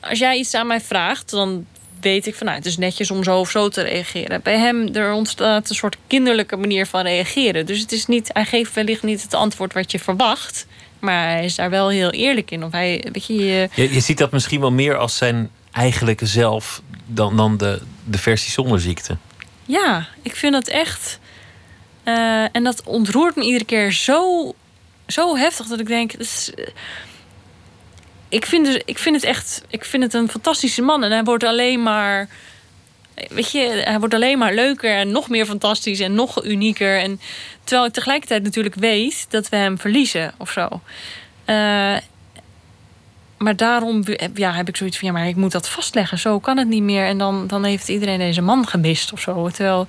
Als 0.00 0.18
jij 0.18 0.36
iets 0.36 0.55
aan 0.55 0.66
mij 0.66 0.80
vraagt, 0.80 1.30
dan 1.30 1.66
weet 2.00 2.26
ik 2.26 2.34
van 2.34 2.46
nou, 2.46 2.59
het 2.59 2.66
is 2.66 2.76
netjes 2.76 3.11
om 3.11 3.24
zo 3.24 3.38
of 3.38 3.50
zo 3.50 3.68
te 3.68 3.82
reageren. 3.82 4.42
Bij 4.42 4.59
hem 4.59 4.94
er 4.94 5.12
ontstaat 5.12 5.68
een 5.68 5.74
soort 5.74 5.96
kinderlijke 6.07 6.57
manier 6.57 6.86
van 6.86 7.02
reageren. 7.02 7.66
Dus 7.66 7.80
het 7.80 7.92
is 7.92 8.07
niet, 8.07 8.30
hij 8.32 8.44
geeft 8.44 8.74
wellicht 8.74 9.02
niet 9.02 9.22
het 9.22 9.34
antwoord 9.34 9.72
wat 9.72 9.92
je 9.92 9.98
verwacht. 9.98 10.66
Maar 10.98 11.28
hij 11.28 11.44
is 11.44 11.55
daar 11.55 11.70
wel 11.70 11.88
heel 11.88 12.11
eerlijk 12.11 12.50
in. 12.50 12.64
Of 12.64 12.72
hij, 12.72 13.05
weet 13.12 13.26
Je, 13.26 13.68
je 13.74 14.00
ziet 14.00 14.18
dat 14.18 14.32
misschien 14.32 14.61
wel 14.61 14.72
meer 14.72 14.96
als 14.96 15.16
zijn 15.16 15.50
eigenlijke 15.72 16.26
zelf 16.26 16.82
dan, 17.07 17.36
dan 17.36 17.57
de, 17.57 17.80
de 18.05 18.18
versie 18.18 18.50
zonder 18.50 18.80
ziekte. 18.80 19.16
ja, 19.66 20.07
ik 20.22 20.36
vind 20.36 20.52
dat 20.52 20.68
echt. 20.68 21.18
eh, 22.05 22.57
en 22.57 22.64
dat 22.64 22.82
ontroert 22.84 23.36
me 23.36 23.44
iedere 23.44 23.64
keer 23.64 23.92
zo, 23.92 24.52
zo 25.07 25.36
heftig 25.36 25.66
dat 25.66 25.80
ik 25.80 25.86
denk. 25.86 26.12
eh, 26.12 26.66
ik, 28.28 28.46
vind 28.46 28.66
dus, 28.66 28.82
ik 28.84 28.98
vind 28.98 29.14
het 29.16 29.24
echt. 29.24 29.62
Ik 29.68 29.84
vind 29.84 30.02
het 30.02 30.14
een 30.14 30.30
fantastische 30.30 30.82
man. 30.82 31.05
En 31.05 31.11
hij 31.11 31.24
wordt 31.24 31.44
alleen 31.44 31.82
maar. 31.82 32.28
Weet 33.28 33.50
je, 33.50 33.82
hij 33.84 33.98
wordt 33.98 34.14
alleen 34.14 34.38
maar 34.38 34.55
leuker 34.55 34.96
en 34.96 35.11
nog 35.11 35.28
meer 35.28 35.46
fantastisch 35.46 36.00
en 36.00 36.14
nog 36.14 36.44
unieker. 36.44 36.98
En 37.00 37.20
terwijl 37.64 37.86
ik 37.86 37.92
tegelijkertijd 37.92 38.42
natuurlijk 38.42 38.74
weet 38.74 39.26
dat 39.30 39.48
we 39.48 39.57
hem 39.57 39.78
verliezen 39.78 40.34
of 40.38 40.50
zo. 40.50 40.68
Eh, 41.44 41.96
maar 43.39 43.57
daarom 43.57 44.05
ja, 44.35 44.53
heb 44.53 44.68
ik 44.68 44.76
zoiets 44.76 44.99
van, 44.99 45.09
ja, 45.09 45.14
maar 45.14 45.26
ik 45.28 45.37
moet 45.37 45.53
dat 45.53 45.68
vastleggen. 45.68 46.18
Zo 46.18 46.39
kan 46.39 46.57
het 46.57 46.68
niet 46.68 46.82
meer. 46.82 47.07
En 47.07 47.18
dan, 47.18 47.47
dan 47.47 47.64
heeft 47.64 47.89
iedereen 47.89 48.18
deze 48.18 48.41
man 48.43 48.66
gemist 48.66 49.12
of 49.12 49.20
zo. 49.20 49.49
Terwijl, 49.49 49.87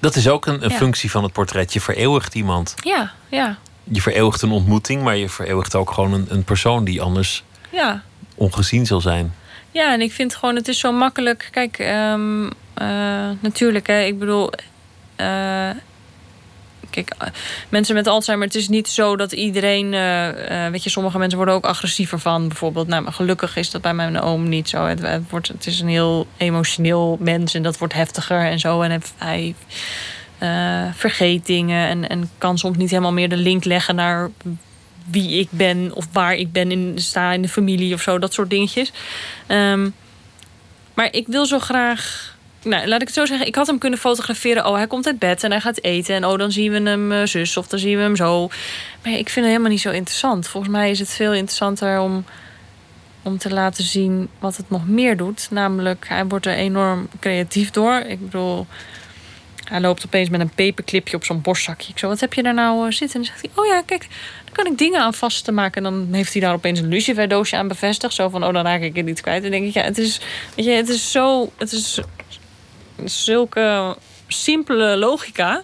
Dat 0.00 0.14
is 0.16 0.28
ook 0.28 0.46
een, 0.46 0.64
een 0.64 0.70
Ja. 0.70 0.76
functie 0.76 1.10
van 1.10 1.22
het 1.22 1.32
portret. 1.32 1.72
Je 1.72 1.80
vereeuwigt 1.80 2.34
iemand. 2.34 2.74
ja, 2.82 3.12
ja, 3.28 3.58
Je 3.84 4.00
vereeuwigt 4.02 4.42
een 4.42 4.50
ontmoeting, 4.50 5.02
maar 5.02 5.16
je 5.16 5.28
vereeuwigt 5.28 5.74
ook 5.74 5.90
gewoon 5.90 6.12
een, 6.12 6.26
een 6.28 6.44
persoon 6.44 6.84
die 6.84 7.02
anders 7.02 7.42
ja. 7.70 8.02
ongezien 8.34 8.86
zal 8.86 9.00
zijn. 9.00 9.34
Ja, 9.70 9.92
en 9.92 10.00
ik 10.00 10.12
vind 10.12 10.34
gewoon, 10.34 10.54
het 10.56 10.68
is 10.68 10.78
zo 10.78 10.92
makkelijk. 10.92 11.48
Kijk, 11.50 11.78
ehm, 11.78 12.46
eh, 12.74 13.28
natuurlijk, 13.40 13.86
hè, 13.86 14.00
ik 14.02 14.18
bedoel. 14.18 14.50
eh, 15.16 15.70
kijk, 16.94 17.14
eh, 17.18 17.28
mensen 17.68 17.94
met 17.94 18.06
Alzheimer, 18.06 18.46
het 18.46 18.56
is 18.56 18.68
niet 18.68 18.88
zo 18.88 19.16
dat 19.16 19.32
iedereen. 19.32 19.94
eh, 19.94 20.66
eh, 20.66 20.72
weet 20.72 20.84
je, 20.84 20.90
sommige 20.90 21.18
mensen 21.18 21.36
worden 21.36 21.54
ook 21.54 21.64
agressiever 21.64 22.18
van, 22.18 22.48
bijvoorbeeld. 22.48 22.88
Nou, 22.88 23.02
maar 23.02 23.12
gelukkig 23.12 23.56
is 23.56 23.70
dat 23.70 23.82
bij 23.82 23.94
mijn 23.94 24.20
oom 24.20 24.48
niet 24.48 24.68
zo. 24.68 24.84
Het, 24.86 25.00
wordt, 25.30 25.48
het 25.48 25.66
is 25.66 25.80
een 25.80 25.88
heel 25.88 26.26
emotioneel 26.36 27.16
mens 27.20 27.54
en 27.54 27.62
dat 27.62 27.78
wordt 27.78 27.94
heftiger 27.94 28.40
en 28.40 28.58
zo. 28.58 28.82
En 28.82 29.02
hij, 29.16 29.54
eh, 30.38 30.84
vergeet 30.94 31.46
dingen 31.46 31.88
en, 31.88 32.08
en 32.08 32.30
kan 32.38 32.58
soms 32.58 32.76
niet 32.76 32.90
helemaal 32.90 33.12
meer 33.12 33.28
de 33.28 33.36
link 33.36 33.64
leggen 33.64 33.94
naar 33.94 34.30
wie 35.10 35.38
ik 35.38 35.48
ben 35.50 35.90
of 35.94 36.08
waar 36.12 36.34
ik 36.34 36.52
ben 36.52 36.70
in 36.70 36.92
sta 36.96 37.32
in 37.32 37.42
de 37.42 37.48
familie 37.48 37.94
of 37.94 38.02
zo, 38.02 38.18
dat 38.18 38.32
soort 38.32 38.50
dingetjes. 38.50 38.92
Ehm, 39.46 39.88
maar 40.94 41.08
ik 41.12 41.26
wil 41.26 41.46
zo 41.46 41.58
graag. 41.58 42.33
Nou, 42.64 42.86
laat 42.86 43.00
ik 43.00 43.06
het 43.06 43.16
zo 43.16 43.26
zeggen. 43.26 43.46
Ik 43.46 43.54
had 43.54 43.66
hem 43.66 43.78
kunnen 43.78 43.98
fotograferen. 43.98 44.66
Oh, 44.66 44.74
hij 44.74 44.86
komt 44.86 45.06
uit 45.06 45.18
bed 45.18 45.42
en 45.44 45.50
hij 45.50 45.60
gaat 45.60 45.82
eten. 45.82 46.14
En 46.14 46.26
oh, 46.26 46.38
dan 46.38 46.52
zien 46.52 46.72
we 46.72 46.90
hem 46.90 47.12
eh, 47.12 47.26
zus 47.26 47.56
of 47.56 47.66
dan 47.66 47.78
zien 47.78 47.96
we 47.96 48.02
hem 48.02 48.16
zo. 48.16 48.48
Maar 49.02 49.12
ik 49.12 49.28
vind 49.28 49.34
het 49.34 49.44
helemaal 49.44 49.70
niet 49.70 49.80
zo 49.80 49.90
interessant. 49.90 50.48
Volgens 50.48 50.72
mij 50.72 50.90
is 50.90 50.98
het 50.98 51.10
veel 51.10 51.32
interessanter 51.32 52.00
om, 52.00 52.24
om 53.22 53.38
te 53.38 53.50
laten 53.50 53.84
zien 53.84 54.28
wat 54.38 54.56
het 54.56 54.70
nog 54.70 54.88
meer 54.88 55.16
doet. 55.16 55.48
Namelijk, 55.50 56.04
hij 56.08 56.26
wordt 56.26 56.46
er 56.46 56.54
enorm 56.54 57.08
creatief 57.20 57.70
door. 57.70 57.94
Ik 57.94 58.20
bedoel, 58.20 58.66
hij 59.64 59.80
loopt 59.80 60.06
opeens 60.06 60.28
met 60.28 60.40
een 60.40 60.54
paperclipje 60.54 61.16
op 61.16 61.24
zo'n 61.24 61.40
borstzakje. 61.40 61.90
Ik 61.90 61.98
zo, 61.98 62.08
wat 62.08 62.20
heb 62.20 62.32
je 62.32 62.42
daar 62.42 62.54
nou 62.54 62.86
eh, 62.86 62.92
zitten? 62.92 63.20
En 63.20 63.26
dan 63.26 63.34
zegt 63.36 63.40
hij, 63.40 63.64
oh 63.64 63.66
ja, 63.66 63.82
kijk, 63.86 64.06
dan 64.44 64.54
kan 64.54 64.72
ik 64.72 64.78
dingen 64.78 65.00
aan 65.00 65.14
vast 65.14 65.44
te 65.44 65.52
maken. 65.52 65.84
En 65.84 65.92
dan 65.92 66.08
heeft 66.12 66.32
hij 66.32 66.42
daar 66.42 66.54
opeens 66.54 66.80
een 66.80 66.88
luciferdoosje 66.88 67.56
aan 67.56 67.68
bevestigd. 67.68 68.14
Zo 68.14 68.28
van, 68.28 68.44
oh, 68.44 68.52
dan 68.52 68.64
raak 68.64 68.80
ik 68.80 68.96
het 68.96 69.04
niet 69.04 69.20
kwijt. 69.20 69.44
En 69.44 69.50
denk 69.50 69.66
ik, 69.66 69.74
ja, 69.74 69.82
het 69.82 69.98
is, 69.98 70.20
weet 70.56 70.64
je, 70.64 70.70
het 70.70 70.88
is 70.88 71.10
zo, 71.10 71.52
het 71.56 71.72
is 71.72 72.00
zulke 73.04 73.96
simpele 74.28 74.96
logica. 74.96 75.62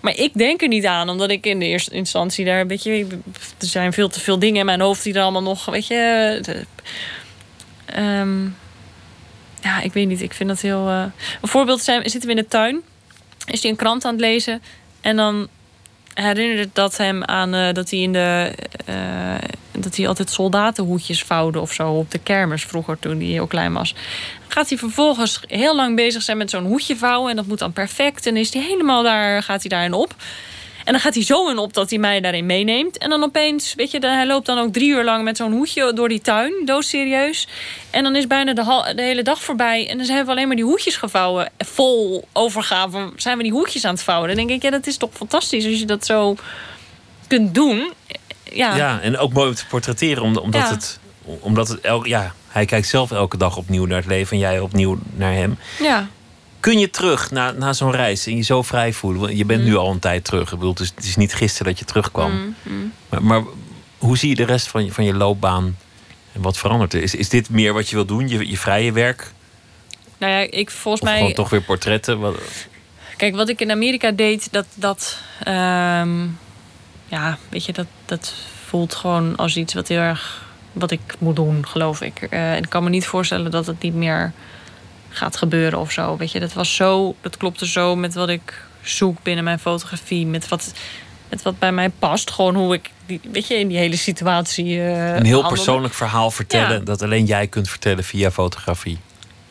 Maar 0.00 0.16
ik 0.16 0.34
denk 0.34 0.62
er 0.62 0.68
niet 0.68 0.86
aan, 0.86 1.08
omdat 1.08 1.30
ik 1.30 1.46
in 1.46 1.58
de 1.58 1.66
eerste 1.66 1.94
instantie 1.94 2.44
daar, 2.44 2.66
weet 2.66 2.82
je, 2.82 3.06
er 3.58 3.66
zijn 3.66 3.92
veel 3.92 4.08
te 4.08 4.20
veel 4.20 4.38
dingen 4.38 4.58
in 4.60 4.64
mijn 4.66 4.80
hoofd 4.80 5.02
die 5.02 5.14
er 5.14 5.22
allemaal 5.22 5.42
nog, 5.42 5.64
weet 5.64 5.86
je. 5.86 6.40
ehm, 7.86 8.44
ja, 9.62 9.80
ik 9.80 9.92
weet 9.92 10.06
niet. 10.08 10.22
Ik 10.22 10.32
vind 10.34 10.48
dat 10.48 10.60
heel. 10.60 10.88
eh, 10.88 11.04
Een 11.42 11.48
voorbeeld 11.48 11.82
zijn, 11.82 12.10
zitten 12.10 12.30
we 12.30 12.36
in 12.36 12.42
de 12.42 12.48
tuin. 12.48 12.80
Is 13.46 13.62
hij 13.62 13.70
een 13.70 13.76
krant 13.76 14.04
aan 14.04 14.12
het 14.12 14.20
lezen. 14.20 14.62
En 15.00 15.16
dan 15.16 15.48
herinnert 16.14 16.74
dat 16.74 16.96
hem 16.96 17.24
aan 17.24 17.54
eh, 17.54 17.72
dat 17.72 17.90
hij 17.90 17.98
in 17.98 18.12
de. 18.12 18.54
eh, 18.86 19.34
dat 19.72 19.96
hij 19.96 20.08
altijd 20.08 20.30
soldatenhoedjes 20.30 21.22
vouwde 21.22 21.60
of 21.60 21.72
zo 21.72 21.90
op 21.92 22.10
de 22.10 22.18
kermis 22.18 22.64
vroeger 22.64 22.98
toen 22.98 23.16
hij 23.16 23.26
heel 23.26 23.46
klein 23.46 23.72
was. 23.72 23.94
Gaat 24.48 24.68
hij 24.68 24.78
vervolgens 24.78 25.40
heel 25.46 25.76
lang 25.76 25.96
bezig 25.96 26.22
zijn 26.22 26.36
met 26.36 26.50
zo'n 26.50 26.64
hoedje 26.66 26.96
vouwen. 26.96 27.30
En 27.30 27.36
dat 27.36 27.46
moet 27.46 27.58
dan 27.58 27.72
perfect. 27.72 28.26
En 28.26 28.36
is 28.36 28.52
hij 28.52 28.62
helemaal 28.62 29.02
daar, 29.02 29.42
gaat 29.42 29.60
hij 29.60 29.68
daarin 29.70 29.92
op. 29.92 30.14
En 30.90 30.96
dan 30.96 31.04
gaat 31.04 31.14
hij 31.14 31.24
zo 31.24 31.48
in 31.48 31.58
op 31.58 31.72
dat 31.74 31.90
hij 31.90 31.98
mij 31.98 32.20
daarin 32.20 32.46
meeneemt. 32.46 32.98
En 32.98 33.10
dan 33.10 33.22
opeens, 33.22 33.74
weet 33.74 33.90
je, 33.90 34.00
dan- 34.00 34.12
hij 34.14 34.26
loopt 34.26 34.46
dan 34.46 34.58
ook 34.58 34.72
drie 34.72 34.88
uur 34.88 35.04
lang 35.04 35.24
met 35.24 35.36
zo'n 35.36 35.52
hoedje 35.52 35.92
door 35.92 36.08
die 36.08 36.20
tuin, 36.20 36.52
doodserieus. 36.64 37.48
En 37.90 38.02
dan 38.02 38.16
is 38.16 38.26
bijna 38.26 38.52
de, 38.52 38.92
hele 38.96 39.22
dag 39.22 39.42
voorbij. 39.42 39.88
En 39.88 39.98
dan 39.98 40.06
hebben 40.06 40.24
we 40.26 40.30
alleen 40.32 40.46
maar 40.46 40.56
die 40.56 40.64
hoedjes 40.64 40.96
gevouwen. 40.96 41.50
Vol 41.58 42.24
overgave 42.32 43.12
zijn 43.16 43.36
we 43.36 43.42
die 43.42 43.52
hoedjes 43.52 43.84
aan 43.84 43.94
het 43.94 44.02
vouwen. 44.02 44.28
Dan 44.28 44.36
denk 44.36 44.50
ik, 44.50 44.62
ja, 44.62 44.70
dat 44.70 44.86
is 44.86 44.96
toch 44.96 45.10
fantastisch 45.12 45.64
als 45.66 45.78
je 45.78 45.84
dat 45.86 46.06
zo 46.06 46.36
kunt 47.26 47.54
doen. 47.54 47.92
Ja, 48.52 48.76
Ja, 48.76 49.00
en 49.00 49.18
ook 49.18 49.32
mooi 49.32 49.48
om 49.48 49.54
te 49.54 49.66
portretteren, 49.66 50.22
om- 50.22 50.36
omdat, 50.36 50.60
Ja. 50.60 50.70
het, 50.70 50.98
omdat 51.40 51.68
het 51.68 51.80
elk, 51.80 52.06
ja, 52.06 52.34
hij 52.48 52.64
kijkt 52.64 52.88
zelf 52.88 53.10
elke 53.10 53.36
dag 53.36 53.56
opnieuw 53.56 53.84
naar 53.84 53.98
het 53.98 54.06
leven 54.06 54.32
en 54.32 54.38
jij 54.38 54.60
opnieuw 54.60 54.98
naar 55.16 55.32
hem. 55.32 55.58
ja. 55.78 56.08
Kun 56.60 56.78
je 56.78 56.90
terug 56.90 57.30
na, 57.30 57.50
na 57.50 57.72
zo'n 57.72 57.92
reis 57.92 58.26
en 58.26 58.36
je 58.36 58.42
zo 58.42 58.62
vrij 58.62 58.92
voelen? 58.92 59.20
Want 59.20 59.36
Je 59.38 59.44
bent 59.44 59.64
nu 59.64 59.76
al 59.76 59.90
een 59.90 59.98
tijd 59.98 60.24
terug. 60.24 60.52
Ik 60.52 60.58
bedoel, 60.58 60.70
het, 60.70 60.80
is, 60.80 60.92
het 60.94 61.04
is 61.04 61.16
niet 61.16 61.34
gisteren 61.34 61.66
dat 61.66 61.78
je 61.78 61.84
terugkwam. 61.84 62.32
Mm, 62.32 62.54
mm. 62.62 62.92
Maar, 63.08 63.22
maar 63.22 63.42
hoe 63.98 64.18
zie 64.18 64.28
je 64.28 64.34
de 64.34 64.44
rest 64.44 64.66
van 64.68 64.84
je, 64.84 64.92
van 64.92 65.04
je 65.04 65.14
loopbaan 65.14 65.76
en 66.32 66.42
wat 66.42 66.56
verandert 66.58 66.92
er? 66.94 67.02
Is, 67.02 67.14
is 67.14 67.28
dit 67.28 67.50
meer 67.50 67.72
wat 67.72 67.88
je 67.88 67.96
wil 67.96 68.04
doen, 68.04 68.28
je, 68.28 68.48
je 68.50 68.58
vrije 68.58 68.92
werk? 68.92 69.32
Nou 70.18 70.32
ja, 70.32 70.38
ik 70.50 70.70
volgens 70.70 71.02
Of 71.02 71.08
mij. 71.08 71.18
gewoon 71.18 71.32
toch 71.34 71.50
weer 71.50 71.62
portretten? 71.62 72.18
Wat, 72.18 72.36
Kijk, 73.16 73.34
wat 73.36 73.48
ik 73.48 73.60
in 73.60 73.70
Amerika 73.70 74.10
deed, 74.10 74.48
dat. 74.52 74.66
dat 74.74 75.18
ehm, 75.44 76.26
ja, 77.08 77.38
weet 77.48 77.64
je, 77.64 77.72
dat, 77.72 77.86
dat 78.04 78.34
voelt 78.66 78.94
gewoon 78.94 79.36
als 79.36 79.56
iets 79.56 79.74
wat 79.74 79.88
heel 79.88 80.00
erg. 80.00 80.48
wat 80.72 80.90
ik 80.90 81.00
moet 81.18 81.36
doen, 81.36 81.66
geloof 81.66 82.00
ik. 82.00 82.22
Eh, 82.22 82.52
en 82.52 82.62
ik 82.62 82.68
kan 82.68 82.84
me 82.84 82.90
niet 82.90 83.06
voorstellen 83.06 83.50
dat 83.50 83.66
het 83.66 83.82
niet 83.82 83.94
meer 83.94 84.32
gaat 85.10 85.36
gebeuren 85.36 85.78
of 85.78 85.90
zo. 85.90 86.16
Weet 86.16 86.32
je, 86.32 86.40
dat 86.40 86.52
was 86.52 86.74
zo. 86.76 87.14
dat 87.20 87.36
klopte 87.36 87.66
zo 87.66 87.96
met 87.96 88.14
wat 88.14 88.28
ik 88.28 88.64
zoek 88.82 89.22
binnen 89.22 89.44
mijn 89.44 89.58
fotografie. 89.58 90.26
Met 90.26 90.48
wat, 90.48 90.72
met 91.28 91.42
wat 91.42 91.58
bij 91.58 91.72
mij 91.72 91.90
past. 91.90 92.30
Gewoon 92.30 92.54
hoe 92.54 92.74
ik, 92.74 92.90
die, 93.06 93.20
weet 93.32 93.46
je, 93.46 93.54
in 93.58 93.68
die 93.68 93.78
hele 93.78 93.96
situatie. 93.96 94.80
eh, 94.80 95.14
een 95.14 95.24
heel 95.24 95.48
persoonlijk 95.48 95.94
verhaal 95.94 96.30
vertellen 96.30 96.78
Ja. 96.78 96.84
dat 96.84 97.02
alleen 97.02 97.24
jij 97.24 97.46
kunt 97.46 97.68
vertellen 97.68 98.04
via 98.04 98.30
fotografie. 98.30 98.98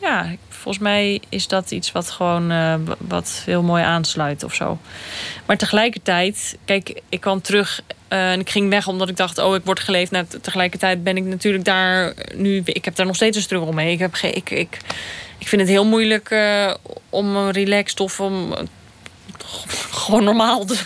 Ja, 0.00 0.26
volgens 0.48 0.78
mij 0.84 1.20
is 1.28 1.46
dat 1.48 1.70
iets 1.70 1.92
wat 1.92 2.10
gewoon 2.10 2.50
eh, 2.50 2.74
wat 2.98 3.42
heel 3.44 3.62
mooi 3.62 3.82
aansluit 3.82 4.44
of 4.44 4.54
zo. 4.54 4.78
Maar 5.46 5.56
tegelijkertijd, 5.56 6.58
kijk, 6.64 7.00
ik 7.08 7.20
kwam 7.20 7.40
terug 7.40 7.80
Eh, 8.10 8.32
en 8.32 8.40
ik 8.40 8.50
ging 8.50 8.68
weg 8.68 8.88
omdat 8.88 9.08
ik 9.08 9.16
dacht, 9.16 9.38
oh, 9.38 9.54
ik 9.54 9.64
word 9.64 9.80
geleefd. 9.80 10.10
Nou, 10.10 10.24
tegelijkertijd 10.40 11.04
ben 11.04 11.16
ik 11.16 11.24
natuurlijk 11.24 11.64
daar 11.64 12.14
nu... 12.34 12.62
Ik 12.64 12.84
heb 12.84 12.94
daar 12.94 13.06
nog 13.06 13.16
steeds 13.16 13.36
een 13.36 13.42
struggle 13.42 13.72
mee. 13.72 13.92
Ik, 13.92 13.98
heb 13.98 14.16
ik, 14.16 14.50
ik, 14.50 14.78
ik 15.38 15.48
vind 15.48 15.60
het 15.60 15.70
heel 15.70 15.84
moeilijk 15.84 16.30
uh, 16.30 16.74
om 17.10 17.48
relaxed 17.48 18.00
of 18.00 18.20
om 18.20 18.54
gewoon 19.90 20.24
normaal 20.24 20.66
de 20.66 20.78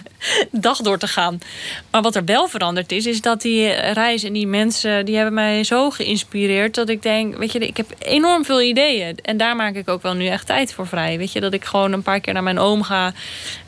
dag 0.51 0.79
door 0.79 0.99
te 0.99 1.09
gaan. 1.09 1.39
Maar 1.91 2.03
wat 2.03 2.15
er 2.15 2.25
wel 2.25 2.49
veranderd 2.49 2.93
is, 2.93 3.07
is 3.07 3.21
dat 3.21 3.41
die 3.41 3.69
reis 3.73 4.23
en 4.23 4.33
die 4.33 4.47
mensen, 4.47 5.05
die 5.05 5.17
hebben 5.17 5.35
mij 5.35 5.65
zo 5.65 5.91
geïnspireerd 5.91 6.75
dat 6.75 6.89
ik 6.89 7.03
denk, 7.03 7.37
weet 7.37 7.53
je, 7.53 7.59
ik 7.59 7.77
heb 7.77 7.95
enorm 7.99 8.45
veel 8.45 8.63
ideeën. 8.63 9.17
En 9.23 9.37
daar 9.37 9.57
maak 9.57 9.75
ik 9.75 9.89
ook 9.89 10.03
wel 10.03 10.15
nu 10.15 10.27
echt 10.27 10.47
tijd 10.47 10.73
voor 10.73 10.87
vrij. 10.87 11.19
Weet 11.19 11.33
je, 11.33 11.41
dat 11.41 11.53
ik 11.53 11.65
gewoon 11.65 11.93
een 11.93 12.03
paar 12.03 12.21
keer 12.21 12.33
naar 12.33 12.43
mijn 12.43 12.59
oom 12.59 12.83
ga 12.83 13.13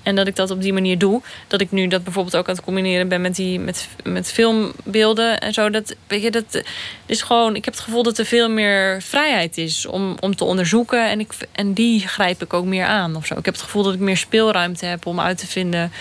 en 0.02 0.14
dat 0.14 0.26
ik 0.26 0.36
dat 0.36 0.50
op 0.50 0.62
die 0.62 0.72
manier 0.72 0.98
doe. 0.98 1.22
Dat 1.46 1.60
ik 1.60 1.70
nu 1.70 1.86
dat 1.86 2.04
bijvoorbeeld 2.04 2.36
ook 2.36 2.48
aan 2.48 2.54
het 2.54 2.64
combineren 2.64 3.08
ben 3.08 3.20
met, 3.20 3.36
die, 3.36 3.60
met, 3.60 3.88
met 4.04 4.32
filmbeelden 4.32 5.40
en 5.40 5.52
zo. 5.52 5.70
Dat, 5.70 5.94
weet 6.06 6.22
je, 6.22 6.30
dat 6.30 6.62
is 7.06 7.22
gewoon, 7.22 7.56
ik 7.56 7.64
heb 7.64 7.74
het 7.74 7.82
gevoel 7.82 8.02
dat 8.02 8.18
er 8.18 8.24
veel 8.24 8.50
meer 8.50 9.02
vrijheid 9.02 9.58
is 9.58 9.86
om, 9.86 10.16
om 10.20 10.36
te 10.36 10.44
onderzoeken. 10.44 11.08
En, 11.08 11.20
ik, 11.20 11.32
en 11.52 11.72
die 11.72 12.08
grijp 12.08 12.42
ik 12.42 12.52
ook 12.52 12.64
meer 12.64 12.84
aan 12.84 13.16
of 13.16 13.26
zo. 13.26 13.34
Ik 13.38 13.44
heb 13.44 13.54
het 13.54 13.62
gevoel 13.62 13.82
dat 13.82 13.94
ik 13.94 14.00
meer 14.00 14.16
speelruimte 14.16 14.75
heb 14.80 15.06
om 15.06 15.20
uit 15.20 15.38
te 15.38 15.46
vinden 15.46 15.92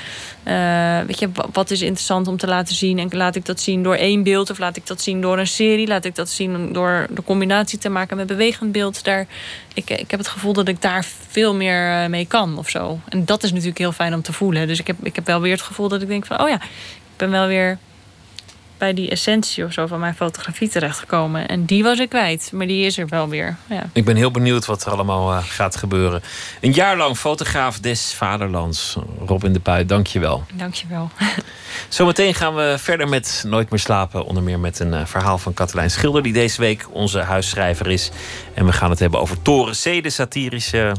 uh, 0.47 0.99
weet 0.99 1.19
je, 1.19 1.29
wat 1.51 1.71
is 1.71 1.81
interessant 1.81 2.27
om 2.27 2.37
te 2.37 2.47
laten 2.47 2.75
zien? 2.75 2.99
En 2.99 3.09
laat 3.11 3.35
ik 3.35 3.45
dat 3.45 3.59
zien 3.59 3.83
door 3.83 3.95
één 3.95 4.23
beeld 4.23 4.49
of 4.49 4.59
laat 4.59 4.75
ik 4.75 4.87
dat 4.87 5.01
zien 5.01 5.21
door 5.21 5.37
een 5.37 5.47
serie? 5.47 5.87
Laat 5.87 6.05
ik 6.05 6.15
dat 6.15 6.29
zien 6.29 6.73
door 6.73 7.07
de 7.09 7.23
combinatie 7.23 7.79
te 7.79 7.89
maken 7.89 8.17
met 8.17 8.27
bewegend 8.27 8.71
beeld? 8.71 9.03
Daar, 9.03 9.27
ik, 9.73 9.89
ik 9.89 10.11
heb 10.11 10.19
het 10.19 10.29
gevoel 10.29 10.53
dat 10.53 10.67
ik 10.67 10.81
daar 10.81 11.05
veel 11.29 11.55
meer 11.55 11.91
eh, 11.91 12.09
mee 12.09 12.25
kan 12.25 12.57
of 12.57 12.69
zo. 12.69 12.99
En 13.09 13.25
dat 13.25 13.43
is 13.43 13.51
natuurlijk 13.51 13.77
heel 13.77 13.91
fijn 13.91 14.13
om 14.13 14.21
te 14.21 14.33
voelen. 14.33 14.67
Dus 14.67 14.79
ik 14.79 14.87
heb, 14.87 14.95
ik 15.03 15.15
heb 15.15 15.25
wel 15.25 15.41
weer 15.41 15.51
het 15.51 15.61
gevoel 15.61 15.87
dat 15.87 16.01
ik 16.01 16.07
denk 16.07 16.25
van... 16.25 16.41
oh 16.41 16.49
ja, 16.49 16.55
ik 16.55 17.17
ben 17.17 17.31
wel 17.31 17.47
weer 17.47 17.77
bij 18.85 18.93
die 18.93 19.09
essentie 19.09 19.63
of 19.65 19.73
zo 19.73 19.87
van 19.87 19.99
mijn 19.99 20.15
fotografie 20.15 20.69
terechtgekomen. 20.69 21.47
En 21.47 21.65
die 21.65 21.83
was 21.83 21.99
ik 21.99 22.09
kwijt, 22.09 22.49
maar 22.53 22.67
die 22.67 22.85
is 22.85 22.97
er 22.97 23.07
wel 23.07 23.29
weer. 23.29 23.55
Ja. 23.69 23.89
Ik 23.93 24.05
ben 24.05 24.15
heel 24.15 24.31
benieuwd 24.31 24.65
wat 24.65 24.85
er 24.85 24.91
allemaal 24.91 25.31
uh, 25.31 25.43
gaat 25.43 25.75
gebeuren. 25.75 26.21
Een 26.61 26.71
jaar 26.71 26.97
lang 26.97 27.17
fotograaf 27.17 27.79
des 27.79 28.13
vaderlands. 28.13 28.97
Robin 29.25 29.53
de 29.53 29.59
Puy, 29.59 29.85
dank 29.85 30.07
je 30.07 30.19
wel. 30.19 30.43
Dank 30.53 30.73
je 30.73 30.87
wel. 30.89 31.09
Zometeen 31.89 32.33
gaan 32.33 32.55
we 32.55 32.75
verder 32.79 33.07
met 33.07 33.43
Nooit 33.47 33.69
meer 33.69 33.79
slapen. 33.79 34.25
Onder 34.25 34.43
meer 34.43 34.59
met 34.59 34.79
een 34.79 34.93
uh, 34.93 35.05
verhaal 35.05 35.37
van 35.37 35.53
Katelijn 35.53 35.91
Schilder... 35.91 36.23
die 36.23 36.33
deze 36.33 36.61
week 36.61 36.85
onze 36.91 37.19
huisschrijver 37.19 37.87
is. 37.87 38.11
En 38.53 38.65
we 38.65 38.71
gaan 38.71 38.89
het 38.89 38.99
hebben 38.99 39.19
over 39.19 39.41
Toren 39.41 39.73
C, 39.73 40.03
de 40.03 40.09
satirische 40.09 40.95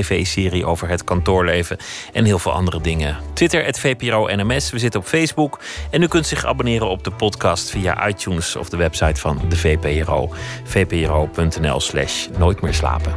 tv-serie 0.00 0.66
over 0.66 0.88
het 0.88 1.04
kantoorleven 1.04 1.76
en 2.12 2.24
heel 2.24 2.38
veel 2.38 2.52
andere 2.52 2.80
dingen. 2.80 3.16
Twitter, 3.32 3.74
VPRO 3.74 4.26
NMS. 4.26 4.70
We 4.70 4.78
zitten 4.78 5.00
op 5.00 5.06
Facebook. 5.06 5.60
En 5.90 6.02
u 6.02 6.06
kunt 6.08 6.26
zich 6.26 6.44
abonneren 6.44 6.88
op 6.88 7.04
de 7.04 7.10
podcast 7.10 7.70
via 7.70 8.08
iTunes 8.08 8.56
of 8.56 8.68
de 8.68 8.76
website 8.76 9.20
van 9.20 9.40
de 9.48 9.56
VPRO. 9.56 10.30
vpro.nl 10.64 11.80
slash 11.80 12.26
nooit 12.38 12.60
meer 12.60 12.74
slapen. 12.74 13.14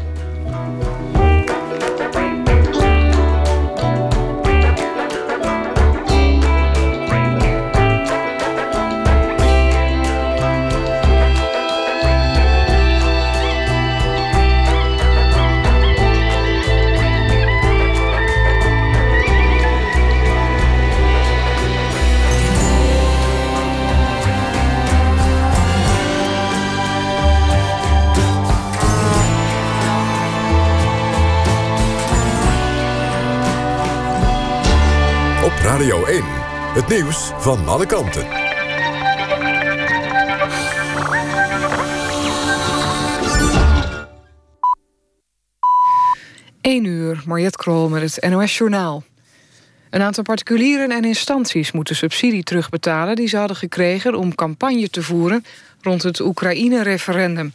Radio 35.79 36.05
1. 36.05 36.23
Het 36.73 36.87
nieuws 36.87 37.31
van 37.37 37.67
alle 37.67 37.85
kanten. 37.85 38.27
1 46.61 46.83
uur, 46.83 47.23
Mariette 47.25 47.57
Krol 47.57 47.89
met 47.89 48.01
het 48.01 48.29
NOS 48.29 48.57
Journaal. 48.57 49.03
Een 49.89 50.01
aantal 50.01 50.23
particulieren 50.23 50.91
en 50.91 51.03
instanties 51.03 51.71
moeten 51.71 51.95
subsidie 51.95 52.43
terugbetalen... 52.43 53.15
die 53.15 53.27
ze 53.27 53.37
hadden 53.37 53.57
gekregen 53.57 54.15
om 54.15 54.35
campagne 54.35 54.89
te 54.89 55.03
voeren 55.03 55.45
rond 55.81 56.03
het 56.03 56.19
Oekraïne-referendum. 56.19 57.53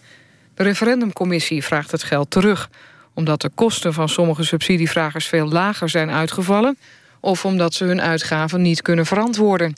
De 0.54 0.62
referendumcommissie 0.62 1.64
vraagt 1.64 1.90
het 1.90 2.02
geld 2.02 2.30
terug... 2.30 2.70
omdat 3.14 3.40
de 3.40 3.50
kosten 3.54 3.92
van 3.92 4.08
sommige 4.08 4.44
subsidievragers 4.44 5.26
veel 5.26 5.48
lager 5.48 5.88
zijn 5.88 6.10
uitgevallen 6.10 6.76
of 7.24 7.44
omdat 7.44 7.74
ze 7.74 7.84
hun 7.84 8.02
uitgaven 8.02 8.62
niet 8.62 8.82
kunnen 8.82 9.06
verantwoorden. 9.06 9.74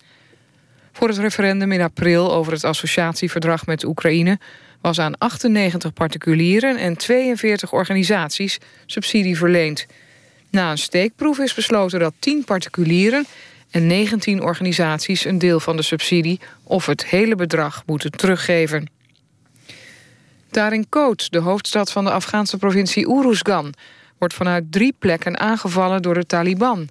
Voor 0.93 1.09
het 1.09 1.19
referendum 1.19 1.73
in 1.73 1.81
april 1.81 2.33
over 2.33 2.53
het 2.53 2.65
associatieverdrag 2.65 3.67
met 3.67 3.85
Oekraïne... 3.85 4.39
was 4.81 4.99
aan 4.99 5.19
98 5.19 5.93
particulieren 5.93 6.77
en 6.77 6.97
42 6.97 7.73
organisaties 7.73 8.59
subsidie 8.87 9.37
verleend. 9.37 9.87
Na 10.51 10.71
een 10.71 10.79
steekproef 10.79 11.39
is 11.39 11.55
besloten 11.55 12.01
dat 12.01 12.15
10 12.19 12.45
particulieren 12.45 13.25
en 13.71 13.87
19 13.87 14.43
organisaties... 14.43 15.25
een 15.25 15.39
deel 15.39 15.61
van 15.61 15.77
de 15.77 15.83
subsidie 15.83 16.41
of 16.63 16.87
het 16.87 17.07
hele 17.07 17.35
bedrag 17.35 17.83
moeten 17.87 18.11
teruggeven. 18.11 18.91
Daar 20.51 20.85
Koot, 20.89 21.33
de 21.33 21.39
hoofdstad 21.39 21.93
van 21.93 22.05
de 22.05 22.11
Afghaanse 22.11 22.57
provincie 22.57 23.09
Uruzgan... 23.09 23.75
wordt 24.19 24.35
vanuit 24.35 24.73
drie 24.73 24.95
plekken 24.99 25.39
aangevallen 25.39 26.03
door 26.03 26.15
de 26.15 26.27
Taliban... 26.27 26.89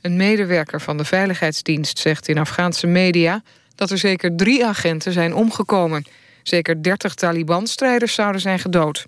Een 0.00 0.16
medewerker 0.16 0.80
van 0.80 0.96
de 0.96 1.04
veiligheidsdienst 1.04 1.98
zegt 1.98 2.28
in 2.28 2.38
Afghaanse 2.38 2.86
media... 2.86 3.42
dat 3.74 3.90
er 3.90 3.98
zeker 3.98 4.36
drie 4.36 4.66
agenten 4.66 5.12
zijn 5.12 5.34
omgekomen. 5.34 6.04
Zeker 6.42 6.82
30 6.82 7.14
Taliban-strijders 7.14 8.14
zouden 8.14 8.40
zijn 8.40 8.58
gedood. 8.58 9.06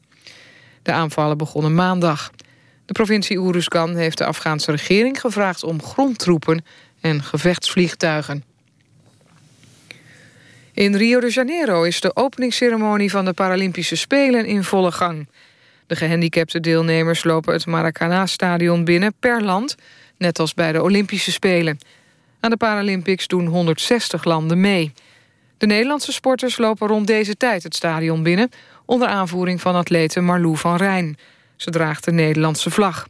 De 0.82 0.92
aanvallen 0.92 1.38
begonnen 1.38 1.74
maandag. 1.74 2.30
De 2.86 2.92
provincie 2.92 3.38
Uruzgan 3.38 3.96
heeft 3.96 4.18
de 4.18 4.24
Afghaanse 4.24 4.70
regering 4.70 5.20
gevraagd... 5.20 5.64
om 5.64 5.82
grondtroepen 5.82 6.64
en 7.00 7.22
gevechtsvliegtuigen. 7.22 8.44
In 10.72 10.96
Rio 10.96 11.20
de 11.20 11.30
Janeiro 11.30 11.82
is 11.82 12.00
de 12.00 12.16
openingsceremonie 12.16 13.10
van 13.10 13.24
de 13.24 13.32
Paralympische 13.32 13.96
Spelen 13.96 14.46
in 14.46 14.64
volle 14.64 14.92
gang. 14.92 15.28
De 15.86 15.96
gehandicapte 15.96 16.60
deelnemers 16.60 17.24
lopen 17.24 17.52
het 17.52 17.66
Maracana-stadion 17.66 18.84
binnen 18.84 19.14
per 19.20 19.42
land 19.42 19.74
net 20.20 20.38
als 20.38 20.54
bij 20.54 20.72
de 20.72 20.82
Olympische 20.82 21.32
Spelen. 21.32 21.78
Aan 22.40 22.50
de 22.50 22.56
Paralympics 22.56 23.26
doen 23.26 23.46
160 23.46 24.24
landen 24.24 24.60
mee. 24.60 24.92
De 25.58 25.66
Nederlandse 25.66 26.12
sporters 26.12 26.58
lopen 26.58 26.88
rond 26.88 27.06
deze 27.06 27.36
tijd 27.36 27.62
het 27.62 27.74
stadion 27.74 28.22
binnen... 28.22 28.50
onder 28.84 29.08
aanvoering 29.08 29.60
van 29.60 29.74
atlete 29.74 30.20
Marlou 30.20 30.56
van 30.56 30.76
Rijn. 30.76 31.16
Ze 31.56 31.70
draagt 31.70 32.04
de 32.04 32.12
Nederlandse 32.12 32.70
vlag. 32.70 33.08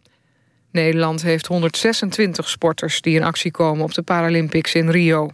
Nederland 0.71 1.23
heeft 1.23 1.47
126 1.47 2.49
sporters 2.49 3.01
die 3.01 3.15
in 3.15 3.23
actie 3.23 3.51
komen 3.51 3.85
op 3.85 3.95
de 3.95 4.03
Paralympics 4.03 4.75
in 4.75 4.91
Rio. 4.91 5.31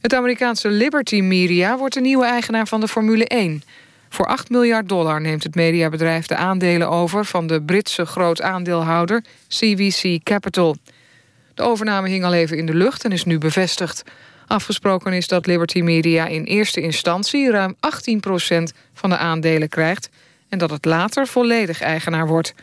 Het 0.00 0.14
Amerikaanse 0.14 0.68
Liberty 0.68 1.20
Media 1.20 1.78
wordt 1.78 1.94
de 1.94 2.00
nieuwe 2.00 2.24
eigenaar 2.24 2.66
van 2.66 2.80
de 2.80 2.88
Formule 2.88 3.24
1. 3.24 3.62
Voor 4.08 4.26
8 4.26 4.50
miljard 4.50 4.88
dollar 4.88 5.20
neemt 5.20 5.42
het 5.42 5.54
mediabedrijf 5.54 6.26
de 6.26 6.36
aandelen 6.36 6.88
over... 6.88 7.24
van 7.24 7.46
de 7.46 7.62
Britse 7.62 8.06
grootaandeelhouder 8.06 9.24
CVC 9.48 10.22
Capital. 10.22 10.76
De 11.54 11.62
overname 11.62 12.08
hing 12.08 12.24
al 12.24 12.34
even 12.34 12.56
in 12.56 12.66
de 12.66 12.74
lucht 12.74 13.04
en 13.04 13.12
is 13.12 13.24
nu 13.24 13.38
bevestigd. 13.38 14.02
Afgesproken 14.46 15.12
is 15.12 15.28
dat 15.28 15.46
Liberty 15.46 15.80
Media 15.80 16.26
in 16.26 16.44
eerste 16.44 16.80
instantie... 16.80 17.50
ruim 17.50 17.74
18% 17.74 17.78
van 18.94 19.10
de 19.10 19.16
aandelen 19.16 19.68
krijgt... 19.68 20.08
en 20.48 20.58
dat 20.58 20.70
het 20.70 20.84
later 20.84 21.26
volledig 21.26 21.80
eigenaar 21.80 22.26
wordt. 22.26 22.54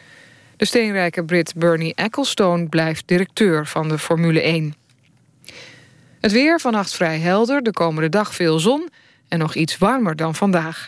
De 0.57 0.65
steenrijke 0.65 1.23
Brit 1.23 1.53
Bernie 1.55 1.95
Ecclestone 1.95 2.67
blijft 2.67 3.07
directeur 3.07 3.67
van 3.67 3.89
de 3.89 3.97
Formule 3.97 4.41
1. 4.41 4.75
Het 6.19 6.31
weer 6.31 6.59
vannacht 6.59 6.95
vrij 6.95 7.19
helder, 7.19 7.63
de 7.63 7.71
komende 7.71 8.09
dag 8.09 8.35
veel 8.35 8.59
zon... 8.59 8.89
en 9.27 9.39
nog 9.39 9.55
iets 9.55 9.77
warmer 9.77 10.15
dan 10.15 10.35
vandaag. 10.35 10.87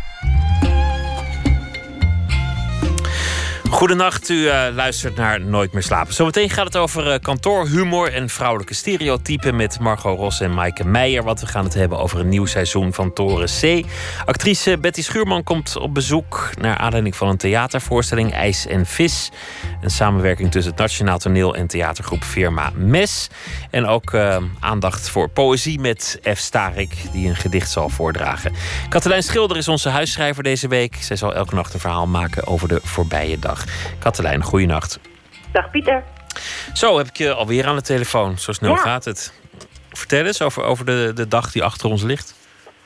Goedenacht, 3.71 4.29
u 4.29 4.35
uh, 4.35 4.63
luistert 4.73 5.15
naar 5.15 5.41
Nooit 5.41 5.73
meer 5.73 5.83
slapen. 5.83 6.13
Zometeen 6.13 6.49
gaat 6.49 6.65
het 6.65 6.77
over 6.77 7.07
uh, 7.07 7.19
kantoorhumor 7.21 8.13
en 8.13 8.29
vrouwelijke 8.29 8.73
stereotypen 8.73 9.55
met 9.55 9.79
Margot 9.79 10.17
Ros 10.17 10.41
en 10.41 10.53
Maaike 10.53 10.85
Meijer. 10.85 11.23
Want 11.23 11.39
we 11.39 11.47
gaan 11.47 11.63
het 11.63 11.73
hebben 11.73 11.99
over 11.99 12.19
een 12.19 12.29
nieuw 12.29 12.45
seizoen 12.45 12.93
van 12.93 13.13
Toren 13.13 13.49
C. 13.61 13.85
Actrice 14.25 14.77
Betty 14.77 15.01
Schuurman 15.01 15.43
komt 15.43 15.77
op 15.77 15.93
bezoek 15.93 16.49
naar 16.59 16.77
aanleiding 16.77 17.15
van 17.15 17.27
een 17.27 17.37
theatervoorstelling 17.37 18.33
IJs 18.33 18.67
en 18.67 18.85
Vis. 18.85 19.31
Een 19.81 19.89
samenwerking 19.89 20.51
tussen 20.51 20.71
het 20.71 20.81
Nationaal 20.81 21.17
Toneel 21.17 21.55
en 21.55 21.67
theatergroep 21.67 22.23
Firma 22.23 22.71
Mes. 22.75 23.29
En 23.69 23.85
ook 23.85 24.11
uh, 24.11 24.37
aandacht 24.59 25.09
voor 25.09 25.29
poëzie 25.29 25.79
met 25.79 26.19
F. 26.33 26.37
Starik, 26.37 26.93
die 27.11 27.29
een 27.29 27.35
gedicht 27.35 27.71
zal 27.71 27.89
voordragen. 27.89 28.53
Katelijn 28.89 29.23
Schilder 29.23 29.57
is 29.57 29.67
onze 29.67 29.89
huisschrijver 29.89 30.43
deze 30.43 30.67
week. 30.67 30.95
Zij 30.99 31.15
zal 31.15 31.33
elke 31.33 31.55
nacht 31.55 31.73
een 31.73 31.79
verhaal 31.79 32.07
maken 32.07 32.47
over 32.47 32.67
de 32.67 32.79
voorbije 32.83 33.39
dag. 33.39 33.60
Katelijn, 33.99 34.43
goeienacht. 34.43 34.99
Dag 35.51 35.71
Pieter. 35.71 36.03
Zo, 36.73 36.97
heb 36.97 37.07
ik 37.07 37.17
je 37.17 37.33
alweer 37.33 37.67
aan 37.67 37.75
de 37.75 37.81
telefoon. 37.81 38.37
Zo 38.37 38.51
snel 38.51 38.75
gaat 38.75 39.05
het. 39.05 39.39
Vertel 39.89 40.25
eens 40.25 40.41
over, 40.41 40.63
over 40.63 40.85
de, 40.85 41.11
de 41.15 41.27
dag 41.27 41.51
die 41.51 41.63
achter 41.63 41.89
ons 41.89 42.03
ligt. 42.03 42.35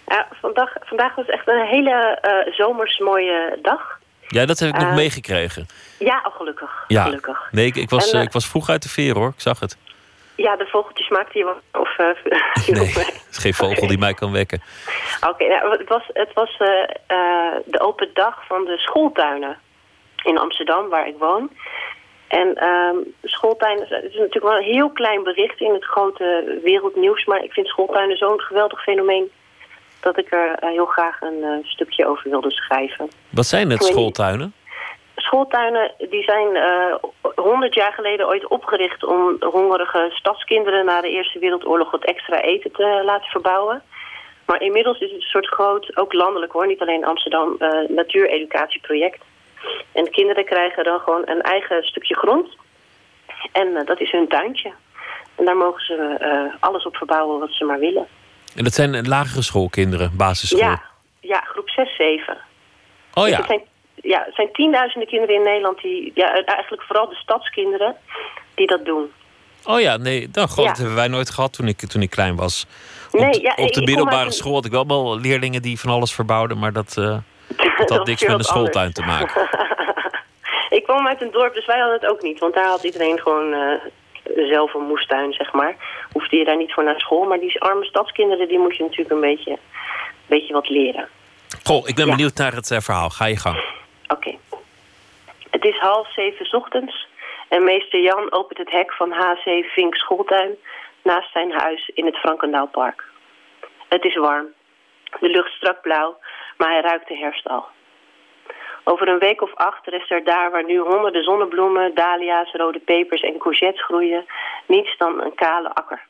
Ja, 0.07 0.27
vandaag, 0.31 0.73
vandaag 0.81 1.15
was 1.15 1.25
echt 1.25 1.47
een 1.47 1.65
hele 1.65 2.19
uh, 2.21 2.53
zomers 2.53 2.99
mooie 2.99 3.59
dag. 3.61 3.99
Ja, 4.27 4.45
dat 4.45 4.59
heb 4.59 4.69
ik 4.69 4.75
nog 4.75 4.89
eh, 4.89 4.95
meegekregen. 4.95 5.67
Ja, 5.99 6.23
oh, 6.27 6.35
gelukkig. 6.35 6.83
Ja. 6.87 7.03
gelukkig. 7.03 7.47
Nee, 7.51 7.65
ik, 7.65 7.75
ik 7.75 7.89
was, 7.89 8.11
en, 8.11 8.19
uh, 8.19 8.25
ik 8.25 8.31
was 8.31 8.47
vroeg 8.47 8.69
uit 8.69 8.83
de 8.83 8.89
veer 8.89 9.15
hoor. 9.15 9.27
Ik 9.27 9.41
zag 9.41 9.59
het. 9.59 9.77
Ja, 10.35 10.55
de 10.55 10.65
vogeltjes 10.65 11.09
maakte 11.09 11.37
je 11.37 11.43
wel. 11.43 11.81
Of, 11.81 11.97
nee, 12.67 12.87
het 12.87 13.27
is 13.31 13.37
geen 13.37 13.53
vogel 13.53 13.75
okay. 13.75 13.87
die 13.87 13.97
mij 13.97 14.13
kan 14.13 14.31
wekken. 14.31 14.61
Oké, 15.15 15.29
okay, 15.29 15.47
nou, 15.47 15.77
het 15.77 15.87
was, 15.87 16.03
het 16.13 16.33
was 16.33 16.57
de 17.65 17.79
open 17.79 18.09
dag 18.13 18.45
van 18.47 18.65
de 18.65 18.77
schooltuinen 18.77 19.57
in 20.25 20.37
Amsterdam, 20.37 20.89
waar 20.89 21.07
ik 21.07 21.17
woon. 21.17 21.49
En 22.27 22.67
um, 22.67 23.13
schooltuinen, 23.23 23.85
het 23.89 24.03
is 24.03 24.13
natuurlijk 24.13 24.45
wel 24.45 24.57
een 24.57 24.73
heel 24.73 24.89
klein 24.89 25.23
bericht 25.23 25.59
in 25.59 25.73
het 25.73 25.85
grote 25.85 26.59
wereldnieuws... 26.63 27.25
maar 27.25 27.43
ik 27.43 27.53
vind 27.53 27.67
schooltuinen 27.67 28.17
zo'n 28.17 28.39
geweldig 28.41 28.83
fenomeen... 28.83 29.31
dat 29.99 30.17
ik 30.17 30.33
er 30.33 30.63
uh, 30.63 30.69
heel 30.69 30.85
graag 30.85 31.21
een 31.21 31.37
uh, 31.41 31.57
stukje 31.63 32.07
over 32.07 32.29
wilde 32.29 32.51
schrijven. 32.51 33.09
Wat 33.29 33.45
zijn 33.45 33.69
het, 33.69 33.83
schooltuinen? 33.83 34.53
Schooltuinen 35.15 35.91
die 36.09 36.23
zijn 36.23 36.47
honderd 37.35 37.75
uh, 37.75 37.83
jaar 37.83 37.93
geleden 37.93 38.27
ooit 38.27 38.47
opgericht... 38.47 39.03
om 39.03 39.37
hongerige 39.39 40.09
stadskinderen 40.13 40.85
na 40.85 41.01
de 41.01 41.09
Eerste 41.09 41.39
Wereldoorlog 41.39 41.91
wat 41.91 42.03
extra 42.03 42.41
eten 42.41 42.71
te 42.71 43.01
laten 43.05 43.29
verbouwen... 43.29 43.83
Maar 44.45 44.61
inmiddels 44.61 44.99
is 44.99 45.11
het 45.11 45.21
een 45.21 45.27
soort 45.27 45.47
groot, 45.47 45.97
ook 45.97 46.13
landelijk 46.13 46.51
hoor, 46.51 46.67
niet 46.67 46.81
alleen 46.81 47.05
Amsterdam, 47.05 47.57
natuureducatieproject... 47.87 49.23
En 49.91 50.03
de 50.03 50.09
kinderen 50.09 50.45
krijgen 50.45 50.83
dan 50.83 50.99
gewoon 50.99 51.21
een 51.25 51.41
eigen 51.41 51.83
stukje 51.83 52.15
grond. 52.15 52.55
En 53.51 53.67
uh, 53.67 53.85
dat 53.85 53.99
is 53.99 54.11
hun 54.11 54.27
tuintje. 54.27 54.73
En 55.35 55.45
daar 55.45 55.57
mogen 55.57 55.85
ze 55.85 56.17
uh, 56.21 56.55
alles 56.59 56.85
op 56.85 56.95
verbouwen 56.95 57.39
wat 57.39 57.51
ze 57.51 57.65
maar 57.65 57.79
willen. 57.79 58.07
En 58.55 58.63
dat 58.63 58.73
zijn 58.73 59.07
lagere 59.07 59.41
schoolkinderen, 59.41 60.11
basisschool? 60.17 60.59
Ja, 60.59 60.81
ja 61.19 61.39
groep 61.39 61.69
6, 61.69 61.95
7. 61.95 62.37
Oh 63.13 63.27
ja. 63.27 63.29
Dus 63.29 63.37
het 63.37 63.45
zijn, 63.45 63.61
ja, 63.95 64.23
het 64.25 64.35
zijn 64.35 64.51
tienduizenden 64.51 65.09
kinderen 65.09 65.35
in 65.35 65.41
Nederland 65.41 65.81
die... 65.81 66.11
Ja, 66.15 66.43
eigenlijk 66.43 66.83
vooral 66.83 67.09
de 67.09 67.15
stadskinderen 67.15 67.95
die 68.53 68.67
dat 68.67 68.85
doen. 68.85 69.11
Oh 69.65 69.79
ja, 69.79 69.97
nee, 69.97 70.29
God, 70.33 70.55
Ja. 70.55 70.67
dat 70.67 70.77
hebben 70.77 70.95
wij 70.95 71.07
nooit 71.07 71.29
gehad 71.29 71.53
toen 71.53 71.67
ik, 71.67 71.77
toen 71.77 72.01
ik 72.01 72.09
klein 72.09 72.35
was. 72.35 72.65
Op, 73.11 73.19
Nee, 73.19 73.41
ja, 73.41 73.53
op 73.55 73.73
de 73.73 73.81
middelbare 73.81 74.31
school 74.31 74.53
had 74.53 74.65
ik 74.65 74.71
wel 74.71 74.87
wel 74.87 75.19
leerlingen 75.19 75.61
die 75.61 75.79
van 75.79 75.89
alles 75.89 76.13
verbouwden, 76.13 76.59
maar 76.59 76.73
dat, 76.73 76.97
eh, 76.97 77.17
dat 77.77 77.89
had 77.89 78.05
niks 78.05 78.21
met 78.21 78.21
een 78.21 78.27
anders. 78.29 78.47
schooltuin 78.47 78.93
te 78.93 79.01
maken. 79.01 79.49
ik 80.77 80.83
kwam 80.83 81.07
uit 81.07 81.21
een 81.21 81.31
dorp, 81.31 81.53
dus 81.53 81.65
wij 81.65 81.79
hadden 81.79 81.99
het 81.99 82.09
ook 82.09 82.21
niet. 82.21 82.39
Want 82.39 82.53
daar 82.53 82.65
had 82.67 82.83
iedereen 82.83 83.19
gewoon 83.19 83.53
eh, 83.53 83.81
zelf 84.49 84.73
een 84.73 84.87
moestuin, 84.87 85.33
zeg 85.33 85.53
maar. 85.53 85.75
Hoefde 86.11 86.37
je 86.37 86.45
daar 86.45 86.57
niet 86.57 86.73
voor 86.73 86.83
naar 86.83 86.99
school. 86.99 87.23
Maar 87.25 87.39
die 87.39 87.61
arme 87.61 87.85
stadskinderen, 87.85 88.47
die 88.47 88.59
moet 88.59 88.75
je 88.75 88.83
natuurlijk 88.83 89.11
een 89.11 89.21
beetje, 89.21 89.51
een 89.51 89.57
beetje 90.25 90.53
wat 90.53 90.69
leren. 90.69 91.07
Goh, 91.63 91.87
ik 91.87 91.95
ben 91.95 92.05
Ja. 92.05 92.11
benieuwd 92.15 92.37
naar 92.37 92.53
het 92.53 92.71
eh, 92.71 92.79
verhaal. 92.79 93.09
Ga 93.09 93.25
je 93.25 93.37
gang. 93.37 93.63
Oké. 94.07 94.35
Het 95.49 95.65
is 95.65 95.77
half 95.77 96.13
zeven 96.13 96.45
's 96.45 96.53
ochtends 96.53 97.07
en 97.47 97.63
meester 97.63 98.01
Jan 98.01 98.31
opent 98.31 98.57
het 98.57 98.71
hek 98.71 98.93
van 98.93 99.11
HC 99.11 99.65
Vink 99.73 99.95
Schooltuin 99.95 100.55
naast 101.03 101.31
zijn 101.31 101.51
huis 101.51 101.91
in 101.93 102.05
het 102.05 102.17
Frankendaalpark. 102.17 103.03
Het 103.87 104.03
is 104.03 104.15
warm, 104.15 104.45
de 105.19 105.29
lucht 105.29 105.51
strak 105.51 105.81
blauw, 105.81 106.17
maar 106.57 106.69
hij 106.69 106.81
ruikt 106.81 107.07
de 107.07 107.17
herfst 107.17 107.47
al. 107.47 107.65
Over 108.83 109.07
een 109.07 109.19
week 109.19 109.41
of 109.41 109.53
acht 109.53 109.87
rest 109.87 110.11
er 110.11 110.23
daar 110.23 110.51
waar 110.51 110.65
nu 110.65 110.77
honderden 110.77 111.23
zonnebloemen, 111.23 111.95
dahlia's, 111.95 112.51
rode 112.51 112.79
pepers 112.79 113.21
en 113.21 113.37
courgettes 113.37 113.83
groeien, 113.83 114.25
niets 114.65 114.97
dan 114.97 115.21
een 115.21 115.35
kale 115.35 115.73
akker. 115.73 116.01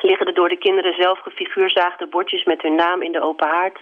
Liggen 0.00 0.26
er 0.26 0.34
door 0.34 0.48
de 0.48 0.58
kinderen 0.58 0.94
zelf 0.94 1.18
gefiguurzaagde 1.18 2.06
bordjes 2.06 2.44
met 2.44 2.62
hun 2.62 2.74
naam 2.74 3.02
in 3.02 3.12
de 3.12 3.22
open 3.22 3.48
haard 3.48 3.78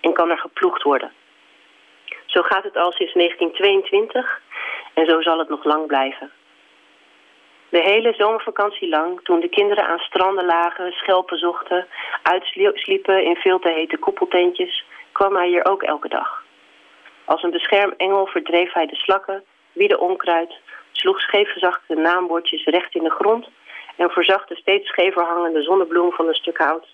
en 0.00 0.12
kan 0.12 0.30
er 0.30 0.38
geploegd 0.38 0.82
worden. 0.82 1.12
Zo 2.26 2.42
gaat 2.42 2.64
het 2.64 2.76
al 2.76 2.92
sinds 2.92 3.12
1922 3.12 4.40
en 4.94 5.06
zo 5.06 5.20
zal 5.20 5.38
het 5.38 5.48
nog 5.48 5.64
lang 5.64 5.86
blijven. 5.86 6.30
De 7.68 7.82
hele 7.82 8.14
zomervakantie 8.16 8.88
lang, 8.88 9.20
toen 9.22 9.40
de 9.40 9.48
kinderen 9.48 9.86
aan 9.86 9.98
stranden 9.98 10.44
lagen, 10.44 10.92
schelpen 10.92 11.38
zochten, 11.38 11.86
uitsliepen 12.22 13.24
in 13.24 13.36
veel 13.36 13.58
te 13.58 13.68
hete 13.68 13.96
koepeltentjes, 13.96 14.84
kwam 15.18 15.36
hij 15.36 15.48
hier 15.48 15.64
ook 15.64 15.82
elke 15.82 16.08
dag. 16.08 16.42
Als 17.24 17.42
een 17.42 17.50
beschermengel 17.50 18.26
verdreef 18.26 18.72
hij 18.72 18.86
de 18.86 18.96
slakken, 18.96 19.44
wiede 19.72 19.98
onkruid, 19.98 20.52
sloeg 20.92 21.20
scheefgezakte 21.20 21.94
naambordjes 21.94 22.64
recht 22.64 22.94
in 22.94 23.02
de 23.02 23.10
grond 23.10 23.48
en 23.96 24.10
voorzag 24.10 24.46
de 24.46 24.56
steeds 24.56 24.88
schever 24.88 25.24
hangende 25.24 25.62
zonnebloem 25.62 26.12
van 26.12 26.28
een 26.28 26.34
stuk 26.34 26.58
hout 26.58 26.86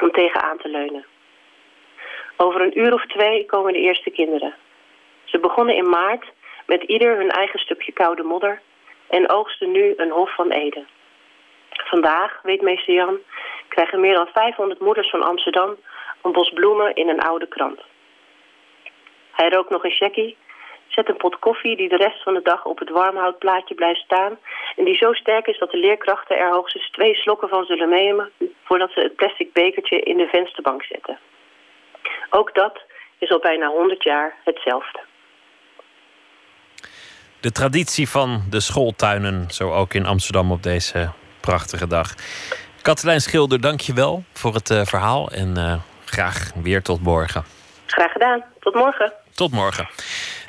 om 0.00 0.10
tegenaan 0.10 0.58
te 0.58 0.68
leunen. 0.68 1.04
Over 2.36 2.60
een 2.60 2.78
uur 2.78 2.92
of 2.94 3.06
twee 3.06 3.46
komen 3.46 3.72
de 3.72 3.78
eerste 3.78 4.10
kinderen. 4.10 4.54
Ze 5.24 5.38
begonnen 5.38 5.76
in 5.76 5.88
maart 5.88 6.24
met 6.66 6.82
ieder 6.82 7.16
hun 7.16 7.30
eigen 7.30 7.58
stukje 7.58 7.92
koude 7.92 8.22
modder 8.22 8.60
en 9.08 9.30
oogsten 9.30 9.70
nu 9.70 9.94
een 9.96 10.10
hof 10.10 10.34
van 10.34 10.50
Ede. 10.50 10.84
Vandaag, 11.70 12.40
weet 12.42 12.62
meester 12.62 12.94
Jan, 12.94 13.18
krijgen 13.68 14.00
meer 14.00 14.14
dan 14.14 14.28
500 14.32 14.80
moeders 14.80 15.10
van 15.10 15.22
Amsterdam 15.22 15.76
een 16.24 16.32
bos 16.32 16.50
bloemen 16.50 16.94
in 16.94 17.08
een 17.08 17.20
oude 17.20 17.46
krant. 17.46 17.80
Hij 19.30 19.48
rookt 19.48 19.70
nog 19.70 19.84
een 19.84 19.90
checkie, 19.90 20.36
zet 20.88 21.08
een 21.08 21.16
pot 21.16 21.38
koffie 21.38 21.76
die 21.76 21.88
de 21.88 21.96
rest 21.96 22.22
van 22.22 22.34
de 22.34 22.42
dag 22.42 22.64
op 22.64 22.78
het 22.78 22.90
warmhoutplaatje 22.90 23.74
blijft 23.74 24.00
staan 24.00 24.38
en 24.76 24.84
die 24.84 24.96
zo 24.96 25.12
sterk 25.12 25.46
is 25.46 25.58
dat 25.58 25.70
de 25.70 25.78
leerkrachten 25.78 26.38
er 26.38 26.50
hoogstens 26.50 26.90
twee 26.90 27.14
slokken 27.14 27.48
van 27.48 27.64
zullen 27.64 27.88
nemen 27.88 28.30
voordat 28.64 28.90
ze 28.90 29.00
het 29.00 29.16
plastic 29.16 29.52
bekertje 29.52 30.00
in 30.00 30.16
de 30.16 30.26
vensterbank 30.26 30.82
zetten. 30.82 31.18
Ook 32.30 32.54
dat 32.54 32.82
is 33.18 33.30
al 33.30 33.38
bijna 33.40 33.68
100 33.68 34.02
jaar 34.02 34.34
hetzelfde. 34.44 35.00
De 37.40 37.52
traditie 37.52 38.08
van 38.08 38.42
de 38.50 38.60
schooltuinen, 38.60 39.50
zo 39.50 39.72
ook 39.72 39.94
in 39.94 40.06
Amsterdam 40.06 40.52
op 40.52 40.62
deze 40.62 41.10
prachtige 41.40 41.86
dag. 41.86 42.14
Katelijn 42.82 43.20
Schilder, 43.20 43.60
dank 43.60 43.80
je 43.80 43.94
wel 43.94 44.24
voor 44.32 44.54
het 44.54 44.70
eh, 44.70 44.84
verhaal 44.84 45.28
en 45.30 45.56
eh, 45.56 45.74
graag 46.14 46.50
weer 46.62 46.82
tot 46.82 47.02
morgen. 47.02 47.44
Graag 47.86 48.12
gedaan. 48.12 48.44
Tot 48.60 48.74
morgen. 48.74 49.12
Tot 49.34 49.50
morgen. 49.50 49.88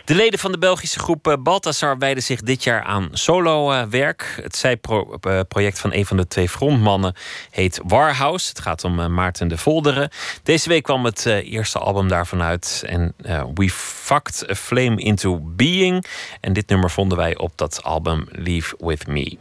De 0.06 0.16
leden 0.16 0.40
van 0.40 0.52
de 0.52 0.58
Belgische 0.58 1.00
groep 1.00 1.28
eh, 1.28 1.34
Balthasar 1.40 1.98
wijden 1.98 2.24
zich 2.24 2.42
dit 2.42 2.64
jaar 2.64 2.84
aan 2.84 3.10
solo-werk. 3.12 4.40
Het 4.42 4.56
zijproject 4.56 5.80
van 5.80 5.94
een 5.94 6.06
van 6.06 6.18
de 6.18 6.28
twee 6.28 6.50
frontmannen 6.50 7.16
heet 7.52 7.80
Warhouse. 7.84 8.50
Het 8.50 8.60
gaat 8.60 8.84
om 8.84 9.00
eh, 9.00 9.08
Maarten 9.08 9.48
de 9.48 9.58
Volderen. 9.58 10.10
Deze 10.44 10.70
week 10.70 10.84
kwam 10.84 11.06
het 11.06 11.26
eh, 11.26 11.52
eerste 11.52 11.80
album 11.80 12.08
daarvan 12.08 12.42
uit. 12.42 12.84
En 12.88 13.14
eh, 13.24 13.44
We 13.54 13.70
Fucked 13.70 14.50
a 14.50 14.56
Flame 14.56 14.96
into 14.96 15.40
Being. 15.42 16.06
En 16.42 16.54
dit 16.54 16.70
nummer 16.70 16.92
vonden 16.92 17.18
wij 17.18 17.38
op 17.38 17.52
dat 17.56 17.84
album 17.84 18.28
Leave 18.30 18.76
With 18.80 19.08
Me. 19.08 19.38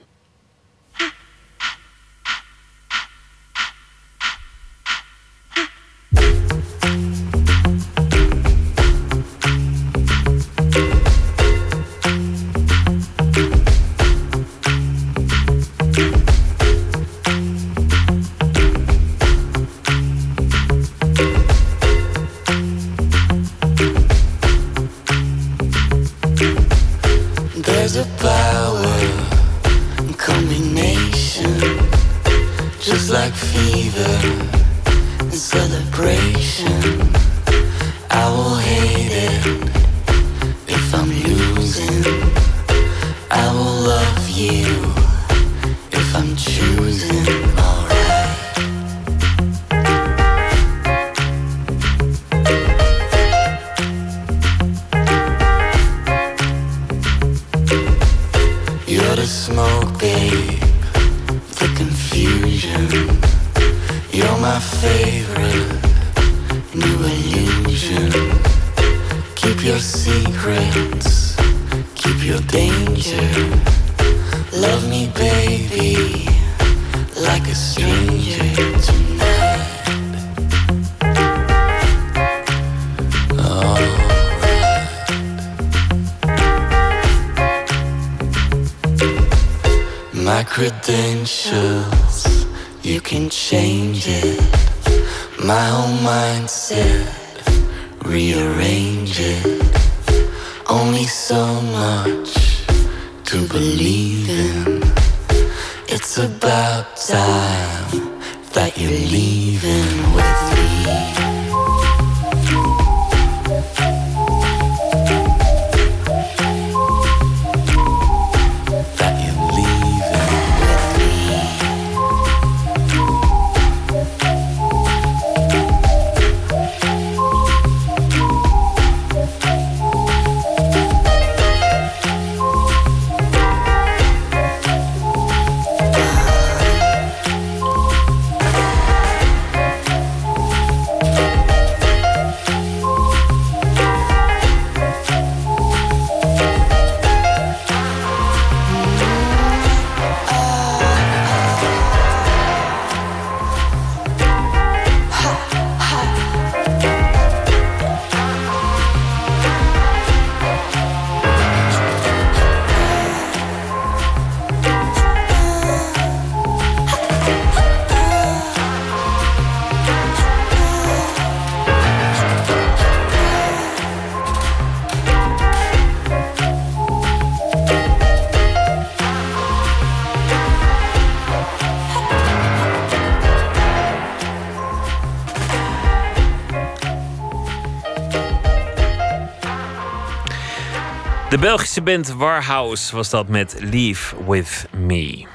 Belgische 191.45 191.83
band 191.83 192.12
Warhouse 192.12 192.97
was 192.97 193.11
dat 193.11 193.29
met 193.29 193.57
Leave 193.59 194.15
With 194.27 194.66
Me. 194.71 195.27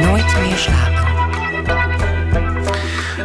Nooit 0.00 0.36
meer 0.40 0.56
slapen. 0.56 1.04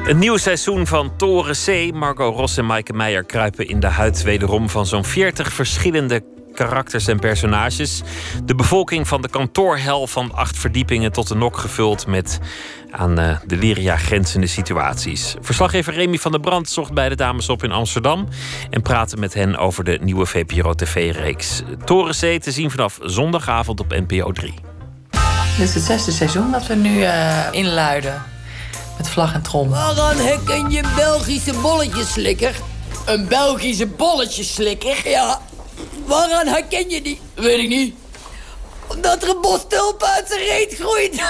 Een 0.09 0.17
nieuw 0.17 0.37
seizoen 0.37 0.87
van 0.87 1.15
Toren 1.17 1.55
C. 1.65 1.93
Margot 1.93 2.35
Ros 2.35 2.57
en 2.57 2.65
Maaike 2.65 2.93
Meijer 2.93 3.23
kruipen 3.23 3.67
in 3.67 3.79
de 3.79 3.87
huid 3.87 4.23
wederom 4.23 4.69
van 4.69 4.85
zo'n 4.85 5.05
40 5.05 5.53
verschillende 5.53 6.23
karakters 6.53 7.07
en 7.07 7.19
personages. 7.19 8.01
De 8.45 8.55
bevolking 8.55 9.07
van 9.07 9.21
de 9.21 9.29
kantoorhel 9.29 10.07
van 10.07 10.33
acht 10.33 10.57
verdiepingen 10.57 11.11
tot 11.11 11.27
de 11.27 11.35
nok 11.35 11.57
gevuld 11.57 12.07
met 12.07 12.39
aan 13.01 13.19
eh, 13.19 13.37
de 13.45 13.57
Lyria 13.57 13.97
grenzende 13.97 14.47
situaties. 14.47 15.35
Verslaggever 15.41 15.93
Remy 15.93 16.17
van 16.17 16.31
der 16.31 16.39
Brand 16.39 16.69
zocht 16.69 16.93
bij 16.93 17.09
de 17.09 17.15
dames 17.15 17.49
op 17.49 17.63
in 17.63 17.71
Amsterdam 17.71 18.27
en 18.69 18.81
praatte 18.81 19.17
met 19.17 19.33
hen 19.33 19.57
over 19.57 19.83
de 19.83 19.99
nieuwe 20.01 20.25
VPRO 20.25 20.73
TV-reeks. 20.73 21.61
Toren 21.85 22.13
C 22.13 22.41
te 22.41 22.51
zien 22.51 22.71
vanaf 22.71 22.99
zondagavond 23.01 23.79
op 23.79 23.89
NPO 24.07 24.31
3. 24.31 24.53
Dit 25.57 25.67
is 25.67 25.73
het 25.73 25.83
zesde 25.83 26.11
seizoen 26.11 26.51
dat 26.51 26.67
we 26.67 26.75
nu 26.75 27.03
eh, 27.03 27.47
inluiden. 27.51 28.23
Met 28.97 29.09
vlag 29.09 29.33
en 29.33 29.41
trom. 29.41 29.69
Waaraan 29.69 30.17
herken 30.17 30.69
je 30.69 30.77
een 30.77 30.95
Belgische 30.95 31.53
bolletjeslikker? 31.61 32.55
Een 33.05 33.27
Belgische 33.27 33.87
bolletjeslikker? 33.87 35.09
Ja. 35.09 35.39
Waaraan 36.05 36.47
herken 36.47 36.89
je 36.89 37.01
die? 37.01 37.19
Weet 37.35 37.59
ik 37.59 37.67
niet. 37.67 37.95
Omdat 39.01 39.23
er 39.23 39.29
een 39.29 39.41
bos 39.41 39.65
tulpen 39.67 40.07
uit 40.07 40.27
zijn 40.27 40.39
reet 40.39 40.75
groeit. 40.79 41.21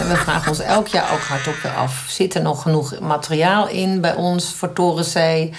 En 0.00 0.08
we 0.08 0.16
vragen 0.16 0.48
ons 0.48 0.58
elk 0.58 0.88
jaar 0.88 1.12
ook 1.12 1.20
hardop 1.20 1.56
weer 1.62 1.72
af. 1.72 2.04
Zit 2.08 2.34
er 2.34 2.42
nog 2.42 2.62
genoeg 2.62 3.00
materiaal 3.00 3.68
in 3.68 4.00
bij 4.00 4.14
ons 4.14 4.54
voor 4.54 4.72
Torenzee? 4.72 5.52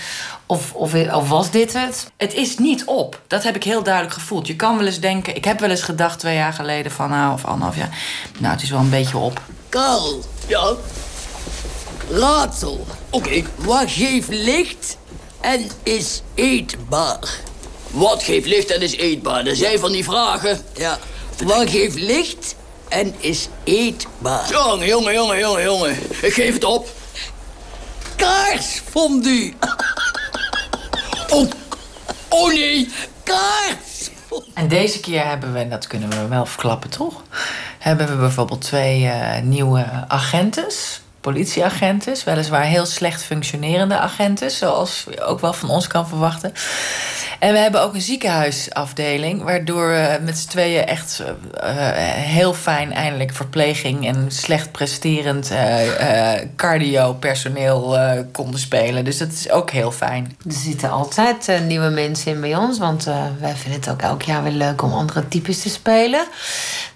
Of, 0.45 0.73
of, 0.73 0.93
of 0.93 1.29
was 1.29 1.51
dit 1.51 1.73
het? 1.73 2.11
Het 2.17 2.33
is 2.33 2.57
niet 2.57 2.85
op. 2.85 3.21
Dat 3.27 3.43
heb 3.43 3.55
ik 3.55 3.63
heel 3.63 3.83
duidelijk 3.83 4.13
gevoeld. 4.13 4.47
Je 4.47 4.55
kan 4.55 4.77
wel 4.77 4.85
eens 4.85 4.99
denken... 4.99 5.35
Ik 5.35 5.45
heb 5.45 5.59
wel 5.59 5.69
eens 5.69 5.81
gedacht 5.81 6.19
twee 6.19 6.35
jaar 6.35 6.53
geleden 6.53 6.91
van... 6.91 7.09
Nou, 7.09 7.33
of 7.33 7.45
anderhalf 7.45 7.77
jaar... 7.77 7.97
Nou, 8.39 8.53
het 8.53 8.63
is 8.63 8.69
wel 8.69 8.79
een 8.79 8.89
beetje 8.89 9.17
op. 9.17 9.41
Karel. 9.69 10.23
Ja? 10.47 10.73
Raadsel. 12.11 12.85
Oké. 13.09 13.43
Wat 13.55 13.91
geeft 13.91 14.29
licht 14.29 14.97
en 15.41 15.69
is 15.83 16.21
eetbaar? 16.33 17.39
Wat 17.95 18.23
geeft 18.23 18.45
licht 18.45 18.71
en 18.71 18.81
is 18.81 18.95
eetbaar? 18.95 19.43
Dat 19.43 19.55
zijn 19.55 19.79
van 19.79 19.91
die 19.91 20.03
vragen. 20.03 20.61
Ja. 20.73 20.99
Wat 21.43 21.69
geeft 21.69 21.95
licht 21.95 22.55
en 22.87 23.13
is 23.19 23.47
eetbaar? 23.63 24.49
Jongen, 24.49 24.87
jongen, 24.87 25.13
jongen, 25.13 25.39
jongen, 25.39 25.63
jongen. 25.63 25.97
Ik 26.21 26.33
geef 26.33 26.53
het 26.53 26.63
op. 26.63 26.89
Kaarsfondue. 28.15 29.53
Oh, 31.29 31.49
oh 32.29 32.53
nee, 32.53 32.89
kaars. 33.23 34.09
En 34.53 34.67
deze 34.67 34.99
keer 34.99 35.25
hebben 35.27 35.53
we, 35.53 35.59
en 35.59 35.69
dat 35.69 35.87
kunnen 35.87 36.09
we 36.09 36.27
wel 36.27 36.45
verklappen 36.45 36.89
toch? 36.89 37.23
Hebben 37.79 38.07
we 38.07 38.15
bijvoorbeeld 38.15 38.61
twee 38.61 39.07
eh, 39.07 39.41
nieuwe 39.41 39.85
agentes. 40.07 41.01
Politieagentes, 41.31 42.23
weliswaar 42.23 42.63
heel 42.63 42.85
slecht 42.85 43.23
functionerende 43.23 43.97
agentes, 43.97 44.57
zoals 44.57 45.05
je 45.09 45.21
ook 45.21 45.39
wel 45.39 45.53
van 45.53 45.69
ons 45.69 45.87
kan 45.87 46.07
verwachten. 46.07 46.53
En 47.39 47.51
we 47.53 47.59
hebben 47.59 47.81
ook 47.81 47.93
een 47.93 48.01
ziekenhuisafdeling, 48.01 49.43
waardoor 49.43 49.87
we 49.87 50.19
met 50.21 50.37
z'n 50.37 50.47
tweeën 50.47 50.85
echt 50.85 51.23
eh, 51.53 51.73
heel 52.13 52.53
fijn 52.53 52.93
eindelijk 52.93 53.33
verpleging 53.33 54.07
en 54.07 54.31
slecht 54.31 54.71
presterend 54.71 55.51
eh, 55.51 56.33
eh, 56.33 56.47
cardio-personeel 56.55 57.97
eh, 57.97 58.19
konden 58.31 58.59
spelen. 58.59 59.03
Dus 59.03 59.17
dat 59.17 59.31
is 59.31 59.49
ook 59.49 59.71
heel 59.71 59.91
fijn. 59.91 60.37
Er 60.45 60.51
zitten 60.51 60.89
altijd 60.89 61.47
eh, 61.47 61.61
nieuwe 61.61 61.89
mensen 61.89 62.31
in 62.31 62.41
bij 62.41 62.55
ons. 62.55 62.77
Want 62.77 63.07
eh, 63.07 63.23
wij 63.39 63.55
vinden 63.55 63.79
het 63.79 63.89
ook 63.89 64.01
elk 64.01 64.21
jaar 64.21 64.43
weer 64.43 64.51
leuk 64.51 64.81
om 64.81 64.93
andere 64.93 65.27
types 65.27 65.61
te 65.61 65.69
spelen. 65.69 66.27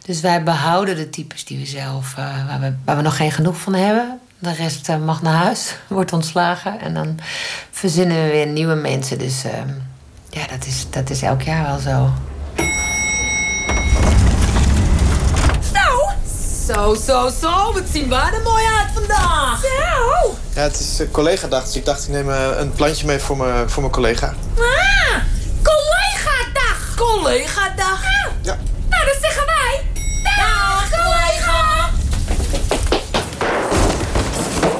Dus 0.09 0.21
wij 0.21 0.43
behouden 0.43 0.95
de 0.95 1.09
types 1.09 1.45
die 1.45 1.57
we 1.57 1.65
zelf, 1.65 2.13
eh, 2.17 2.47
waar, 2.47 2.59
we, 2.59 2.73
waar 2.85 2.95
we 2.95 3.01
nog 3.01 3.15
geen 3.15 3.31
genoeg 3.31 3.57
van 3.57 3.73
hebben. 3.73 4.19
De 4.39 4.53
rest 4.53 4.89
eh, 4.89 4.97
mag 4.97 5.21
naar 5.21 5.33
huis, 5.33 5.75
wordt 5.87 6.13
ontslagen. 6.13 6.79
En 6.79 6.93
dan 6.93 7.19
verzinnen 7.71 8.23
we 8.23 8.29
weer 8.29 8.47
nieuwe 8.47 8.75
mensen. 8.75 9.17
Dus 9.17 9.43
eh, 9.43 9.51
ja, 10.29 10.47
dat 10.47 10.65
is, 10.65 10.85
dat 10.89 11.09
is 11.09 11.21
elk 11.21 11.41
jaar 11.41 11.63
wel 11.63 11.79
zo. 11.79 12.13
Zo. 15.73 16.09
Zo, 16.73 16.95
zo, 16.95 17.29
zo. 17.41 17.73
Wat 17.73 17.83
zien 17.91 18.09
wij 18.09 18.31
er 18.33 18.41
mooi 18.43 18.63
uit 18.79 18.91
vandaag. 18.93 19.61
Zo. 19.61 20.35
Ja, 20.53 20.61
het 20.61 20.79
is 20.79 21.01
uh, 21.01 21.11
collega-dag, 21.11 21.63
dus 21.63 21.75
ik 21.75 21.85
dacht 21.85 22.03
ik 22.03 22.09
neem 22.09 22.31
eh, 22.31 22.49
een 22.57 22.71
plantje 22.71 23.05
mee 23.05 23.19
voor 23.19 23.37
mijn 23.37 23.69
voor 23.69 23.81
mijn 23.81 23.93
collega. 23.93 24.33
Ah, 24.57 25.17
collega-dag. 25.63 26.95
Collega-dag. 26.95 28.03
Ja. 28.41 28.57
Nou, 28.89 29.05
dat 29.05 29.17
zeggen 29.21 29.45
wij. 29.45 29.58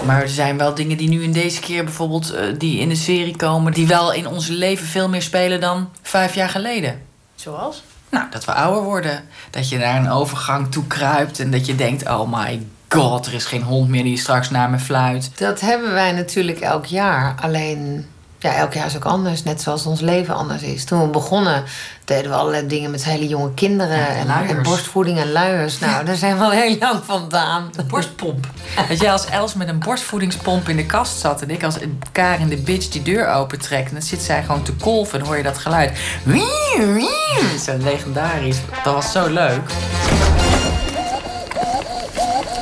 Maar 0.10 0.22
er 0.22 0.30
zijn 0.30 0.58
wel 0.58 0.74
dingen 0.74 0.98
die 0.98 1.10
nu 1.10 1.24
in 1.24 1.32
deze 1.32 1.60
keer 1.60 1.84
bijvoorbeeld 1.84 2.32
eh, 2.32 2.44
die 2.58 2.80
in 2.80 2.90
de 2.90 2.96
serie 2.96 3.36
komen, 3.36 3.74
die 3.74 3.88
wel 3.88 4.14
in 4.14 4.28
ons 4.28 4.48
leven 4.48 4.88
veel 4.88 5.10
meer 5.10 5.22
spelen 5.22 5.60
dan 5.60 5.90
vijf 6.02 6.36
jaar 6.36 6.50
geleden. 6.50 7.02
Zoals? 7.36 7.84
Nou, 8.10 8.26
dat 8.30 8.46
we 8.46 8.54
ouder 8.54 8.84
worden. 8.84 9.24
Dat 9.50 9.70
je 9.70 9.78
naar 9.78 9.98
een 10.00 10.12
overgang 10.12 10.72
toe 10.72 10.88
kruipt 10.88 11.40
en 11.40 11.52
dat 11.52 11.66
je 11.66 11.76
denkt: 11.76 12.08
oh 12.08 12.32
my 12.32 12.66
god, 12.88 13.26
er 13.26 13.34
is 13.34 13.46
geen 13.46 13.64
hond 13.64 13.90
meer 13.90 14.04
die 14.04 14.18
straks 14.18 14.50
naar 14.50 14.70
me 14.70 14.80
fluit. 14.80 15.32
Dat 15.38 15.60
hebben 15.60 15.94
wij 15.94 16.12
natuurlijk 16.12 16.60
elk 16.60 16.86
jaar. 16.86 17.36
Alleen, 17.42 18.06
ja, 18.40 18.56
elk 18.56 18.74
jaar 18.74 18.86
is 18.86 18.96
ook 18.96 19.06
anders. 19.06 19.44
Net 19.44 19.62
zoals 19.62 19.86
ons 19.86 20.00
leven 20.00 20.36
anders 20.36 20.62
is. 20.62 20.86
Toen 20.86 21.02
we 21.02 21.08
begonnen, 21.08 21.64
deden 22.06 22.32
we 22.32 22.38
allerlei 22.38 22.68
dingen 22.68 22.92
met 22.92 23.04
hele 23.04 23.28
jonge 23.28 23.54
kinderen. 23.54 24.08
en, 24.08 24.64
borstvoeding 24.64 25.18
en 25.20 25.32
luiers. 25.32 25.80
Nou, 25.90 26.06
daar 26.06 26.16
zijn 26.16 26.38
we 26.38 26.44
al 26.44 26.52
heel 26.52 26.78
lang 26.78 27.00
vandaan. 27.06 27.70
De 27.76 27.84
borstpomp. 27.84 28.48
Dat 28.90 29.00
jij 29.00 29.12
als 29.12 29.26
Els 29.26 29.54
met 29.54 29.68
een 29.68 29.80
borstvoedingspomp 29.80 30.70
in 30.70 30.76
de 30.76 30.86
kast 30.86 31.20
zat... 31.20 31.42
en 31.42 31.50
ik 31.50 31.64
als 31.64 31.78
Karin 32.12 32.48
de 32.48 32.58
bitch 32.58 32.88
die 32.88 33.02
deur 33.02 33.28
opentrekt... 33.28 33.88
en 33.88 33.94
dan 33.94 34.02
zit 34.02 34.22
zij 34.22 34.44
gewoon 34.44 34.64
te 34.64 34.74
kolven 34.74 35.20
en 35.20 35.26
hoor 35.26 35.38
je 35.38 35.44
dat 35.44 35.58
geluid. 35.58 36.00
Wie, 36.24 36.44
wie. 36.78 37.10
Dat 37.42 37.52
is 37.56 37.64
zo 37.64 37.78
legendarisch. 37.78 38.58
Dat 38.84 38.94
was 38.94 39.12
zo 39.12 39.30
leuk. 39.30 39.72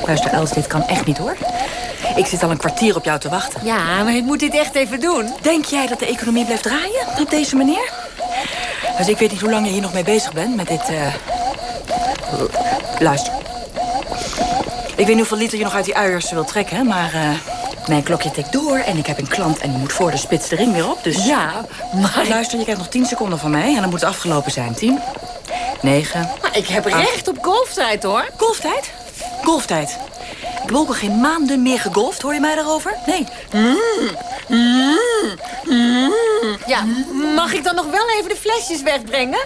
Luister, 0.05 0.31
Els, 0.31 0.51
dit 0.51 0.67
kan 0.67 0.83
echt 0.83 1.05
niet 1.05 1.17
hoor. 1.17 1.37
Ik 2.15 2.25
zit 2.25 2.43
al 2.43 2.51
een 2.51 2.57
kwartier 2.57 2.95
op 2.95 3.05
jou 3.05 3.19
te 3.19 3.29
wachten. 3.29 3.59
Ja, 3.65 4.03
maar 4.03 4.15
ik 4.15 4.23
moet 4.23 4.39
dit 4.39 4.53
echt 4.55 4.75
even 4.75 4.99
doen. 4.99 5.33
Denk 5.41 5.65
jij 5.65 5.87
dat 5.87 5.99
de 5.99 6.05
economie 6.05 6.45
blijft 6.45 6.63
draaien 6.63 7.05
op 7.19 7.29
deze 7.29 7.55
manier? 7.55 7.91
Dus 8.97 9.07
ik 9.07 9.17
weet 9.17 9.31
niet 9.31 9.41
hoe 9.41 9.49
lang 9.51 9.65
je 9.65 9.71
hier 9.71 9.81
nog 9.81 9.93
mee 9.93 10.03
bezig 10.03 10.33
bent 10.33 10.55
met 10.55 10.67
dit. 10.67 10.81
eh, 10.89 11.13
Luister. 12.99 13.33
Ik 14.95 15.05
weet 15.05 15.07
niet 15.07 15.17
hoeveel 15.17 15.37
liter 15.37 15.57
je 15.57 15.63
nog 15.63 15.73
uit 15.75 15.85
die 15.85 15.95
uiers 15.95 16.31
wilt 16.31 16.47
trekken, 16.47 16.87
maar. 16.87 17.13
eh, 17.13 17.29
Mijn 17.87 18.03
klokje 18.03 18.31
tikt 18.31 18.51
door 18.51 18.77
en 18.77 18.97
ik 18.97 19.05
heb 19.05 19.17
een 19.17 19.27
klant 19.27 19.59
en 19.59 19.69
die 19.69 19.79
moet 19.79 19.93
voor 19.93 20.11
de 20.11 20.17
spits 20.17 20.49
de 20.49 20.55
ring 20.55 20.73
weer 20.73 20.89
op. 20.89 21.03
Dus 21.03 21.25
Ja, 21.25 21.51
maar... 21.93 22.25
Luister, 22.29 22.57
je 22.57 22.63
krijgt 22.63 22.81
nog 22.81 22.89
10 22.89 23.05
seconden 23.05 23.39
van 23.39 23.51
mij 23.51 23.75
en 23.75 23.81
dan 23.81 23.89
moet 23.89 23.99
het 24.01 24.09
afgelopen 24.09 24.51
zijn. 24.51 24.73
10, 24.73 24.99
9. 25.81 26.29
Maar 26.41 26.57
ik 26.57 26.67
heb 26.67 26.85
recht 26.85 27.27
op 27.27 27.37
golftijd, 27.41 28.03
hoor. 28.03 28.25
Golftijd? 28.37 28.91
Golftijd. 29.43 29.97
Ik 30.67 30.73
heb 30.73 30.81
ook 30.81 30.87
al 30.87 30.93
geen 30.93 31.19
maanden 31.19 31.61
meer 31.61 31.79
gegolfd, 31.79 32.21
hoor 32.21 32.33
je 32.33 32.39
mij 32.39 32.55
daarover? 32.55 32.93
Nee. 33.05 33.27
Ja, 36.67 36.83
mag 37.35 37.53
ik 37.53 37.63
dan 37.63 37.75
nog 37.75 37.85
wel 37.89 38.09
even 38.17 38.29
de 38.29 38.35
flesjes 38.35 38.81
wegbrengen? 38.83 39.39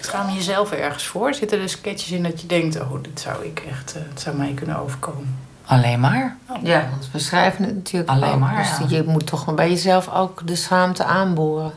Schaam 0.00 0.28
je 0.28 0.34
jezelf 0.34 0.72
ergens 0.72 1.04
voor? 1.06 1.34
Zitten 1.34 1.60
er 1.60 1.68
sketches 1.68 2.10
in 2.10 2.22
dat 2.22 2.40
je 2.40 2.46
denkt... 2.46 2.80
oh, 2.80 3.02
dit 3.02 3.20
zou 3.20 3.44
ik 3.44 3.62
echt... 3.70 3.94
eh, 3.94 4.02
het 4.08 4.20
zou 4.20 4.36
mij 4.36 4.52
kunnen 4.54 4.78
overkomen? 4.78 5.38
Alleen 5.66 6.00
maar. 6.00 6.36
Ja, 6.62 6.86
want 6.90 7.08
we 7.12 7.18
schrijven 7.18 7.64
het 7.64 7.74
natuurlijk 7.74 8.10
Alleen 8.10 8.32
ook. 8.32 8.38
maar, 8.38 8.56
Dus 8.56 8.90
ja. 8.90 8.96
je 8.96 9.02
moet 9.06 9.26
toch 9.26 9.54
bij 9.54 9.68
jezelf 9.68 10.08
ook 10.14 10.46
de 10.46 10.56
schaamte 10.56 11.04
aanboren. 11.04 11.72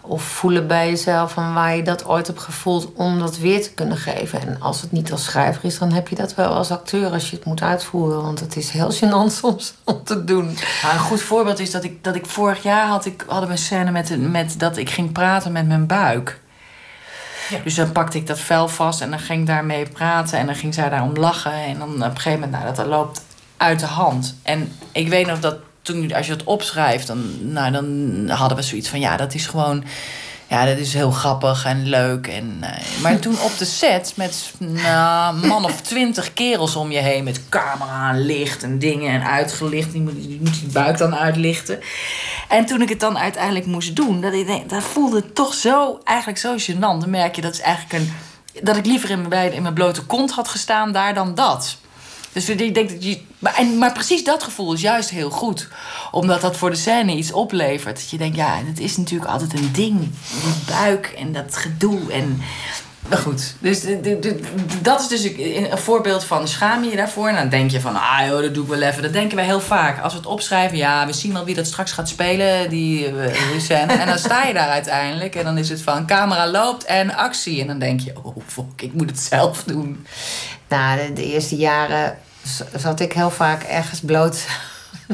Of 0.00 0.22
voelen 0.22 0.66
bij 0.66 0.88
jezelf 0.88 1.32
van 1.32 1.54
waar 1.54 1.76
je 1.76 1.82
dat 1.82 2.06
ooit 2.06 2.26
hebt 2.26 2.40
gevoeld 2.40 2.92
om 2.94 3.18
dat 3.18 3.38
weer 3.38 3.62
te 3.62 3.72
kunnen 3.72 3.96
geven. 3.96 4.40
En 4.40 4.56
als 4.60 4.80
het 4.80 4.92
niet 4.92 5.12
als 5.12 5.24
schrijver 5.24 5.64
is, 5.64 5.78
dan 5.78 5.92
heb 5.92 6.08
je 6.08 6.14
dat 6.16 6.34
wel 6.34 6.52
als 6.54 6.70
acteur 6.70 7.10
als 7.10 7.30
je 7.30 7.36
het 7.36 7.44
moet 7.44 7.62
uitvoeren. 7.62 8.22
Want 8.22 8.40
het 8.40 8.56
is 8.56 8.70
heel 8.70 8.92
gênant 8.92 9.32
soms 9.40 9.74
om 9.84 10.04
te 10.04 10.24
doen. 10.24 10.44
Nou, 10.82 10.94
een 10.94 10.98
goed 10.98 11.22
voorbeeld 11.22 11.58
is 11.58 11.70
dat 11.70 11.84
ik, 11.84 12.04
dat 12.04 12.14
ik 12.14 12.26
vorig 12.26 12.62
jaar 12.62 12.86
had 12.86 13.04
ik, 13.06 13.24
hadden 13.28 13.46
we 13.48 13.54
een 13.54 13.60
scène 13.60 13.90
met, 13.90 14.30
met 14.30 14.58
dat 14.58 14.76
ik 14.76 14.90
ging 14.90 15.12
praten 15.12 15.52
met 15.52 15.66
mijn 15.66 15.86
buik. 15.86 16.42
Dus 17.64 17.74
dan 17.74 17.92
pakte 17.92 18.18
ik 18.18 18.26
dat 18.26 18.40
vel 18.40 18.68
vast 18.68 19.00
en 19.00 19.10
dan 19.10 19.18
ging 19.18 19.40
ik 19.40 19.46
daarmee 19.46 19.88
praten 19.88 20.38
en 20.38 20.46
dan 20.46 20.54
ging 20.54 20.74
zij 20.74 20.88
daarom 20.88 21.16
lachen. 21.16 21.52
En 21.52 21.78
dan 21.78 21.94
op 21.94 22.00
een 22.00 22.16
gegeven 22.16 22.40
moment, 22.40 22.62
nou, 22.62 22.74
dat 22.74 22.86
loopt 22.86 23.22
uit 23.56 23.80
de 23.80 23.86
hand. 23.86 24.36
En 24.42 24.72
ik 24.92 25.08
weet 25.08 25.26
nog 25.26 25.40
dat 25.40 25.56
toen, 25.82 26.14
als 26.14 26.26
je 26.26 26.32
het 26.32 26.44
opschrijft, 26.44 27.06
dan, 27.06 27.52
nou, 27.52 27.72
dan 27.72 28.28
hadden 28.28 28.56
we 28.56 28.62
zoiets 28.62 28.88
van, 28.88 29.00
ja, 29.00 29.16
dat 29.16 29.34
is 29.34 29.46
gewoon, 29.46 29.84
ja, 30.48 30.64
dat 30.64 30.78
is 30.78 30.94
heel 30.94 31.10
grappig 31.10 31.64
en 31.64 31.88
leuk. 31.88 32.26
En, 32.26 32.56
eh, 32.60 33.02
maar 33.02 33.18
toen 33.18 33.40
op 33.40 33.58
de 33.58 33.64
set 33.64 34.12
met 34.16 34.52
nou, 34.58 35.46
man 35.46 35.64
of 35.64 35.80
twintig 35.80 36.32
kerels 36.32 36.76
om 36.76 36.90
je 36.90 36.98
heen 36.98 37.24
met 37.24 37.48
camera 37.48 38.10
en 38.10 38.20
licht 38.20 38.62
en 38.62 38.78
dingen 38.78 39.12
en 39.12 39.26
uitgelicht, 39.26 39.92
die 39.92 40.00
moet, 40.00 40.14
die 40.14 40.40
moet 40.40 40.60
die 40.60 40.72
buik 40.72 40.98
dan 40.98 41.16
uitlichten. 41.16 41.78
En 42.48 42.66
toen 42.66 42.82
ik 42.82 42.88
het 42.88 43.00
dan 43.00 43.18
uiteindelijk 43.18 43.66
moest 43.66 43.96
doen, 43.96 44.20
dat, 44.20 44.32
dat 44.68 44.82
voelde 44.82 45.16
het 45.16 45.34
toch 45.34 45.54
zo, 45.54 46.00
eigenlijk 46.04 46.38
zo 46.38 46.56
gênant. 46.58 46.78
Dan 46.78 47.10
merk 47.10 47.36
je 47.36 47.42
dat 47.42 47.52
is 47.52 47.60
eigenlijk 47.60 47.92
een, 47.92 48.12
dat 48.64 48.76
ik 48.76 48.86
liever 48.86 49.10
in 49.10 49.28
mijn, 49.28 49.52
in 49.52 49.62
mijn 49.62 49.74
blote 49.74 50.02
kont 50.02 50.30
had 50.30 50.48
gestaan 50.48 50.92
daar 50.92 51.14
dan 51.14 51.34
dat. 51.34 51.76
Dus 52.34 52.48
ik 52.48 52.74
denk 52.74 52.88
dat 52.88 53.04
je. 53.04 53.20
Maar, 53.38 53.54
en, 53.54 53.78
maar 53.78 53.92
precies 53.92 54.24
dat 54.24 54.42
gevoel 54.42 54.72
is 54.72 54.80
juist 54.80 55.10
heel 55.10 55.30
goed. 55.30 55.68
Omdat 56.10 56.40
dat 56.40 56.56
voor 56.56 56.70
de 56.70 56.76
scène 56.76 57.16
iets 57.16 57.32
oplevert. 57.32 57.96
Dat 57.96 58.10
je 58.10 58.16
denkt, 58.16 58.36
ja, 58.36 58.60
het 58.66 58.80
is 58.80 58.96
natuurlijk 58.96 59.30
altijd 59.30 59.52
een 59.52 59.72
ding. 59.72 60.00
Die 60.00 60.54
buik 60.66 61.06
en 61.06 61.32
dat 61.32 61.56
gedoe. 61.56 62.12
En. 62.12 62.42
Maar 63.08 63.18
goed, 63.18 63.54
dus 63.58 63.80
dat 64.82 65.00
is 65.00 65.08
dus 65.08 65.24
een 65.36 65.78
voorbeeld 65.78 66.24
van 66.24 66.48
schaam 66.48 66.84
je 66.84 66.96
daarvoor. 66.96 67.28
En 67.28 67.34
dan 67.34 67.48
denk 67.48 67.70
je 67.70 67.80
van, 67.80 67.96
ah 67.96 68.26
joh, 68.26 68.40
dat 68.40 68.54
doe 68.54 68.64
ik 68.64 68.70
wel 68.70 68.82
even. 68.82 69.02
Dat 69.02 69.12
denken 69.12 69.36
wij 69.36 69.44
heel 69.44 69.60
vaak. 69.60 70.00
Als 70.00 70.12
we 70.12 70.18
het 70.18 70.28
opschrijven, 70.28 70.76
ja, 70.76 71.06
we 71.06 71.12
zien 71.12 71.32
wel 71.32 71.44
wie 71.44 71.54
dat 71.54 71.66
straks 71.66 71.92
gaat 71.92 72.08
spelen, 72.08 72.68
die, 72.70 73.06
eh, 73.06 73.52
die 73.52 73.60
scène. 73.60 73.92
En 73.92 74.06
dan 74.06 74.18
sta 74.18 74.42
je 74.42 74.54
daar 74.54 74.68
uiteindelijk 74.68 75.34
en 75.34 75.44
dan 75.44 75.58
is 75.58 75.68
het 75.68 75.82
van, 75.82 76.06
camera 76.06 76.50
loopt 76.50 76.84
en 76.84 77.14
actie. 77.14 77.60
En 77.60 77.66
dan 77.66 77.78
denk 77.78 78.00
je, 78.00 78.12
oh 78.22 78.36
fuck, 78.46 78.82
ik 78.82 78.92
moet 78.92 79.10
het 79.10 79.20
zelf 79.20 79.62
doen. 79.62 80.06
Nou, 80.68 81.12
de, 81.12 81.24
eerste 81.24 81.56
jaren 81.56 82.18
zat 82.76 83.00
ik 83.00 83.12
heel 83.12 83.30
vaak 83.30 83.62
ergens 83.62 84.00
bloot 84.00 84.46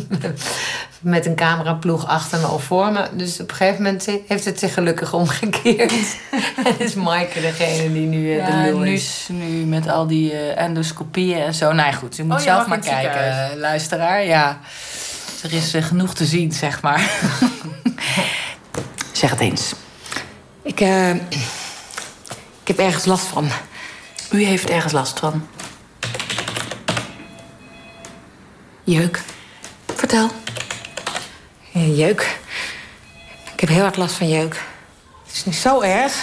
met 1.00 1.26
een 1.26 1.34
cameraploeg 1.34 2.06
achter 2.06 2.40
me 2.40 2.48
of 2.48 2.64
voor 2.64 2.92
me. 2.92 3.08
Dus 3.12 3.40
op 3.40 3.50
een 3.50 3.56
gegeven 3.56 3.82
moment 3.82 4.06
heeft 4.26 4.44
het 4.44 4.58
zich 4.58 4.74
gelukkig 4.74 5.12
omgekeerd. 5.14 5.92
en 6.66 6.78
is 6.78 6.94
Maaike 6.94 7.40
degene 7.40 7.92
die 7.92 8.06
nu 8.06 8.38
eh, 8.38 8.46
de 8.46 8.52
Ja, 8.52 8.62
lul 8.62 8.78
nu, 8.78 8.92
is. 8.92 9.26
nu 9.30 9.46
met 9.64 9.88
al 9.88 10.06
die 10.06 10.32
eh, 10.32 10.62
endoscopieën 10.64 11.42
en 11.42 11.54
zo. 11.54 11.72
Nou 11.72 11.88
ja, 11.90 11.96
goed, 11.96 12.16
je 12.16 12.24
moet 12.24 12.36
Oh, 12.36 12.40
zelf 12.42 12.66
maar 12.66 12.78
kijken, 12.78 13.00
ziekenhuis. 13.12 13.52
eh, 13.52 13.58
luisteraar. 13.58 14.24
Ja, 14.24 14.58
er 15.42 15.52
is 15.52 15.74
genoeg 15.78 16.14
te 16.14 16.24
zien, 16.24 16.52
zeg 16.52 16.82
maar. 16.82 17.10
zeg 19.12 19.30
het 19.30 19.40
eens. 19.40 19.72
Ik, 20.62 20.80
eh, 20.80 21.10
ik 22.62 22.66
heb 22.66 22.78
ergens 22.78 23.04
last 23.04 23.24
van. 23.26 23.48
U 24.30 24.44
heeft 24.44 24.70
ergens 24.70 24.92
last 24.92 25.18
van. 25.18 25.46
Jeuk. 28.84 29.22
Vertel. 30.10 30.30
Ja, 31.70 31.80
jeuk. 31.80 32.38
Ik 33.52 33.60
heb 33.60 33.68
heel 33.68 33.84
erg 33.84 33.96
last 33.96 34.14
van 34.14 34.28
jeuk. 34.28 34.62
Het 35.26 35.34
is 35.34 35.44
niet 35.44 35.54
zo 35.54 35.80
erg. 35.80 36.14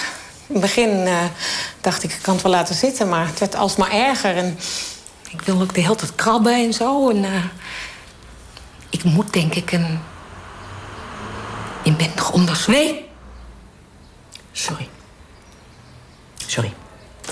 In 0.48 0.54
het 0.54 0.62
begin 0.62 0.90
eh, 0.90 1.24
dacht 1.82 2.04
ik, 2.04 2.12
ik 2.12 2.22
kan 2.22 2.34
het 2.34 2.44
wel 2.44 2.52
laten 2.52 2.76
zitten, 2.76 3.10
maar 3.10 3.28
het 3.28 3.40
werd 3.40 3.56
alsmaar 3.56 3.92
erger. 3.92 4.36
En 4.36 4.60
ik 5.30 5.42
wil 5.42 5.62
ook 5.62 5.74
de 5.74 5.82
hele 5.82 5.96
tijd 5.96 6.16
krabben 6.16 6.54
en 6.54 6.74
zo. 6.74 7.10
En, 7.10 7.24
eh, 7.24 7.44
ik 8.90 9.04
moet 9.04 9.34
denk 9.34 9.56
ik 9.56 9.72
een 9.72 10.00
inwendig 11.84 12.32
onderzoek. 12.32 12.76
Nee. 12.76 13.06
Sorry. 14.52 14.88
Sorry. 16.46 16.74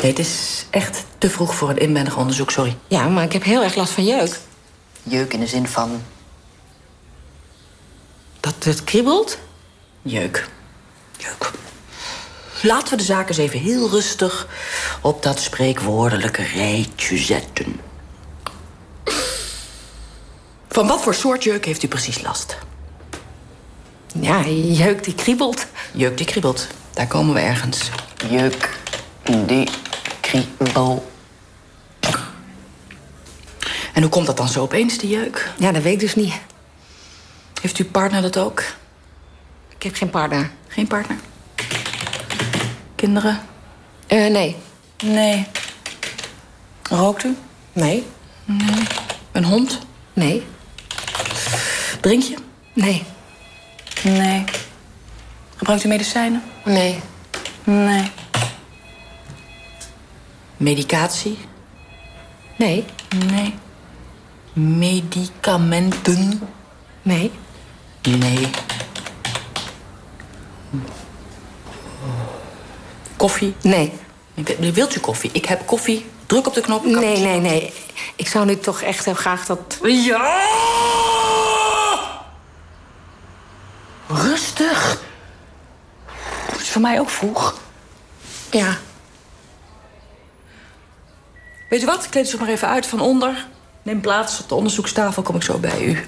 Nee, 0.02 0.12
het 0.12 0.20
is 0.20 0.66
echt 0.70 1.04
te 1.18 1.30
vroeg 1.30 1.56
voor 1.56 1.70
een 1.70 1.78
inwendig 1.80 2.18
onderzoek, 2.18 2.52
sorry. 2.52 2.78
Ja, 2.88 3.08
maar 3.08 3.24
ik 3.24 3.34
heb 3.34 3.44
heel 3.44 3.64
erg 3.64 3.76
last 3.76 3.92
van 3.92 4.06
jeuk. 4.06 4.40
Jeuk 5.04 5.34
in 5.34 5.40
de 5.40 5.48
zin 5.48 5.68
van 5.68 6.02
Dat 8.46 8.64
het 8.64 8.84
kriebelt? 8.84 9.38
jeuk. 10.02 10.48
Jeuk. 11.18 11.52
Laten 12.62 12.90
we 12.90 12.96
de 12.96 13.04
zaak 13.04 13.28
eens 13.28 13.38
even 13.38 13.60
heel 13.60 13.90
rustig 13.90 14.48
op 15.02 15.24
dat 15.24 15.40
spreekwoordelijke 15.40 16.44
rijtje 16.44 17.18
zetten. 17.18 17.80
Van 20.70 20.88
wat 20.88 21.02
voor 21.02 21.14
soort 21.14 21.44
jeuk 21.44 21.66
heeft 21.66 21.84
u 21.84 21.88
precies 21.88 22.22
last? 22.22 22.58
Ja, 24.20 24.46
jeuk 24.48 25.04
die 25.04 25.16
kriebelt. 25.16 25.66
Jeuk 25.92 26.18
die 26.18 26.26
kriebelt. 26.26 26.68
Daar 26.94 27.08
komen 27.08 27.34
we 27.34 27.40
ergens. 27.40 27.90
Jeuk, 28.30 28.78
die 29.46 29.70
kriebel. 30.22 31.12
En 33.94 34.02
hoe 34.02 34.10
komt 34.12 34.26
dat 34.26 34.38
dan 34.38 34.48
zo 34.48 34.62
opeens, 34.62 34.98
die 34.98 35.10
jeuk? 35.10 35.52
Ja, 35.58 35.72
dat 35.72 35.84
weet 35.84 35.94
ik 35.94 36.00
dus 36.00 36.16
niet. 36.16 36.34
Heeft 37.66 37.78
uw 37.78 37.92
partner 37.92 38.22
dat 38.22 38.38
ook? 38.38 38.64
Ik 39.70 39.84
heb 39.84 39.96
geen 39.96 40.10
partner. 40.10 40.52
Geen 40.68 40.88
partner? 40.88 41.18
Kinderen? 42.96 43.40
Eh, 44.08 44.30
nee. 44.30 44.56
Nee. 45.04 45.48
Rookt 46.90 47.24
u? 47.24 47.38
Nee. 47.74 48.06
Nee. 48.46 48.84
Een 49.32 49.44
hond? 49.44 49.80
Nee. 50.14 50.44
Drink 52.02 52.24
je? 52.24 52.36
Nee. 52.74 53.04
Nee. 54.04 54.44
Gebruikt 55.56 55.84
u 55.84 55.88
medicijnen? 55.88 56.44
Nee. 56.66 57.00
Nee. 57.64 58.12
Medicatie? 60.58 61.38
Nee. 62.58 62.86
Nee. 63.32 63.54
Medicamenten? 64.54 66.42
Nee. 67.02 67.32
Nee. 68.06 68.50
Koffie? 73.18 73.56
Nee. 73.62 73.94
Wilt 74.74 74.96
u 74.96 75.00
koffie? 75.00 75.30
Ik 75.34 75.46
heb 75.46 75.66
koffie 75.66 76.06
Druk 76.26 76.48
op 76.48 76.54
de 76.54 76.62
knop. 76.62 76.86
Nee, 76.86 77.18
nee, 77.18 77.40
nee. 77.40 77.74
Ik 78.16 78.28
zou 78.28 78.46
nu 78.46 78.60
toch 78.60 78.82
echt 78.82 79.06
heel 79.06 79.14
graag 79.14 79.46
dat... 79.46 79.80
Ja! 79.82 80.44
Rustig. 84.08 85.02
Het 86.52 86.62
is 86.62 86.70
voor 86.70 86.82
mij 86.82 87.00
ook 87.00 87.10
vroeg. 87.10 87.60
Ja. 88.52 88.78
Weet 91.70 91.82
u 91.82 91.86
wat? 91.86 92.04
Ik 92.04 92.10
kleed 92.10 92.34
u 92.34 92.38
maar 92.38 92.48
even 92.48 92.68
uit 92.68 92.86
van 92.86 93.00
onder. 93.00 93.48
Neem 93.84 94.02
plaats 94.02 94.42
op 94.42 94.50
de 94.50 94.56
onderzoekstafel, 94.56 95.24
kom 95.24 95.36
ik 95.36 95.44
zo 95.44 95.58
bij 95.58 95.86
u. 95.86 96.06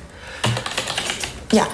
Ja. 1.48 1.68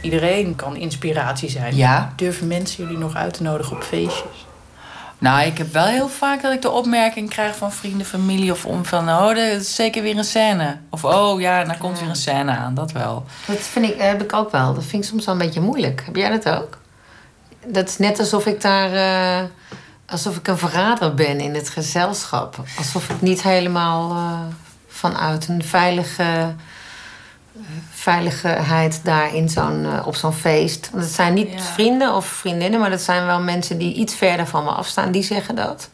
Iedereen 0.00 0.56
kan 0.56 0.76
inspiratie 0.76 1.50
zijn. 1.50 1.76
Ja. 1.76 2.12
Durven 2.16 2.46
mensen 2.46 2.84
jullie 2.84 2.98
nog 2.98 3.14
uit 3.14 3.34
te 3.34 3.42
nodigen 3.42 3.76
op 3.76 3.82
feestjes? 3.82 4.46
Nou, 5.18 5.46
ik 5.46 5.58
heb 5.58 5.72
wel 5.72 5.84
heel 5.84 6.08
vaak 6.08 6.42
dat 6.42 6.52
ik 6.52 6.62
de 6.62 6.70
opmerking 6.70 7.28
krijg 7.28 7.56
van 7.56 7.72
vrienden, 7.72 8.06
familie 8.06 8.52
of 8.52 8.66
om 8.66 8.84
van, 8.84 9.08
oh, 9.08 9.26
dat 9.26 9.36
is 9.36 9.74
zeker 9.74 10.02
weer 10.02 10.16
een 10.16 10.24
scène. 10.24 10.76
Of 10.90 11.04
oh 11.04 11.40
ja, 11.40 11.64
daar 11.64 11.78
komt 11.78 12.00
weer 12.00 12.08
een 12.08 12.16
scène 12.16 12.50
aan, 12.50 12.74
dat 12.74 12.92
wel. 12.92 13.24
Dat 13.46 13.58
vind 13.58 13.84
ik, 13.86 13.94
heb 14.00 14.22
ik 14.22 14.32
ook 14.32 14.50
wel. 14.50 14.74
Dat 14.74 14.84
vind 14.84 15.02
ik 15.04 15.08
soms 15.10 15.24
wel 15.24 15.34
een 15.34 15.40
beetje 15.40 15.60
moeilijk. 15.60 16.02
Heb 16.04 16.16
jij 16.16 16.38
dat 16.38 16.48
ook? 16.48 16.78
Dat 17.66 17.88
is 17.88 17.98
net 17.98 18.18
alsof 18.18 18.46
ik 18.46 18.60
daar... 18.60 18.92
eh, 18.92 19.44
alsof 20.06 20.36
ik 20.36 20.48
een 20.48 20.58
verrader 20.58 21.14
ben 21.14 21.40
in 21.40 21.54
het 21.54 21.68
gezelschap. 21.68 22.64
Alsof 22.78 23.08
ik 23.08 23.20
niet 23.20 23.42
helemaal 23.42 24.10
eh, 24.10 24.40
vanuit 24.88 25.48
een 25.48 25.64
veilige... 25.64 26.54
veiligheid 27.90 29.00
daar 29.04 29.34
in 29.34 29.48
zo'n, 29.48 29.84
eh, 29.86 30.06
op 30.06 30.14
zo'n 30.16 30.32
feest. 30.32 30.88
Want 30.92 31.04
het 31.04 31.12
zijn 31.12 31.34
niet 31.34 31.48
vrienden 31.74 32.14
of 32.14 32.26
vriendinnen, 32.26 32.80
maar 32.80 32.90
dat 32.90 33.00
zijn 33.00 33.26
wel 33.26 33.40
mensen 33.40 33.78
die 33.78 33.94
iets 33.94 34.14
verder 34.14 34.46
van 34.46 34.64
me 34.64 34.70
afstaan. 34.70 35.10
Die 35.12 35.22
zeggen 35.22 35.54
dat. 35.54 35.90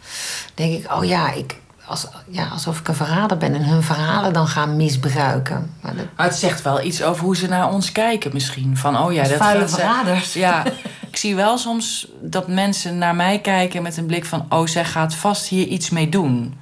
Dan 0.54 0.66
denk 0.68 0.84
ik, 0.84 0.92
oh 0.92 1.04
ja, 1.04 1.32
ik, 1.32 1.56
als, 1.86 2.06
ja, 2.28 2.46
alsof 2.52 2.78
ik 2.78 2.88
een 2.88 2.94
verrader 2.94 3.36
ben 3.36 3.54
en 3.54 3.64
hun 3.64 3.82
verhalen 3.82 4.32
dan 4.32 4.46
gaan 4.48 4.76
misbruiken. 4.76 5.74
Maar 5.80 5.96
dat, 5.96 6.06
Maar 6.16 6.26
het 6.26 6.36
zegt 6.36 6.62
wel 6.62 6.82
iets 6.82 7.02
over 7.02 7.24
hoe 7.24 7.36
ze 7.36 7.46
naar 7.48 7.72
ons 7.72 7.92
kijken 7.92 8.30
misschien. 8.32 8.76
Van, 8.76 8.98
oh 8.98 9.12
ja, 9.12 9.22
dat 9.22 9.32
vuile 9.38 9.68
ze- 9.68 9.74
verraders. 9.74 10.32
Ja, 10.32 10.64
ik 11.10 11.16
zie 11.16 11.34
wel 11.36 11.58
soms 11.58 12.08
dat 12.20 12.48
mensen 12.48 12.98
naar 12.98 13.14
mij 13.14 13.38
kijken 13.40 13.82
met 13.82 13.96
een 13.96 14.06
blik 14.06 14.24
van... 14.24 14.46
oh, 14.48 14.66
zij 14.66 14.84
gaat 14.84 15.14
vast 15.14 15.46
hier 15.46 15.66
iets 15.66 15.90
mee 15.90 16.08
doen. 16.08 16.54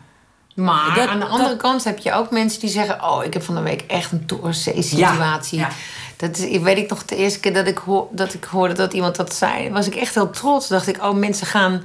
Maar 0.55 0.95
Dat- 0.95 1.09
aan 1.09 1.19
de 1.19 1.27
andere 1.27 1.57
kant 1.57 1.85
heb 1.85 1.99
je 1.99 2.13
ook 2.13 2.31
mensen 2.31 2.61
die 2.61 2.71
zeggen... 2.71 3.05
oh, 3.05 3.25
ik 3.25 3.33
heb 3.33 3.43
van 3.43 3.55
de 3.55 3.61
week 3.61 3.85
echt 3.87 4.13
een 4.13 4.27
Torensee-situatie. 4.27 5.59
Ja, 5.59 5.67
ja. 5.67 5.75
Dat 6.17 6.37
is, 6.37 6.59
weet 6.59 6.77
ik 6.79 6.91
nog 6.91 7.05
de 7.05 7.17
eerste 7.17 7.41
keer 7.41 7.55
dat 7.55 7.67
ik, 7.67 7.79
hoor, 7.79 8.07
dat 8.11 8.35
ik 8.35 8.45
hoorde 8.45 8.75
dat 8.75 8.93
iemand 8.93 9.17
dat 9.17 9.35
zei... 9.35 9.71
was 9.71 9.87
ik 9.87 9.95
echt 9.95 10.15
heel 10.15 10.31
trots. 10.31 10.69
dacht 10.69 10.87
ik, 10.87 11.03
oh, 11.03 11.15
mensen 11.15 11.47
gaan, 11.47 11.85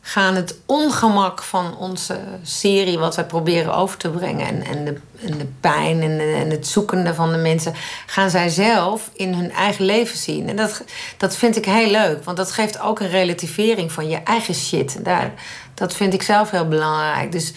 gaan 0.00 0.34
het 0.34 0.54
ongemak 0.66 1.42
van 1.42 1.76
onze 1.76 2.20
serie... 2.42 2.98
wat 2.98 3.16
wij 3.16 3.24
proberen 3.24 3.74
over 3.74 3.96
te 3.96 4.08
brengen... 4.08 4.46
en, 4.46 4.62
en, 4.62 4.84
de, 4.84 5.00
en 5.26 5.38
de 5.38 5.48
pijn 5.60 6.02
en, 6.02 6.20
en 6.20 6.50
het 6.50 6.66
zoekende 6.66 7.14
van 7.14 7.30
de 7.32 7.38
mensen... 7.38 7.74
gaan 8.06 8.30
zij 8.30 8.48
zelf 8.48 9.10
in 9.12 9.34
hun 9.34 9.52
eigen 9.52 9.84
leven 9.84 10.18
zien. 10.18 10.48
En 10.48 10.56
dat, 10.56 10.84
dat 11.16 11.36
vind 11.36 11.56
ik 11.56 11.64
heel 11.64 11.90
leuk. 11.90 12.24
Want 12.24 12.36
dat 12.36 12.52
geeft 12.52 12.80
ook 12.80 13.00
een 13.00 13.10
relativering 13.10 13.92
van 13.92 14.08
je 14.08 14.16
eigen 14.16 14.54
shit. 14.54 15.04
Daar, 15.04 15.32
dat 15.74 15.94
vind 15.94 16.14
ik 16.14 16.22
zelf 16.22 16.50
heel 16.50 16.68
belangrijk. 16.68 17.32
Dus... 17.32 17.52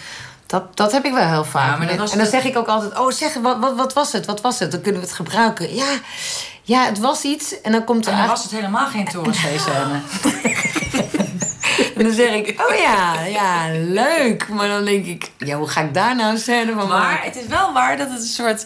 Dat, 0.53 0.77
dat 0.77 0.91
heb 0.91 1.05
ik 1.05 1.13
wel 1.13 1.27
heel 1.27 1.45
vaak. 1.45 1.81
Ja, 1.83 1.89
en 1.89 2.17
dan 2.17 2.25
zeg 2.25 2.43
ik 2.43 2.57
ook 2.57 2.67
altijd: 2.67 2.99
Oh, 2.99 3.11
zeg, 3.11 3.33
wat, 3.33 3.59
wat, 3.59 3.75
wat 3.75 3.93
was 3.93 4.11
het? 4.11 4.25
Wat 4.25 4.41
was 4.41 4.59
het? 4.59 4.71
Dan 4.71 4.81
kunnen 4.81 5.01
we 5.01 5.07
het 5.07 5.15
gebruiken. 5.15 5.75
Ja, 5.75 5.85
ja 6.63 6.85
het 6.85 6.99
was 6.99 7.23
iets. 7.23 7.61
En 7.61 7.71
dan 7.71 7.83
komt 7.83 8.05
er. 8.05 8.11
En 8.11 8.17
dan 8.17 8.27
was 8.27 8.43
het 8.43 8.51
helemaal 8.51 8.87
geen 8.87 9.05
torensee-scène. 9.05 10.01
En 11.95 12.03
dan 12.03 12.13
zeg 12.13 12.33
ik: 12.33 12.61
Oh 12.69 12.75
ja, 12.75 13.23
ja, 13.25 13.67
leuk. 13.71 14.49
Maar 14.49 14.67
dan 14.67 14.85
denk 14.85 15.05
ik: 15.05 15.31
Ja, 15.37 15.57
hoe 15.57 15.67
ga 15.67 15.81
ik 15.81 15.93
daar 15.93 16.15
nou 16.15 16.31
een 16.31 16.37
scène 16.37 16.73
van 16.73 16.87
Maar 16.87 17.01
maken? 17.01 17.25
het 17.25 17.35
is 17.35 17.47
wel 17.47 17.73
waar 17.73 17.97
dat 17.97 18.09
het 18.09 18.19
een 18.19 18.25
soort... 18.25 18.65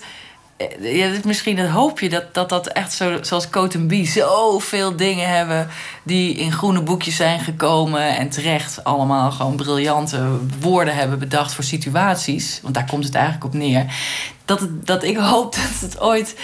eh, 0.58 0.98
Ja, 0.98 1.12
misschien 1.24 1.70
hoop 1.70 2.00
je 2.00 2.10
dat 2.10 2.34
dat, 2.34 2.50
dat 2.50 2.68
echt 2.68 2.94
zo, 2.94 3.18
zoals 3.22 3.50
B 3.88 3.94
zoveel 4.04 4.96
dingen 4.96 5.30
hebben 5.30 5.68
die 6.04 6.36
in 6.36 6.52
groene 6.52 6.82
boekjes 6.82 7.16
zijn 7.16 7.40
gekomen 7.40 8.18
en 8.18 8.30
terecht 8.30 8.84
allemaal 8.84 9.32
gewoon 9.32 9.56
briljante 9.56 10.40
woorden 10.60 10.96
hebben 10.96 11.20
bedacht 11.20 11.54
voor 11.54 11.64
situaties. 11.64 12.60
Want 12.62 12.74
daar 12.74 12.86
komt 12.86 13.04
het 13.04 13.16
eigenlijk 13.16 13.46
op 13.46 13.54
neer. 13.54 13.86
Dat, 14.46 14.68
dat 14.72 15.04
ik 15.04 15.18
hoop 15.18 15.56
dat 15.80 15.90
het 15.90 16.00
ooit 16.00 16.36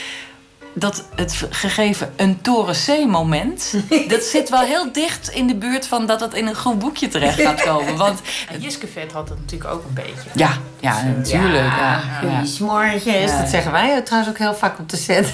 dat 0.73 1.03
het 1.15 1.45
gegeven 1.49 2.13
een 2.15 2.41
Toren 2.41 2.75
C-moment... 2.85 3.73
dat 4.07 4.23
zit 4.23 4.49
wel 4.49 4.61
heel 4.61 4.91
dicht 4.91 5.29
in 5.29 5.47
de 5.47 5.55
buurt 5.55 5.87
van 5.87 6.05
dat 6.05 6.19
het 6.19 6.33
in 6.33 6.47
een 6.47 6.55
goed 6.55 6.79
boekje 6.79 7.07
terecht 7.07 7.41
gaat 7.41 7.61
komen. 7.61 7.97
Want 7.97 8.21
En 8.51 8.59
Jiske 8.59 8.87
Vet 8.87 9.11
had 9.11 9.29
het 9.29 9.39
natuurlijk 9.39 9.73
ook 9.73 9.83
een 9.83 9.93
beetje. 9.93 10.29
ja, 10.33 10.57
ja 10.79 11.03
natuurlijk. 11.03 11.65
Ja, 11.65 12.01
ja. 12.01 12.19
Goeiesmorgens. 12.19 13.03
Ja. 13.03 13.39
Dat 13.39 13.49
zeggen 13.49 13.71
wij 13.71 14.01
trouwens 14.01 14.33
ook 14.33 14.39
heel 14.39 14.55
vaak 14.55 14.79
op 14.79 14.89
de 14.89 14.97
set. 14.97 15.33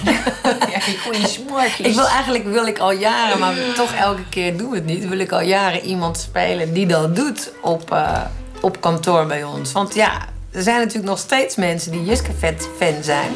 Goeiesmorgens. 1.04 1.80
Ik 1.80 1.94
wil 1.94 2.08
eigenlijk 2.08 2.44
wil 2.44 2.66
ik 2.66 2.78
al 2.78 2.92
jaren, 2.92 3.38
maar 3.38 3.54
toch 3.74 3.92
elke 3.94 4.28
keer 4.28 4.56
doen 4.56 4.70
we 4.70 4.76
het 4.76 4.86
niet. 4.86 5.08
Wil 5.08 5.18
ik 5.18 5.32
al 5.32 5.40
jaren 5.40 5.80
iemand 5.80 6.18
spelen 6.18 6.72
die 6.72 6.86
dat 6.86 7.16
doet 7.16 7.52
op, 7.62 7.92
eh, 7.92 8.20
op 8.60 8.80
kantoor 8.80 9.26
bij 9.26 9.44
ons. 9.44 9.72
Want 9.72 9.94
ja, 9.94 10.12
er 10.50 10.62
zijn 10.62 10.78
natuurlijk 10.78 11.08
nog 11.08 11.18
steeds 11.18 11.56
mensen 11.56 11.92
die 11.92 12.04
Jiske 12.04 12.32
Vet 12.38 12.68
fan 12.78 13.02
zijn. 13.02 13.30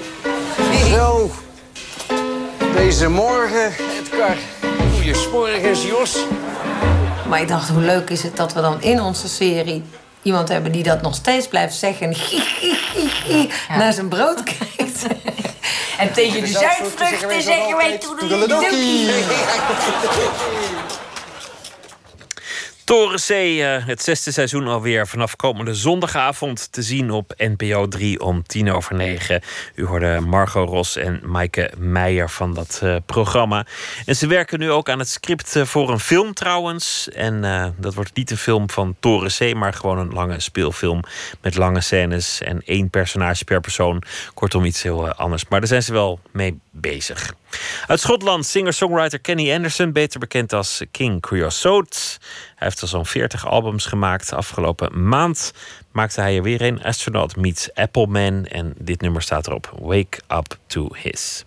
Zo, 0.90 1.30
deze 2.74 3.08
morgen, 3.08 3.72
Edgar. 4.00 4.36
Goeiemorgens, 4.92 5.84
Jos. 5.84 6.24
Maar 7.28 7.40
ik 7.40 7.48
dacht, 7.48 7.68
hoe 7.68 7.80
leuk 7.80 8.10
is 8.10 8.22
het 8.22 8.36
dat 8.36 8.52
we 8.52 8.60
dan 8.60 8.82
in 8.82 9.00
onze 9.00 9.28
serie 9.28 9.82
iemand 10.22 10.48
hebben 10.48 10.72
die 10.72 10.82
dat 10.82 11.02
nog 11.02 11.14
steeds 11.14 11.48
blijft 11.48 11.74
zeggen. 11.74 12.14
en 13.68 13.78
naar 13.78 13.92
zijn 13.92 14.08
brood 14.08 14.42
kijkt. 14.42 15.06
En 15.98 16.12
tegen 16.12 16.40
de 16.40 16.46
zuidvruchten 16.46 17.42
zeggen 17.42 17.76
wij 17.76 17.98
toedeledokie. 17.98 19.10
Torenzee, 22.84 23.64
eh, 23.64 23.86
het 23.86 24.02
zesde 24.02 24.32
seizoen 24.32 24.66
alweer 24.66 25.06
vanaf 25.06 25.36
komende 25.36 25.74
zondagavond 25.74 26.72
te 26.72 26.82
zien 26.82 27.10
op 27.10 27.34
NPO 27.36 27.88
3 27.88 28.20
om 28.20 28.42
tien 28.42 28.72
over 28.72 28.94
negen. 28.94 29.42
U 29.74 29.84
hoorde 29.84 30.20
Margot 30.20 30.68
Ros 30.68 30.96
en 30.96 31.20
Maaike 31.22 31.70
Meijer 31.76 32.30
van 32.30 32.54
dat 32.54 32.80
eh, 32.82 32.96
programma. 33.06 33.66
En 34.06 34.16
ze 34.16 34.26
werken 34.26 34.58
nu 34.58 34.70
ook 34.70 34.88
aan 34.88 34.98
het 34.98 35.08
script 35.08 35.56
eh, 35.56 35.64
voor 35.64 35.90
een 35.90 36.00
film 36.00 36.34
trouwens. 36.34 37.08
En 37.08 37.42
dat 37.78 37.94
wordt 37.94 38.16
niet 38.16 38.30
een 38.30 38.36
film 38.36 38.70
van 38.70 38.96
Torenzee, 39.00 39.54
maar 39.54 39.72
gewoon 39.72 39.98
een 39.98 40.12
lange 40.12 40.40
speelfilm 40.40 41.02
met 41.40 41.56
lange 41.56 41.80
scènes 41.80 42.40
en 42.40 42.62
één 42.64 42.90
personage 42.90 43.44
per 43.44 43.60
persoon. 43.60 44.02
Kortom, 44.34 44.64
iets 44.64 44.82
heel 44.82 45.08
anders. 45.08 45.44
Maar 45.48 45.58
daar 45.58 45.68
zijn 45.68 45.82
ze 45.82 45.92
wel 45.92 46.20
mee 46.32 46.58
bezig. 46.70 47.34
Uit 47.86 48.00
Schotland, 48.00 48.46
singer-songwriter 48.46 49.18
Kenny 49.18 49.52
Anderson, 49.52 49.92
beter 49.92 50.20
bekend 50.20 50.52
als 50.52 50.82
King 50.90 51.20
Creosote. 51.20 51.98
Heeft 52.64 52.82
al 52.82 52.88
zo'n 52.88 53.06
40 53.06 53.46
albums 53.46 53.86
gemaakt. 53.86 54.32
Afgelopen 54.32 55.08
maand 55.08 55.52
maakte 55.92 56.20
hij 56.20 56.36
er 56.36 56.42
weer 56.42 56.62
een. 56.62 56.82
Astronaut 56.82 57.36
meets 57.36 57.74
Appleman. 57.74 58.44
En 58.44 58.74
dit 58.78 59.00
nummer 59.00 59.22
staat 59.22 59.46
erop. 59.46 59.72
Wake 59.80 60.20
up 60.28 60.58
to 60.66 60.88
his. 60.92 61.44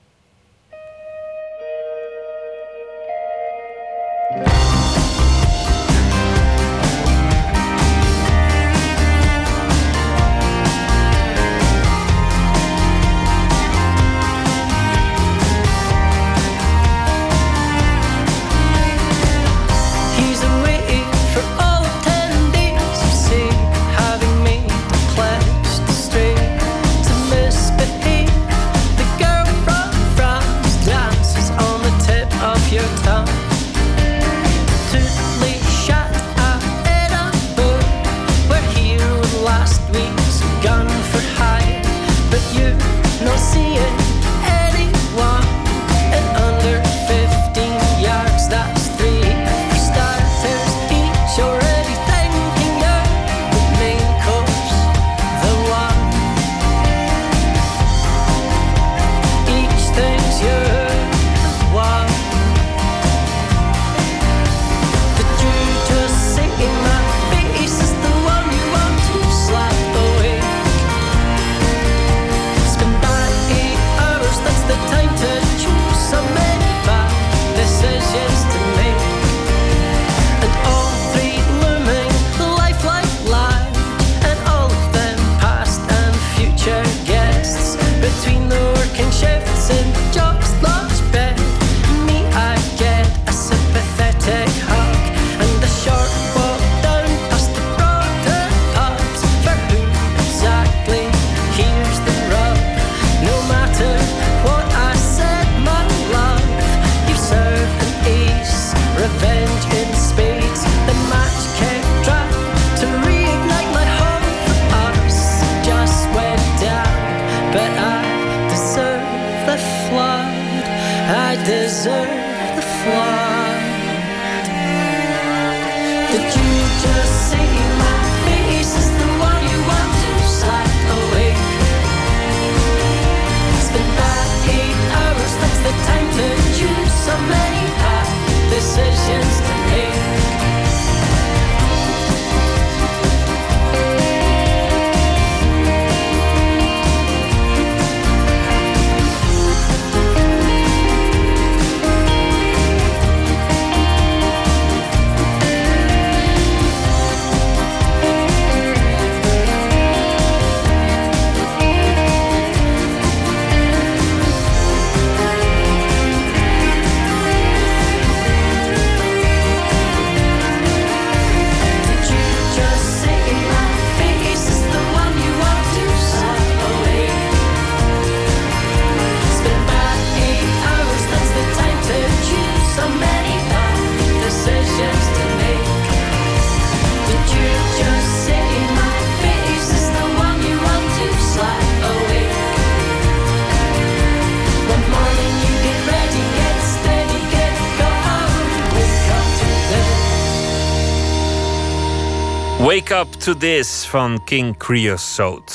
To 203.28 203.38
This 203.38 203.86
van 203.86 204.24
King 204.24 204.58
Creosote. 204.58 205.54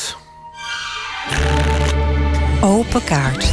Open 2.60 3.04
kaart. 3.04 3.52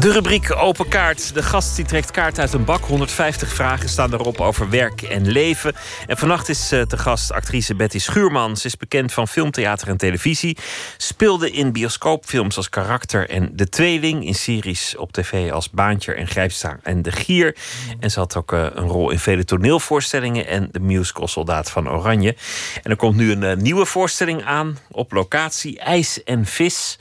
De 0.00 0.12
rubriek 0.12 0.56
Open 0.56 0.88
Kaart. 0.88 1.34
De 1.34 1.42
gast 1.42 1.76
die 1.76 1.84
trekt 1.84 2.10
kaart 2.10 2.38
uit 2.38 2.52
een 2.52 2.64
bak. 2.64 2.84
150 2.84 3.52
vragen 3.52 3.88
staan 3.88 4.12
erop 4.12 4.40
over 4.40 4.70
werk 4.70 5.02
en 5.02 5.28
leven. 5.28 5.74
En 6.06 6.16
vannacht 6.16 6.48
is 6.48 6.72
eh, 6.72 6.82
te 6.82 6.98
gast 6.98 7.32
actrice 7.32 7.74
Betty 7.74 7.98
Schuurman. 7.98 8.56
Ze 8.56 8.66
is 8.66 8.76
bekend 8.76 9.12
van 9.12 9.28
filmtheater 9.28 9.88
en 9.88 9.96
televisie. 9.96 10.56
Speelde 11.18 11.50
in 11.50 11.72
bioscoopfilms 11.72 12.56
als 12.56 12.68
Karakter 12.68 13.30
en 13.30 13.50
De 13.52 13.68
Tweeling. 13.68 14.26
In 14.26 14.34
series 14.34 14.96
op 14.96 15.12
tv 15.12 15.50
als 15.50 15.70
Baantje 15.70 16.14
en 16.14 16.26
Grijpstaan 16.26 16.80
en 16.82 17.02
De 17.02 17.12
Gier. 17.12 17.56
En 18.00 18.10
ze 18.10 18.18
had 18.18 18.36
ook 18.36 18.52
eh, 18.52 18.66
een 18.74 18.88
rol 18.88 19.10
in 19.10 19.18
vele 19.18 19.44
toneelvoorstellingen... 19.44 20.46
en 20.46 20.68
de 20.72 20.80
musical 20.80 21.28
Soldaat 21.28 21.70
van 21.70 21.90
Oranje. 21.90 22.36
En 22.82 22.90
er 22.90 22.96
komt 22.96 23.16
nu 23.16 23.32
een 23.32 23.42
eh, 23.42 23.56
nieuwe 23.56 23.86
voorstelling 23.86 24.44
aan 24.44 24.78
op 24.90 25.12
locatie. 25.12 25.78
IJs 25.78 26.24
en 26.24 26.46
Vis 26.46 26.96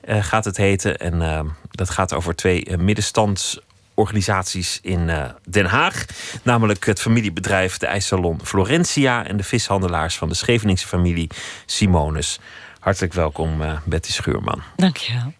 eh, 0.00 0.24
gaat 0.24 0.44
het 0.44 0.56
heten. 0.56 0.98
En 0.98 1.54
dat 1.70 1.90
gaat 1.90 2.14
over 2.14 2.34
twee 2.34 2.76
middenstandsorganisaties 2.76 4.78
in 4.82 5.10
Den 5.48 5.66
Haag. 5.66 6.04
Namelijk 6.42 6.86
het 6.86 7.00
familiebedrijf 7.00 7.78
de 7.78 7.86
ijssalon 7.86 8.40
Florentia... 8.44 9.26
en 9.26 9.36
de 9.36 9.44
vishandelaars 9.44 10.16
van 10.16 10.28
de 10.28 10.34
Scheveningse 10.34 10.86
familie 10.86 11.30
Simonus. 11.66 12.40
Hartelijk 12.82 13.12
welkom, 13.12 13.62
eh, 13.62 13.78
Betty 13.84 14.12
Schuurman. 14.12 14.62
Dankjewel. 14.76 15.32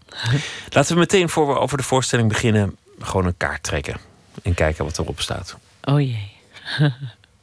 Laten 0.69 0.95
we 0.95 1.01
meteen 1.01 1.29
voor 1.29 1.47
we 1.47 1.59
over 1.59 1.77
de 1.77 1.83
voorstelling 1.83 2.29
beginnen... 2.29 2.77
gewoon 2.99 3.27
een 3.27 3.37
kaart 3.37 3.63
trekken 3.63 3.97
en 4.43 4.55
kijken 4.55 4.85
wat 4.85 4.99
erop 4.99 5.21
staat. 5.21 5.57
Oh 5.85 6.01
jee. 6.01 6.33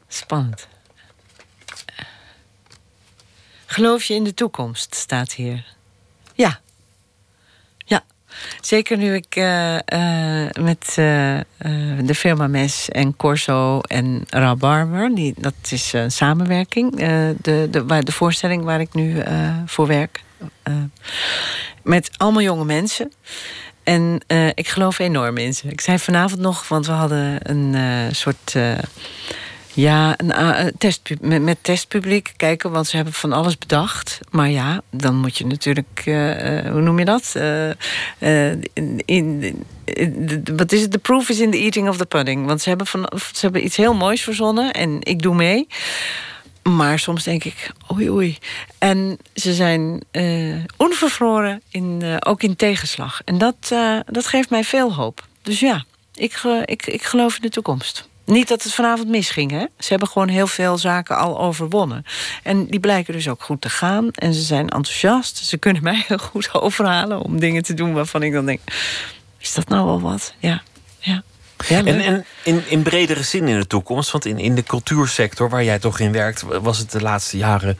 Spannend. 0.07 0.67
Geloof 3.65 4.03
je 4.03 4.13
in 4.13 4.23
de 4.23 4.33
toekomst, 4.33 4.95
staat 4.95 5.33
hier. 5.33 5.65
Ja. 6.33 6.59
Zeker 8.61 8.97
nu 8.97 9.13
ik 9.13 9.35
eh, 9.35 9.75
eh, 9.75 10.49
met 10.59 10.87
eh, 10.87 11.39
de 12.01 12.15
firma 12.15 12.47
Mes 12.47 12.89
en 12.89 13.15
Corso 13.15 13.79
en 13.79 14.23
Rabarber... 14.29 15.15
Die, 15.15 15.33
dat 15.37 15.53
is 15.69 15.93
een 15.93 16.11
samenwerking, 16.11 16.95
de, 17.41 17.67
de, 17.71 17.85
waar, 17.85 18.03
de 18.03 18.11
voorstelling 18.11 18.63
waar 18.63 18.79
ik 18.79 18.93
nu 18.93 19.21
voor 19.65 19.87
werk. 19.87 20.23
met 21.83 22.09
allemaal 22.17 22.41
jonge 22.41 22.65
mensen. 22.65 23.11
En 23.83 24.19
ik 24.53 24.67
geloof 24.67 24.99
enorm 24.99 25.37
in 25.37 25.53
ze. 25.53 25.67
Ik 25.67 25.81
zei 25.81 25.99
vanavond 25.99 26.41
nog, 26.41 26.67
want 26.67 26.85
we 26.85 26.91
hadden 26.91 27.49
een 27.49 27.75
soort. 28.15 28.55
Eh, 29.79 29.85
ja, 29.85 30.17
a- 30.31 30.59
een 30.59 30.71
test, 30.77 31.09
met, 31.21 31.57
testpubliek 31.61 32.33
kijken, 32.37 32.71
want 32.71 32.87
ze 32.87 32.95
hebben 32.95 33.13
van 33.13 33.33
alles 33.33 33.57
bedacht. 33.57 34.19
Maar 34.29 34.49
ja, 34.49 34.81
dan 34.91 35.15
moet 35.15 35.37
je 35.37 35.45
natuurlijk, 35.45 36.01
eh, 36.05 36.57
eh, 36.57 36.71
hoe 36.71 36.81
noem 36.81 36.99
je 36.99 37.05
dat? 37.05 37.31
Eh, 37.35 37.69
eh, 37.69 38.57
in, 39.05 39.65
wat 40.55 40.71
is 40.71 40.81
het? 40.81 40.91
The 40.91 40.97
proof 40.99 41.29
is 41.29 41.39
in 41.39 41.51
the 41.51 41.57
eating 41.57 41.89
of 41.89 41.97
the 41.97 42.05
pudding. 42.05 42.45
Want 42.45 42.61
ze 42.61 42.69
hebben, 42.69 42.87
van, 42.87 43.11
ze 43.33 43.39
hebben 43.39 43.65
iets 43.65 43.77
heel 43.77 43.93
moois 43.93 44.21
verzonnen 44.21 44.71
en 44.71 44.97
ik 45.03 45.21
doe 45.21 45.35
mee. 45.35 45.67
Maar 46.63 46.99
soms 46.99 47.23
denk 47.23 47.43
ik, 47.43 47.71
oei 47.91 48.09
oei. 48.09 48.37
En 48.77 49.17
ze 49.33 49.53
zijn 49.53 50.03
eh, 50.11 50.55
onvervroren, 50.77 51.61
in, 51.71 51.99
eh, 52.01 52.15
ook 52.19 52.43
in 52.43 52.55
tegenslag. 52.55 53.21
En 53.25 53.37
dat, 53.37 53.55
eh, 53.69 53.99
dat 54.05 54.27
geeft 54.27 54.49
mij 54.49 54.63
veel 54.63 54.93
hoop. 54.93 55.27
Dus 55.41 55.59
ja, 55.59 55.85
ik, 56.13 56.41
ik, 56.65 56.85
ik 56.87 57.03
geloof 57.03 57.35
in 57.35 57.41
de 57.41 57.49
toekomst. 57.49 58.08
Niet 58.29 58.47
dat 58.47 58.63
het 58.63 58.73
vanavond 58.73 59.07
misging, 59.07 59.51
hè? 59.51 59.65
Ze 59.77 59.89
hebben 59.89 60.07
gewoon 60.07 60.27
heel 60.27 60.47
veel 60.47 60.77
zaken 60.77 61.17
al 61.17 61.39
overwonnen. 61.39 62.05
En 62.43 62.65
die 62.65 62.79
blijken 62.79 63.13
dus 63.13 63.27
ook 63.27 63.43
goed 63.43 63.61
te 63.61 63.69
gaan. 63.69 64.11
En 64.11 64.33
ze 64.33 64.41
zijn 64.41 64.69
enthousiast. 64.69 65.37
Ze 65.37 65.57
kunnen 65.57 65.83
mij 65.89 66.03
heel 66.07 66.17
goed 66.17 66.53
overhalen 66.53 67.21
om 67.21 67.39
dingen 67.39 67.63
te 67.63 67.73
doen 67.73 67.93
waarvan 67.93 68.23
ik 68.23 68.33
dan 68.33 68.45
denk... 68.45 68.59
Is 69.37 69.53
dat 69.53 69.69
nou 69.69 69.85
wel 69.85 70.01
wat? 70.01 70.33
Ja, 70.37 70.61
ja. 70.99 71.23
ja 71.67 71.83
En, 71.83 72.25
in, 72.43 72.63
in 72.67 72.81
bredere 72.81 73.23
zin 73.23 73.47
in 73.47 73.59
de 73.59 73.67
toekomst, 73.67 74.11
want 74.11 74.25
in, 74.25 74.37
in 74.37 74.55
de 74.55 74.63
cultuursector 74.63 75.49
waar 75.49 75.63
jij 75.63 75.79
toch 75.79 75.99
in 75.99 76.11
werkt, 76.11 76.41
was 76.41 76.77
het 76.77 76.91
de 76.91 77.01
laatste 77.01 77.37
jaren 77.37 77.79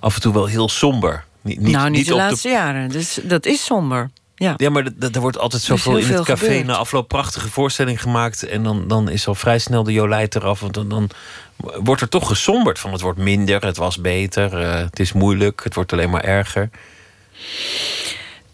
af 0.00 0.14
en 0.14 0.20
toe 0.20 0.32
wel 0.32 0.46
heel 0.46 0.68
somber. 0.68 1.24
Niet, 1.40 1.60
niet, 1.60 1.72
nou, 1.72 1.90
niet, 1.90 2.06
de 2.06 2.14
laatste 2.14 2.48
jaren. 2.48 2.88
Dus 2.88 3.18
dat 3.22 3.46
is 3.46 3.64
somber. 3.64 4.10
Ja. 4.40 4.54
Ja, 4.56 4.70
maar 4.70 4.88
er 5.12 5.20
wordt 5.20 5.38
altijd 5.38 5.62
zoveel 5.62 5.96
in 5.96 6.08
het 6.08 6.24
café 6.24 6.44
gebeurd. 6.44 6.66
na 6.66 6.76
afloop 6.76 7.08
prachtige 7.08 7.48
voorstelling 7.48 8.02
gemaakt. 8.02 8.42
En 8.42 8.62
dan, 8.62 8.88
dan 8.88 9.08
is 9.08 9.26
al 9.26 9.34
vrij 9.34 9.58
snel 9.58 9.82
de 9.82 9.92
jolijt 9.92 10.34
eraf. 10.34 10.60
Want 10.60 10.74
dan, 10.74 10.88
dan 10.88 11.10
wordt 11.56 12.02
er 12.02 12.08
toch 12.08 12.28
gesomberd 12.28 12.78
van 12.78 12.92
het 12.92 13.00
wordt 13.00 13.18
minder, 13.18 13.64
het 13.64 13.76
was 13.76 14.00
beter, 14.00 14.62
eh, 14.62 14.74
het 14.74 15.00
is 15.00 15.12
moeilijk, 15.12 15.60
het 15.64 15.74
wordt 15.74 15.92
alleen 15.92 16.10
maar 16.10 16.24
erger. 16.24 16.70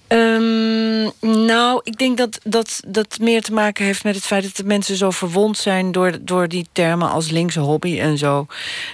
Ehm, 0.09 1.11
nou, 1.47 1.81
ik 1.85 1.99
denk 1.99 2.17
dat 2.17 2.41
dat 2.45 2.81
dat 2.87 3.19
meer 3.21 3.43
te 3.43 3.53
maken 3.53 3.85
heeft 3.85 4.05
met 4.05 4.15
het 4.15 4.25
feit 4.25 4.43
dat 4.43 4.57
de 4.57 4.65
mensen 4.65 4.97
zo 4.97 5.11
verwond 5.11 5.59
zijn 5.59 5.93
door, 5.93 6.19
door 6.21 6.49
die 6.49 6.67
termen 6.73 7.11
als 7.11 7.31
linkse 7.31 7.61
hobby 7.61 8.01
en 8.01 8.19
zo. 8.19 8.47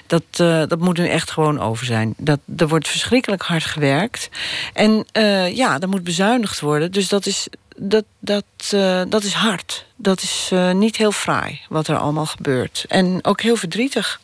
Dat, 0.07 0.23
eh, 0.33 0.63
dat 0.67 0.79
moet 0.79 0.99
nu 0.99 1.09
echt 1.09 1.31
gewoon 1.31 1.61
over 1.61 1.87
zijn. 1.87 2.15
Dat, 2.17 2.39
er 2.57 2.69
wordt 2.69 2.89
verschrikkelijk 2.89 3.43
hard 3.43 3.65
gewerkt. 3.65 4.29
En 4.73 5.05
eh, 5.13 5.57
ja, 5.57 5.81
er 5.81 5.89
moet 5.89 6.05
bezuinigd 6.05 6.61
worden. 6.61 6.93
Dus 6.93 7.09
dat 7.09 7.27
is, 7.27 7.49
dat, 7.77 8.05
dat, 8.19 8.45
eh, 8.71 9.03
dat 9.09 9.23
is 9.23 9.33
hard. 9.33 9.87
Dat 9.97 10.23
is 10.23 10.51
niet 10.73 10.97
heel 10.97 11.13
fraai 11.13 11.61
wat 11.69 11.89
er 11.89 11.97
allemaal 11.97 12.27
gebeurt. 12.27 12.85
En 12.89 13.19
ook 13.23 13.41
heel 13.41 13.57
verdrietig. 13.57 14.21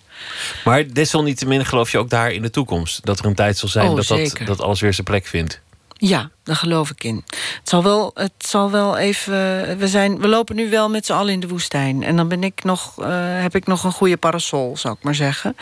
Maar 0.64 0.92
desalniettemin 0.92 1.64
geloof 1.64 1.90
je 1.90 1.98
ook 1.98 2.10
daar 2.10 2.32
in 2.32 2.42
de 2.42 2.50
toekomst 2.50 3.04
dat 3.04 3.18
er 3.18 3.24
een 3.24 3.34
tijd 3.34 3.58
zal 3.58 3.68
zijn 3.68 3.88
Oh, 3.88 3.96
dat, 3.96 4.06
dat, 4.06 4.38
dat 4.44 4.60
alles 4.60 4.80
weer 4.80 4.94
zijn 4.94 5.06
plek 5.06 5.26
vindt. 5.26 5.60
Ja, 6.00 6.30
daar 6.42 6.56
geloof 6.56 6.90
ik 6.90 7.04
in. 7.04 7.24
Het 7.58 7.68
zal 7.68 7.82
wel, 7.82 8.10
het 8.14 8.32
zal 8.38 8.70
wel 8.70 8.96
even. 8.96 9.34
We, 9.78 9.88
zijn, 9.88 10.18
we 10.18 10.28
lopen 10.28 10.56
nu 10.56 10.70
wel 10.70 10.90
met 10.90 11.06
z'n 11.06 11.12
allen 11.12 11.32
in 11.32 11.40
de 11.40 11.48
woestijn. 11.48 12.02
En 12.02 12.16
dan 12.16 12.28
ben 12.28 12.44
ik 12.44 12.64
nog, 12.64 12.94
eh, 13.02 13.06
heb 13.40 13.54
ik 13.54 13.66
nog 13.66 13.84
een 13.84 13.92
goede 13.92 14.16
parasol, 14.16 14.76
zou 14.76 14.94
ik 14.94 15.02
maar 15.02 15.14
zeggen. 15.14 15.56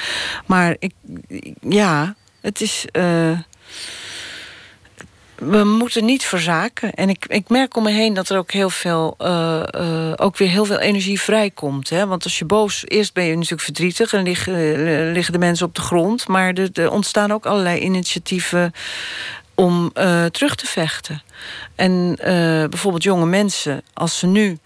Maar 0.47 0.77
ik, 0.79 0.93
ja, 1.61 2.15
het 2.41 2.61
is. 2.61 2.87
eh, 2.93 3.39
we 5.37 5.65
moeten 5.65 6.05
niet 6.05 6.25
verzaken. 6.25 6.95
En 6.95 7.09
ik, 7.09 7.25
ik 7.27 7.49
merk 7.49 7.77
om 7.77 7.83
me 7.83 7.91
heen 7.91 8.15
dat 8.15 8.29
er 8.29 8.39
ook 8.39 8.51
heel 8.53 8.71
veel, 8.71 9.15
eh, 9.19 10.13
ook 10.17 10.37
weer 10.37 10.49
heel 10.49 10.65
veel 10.65 10.79
energie 10.79 11.21
vrijkomt. 11.21 11.89
Hè? 11.89 12.07
Want 12.07 12.25
als 12.25 12.39
je 12.39 12.45
boos, 12.45 12.85
eerst 12.87 13.13
ben 13.15 13.25
je 13.25 13.35
natuurlijk 13.35 13.63
verdrietig 13.63 14.13
en 14.13 14.23
liggen, 14.23 15.13
liggen 15.13 15.33
de 15.33 15.39
mensen 15.39 15.67
op 15.67 15.75
de 15.75 15.81
grond. 15.81 16.29
Maar 16.29 16.53
er, 16.53 16.69
er 16.73 16.91
ontstaan 16.91 17.33
ook 17.33 17.47
allerlei 17.47 17.81
initiatieven 17.81 18.73
om 19.57 19.91
eh, 19.95 20.25
terug 20.25 20.55
te 20.55 20.67
vechten. 20.67 21.23
En 21.75 22.17
eh, 22.19 22.35
bijvoorbeeld 22.69 23.03
jonge 23.03 23.27
mensen, 23.27 23.83
als 23.93 24.19
ze 24.19 24.27
nu 24.27 24.59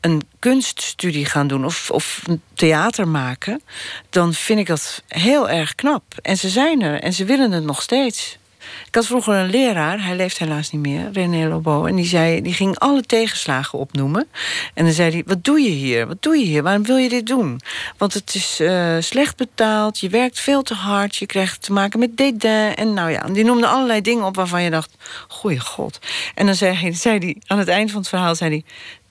een 0.00 0.22
kunststudie 0.38 1.24
gaan 1.24 1.46
doen 1.46 1.64
of, 1.64 1.90
of 1.90 2.22
theater 2.54 3.08
maken, 3.08 3.62
dan 4.10 4.34
vind 4.34 4.58
ik 4.58 4.66
dat 4.66 5.02
heel 5.08 5.48
erg 5.50 5.74
knap. 5.74 6.02
En 6.22 6.36
ze 6.36 6.48
zijn 6.48 6.82
er 6.82 7.00
en 7.00 7.12
ze 7.12 7.24
willen 7.24 7.52
het 7.52 7.64
nog 7.64 7.82
steeds. 7.82 8.37
Ik 8.86 8.94
had 8.94 9.06
vroeger 9.06 9.34
een 9.34 9.50
leraar, 9.50 10.04
hij 10.04 10.16
leeft 10.16 10.38
helaas 10.38 10.70
niet 10.70 10.80
meer, 10.82 11.08
René 11.12 11.48
Lobo. 11.48 11.84
En 11.84 11.96
die, 11.96 12.06
zei, 12.06 12.42
die 12.42 12.52
ging 12.52 12.78
alle 12.78 13.02
tegenslagen 13.02 13.78
opnoemen. 13.78 14.26
En 14.74 14.84
dan 14.84 14.92
zei 14.94 15.10
hij, 15.10 15.22
wat 15.26 15.44
doe 15.44 15.60
je 15.60 15.68
hier? 15.70 16.06
Wat 16.06 16.22
doe 16.22 16.36
je 16.36 16.44
hier? 16.44 16.62
Waarom 16.62 16.82
wil 16.82 16.96
je 16.96 17.08
dit 17.08 17.26
doen? 17.26 17.60
Want 17.96 18.14
het 18.14 18.34
is 18.34 18.60
eh, 18.60 18.96
slecht 19.00 19.36
betaald, 19.36 19.98
je 19.98 20.08
werkt 20.08 20.40
veel 20.40 20.62
te 20.62 20.74
hard... 20.74 21.16
je 21.16 21.26
krijgt 21.26 21.62
te 21.62 21.72
maken 21.72 21.98
met 21.98 22.16
dédain. 22.16 22.74
En 22.74 22.94
nou 22.94 23.10
ja, 23.10 23.22
die 23.32 23.44
noemde 23.44 23.66
allerlei 23.66 24.00
dingen 24.00 24.24
op 24.24 24.36
waarvan 24.36 24.62
je 24.62 24.70
dacht... 24.70 24.90
goeie 25.28 25.60
god. 25.60 25.98
En 26.34 26.46
dan 26.46 26.54
zei 26.54 26.74
hij, 26.76 26.92
zei 26.92 27.18
hij 27.18 27.36
aan 27.46 27.58
het 27.58 27.68
eind 27.68 27.90
van 27.90 28.00
het 28.00 28.08
verhaal... 28.08 28.34
zei 28.34 28.50
hij, 28.50 28.64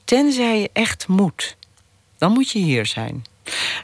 tenzij 0.06 0.60
je 0.60 0.70
echt 0.74 1.08
moet, 1.08 1.56
dan 2.18 2.32
moet 2.32 2.52
je 2.52 2.60
hier 2.60 2.86
zijn. 2.86 3.26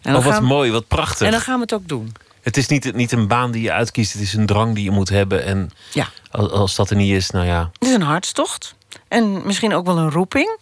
En 0.02 0.16
Oh, 0.16 0.26
wat 0.26 0.40
we- 0.40 0.46
mooi, 0.46 0.72
wat 0.72 0.88
prachtig. 0.88 1.26
En 1.26 1.32
dan 1.32 1.42
gaan 1.42 1.56
we 1.56 1.62
het 1.62 1.74
ook 1.74 1.88
doen. 1.88 2.14
Het 2.44 2.58
is 2.58 2.68
niet, 2.68 2.94
niet 2.96 3.12
een 3.12 3.28
baan 3.28 3.52
die 3.52 3.62
je 3.62 3.72
uitkiest, 3.72 4.14
het 4.14 4.22
is 4.22 4.34
een 4.34 4.46
drang 4.46 4.76
die 4.76 4.84
je 4.84 4.92
moet 4.92 5.10
hebben. 5.10 5.44
En 5.46 5.70
Ja. 5.94 6.08
als, 6.32 6.76
dat 6.76 6.90
er 6.90 6.96
niet 6.96 7.12
is, 7.16 7.30
nou 7.30 7.46
ja. 7.46 7.70
Het 7.80 7.88
is 7.88 7.94
een 7.94 8.02
hartstocht. 8.02 8.76
En 9.08 9.46
misschien 9.46 9.74
ook 9.74 9.86
wel 9.86 9.98
een 9.98 10.12
roeping. 10.12 10.60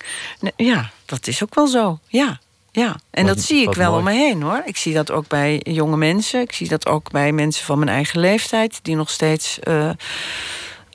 Ja, 0.55 0.89
dat 1.05 1.27
is 1.27 1.43
ook 1.43 1.55
wel 1.55 1.67
zo. 1.67 1.99
Ja, 2.07 2.39
ja. 2.71 2.95
En 3.11 3.25
Wat- 3.25 3.35
dat 3.35 3.43
zie 3.45 3.61
ik 3.67 3.73
wel 3.73 3.89
mooi. 3.91 3.99
om 3.99 4.05
me 4.05 4.11
heen 4.25 4.41
hoor. 4.41 4.61
Ik 4.65 4.77
zie 4.77 4.93
dat 4.93 5.11
ook 5.11 5.27
bij 5.27 5.59
jonge 5.63 5.97
mensen. 5.97 6.41
Ik 6.41 6.53
zie 6.53 6.67
dat 6.67 6.85
ook 6.87 7.11
bij 7.11 7.31
mensen 7.31 7.65
van 7.65 7.77
mijn 7.79 7.89
eigen 7.91 8.19
leeftijd. 8.19 8.79
Die 8.81 8.95
nog 8.95 9.09
steeds 9.09 9.59
eh, 9.59 9.89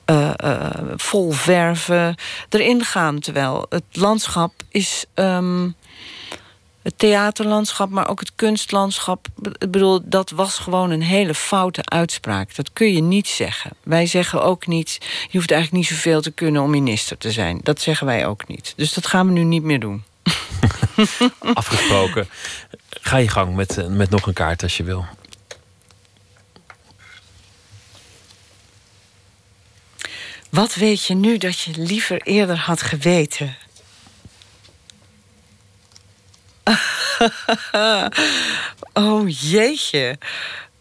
eh, 0.05 0.31
eh, 0.35 0.71
vol 0.95 1.31
verven 1.31 2.15
erin 2.49 2.83
gaan. 2.85 3.19
Terwijl 3.19 3.65
het 3.69 3.83
landschap 3.91 4.53
is... 4.69 5.05
ehm, 5.13 5.69
het 6.87 6.97
theaterlandschap, 6.97 7.89
maar 7.89 8.09
ook 8.09 8.19
het 8.19 8.31
kunstlandschap. 8.35 9.27
Ik 9.57 9.71
bedoel, 9.71 10.01
dat 10.03 10.29
was 10.29 10.57
gewoon 10.57 10.91
een 10.91 11.01
hele 11.01 11.33
foute 11.33 11.81
uitspraak. 11.85 12.55
Dat 12.55 12.73
kun 12.73 12.93
je 12.93 13.01
niet 13.01 13.27
zeggen. 13.27 13.71
Wij 13.83 14.05
zeggen 14.05 14.43
ook 14.43 14.67
niet... 14.67 14.97
je 15.01 15.37
hoeft 15.37 15.51
eigenlijk 15.51 15.83
niet 15.83 15.97
zoveel 15.97 16.21
te 16.21 16.31
kunnen 16.31 16.61
om 16.61 16.69
minister 16.69 17.17
te 17.17 17.31
zijn. 17.31 17.59
Dat 17.63 17.81
zeggen 17.81 18.07
wij 18.07 18.27
ook 18.27 18.47
niet. 18.47 18.73
Dus 18.75 18.93
dat 18.93 19.07
gaan 19.07 19.27
we 19.27 19.31
nu 19.31 19.43
niet 19.43 19.63
meer 19.63 19.79
doen. 19.79 20.03
Afgesproken. 21.53 22.29
Ga 22.89 23.17
je 23.17 23.27
gang 23.27 23.55
met, 23.55 23.89
met 23.89 24.09
nog 24.09 24.27
een 24.27 24.33
kaart 24.33 24.63
als 24.63 24.77
je 24.77 24.83
wil. 24.83 25.05
Wat 30.49 30.75
weet 30.75 31.05
je 31.05 31.15
nu 31.15 31.37
dat 31.37 31.59
je 31.59 31.71
liever 31.75 32.21
eerder 32.21 32.57
had 32.57 32.81
geweten? 32.81 33.55
oh 38.93 39.29
jeetje. 39.29 40.17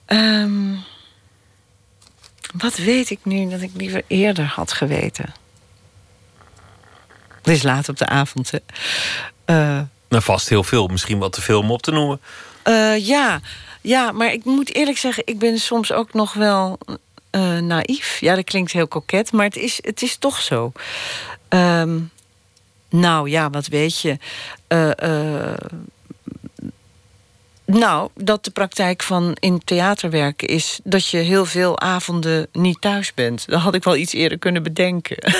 Ehm, 0.06 0.74
wat 2.54 2.76
weet 2.76 3.10
ik 3.10 3.18
nu 3.22 3.50
dat 3.50 3.60
ik 3.60 3.70
liever 3.74 4.02
eerder 4.06 4.44
had 4.44 4.72
geweten? 4.72 5.34
Het 7.42 7.54
is 7.54 7.62
laat 7.62 7.88
op 7.88 7.96
de 7.96 8.06
avond, 8.06 8.50
hè? 8.50 8.58
Eh, 9.44 9.80
Nou, 10.08 10.22
vast 10.22 10.48
heel 10.48 10.64
veel. 10.64 10.86
Misschien 10.86 11.18
wat 11.18 11.32
te 11.32 11.42
veel 11.42 11.60
om 11.60 11.70
op 11.70 11.82
te 11.82 11.90
noemen. 11.90 12.20
Eh, 12.62 13.06
ja. 13.06 13.40
ja, 13.80 14.12
maar 14.12 14.32
ik 14.32 14.44
moet 14.44 14.74
eerlijk 14.74 14.98
zeggen, 14.98 15.22
ik 15.26 15.38
ben 15.38 15.58
soms 15.58 15.92
ook 15.92 16.12
nog 16.12 16.32
wel 16.32 16.78
eh, 17.30 17.58
naïef. 17.58 18.20
Ja, 18.20 18.34
dat 18.34 18.44
klinkt 18.44 18.72
heel 18.72 18.88
koket, 18.88 19.32
maar 19.32 19.44
het 19.44 19.56
is, 19.56 19.78
het 19.82 20.02
is 20.02 20.16
toch 20.16 20.40
zo. 20.40 20.72
Ehm, 21.48 21.98
nou 22.90 23.30
ja, 23.30 23.50
wat 23.50 23.66
weet 23.66 24.00
je. 24.00 24.18
Eh, 24.66 24.90
eh, 25.50 25.58
nou, 27.64 28.10
dat 28.14 28.44
de 28.44 28.50
praktijk 28.50 29.02
van 29.02 29.36
in 29.40 29.60
theater 29.64 30.10
werken 30.10 30.48
is 30.48 30.80
dat 30.84 31.08
je 31.08 31.16
heel 31.18 31.44
veel 31.46 31.80
avonden 31.80 32.46
niet 32.52 32.80
thuis 32.80 33.14
bent. 33.14 33.46
Dat 33.48 33.60
had 33.60 33.74
ik 33.74 33.84
wel 33.84 33.96
iets 33.96 34.12
eerder 34.12 34.38
kunnen 34.38 34.62
bedenken. 34.62 35.16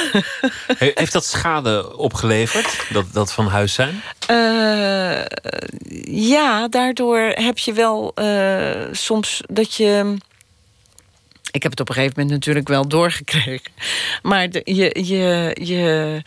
He- 0.78 0.90
Heeft 0.94 1.12
dat 1.12 1.24
schade 1.24 1.96
opgeleverd, 1.96 2.84
dat, 2.92 3.04
dat 3.12 3.32
van 3.32 3.46
huis 3.46 3.74
zijn? 3.74 4.02
Eh, 4.26 5.24
ja, 6.28 6.68
daardoor 6.68 7.18
heb 7.18 7.58
je 7.58 7.72
wel 7.72 8.14
soms 8.92 9.40
dat 9.50 9.74
je. 9.74 10.16
Ik 11.50 11.62
heb 11.62 11.70
het 11.70 11.80
op 11.80 11.88
een 11.88 11.94
gegeven 11.94 12.14
moment 12.16 12.34
natuurlijk 12.34 12.68
wel 12.68 12.88
doorgekregen. 12.88 13.72
Maar 14.22 14.50
de- 14.50 14.62
je. 14.64 15.04
je, 15.04 15.56
je 15.62 16.22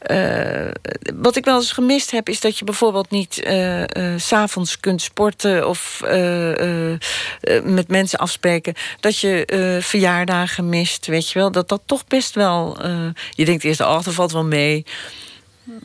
eh, 0.00 0.70
wat 1.14 1.36
ik 1.36 1.44
wel 1.44 1.56
eens 1.56 1.72
gemist 1.72 2.10
heb, 2.10 2.28
is 2.28 2.40
dat 2.40 2.58
je 2.58 2.64
bijvoorbeeld 2.64 3.10
niet 3.10 3.42
eh 3.42 3.82
eh, 3.82 4.18
s 4.18 4.26
s'avonds 4.26 4.80
kunt 4.80 5.02
sporten 5.02 5.68
of 5.68 6.00
eh, 6.04 6.50
eh, 6.60 6.92
eh, 7.40 7.62
met 7.64 7.88
mensen 7.88 8.18
afspreken. 8.18 8.74
Dat 9.00 9.18
je 9.18 9.44
eh, 9.46 9.82
verjaardagen 9.82 10.68
mist, 10.68 11.06
weet 11.06 11.30
je 11.30 11.38
wel. 11.38 11.50
Dat 11.50 11.68
dat 11.68 11.82
toch 11.86 12.06
best 12.06 12.34
wel. 12.34 12.76
eh, 12.82 13.08
je 13.30 13.44
denkt 13.44 13.64
eerst, 13.64 13.80
oh, 13.80 14.02
dat 14.02 14.14
valt 14.14 14.32
wel 14.32 14.44
mee. 14.44 14.84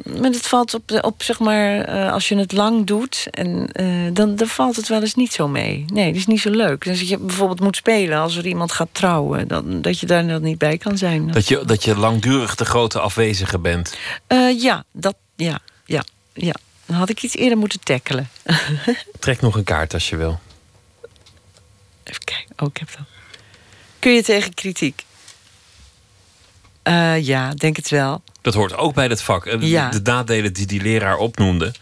Maar 0.03 0.31
het 0.31 0.47
valt 0.47 0.73
op, 0.73 0.99
op 1.01 1.23
zeg 1.23 1.39
maar, 1.39 1.81
eh, 1.81 2.11
als 2.11 2.27
je 2.27 2.37
het 2.37 2.51
lang 2.51 2.85
doet, 2.85 3.27
en, 3.31 3.71
eh, 3.71 3.85
dan, 4.13 4.35
dan 4.35 4.47
valt 4.47 4.75
het 4.75 4.87
wel 4.87 5.01
eens 5.01 5.15
niet 5.15 5.33
zo 5.33 5.47
mee. 5.47 5.85
Nee, 5.93 6.07
dat 6.07 6.15
is 6.15 6.25
niet 6.25 6.41
zo 6.41 6.49
leuk. 6.49 6.83
Dus 6.83 6.99
als 6.99 7.09
je 7.09 7.17
bijvoorbeeld 7.17 7.59
moet 7.59 7.75
spelen 7.75 8.17
als 8.17 8.35
er 8.35 8.45
iemand 8.45 8.71
gaat 8.71 8.87
trouwen, 8.91 9.47
dan, 9.47 9.81
dat 9.81 9.99
je 9.99 10.05
daar 10.05 10.27
dan 10.27 10.41
niet 10.41 10.57
bij 10.57 10.77
kan 10.77 10.97
zijn. 10.97 11.31
Dat 11.31 11.47
je, 11.47 11.65
dat 11.65 11.83
je 11.83 11.97
langdurig 11.97 12.55
de 12.55 12.65
grote 12.65 12.99
afwezige 12.99 13.59
bent. 13.59 13.97
Eh, 14.27 14.61
ja, 14.61 14.83
dat, 14.91 15.15
ja, 15.35 15.59
ja, 15.85 16.03
ja. 16.33 16.55
Dan 16.85 16.95
had 16.95 17.09
ik 17.09 17.23
iets 17.23 17.35
eerder 17.35 17.57
moeten 17.57 17.79
tackelen. 17.79 18.29
Trek 19.19 19.41
nog 19.41 19.55
een 19.55 19.63
kaart 19.63 19.93
als 19.93 20.09
je 20.09 20.15
wil. 20.15 20.39
Even 22.03 22.23
kijken. 22.23 22.55
Oh, 22.57 22.67
ik 22.69 22.77
heb 22.77 22.87
dat. 22.97 23.05
Kun 23.99 24.11
je 24.11 24.23
tegen 24.23 24.53
kritiek? 24.53 25.04
Eh, 26.85 27.25
ja, 27.25 27.49
denk 27.53 27.75
het 27.75 27.89
wel. 27.89 28.21
Dat 28.41 28.53
hoort 28.53 28.77
ook 28.77 28.93
bij 28.93 29.07
het 29.07 29.21
vak. 29.21 29.45
Eh, 29.45 29.61
Ja. 29.61 29.89
De 29.89 29.99
nadelen 30.03 30.53
die 30.53 30.65
die 30.65 30.81
leraar 30.81 31.17
opnoemde, 31.17 31.73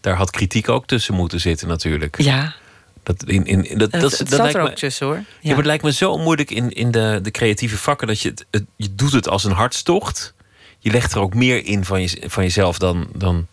daar 0.00 0.14
had 0.16 0.30
kritiek 0.30 0.68
ook 0.68 0.86
tussen 0.86 1.14
moeten 1.14 1.40
zitten 1.40 1.68
natuurlijk. 1.68 2.22
Ja. 2.22 2.54
Dat, 3.02 3.24
in, 3.24 3.44
in, 3.46 3.78
dat, 3.78 3.92
Het, 3.92 4.00
dat, 4.00 4.18
het 4.18 4.30
dat 4.30 4.38
lijkt 4.38 4.54
er 4.56 4.62
me- 4.62 4.68
ook 4.70 4.74
tussen 4.76 5.06
hoor. 5.06 5.16
Ja. 5.16 5.24
maar 5.48 5.56
het 5.56 5.66
lijkt 5.66 5.82
me 5.84 5.92
zo 5.92 6.18
moeilijk 6.18 6.50
in, 6.50 6.70
in 6.72 6.90
de, 6.90 7.18
de 7.22 7.30
creatieve 7.30 7.78
vakken 7.78 8.06
dat 8.06 8.20
je 8.20 8.28
het, 8.28 8.46
het- 8.50 8.64
je 8.76 8.94
doet 8.94 9.12
het 9.12 9.28
als 9.28 9.44
een 9.44 9.52
hartstocht. 9.52 10.34
Je 10.78 10.90
legt 10.90 11.12
er 11.12 11.18
ook 11.20 11.34
meer 11.34 11.64
in 11.64 11.84
van, 11.84 12.00
je, 12.02 12.22
van 12.26 12.42
jezelf 12.42 12.78
dan, 12.78 13.08
dan, 13.14 13.46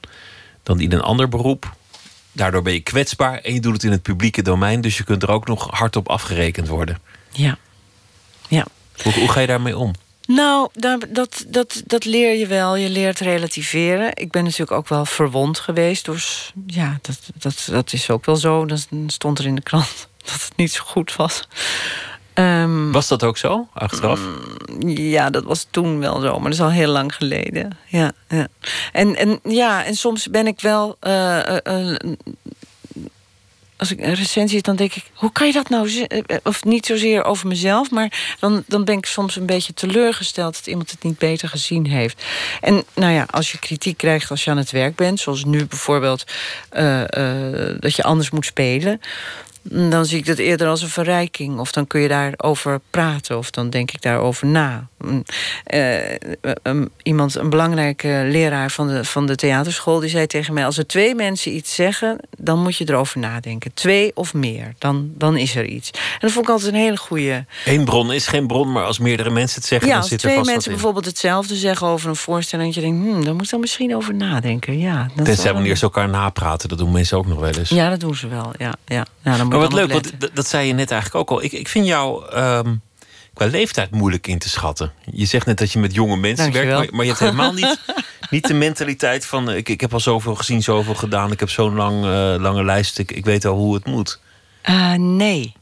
dan 0.64 0.80
in 0.80 0.92
een 0.92 1.02
ander 1.02 1.30
beroep. 1.30 1.74
Daardoor 2.32 2.62
ben 2.62 2.74
je 2.74 2.80
kwetsbaar 2.80 3.38
en 3.40 3.54
je 3.54 3.60
doet 3.60 3.74
het 3.74 3.84
in 3.84 3.92
het 3.92 4.02
publieke 4.02 4.42
domein, 4.42 4.82
dus 4.82 4.98
je 4.98 5.04
kunt 5.04 5.24
er 5.24 5.32
ook 5.32 5.48
nog 5.48 5.68
hard 5.72 5.96
op 5.96 6.10
afgerekend 6.10 6.68
worden. 6.68 7.00
Ja. 7.32 7.58
Ja. 8.48 8.66
Hoe, 9.04 9.14
hoe 9.14 9.30
ga 9.30 9.40
je 9.40 9.48
daarmee 9.48 9.78
om? 9.78 9.94
Nou, 10.28 10.70
daar, 10.74 10.98
dat, 11.10 11.46
dat, 11.48 11.84
dat 11.86 12.06
leer 12.06 12.38
je 12.38 12.48
wel. 12.48 12.76
Je 12.76 12.90
leert 12.90 13.20
relativeren. 13.20 14.12
Ik 14.14 14.32
ben 14.32 14.44
natuurlijk 14.44 14.72
ook 14.72 14.88
wel 14.88 15.06
verwond 15.06 15.60
geweest. 15.60 16.06
Dus 16.06 16.54
ja, 16.68 17.00
dat, 17.02 17.20
dat, 17.38 17.68
dat 17.72 17.94
is 17.94 18.10
ook 18.10 18.26
wel 18.26 18.36
zo. 18.36 18.66
Dan 18.66 18.80
stond 19.08 19.40
er 19.40 19.46
in 19.46 19.56
de 19.56 19.62
krant 19.62 20.08
dat 20.26 20.34
het 20.34 20.54
niet 20.56 20.72
zo 20.72 20.84
goed 20.86 21.16
was. 21.16 21.48
Ehm, 22.34 22.92
Was 22.92 23.08
dat 23.08 23.24
ook 23.24 23.38
zo, 23.38 23.68
achteraf? 23.74 24.20
ja, 24.88 25.30
dat 25.30 25.44
was 25.44 25.68
toen 25.72 26.00
wel 26.00 26.20
zo, 26.20 26.34
maar 26.34 26.44
dat 26.50 26.54
is 26.54 26.62
al 26.66 26.72
heel 26.72 26.92
lang 26.92 27.16
geleden. 27.16 27.78
Ja, 27.88 28.12
ja. 28.30 28.48
En, 28.92 29.16
en, 29.16 29.40
ja, 29.44 29.84
en 29.86 29.96
soms 29.96 30.28
ben 30.30 30.48
ik 30.48 30.62
wel. 30.62 30.98
eh, 31.00 31.40
eh, 31.48 31.92
eh, 31.94 31.98
als 33.78 33.92
ik 33.92 34.00
een 34.00 34.14
recensie 34.14 34.62
dan 34.62 34.76
denk 34.76 34.94
ik, 34.94 35.04
hoe 35.14 35.32
kan 35.32 35.48
je 35.48 35.54
dat 35.54 35.70
nou? 35.70 36.06
eh, 36.08 36.38
Of 36.44 36.64
niet 36.64 36.86
zozeer 36.86 37.24
over 37.24 37.48
mezelf, 37.48 37.92
maar 37.92 38.36
dan, 38.40 38.64
dan 38.68 38.84
ben 38.84 38.98
ik 38.98 39.06
soms 39.06 39.36
een 39.36 39.46
beetje 39.46 39.74
teleurgesteld 39.74 40.54
dat 40.54 40.68
iemand 40.68 40.92
het 40.92 41.04
niet 41.04 41.18
beter 41.18 41.50
gezien 41.50 41.86
heeft. 41.88 42.24
En 42.62 42.84
nou 42.94 43.14
ja, 43.14 43.28
als 43.30 43.52
je 43.52 43.60
kritiek 43.60 43.98
krijgt 43.98 44.30
als 44.30 44.44
je 44.44 44.52
aan 44.52 44.58
het 44.58 44.72
werk 44.72 44.96
bent, 44.96 45.20
zoals 45.20 45.46
nu 45.46 45.66
bijvoorbeeld 45.66 46.24
eh, 46.70 47.02
eh, 47.02 47.76
dat 47.80 47.96
je 47.96 48.04
anders 48.04 48.30
moet 48.30 48.46
spelen. 48.46 49.02
Dan 49.72 50.06
zie 50.06 50.18
ik 50.18 50.26
dat 50.26 50.38
eerder 50.38 50.68
als 50.68 50.82
een 50.82 50.90
verrijking. 50.90 51.60
Of 51.60 51.72
dan 51.72 51.88
kun 51.88 52.02
je 52.02 52.08
daarover 52.08 52.80
praten. 52.90 53.38
Of 53.38 53.50
dan 53.50 53.70
denk 53.70 53.92
ik 53.92 54.02
daarover 54.02 54.48
na. 54.48 54.88
Mm, 54.98 55.24
eh, 55.64 56.00
um, 56.64 56.90
iemand, 57.04 57.36
een 57.36 57.50
belangrijke 57.50 58.28
leraar 58.32 58.72
van 58.72 58.88
de, 58.88 59.06
van 59.06 59.26
de 59.26 59.36
theaterschool... 59.36 60.00
die 60.00 60.10
zei 60.10 60.28
tegen 60.28 60.54
mij... 60.54 60.66
als 60.66 60.78
er 60.78 60.88
twee 60.88 61.16
mensen 61.16 61.56
iets 61.56 61.76
zeggen, 61.76 62.20
dan 62.38 62.60
moet 62.60 62.78
je 62.78 62.90
erover 62.90 63.20
nadenken. 63.20 63.74
Twee 63.74 64.12
of 64.16 64.34
meer, 64.34 64.74
dan, 64.78 65.12
dan 65.18 65.38
is 65.38 65.56
er 65.56 65.66
iets. 65.66 65.92
En 65.92 66.00
dat 66.20 66.32
vond 66.32 66.46
ik 66.46 66.52
altijd 66.52 66.74
een 66.74 66.80
hele 66.80 66.98
goede... 66.98 67.46
Eén 67.66 67.86
bron 67.86 68.12
is 68.14 68.28
geen 68.28 68.48
bron, 68.48 68.72
maar 68.72 68.86
als 68.86 69.00
meerdere 69.00 69.30
mensen 69.30 69.60
het 69.60 69.70
zeggen, 69.70 69.88
Ja, 69.88 69.94
dan 69.94 70.02
als 70.02 70.12
zit 70.12 70.22
er 70.22 70.26
twee 70.26 70.38
vast 70.38 70.50
mensen 70.50 70.72
wat 70.72 70.80
in. 70.80 70.84
bijvoorbeeld 70.84 71.06
hetzelfde 71.06 71.56
zeggen 71.56 71.88
over 71.88 72.10
een 72.10 72.16
voorstelling... 72.16 72.74
dat 72.74 72.84
je 72.84 72.90
denkt, 72.90 73.06
hmm, 73.06 73.26
daar 73.26 73.36
moet 73.36 73.50
dan 73.50 73.60
misschien 73.60 73.96
over 73.96 74.14
nadenken. 74.14 74.80
Ja, 74.80 75.10
Tenzij 75.24 75.54
wanneer 75.54 75.76
ze 75.76 75.84
elkaar 75.84 76.10
napraten, 76.10 76.70
dat 76.70 76.78
doen 76.78 76.92
mensen 76.92 77.18
ook 77.18 77.28
nog 77.28 77.40
wel 77.40 77.54
eens. 77.54 77.70
Ja, 77.70 77.90
dat 77.90 78.00
doen 78.00 78.16
ze 78.16 78.28
wel, 78.28 78.52
ja. 78.58 78.74
ja. 78.86 79.06
Nou, 79.24 79.38
dan 79.38 79.50
Maar 79.60 79.70
wat 79.70 79.74
leuk, 79.74 79.92
want 79.92 80.36
dat, 80.36 80.48
zei 80.48 80.68
je 80.68 80.74
net 80.74 80.92
eigenlijk 80.92 81.22
ook 81.32 81.38
al. 81.38 81.44
Ik, 81.44 81.52
ik 81.52 81.68
vind 81.68 81.86
jouw 81.88 82.26
ehm, 82.28 82.76
qua 83.34 83.46
leeftijd 83.46 83.92
moeilijk 83.92 84.28
in 84.28 84.40
te 84.40 84.50
schatten. 84.50 84.92
Je 85.12 85.26
zegt 85.26 85.46
net 85.46 85.58
dat 85.58 85.72
je 85.72 85.80
met 85.80 85.94
jonge 85.94 86.18
mensen 86.18 86.52
werkt, 86.52 86.72
maar, 86.74 86.88
maar 86.92 87.02
je 87.06 87.10
hebt 87.10 87.20
helemaal 87.24 87.54
niet, 87.54 87.80
niet 88.30 88.48
de 88.48 88.54
mentaliteit 88.54 89.26
van... 89.26 89.50
eh, 89.50 89.58
Ik, 89.58 89.70
ik 89.70 89.82
heb 89.82 89.94
al 89.94 90.00
zoveel 90.00 90.36
gezien, 90.36 90.64
zoveel 90.64 90.96
gedaan. 90.96 91.32
Ik 91.32 91.40
heb 91.40 91.50
zo'n 91.50 91.76
lang, 91.76 92.04
eh, 92.04 92.36
lange 92.42 92.64
lijst. 92.64 93.00
Ik, 93.00 93.12
ik 93.12 93.26
weet 93.26 93.46
al 93.46 93.56
hoe 93.56 93.74
het 93.74 93.86
moet. 93.86 94.20
Eh, 94.62 94.94
nee. 94.94 95.54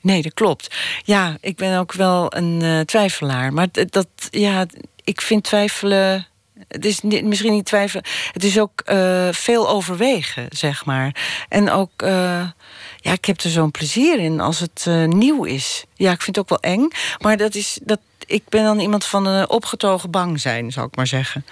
Nee, 0.00 0.22
dat 0.22 0.34
klopt. 0.34 0.74
Ja, 1.04 1.36
ik 1.40 1.56
ben 1.56 1.78
ook 1.78 1.92
wel 1.92 2.36
een 2.36 2.84
twijfelaar. 2.86 3.52
Maar 3.52 3.66
dat, 3.72 4.06
ja, 4.30 4.66
ik 5.04 5.20
vind 5.20 5.44
twijfelen. 5.44 6.26
Het 6.68 6.84
is 6.84 7.00
misschien 7.00 7.52
niet 7.52 7.64
twijfelen. 7.64 8.04
Het 8.32 8.44
is 8.44 8.58
ook 8.58 8.80
eh, 8.80 9.28
veel 9.30 9.68
overwegen, 9.68 10.46
zeg 10.48 10.84
maar. 10.84 11.14
En 11.48 11.70
ook, 11.70 11.90
eh, 11.96 12.48
ja, 12.96 13.12
ik 13.12 13.24
heb 13.24 13.40
er 13.40 13.50
zo'n 13.50 13.70
plezier 13.70 14.18
in 14.18 14.40
als 14.40 14.58
het 14.60 14.84
eh, 14.86 15.04
nieuw 15.04 15.44
is. 15.44 15.84
Ja, 15.94 16.12
ik 16.12 16.22
vind 16.22 16.36
het 16.36 16.44
ook 16.44 16.60
wel 16.60 16.72
eng. 16.72 16.88
Maar 17.18 17.36
dat 17.36 17.54
is, 17.54 17.78
dat, 17.82 18.00
ik 18.26 18.42
ben 18.48 18.64
dan 18.64 18.80
iemand 18.80 19.04
van 19.04 19.26
een 19.26 19.50
opgetogen 19.50 20.10
bang 20.10 20.40
zijn, 20.40 20.72
zou 20.72 20.86
ik 20.86 20.96
maar 20.96 21.06
zeggen. 21.06 21.46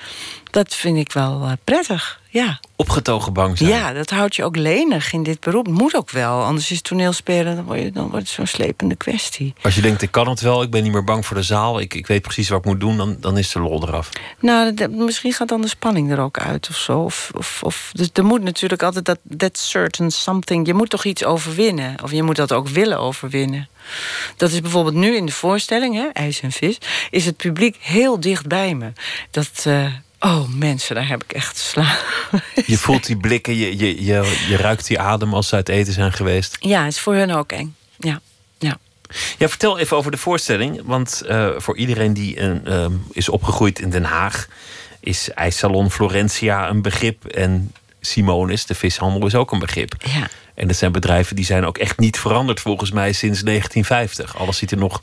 Dat 0.51 0.75
vind 0.75 0.99
ik 0.99 1.13
wel 1.13 1.53
prettig, 1.65 2.18
ja. 2.39 2.61
Opgetogen 2.77 3.33
bang 3.33 3.59
zijn. 3.59 3.71
Ja, 3.71 3.93
dat 3.93 4.11
houdt 4.11 4.37
je 4.37 4.45
ook 4.45 4.57
lenig 4.57 5.13
in 5.13 5.23
dit 5.23 5.41
beroep. 5.41 5.69
Moet 5.69 5.97
ook 5.97 6.11
wel, 6.11 6.43
anders 6.43 6.71
is 6.71 6.83
toneelspelen... 6.83 7.57
dan, 7.57 7.65
word 7.65 7.81
je, 7.81 7.93
dan 7.93 8.03
wordt 8.11 8.27
het 8.27 8.29
zo'n 8.29 8.47
slepende 8.47 8.95
kwestie. 8.95 9.55
Als 9.63 9.75
je 9.75 9.81
denkt, 9.81 10.03
ik 10.03 10.11
kan 10.11 10.29
het 10.29 10.41
wel, 10.41 10.63
ik 10.63 10.71
ben 10.71 10.83
niet 10.83 10.93
meer 10.93 11.05
bang 11.05 11.27
voor 11.27 11.37
de 11.37 11.43
zaal... 11.43 11.81
ik, 11.81 11.95
ik 11.95 12.07
weet 12.07 12.23
precies 12.23 12.49
wat 12.49 12.59
ik 12.59 12.65
moet 12.65 12.81
doen, 12.81 12.97
dan, 12.97 13.17
dan 13.21 13.39
is 13.39 13.53
de 13.53 13.61
lol 13.61 13.83
eraf. 13.83 14.09
Nou, 14.41 14.89
misschien 14.91 15.33
gaat 15.33 15.49
dan 15.49 15.61
de 15.61 15.69
spanning 15.69 16.11
er 16.11 16.21
ook 16.21 16.39
uit 16.39 16.69
of 16.71 16.77
zo. 16.77 16.99
Of, 16.99 17.31
of, 17.37 17.61
of, 17.63 17.91
dus 17.93 18.09
er 18.13 18.25
moet 18.25 18.43
natuurlijk 18.43 18.83
altijd 18.83 19.05
dat 19.05 19.19
that 19.37 19.59
certain 19.59 20.11
something... 20.11 20.67
je 20.67 20.75
moet 20.75 20.91
toch 20.91 21.05
iets 21.05 21.25
overwinnen. 21.25 21.95
Of 22.03 22.13
je 22.13 22.23
moet 22.23 22.37
dat 22.37 22.53
ook 22.53 22.69
willen 22.69 22.99
overwinnen. 22.99 23.69
Dat 24.37 24.51
is 24.51 24.61
bijvoorbeeld 24.61 24.95
nu 24.95 25.17
in 25.17 25.27
de 25.27 25.33
voorstelling, 25.33 25.95
hè, 25.95 26.07
IJs 26.13 26.41
en 26.41 26.53
Vis... 26.53 26.79
is 27.11 27.25
het 27.25 27.37
publiek 27.37 27.77
heel 27.81 28.21
dicht 28.21 28.47
bij 28.47 28.75
me. 28.75 28.93
Dat... 29.31 29.65
eh, 29.65 29.87
Oh, 30.21 30.49
mensen, 30.49 30.95
daar 30.95 31.09
heb 31.09 31.25
ik 31.25 31.33
echt 31.33 31.59
sla. 31.59 31.99
Je 32.67 32.79
voelt 32.79 33.07
die 33.07 33.17
blikken, 33.17 33.57
je, 33.57 33.79
je, 33.79 34.05
je, 34.05 34.45
je 34.49 34.57
ruikt 34.57 34.87
die 34.87 35.01
adem 35.01 35.35
als 35.35 35.49
ze 35.49 35.55
uit 35.55 35.69
eten 35.69 35.93
zijn 35.93 36.13
geweest. 36.13 36.57
Ja, 36.61 36.87
is 36.87 37.01
voor 37.01 37.15
hun 37.15 37.33
ook 37.33 37.53
eng. 37.53 37.75
Ja, 37.99 38.21
ja. 38.59 38.79
Ja, 39.39 39.49
vertel 39.49 39.79
even 39.79 39.97
over 39.97 40.11
de 40.11 40.17
voorstelling. 40.17 40.81
Want 40.85 41.23
eh, 41.23 41.49
voor 41.57 41.77
iedereen 41.77 42.15
die 42.15 42.41
een, 42.41 42.67
ehm, 42.67 42.93
is 43.13 43.29
opgegroeid 43.29 43.79
in 43.79 43.91
Den 43.91 44.05
Haag... 44.05 44.49
is 45.01 45.31
IJssalon 45.31 45.91
Florentia 45.91 46.69
een 46.69 46.83
begrip. 46.83 47.25
En 47.25 47.73
Simonis, 48.01 48.67
de 48.67 48.75
vishandel, 48.75 49.27
is 49.27 49.35
ook 49.35 49.53
een 49.53 49.59
begrip. 49.59 49.95
Ja. 49.99 50.29
En 50.55 50.67
dat 50.67 50.77
zijn 50.77 50.93
bedrijven 50.93 51.37
die 51.37 51.45
zijn 51.45 51.65
ook 51.65 51.79
echt 51.79 51.99
niet 51.99 52.19
veranderd... 52.19 52.61
volgens 52.61 52.91
mij 52.91 53.13
sinds 53.13 53.43
1950. 53.43 54.37
Alles 54.37 54.57
ziet 54.57 54.71
er 54.71 54.79
nog 54.79 55.03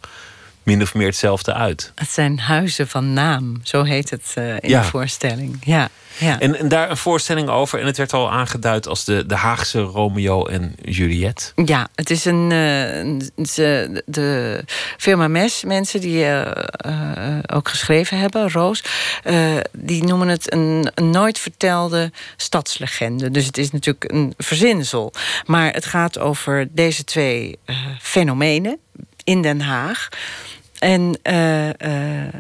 min 0.66 0.82
of 0.82 0.94
meer 0.94 1.08
hetzelfde 1.08 1.54
uit. 1.54 1.92
Het 1.96 2.10
zijn 2.10 2.40
huizen 2.40 2.88
van 2.88 3.14
naam, 3.14 3.60
zo 3.64 3.84
heet 3.84 4.10
het 4.10 4.32
eh, 4.36 4.50
in 4.50 4.70
Ja. 4.70 4.82
de 4.82 4.88
voorstelling. 4.88 5.58
Ja, 5.64 5.90
ja. 6.18 6.40
En, 6.40 6.60
en 6.60 6.68
daar 6.68 6.90
een 6.90 6.98
voorstelling 6.98 7.50
over. 7.50 7.80
En 7.80 7.86
het 7.86 7.98
werd 7.98 8.14
al 8.14 8.32
aangeduid 8.32 8.88
als 8.88 9.06
de, 9.06 9.26
de 9.26 9.36
Haagse 9.36 9.80
Romeo 9.80 10.46
en 10.46 10.76
Juliet. 10.82 11.54
Ja, 11.66 11.88
het 11.96 12.10
is 12.10 12.26
een. 12.26 12.50
ze- 13.44 14.04
de 14.06 14.64
firma 14.98 15.28
Mes, 15.28 15.64
mensen 15.64 16.02
die 16.02 16.26
ook 17.48 17.70
geschreven 17.70 18.20
hebben, 18.20 18.52
Roos, 18.52 18.84
die 19.72 20.04
noemen 20.04 20.28
het 20.28 20.54
een, 20.54 20.92
een 20.96 21.10
nooit 21.10 21.40
vertelde 21.40 22.12
stadslegende. 22.38 23.32
Dus 23.32 23.46
het 23.46 23.58
is 23.58 23.72
natuurlijk 23.72 24.12
een 24.12 24.34
verzinsel. 24.38 25.14
Maar 25.46 25.74
het 25.74 25.86
gaat 25.86 26.20
over 26.20 26.68
deze 26.72 27.04
twee 27.04 27.60
fenomenen 28.02 28.78
in 29.24 29.42
Den 29.42 29.62
Haag. 29.62 30.10
En 30.80 31.20
eh, 31.22 31.70
eh, 31.70 32.24
eh, 32.24 32.32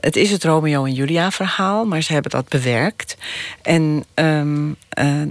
het 0.00 0.16
is 0.16 0.30
het 0.30 0.44
Romeo 0.44 0.84
en 0.84 0.92
Julia 0.92 1.30
verhaal, 1.30 1.84
maar 1.84 2.02
ze 2.02 2.12
hebben 2.12 2.30
dat 2.30 2.48
bewerkt. 2.48 3.16
En 3.62 4.04
ehm, 4.14 4.72
eh, 4.88 5.22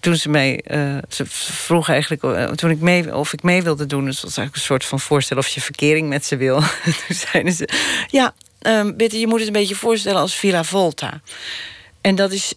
toen 0.00 0.16
ze 0.16 0.28
mij, 0.28 0.64
ze 1.08 1.24
vroeg 1.26 1.88
eigenlijk 1.88 2.56
toen 2.56 2.70
ik 2.70 2.80
mee, 2.80 3.16
of 3.16 3.32
ik 3.32 3.42
mee 3.42 3.62
wilde 3.62 3.86
doen, 3.86 4.04
dus 4.04 4.14
het 4.14 4.24
was 4.24 4.36
eigenlijk 4.36 4.56
een 4.56 4.72
soort 4.74 4.84
van 4.84 5.00
voorstel 5.00 5.36
of 5.36 5.48
je 5.48 5.60
verkering 5.60 6.08
met 6.08 6.24
ze 6.24 6.36
wil. 6.36 6.60
toen 7.06 7.16
zeiden 7.30 7.52
ze, 7.52 7.68
ja, 8.10 8.34
Betty, 8.96 9.16
je 9.16 9.26
moet 9.26 9.38
het 9.38 9.46
een 9.46 9.52
beetje 9.52 9.74
voorstellen 9.74 10.20
als 10.20 10.34
Villa 10.34 10.64
Volta. 10.64 11.20
En 12.00 12.14
dat 12.14 12.32
is 12.32 12.54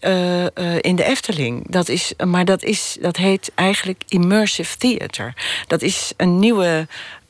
in 0.82 0.96
de 0.96 1.04
Efteling. 1.04 1.72
Dat 1.72 1.90
is, 1.90 2.14
maar 2.26 2.46
dat, 2.46 2.64
is, 2.64 2.98
dat 3.02 3.18
heet 3.18 3.52
eigenlijk 3.56 4.02
immersive 4.08 4.78
theater. 4.78 5.34
Dat 5.68 5.82
is 5.82 6.14
een 6.18 6.40
nieuwe 6.40 6.88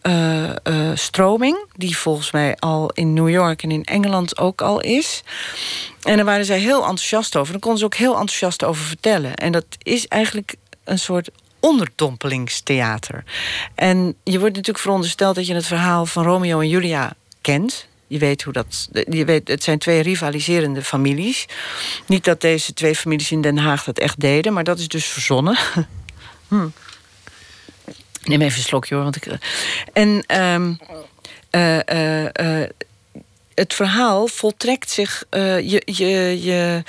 eh, 0.08 0.50
eh, 0.64 0.98
stroming, 0.98 1.58
die 1.76 1.98
volgens 1.98 2.32
mij 2.32 2.56
al 2.60 2.92
in 2.94 3.14
New 3.14 3.30
York 3.30 3.64
en 3.64 3.72
in 3.72 3.84
Engeland 3.84 4.38
ook 4.38 4.62
al 4.62 4.80
is. 4.80 5.24
En 6.02 6.16
daar 6.16 6.26
waren 6.26 6.46
zij 6.46 6.60
heel 6.60 6.80
enthousiast 6.80 7.36
over. 7.36 7.52
Daar 7.52 7.62
konden 7.62 7.80
ze 7.80 7.86
ook 7.86 7.96
heel 7.96 8.12
enthousiast 8.12 8.64
over 8.64 8.84
vertellen. 8.84 9.36
En 9.36 9.52
dat 9.52 9.66
is 9.78 10.08
eigenlijk 10.08 10.56
een 10.84 11.00
soort 11.00 11.30
onderdompelingstheater. 11.60 13.24
En 13.76 14.16
je 14.24 14.40
wordt 14.40 14.56
natuurlijk 14.56 14.84
verondersteld 14.84 15.36
dat 15.36 15.48
je 15.48 15.54
het 15.54 15.66
verhaal 15.66 16.06
van 16.06 16.24
Romeo 16.24 16.60
en 16.60 16.70
Julia 16.70 17.14
kent. 17.42 17.88
Je 18.08 18.18
weet 18.18 18.44
hoe 18.44 18.54
dat. 18.54 18.90
Je 19.10 19.26
weet, 19.26 19.48
het 19.48 19.64
zijn 19.64 19.80
twee 19.80 20.02
rivaliserende 20.02 20.84
families. 20.84 21.46
Niet 22.06 22.24
dat 22.24 22.42
deze 22.42 22.74
twee 22.74 22.96
families 22.96 23.32
in 23.32 23.42
Den 23.42 23.58
Haag 23.58 23.84
dat 23.84 24.00
echt 24.00 24.20
deden, 24.20 24.54
maar 24.54 24.64
dat 24.64 24.80
is 24.80 24.88
dus 24.88 25.06
verzonnen. 25.06 25.58
Hm. 26.48 26.68
Neem 28.28 28.42
even 28.42 28.58
een 28.58 28.64
slokje 28.64 28.96
hoor. 28.96 29.04
Want 29.04 29.16
ik, 29.16 29.28
en 29.94 30.24
ehm, 30.28 30.74
eh, 31.50 31.88
eh, 31.90 32.62
eh, 32.64 32.70
het 33.56 33.74
verhaal 33.74 34.28
voltrekt 34.28 34.90
zich. 34.90 35.24
eh, 35.30 35.60
je, 35.70 35.82
je, 35.86 36.42
je 36.44 36.84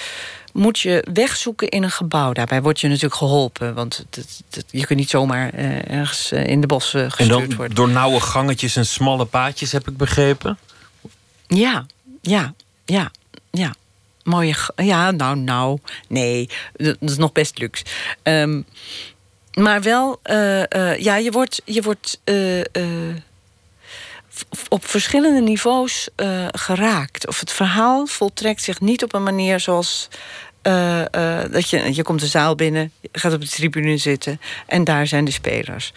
moet 0.52 0.78
je 0.78 1.04
wegzoeken 1.12 1.68
in 1.68 1.82
een 1.82 1.90
gebouw. 1.90 2.32
Daarbij 2.32 2.62
word 2.62 2.80
je 2.80 2.86
natuurlijk 2.88 3.14
geholpen. 3.14 3.74
Want 3.74 3.96
het- 3.96 4.14
het- 4.14 4.42
het- 4.50 4.64
je 4.70 4.86
kunt 4.86 4.98
niet 4.98 5.10
zomaar 5.10 5.52
eh, 5.52 5.90
ergens 5.90 6.32
eh, 6.32 6.46
in 6.46 6.60
de 6.60 6.66
bossen 6.66 7.02
En 7.04 7.10
gestuurd 7.10 7.48
dan 7.48 7.56
worden. 7.56 7.76
door 7.76 7.88
nauwe 7.88 8.20
gangetjes 8.20 8.76
en 8.76 8.86
smalle 8.86 9.24
paadjes, 9.24 9.72
heb 9.72 9.88
ik 9.88 9.96
begrepen. 9.96 10.58
Ja, 11.46 11.86
ja, 12.20 12.54
ja, 12.84 13.10
ja. 13.50 13.74
Mooie. 14.22 14.54
Ja, 14.76 15.10
nou, 15.10 15.36
nou. 15.36 15.78
Nee, 16.08 16.48
dat 16.76 16.96
is 17.00 17.16
nog 17.16 17.32
best 17.32 17.58
luxe. 17.58 17.84
Ehm, 18.22 18.60
maar 19.58 19.82
wel, 19.82 20.20
eh, 20.22 20.72
eh, 20.72 20.98
ja, 20.98 21.16
je 21.16 21.30
wordt, 21.30 21.62
je 21.64 21.82
wordt 21.82 22.20
eh, 22.24 22.60
op 24.68 24.86
verschillende 24.86 25.40
niveaus 25.40 26.08
geraakt. 26.52 27.26
Of 27.26 27.40
het 27.40 27.52
verhaal 27.52 28.06
voltrekt 28.06 28.62
zich 28.62 28.80
niet 28.80 29.02
op 29.02 29.14
een 29.14 29.22
manier 29.22 29.60
zoals. 29.60 30.08
dat 31.50 31.70
je, 31.70 31.94
je 31.94 32.02
komt 32.02 32.20
de 32.20 32.26
zaal 32.26 32.54
binnen, 32.54 32.92
gaat 33.12 33.32
op 33.32 33.40
de 33.40 33.48
tribune 33.48 33.96
zitten 33.96 34.40
en 34.66 34.84
daar 34.84 35.06
zijn 35.06 35.24
de 35.24 35.30
spelers. 35.30 35.92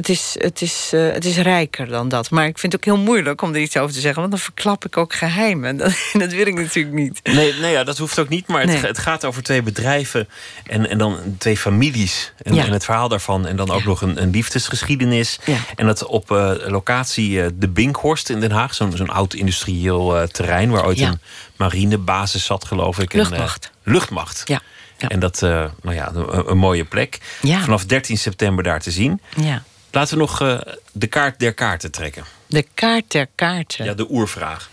Het 0.00 0.08
is, 0.08 0.36
het, 0.38 0.62
is, 0.62 0.90
eh, 0.92 1.12
het 1.12 1.24
is 1.24 1.36
rijker 1.36 1.86
dan 1.88 2.08
dat. 2.08 2.30
Maar 2.30 2.46
ik 2.46 2.58
vind 2.58 2.72
het 2.72 2.80
ook 2.86 2.94
heel 2.94 3.04
moeilijk 3.04 3.42
om 3.42 3.54
er 3.54 3.60
iets 3.60 3.76
over 3.76 3.94
te 3.94 4.00
zeggen, 4.00 4.20
want 4.20 4.32
dan 4.32 4.40
verklap 4.40 4.84
ik 4.84 4.96
ook 4.96 5.12
geheimen. 5.14 5.76
Dat, 5.80 5.92
dat 6.12 6.32
wil 6.32 6.46
ik 6.46 6.54
natuurlijk 6.54 6.94
niet. 6.94 7.20
Nee, 7.22 7.52
nee 7.54 7.72
ja, 7.72 7.84
dat 7.84 7.98
hoeft 7.98 8.18
ook 8.18 8.28
niet. 8.28 8.46
Maar 8.46 8.60
het, 8.60 8.68
Nee. 8.70 8.80
het 8.80 8.98
gaat 8.98 9.24
over 9.24 9.42
twee 9.42 9.62
bedrijven 9.62 10.28
en, 10.66 10.88
en 10.88 10.98
dan 10.98 11.18
twee 11.38 11.56
families. 11.56 12.32
En, 12.42 12.54
Ja. 12.54 12.64
en 12.64 12.72
het 12.72 12.84
verhaal 12.84 13.08
daarvan. 13.08 13.46
En 13.46 13.56
dan 13.56 13.70
ook 13.70 13.84
nog 13.84 14.02
een, 14.02 14.22
een 14.22 14.30
liefdesgeschiedenis. 14.30 15.38
Ja. 15.44 15.56
En 15.76 15.86
dat 15.86 16.04
op 16.06 16.30
eh, 16.30 16.52
locatie 16.66 17.42
eh, 17.42 17.48
de 17.54 17.68
Binkhorst 17.68 18.28
in 18.30 18.40
Den 18.40 18.50
Haag. 18.50 18.74
Zo'n 18.74 18.96
zo'n 18.96 19.10
oud 19.10 19.34
industrieel 19.34 20.28
terrein 20.32 20.70
waar 20.70 20.86
ooit 20.86 20.98
Ja. 20.98 21.08
een 21.08 21.20
marinebasis 21.56 22.44
zat, 22.44 22.64
geloof 22.64 22.98
ik. 22.98 23.14
En, 23.14 23.20
eh, 23.20 23.28
Luchtmacht. 23.28 23.70
luchtmacht. 23.82 24.42
Ja. 24.44 24.60
En 24.98 25.20
dat, 25.20 25.40
nou 25.40 25.94
ja, 25.94 26.10
een, 26.14 26.50
een 26.50 26.58
mooie 26.58 26.84
plek. 26.84 27.18
Ja. 27.42 27.60
Vanaf 27.60 27.84
13 27.84 28.18
september 28.18 28.64
daar 28.64 28.80
te 28.80 28.90
zien. 28.90 29.20
Ja. 29.36 29.62
Laten 29.90 30.14
we 30.14 30.20
nog 30.20 30.40
eh, 30.40 30.58
de 30.92 31.06
kaart 31.06 31.38
der 31.38 31.54
kaarten 31.54 31.90
trekken. 31.90 32.24
De 32.46 32.66
kaart 32.74 33.04
ter 33.06 33.26
kaarten. 33.34 33.84
Ja, 33.84 33.94
de 33.94 34.10
oervraag. 34.10 34.70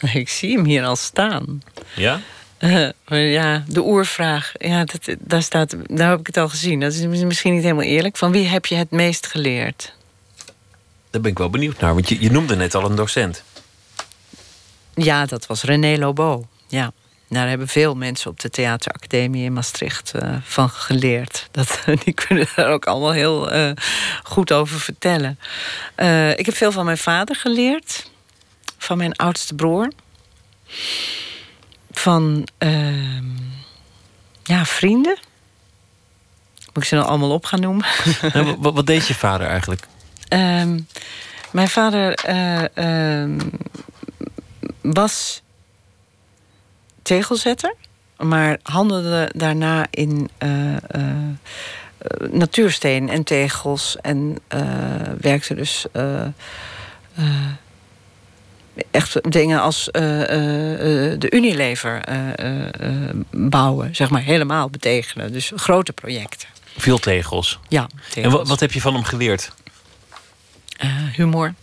Ik 0.12 0.28
zie 0.28 0.56
hem 0.56 0.64
hier 0.64 0.84
al 0.84 0.96
staan. 0.96 1.62
Ja? 1.94 2.20
Eh, 2.58 3.32
ja, 3.32 3.64
de 3.66 3.82
oervraag. 3.82 4.52
Ja, 4.58 4.84
dat, 4.84 5.16
daar, 5.18 5.42
staat, 5.42 5.74
daar 5.86 6.10
heb 6.10 6.20
ik 6.20 6.26
het 6.26 6.36
al 6.36 6.48
gezien. 6.48 6.80
Dat 6.80 6.92
is 6.92 7.22
misschien 7.24 7.54
niet 7.54 7.62
helemaal 7.62 7.84
eerlijk. 7.84 8.16
Van 8.16 8.32
wie 8.32 8.46
heb 8.46 8.66
je 8.66 8.74
het 8.74 8.90
meest 8.90 9.26
geleerd? 9.26 9.92
Daar 11.10 11.20
ben 11.20 11.30
ik 11.30 11.38
wel 11.38 11.50
benieuwd 11.50 11.80
naar. 11.80 11.94
Want 11.94 12.08
je, 12.08 12.20
je 12.20 12.30
noemde 12.30 12.56
net 12.56 12.74
al 12.74 12.84
een 12.84 12.96
docent. 12.96 13.42
Ja, 14.94 15.26
dat 15.26 15.46
was 15.46 15.62
René 15.62 15.98
Lobo. 15.98 16.48
Ja. 16.68 16.92
Daar 17.28 17.48
hebben 17.48 17.68
veel 17.68 17.94
mensen 17.94 18.30
op 18.30 18.40
de 18.40 18.50
Theateracademie 18.50 19.44
in 19.44 19.52
Maastricht 19.52 20.12
eh, 20.12 20.34
van 20.42 20.70
geleerd. 20.70 21.48
Dat, 21.50 21.82
die 22.04 22.14
kunnen 22.14 22.46
daar 22.56 22.70
ook 22.70 22.86
allemaal 22.86 23.12
heel 23.12 23.50
eh, 23.50 23.70
goed 24.22 24.52
over 24.52 24.80
vertellen. 24.80 25.38
Eh, 25.94 26.38
ik 26.38 26.46
heb 26.46 26.54
veel 26.56 26.72
van 26.72 26.84
mijn 26.84 26.98
vader 26.98 27.36
geleerd. 27.36 28.10
Van 28.78 28.96
mijn 28.98 29.16
oudste 29.16 29.54
broer. 29.54 29.92
Van 31.90 32.48
ehm, 32.58 33.26
ja, 34.42 34.64
vrienden. 34.64 35.18
Moet 36.66 36.82
ik 36.82 36.84
ze 36.84 36.94
nou 36.94 37.06
allemaal 37.06 37.30
op 37.30 37.44
gaan 37.44 37.60
noemen? 37.60 37.86
Nou, 38.32 38.56
wat, 38.58 38.74
wat 38.74 38.86
deed 38.86 39.06
je 39.06 39.14
vader 39.14 39.46
eigenlijk? 39.46 39.86
Ehm, 40.28 40.78
Mijn 41.50 41.68
vader 41.68 42.14
eh, 42.14 42.76
ehm, 42.76 43.40
was 44.82 45.42
tegelzetter, 47.08 47.74
maar 48.16 48.58
handelde 48.62 49.30
daarna 49.34 49.86
in 49.90 50.30
eh, 50.38 50.50
natuursteen 52.30 53.08
en 53.08 53.24
tegels 53.24 53.96
en 54.00 54.38
eh, 54.48 54.60
werkte 55.20 55.54
dus 55.54 55.86
echt 58.90 59.30
dingen 59.32 59.60
als 59.60 59.84
de 59.92 61.26
Unilever 61.30 62.04
bouwen, 63.30 63.94
zeg 63.94 64.10
maar 64.10 64.22
helemaal 64.22 64.70
betegelen. 64.70 65.32
Dus 65.32 65.52
grote 65.56 65.92
projecten. 65.92 66.48
Veel 66.76 66.98
tegels. 66.98 67.58
Ja, 67.68 67.82
En 67.82 67.88
tegels. 68.10 68.32
wat, 68.34 68.48
wat 68.48 68.60
heb 68.60 68.72
je 68.72 68.80
van 68.80 68.94
hem 68.94 69.04
geleerd? 69.04 69.52
Humor. 71.16 71.54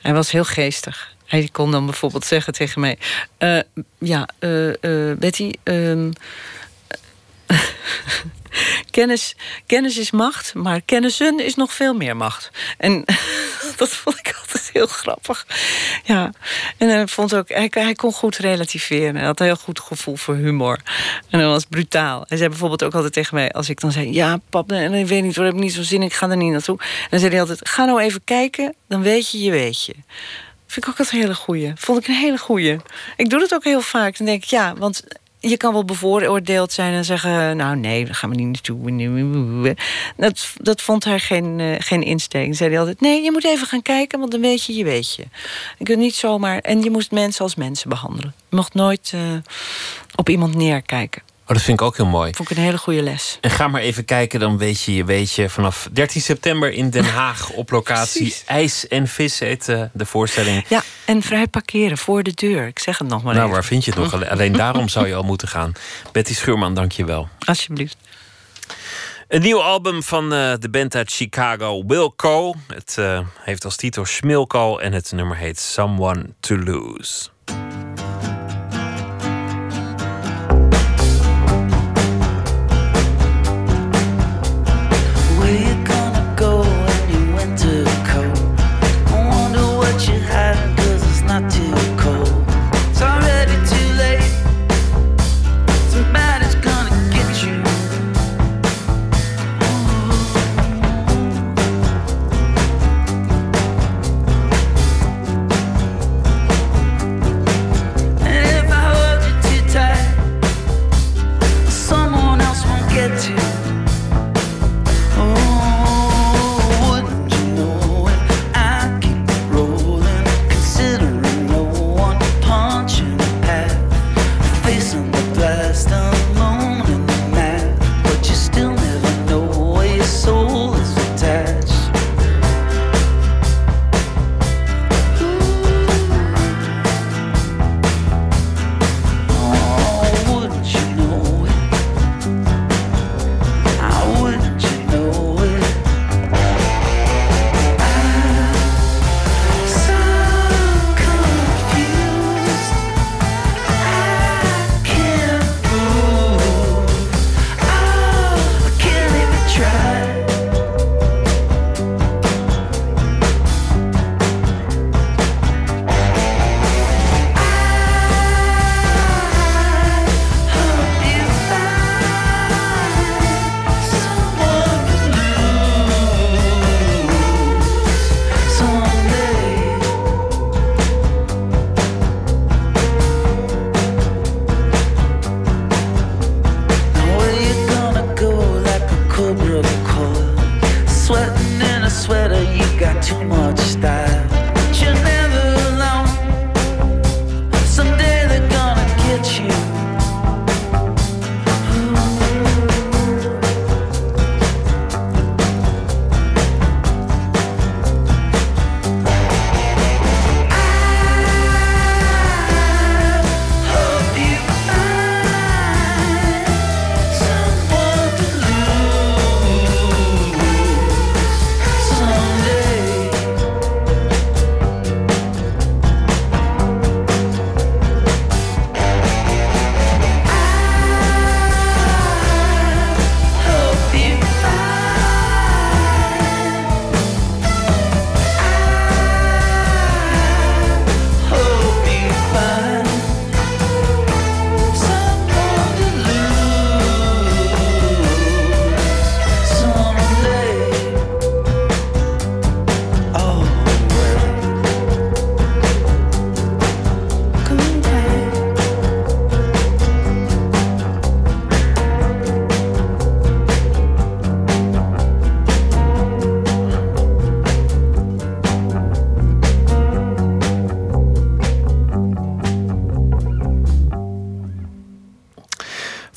Hij 0.00 0.12
was 0.14 0.30
heel 0.30 0.44
geestig. 0.44 1.13
Hij 1.26 1.48
kon 1.52 1.70
dan 1.70 1.84
bijvoorbeeld 1.84 2.24
zeggen 2.24 2.52
tegen 2.52 2.80
mij: 2.80 2.98
eh, 3.38 3.58
Ja, 3.98 4.28
eh, 4.38 4.68
eh, 4.68 5.18
Betty, 5.18 5.52
ehm, 5.62 6.10
kennis, 8.90 9.36
kennis 9.66 9.98
is 9.98 10.10
macht, 10.10 10.54
maar 10.54 10.80
kennissen 10.80 11.44
is 11.44 11.54
nog 11.54 11.72
veel 11.72 11.94
meer 11.94 12.16
macht. 12.16 12.50
En 12.78 13.04
dat 13.76 13.88
vond 13.88 14.18
ik 14.18 14.34
altijd 14.40 14.70
heel 14.72 14.86
grappig. 14.86 15.46
Ja, 16.04 16.32
en 16.78 16.88
hij, 16.88 17.06
vond 17.06 17.34
ook, 17.34 17.48
hij, 17.48 17.68
hij 17.70 17.94
kon 17.94 18.12
goed 18.12 18.36
relativeren. 18.36 19.16
Hij 19.16 19.24
had 19.24 19.40
een 19.40 19.46
heel 19.46 19.56
goed 19.56 19.80
gevoel 19.80 20.16
voor 20.16 20.34
humor. 20.34 20.80
En 21.30 21.38
hij 21.38 21.48
was 21.48 21.64
brutaal. 21.64 22.24
Hij 22.28 22.36
zei 22.36 22.48
bijvoorbeeld 22.48 22.84
ook 22.84 22.94
altijd 22.94 23.12
tegen 23.12 23.34
mij, 23.34 23.52
als 23.52 23.68
ik 23.68 23.80
dan 23.80 23.92
zei: 23.92 24.12
Ja, 24.12 24.40
pap, 24.50 24.72
en 24.72 24.94
ik 24.94 25.06
weet 25.06 25.22
niet, 25.22 25.36
waar 25.36 25.46
heb 25.46 25.54
ik 25.54 25.60
niet 25.60 25.74
zo 25.74 25.82
zin 25.82 26.00
in, 26.00 26.06
ik 26.06 26.14
ga 26.14 26.30
er 26.30 26.36
niet 26.36 26.52
naartoe. 26.52 26.78
En 26.78 27.08
dan 27.10 27.18
zei 27.18 27.30
hij 27.30 27.40
altijd: 27.40 27.68
Ga 27.68 27.84
nou 27.84 28.00
even 28.00 28.24
kijken, 28.24 28.74
dan 28.88 29.02
weet 29.02 29.30
je, 29.30 29.38
je 29.38 29.50
weet 29.50 29.84
je. 29.84 29.94
Vind 30.74 30.86
ik 30.86 30.92
ook 30.92 31.06
een 31.06 31.20
hele 31.20 31.34
goeie. 31.34 31.72
Vond 31.74 31.98
ik 31.98 32.08
een 32.08 32.14
hele 32.14 32.38
goeie. 32.38 32.76
Ik 33.16 33.30
doe 33.30 33.40
dat 33.40 33.54
ook 33.54 33.64
heel 33.64 33.80
vaak. 33.80 34.16
Dan 34.16 34.26
denk 34.26 34.42
ik, 34.42 34.48
ja, 34.48 34.74
want 34.74 35.04
je 35.38 35.56
kan 35.56 35.72
wel 35.72 35.84
bevooroordeeld 35.84 36.72
zijn 36.72 36.94
en 36.94 37.04
zeggen... 37.04 37.56
nou 37.56 37.76
nee, 37.76 38.04
daar 38.04 38.14
gaan 38.14 38.30
we 38.30 38.36
niet 38.36 38.46
naartoe. 38.46 39.76
Dat, 40.16 40.52
dat 40.56 40.82
vond 40.82 41.04
hij 41.04 41.18
geen, 41.18 41.60
eh, 41.60 41.74
geen 41.78 42.02
insteek. 42.02 42.44
Dan 42.44 42.54
zei 42.54 42.76
altijd, 42.76 43.00
nee, 43.00 43.22
je 43.22 43.32
moet 43.32 43.44
even 43.44 43.66
gaan 43.66 43.82
kijken... 43.82 44.18
want 44.18 44.30
dan 44.30 44.40
weet 44.40 44.64
je, 44.64 44.74
je 44.74 44.84
weet 44.84 45.14
je. 45.14 45.24
Kunt 45.82 45.98
niet 45.98 46.14
zomaar... 46.14 46.58
En 46.58 46.82
je 46.82 46.90
moest 46.90 47.10
mensen 47.10 47.44
als 47.44 47.54
mensen 47.54 47.88
behandelen. 47.88 48.34
Je 48.48 48.56
mocht 48.56 48.74
nooit 48.74 49.10
eh, 49.14 49.20
op 50.14 50.28
iemand 50.28 50.54
neerkijken. 50.54 51.22
Oh, 51.46 51.50
dat 51.50 51.62
vind 51.62 51.80
ik 51.80 51.86
ook 51.86 51.96
heel 51.96 52.06
mooi. 52.06 52.32
Vond 52.34 52.50
ik 52.50 52.56
een 52.56 52.62
hele 52.62 52.78
goede 52.78 53.02
les. 53.02 53.38
En 53.40 53.50
ga 53.50 53.68
maar 53.68 53.80
even 53.80 54.04
kijken, 54.04 54.40
dan 54.40 54.58
weet 54.58 54.82
je, 54.82 54.94
je 54.94 55.04
weet 55.04 55.32
je. 55.32 55.48
Vanaf 55.50 55.88
13 55.92 56.20
september 56.20 56.72
in 56.72 56.90
Den 56.90 57.04
Haag 57.20 57.50
op 57.50 57.70
locatie. 57.70 58.34
IJs 58.46 58.88
en 58.88 59.08
Vis 59.08 59.38
heet 59.38 59.68
eh, 59.68 59.82
de 59.92 60.06
voorstelling. 60.06 60.64
Ja, 60.68 60.82
en 61.04 61.22
vrij 61.22 61.46
parkeren 61.46 61.98
voor 61.98 62.22
de 62.22 62.32
deur. 62.34 62.66
Ik 62.66 62.78
zeg 62.78 62.98
het 62.98 63.08
nog 63.08 63.22
maar 63.22 63.32
nou, 63.34 63.44
even. 63.44 63.54
waar 63.58 63.64
vind 63.68 63.84
je 63.84 63.90
het 63.90 64.00
nog? 64.00 64.12
Alleen- 64.12 64.28
Alleen 64.28 64.52
daarom 64.64 64.88
zou 64.88 65.06
je 65.06 65.14
al 65.14 65.22
moeten 65.22 65.48
gaan. 65.48 65.72
Betty 66.12 66.34
Schuurman, 66.34 66.74
dank 66.74 66.92
je 66.92 67.04
wel. 67.04 67.28
Alsjeblieft. 67.38 67.96
Een 69.28 69.42
nieuw 69.42 69.62
album 69.62 70.02
van 70.02 70.32
eh, 70.32 70.52
de 70.58 70.68
band 70.70 70.94
uit 70.94 71.12
Chicago, 71.12 71.84
Wilco. 71.86 72.54
Het 72.66 72.94
eh, 72.98 73.20
heeft 73.40 73.64
als 73.64 73.76
titel 73.76 74.04
Schmilko 74.04 74.78
en 74.78 74.92
het 74.92 75.12
nummer 75.12 75.36
heet 75.36 75.58
Someone 75.58 76.26
to 76.40 76.56
Lose. 76.58 77.28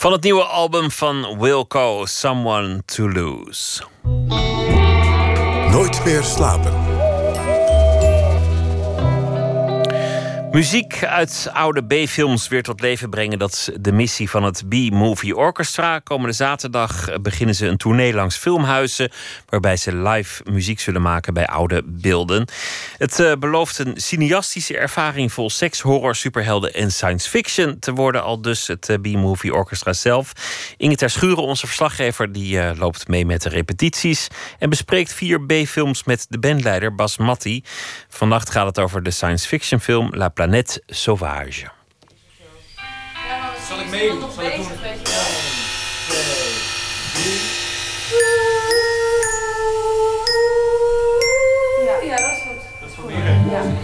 Van 0.07 0.15
het 0.15 0.25
nieuwe 0.25 0.43
album 0.43 0.91
van 0.91 1.39
Wilco, 1.39 2.05
Someone 2.05 2.81
to 2.85 3.09
Lose. 3.09 3.83
Nooit 5.71 6.05
meer 6.05 6.23
slapen. 6.23 6.73
Muziek 10.51 11.03
uit 11.03 11.49
oude 11.53 11.83
B-films 11.85 12.47
weer 12.47 12.63
tot 12.63 12.81
leven 12.81 13.09
brengen. 13.09 13.39
Dat 13.39 13.51
is 13.51 13.69
de 13.79 13.91
missie 13.91 14.29
van 14.29 14.43
het 14.43 14.63
B-Movie 14.69 15.35
Orchestra. 15.35 15.99
Komende 15.99 16.33
zaterdag 16.33 17.21
beginnen 17.21 17.55
ze 17.55 17.67
een 17.67 17.77
tournee 17.77 18.13
langs 18.13 18.37
filmhuizen. 18.37 19.11
Waarbij 19.49 19.77
ze 19.77 19.95
live 19.95 20.43
muziek 20.51 20.79
zullen 20.79 21.01
maken 21.01 21.33
bij 21.33 21.47
oude 21.47 21.81
beelden. 21.85 22.45
Het 22.97 23.19
eh, 23.19 23.31
belooft 23.39 23.77
een 23.77 23.93
cineastische 23.95 24.77
ervaring 24.77 25.33
vol 25.33 25.49
seks, 25.49 25.81
horror, 25.81 26.15
superhelden 26.15 26.73
en 26.73 26.91
science 26.91 27.29
fiction 27.29 27.79
te 27.79 27.93
worden. 27.93 28.23
Al 28.23 28.41
dus 28.41 28.67
het 28.67 28.89
eh, 28.89 28.95
B-Movie 29.01 29.53
Orchestra 29.53 29.93
zelf. 29.93 30.31
Inge 30.77 30.95
Ter 30.95 31.09
Schuren, 31.09 31.43
onze 31.43 31.65
verslaggever, 31.67 32.31
die 32.31 32.59
eh, 32.59 32.77
loopt 32.77 33.07
mee 33.07 33.25
met 33.25 33.41
de 33.41 33.49
repetities. 33.49 34.27
En 34.59 34.69
bespreekt 34.69 35.13
vier 35.13 35.41
B-films 35.45 36.03
met 36.03 36.25
de 36.29 36.39
bandleider 36.39 36.95
Bas 36.95 37.17
Matti. 37.17 37.63
Vannacht 38.09 38.49
gaat 38.49 38.65
het 38.65 38.79
over 38.79 39.03
de 39.03 39.11
science 39.11 39.47
fiction 39.47 39.79
film 39.79 40.09
La 40.15 40.29
Planète 40.29 40.83
Sauvage. 40.85 41.67
Zal 43.67 43.79
ik 43.79 43.89
mee? 43.89 44.09
Zal 44.09 44.43
ik 44.43 44.55
doen? 44.55 44.65
2, 46.07 46.17
3. 47.13 48.56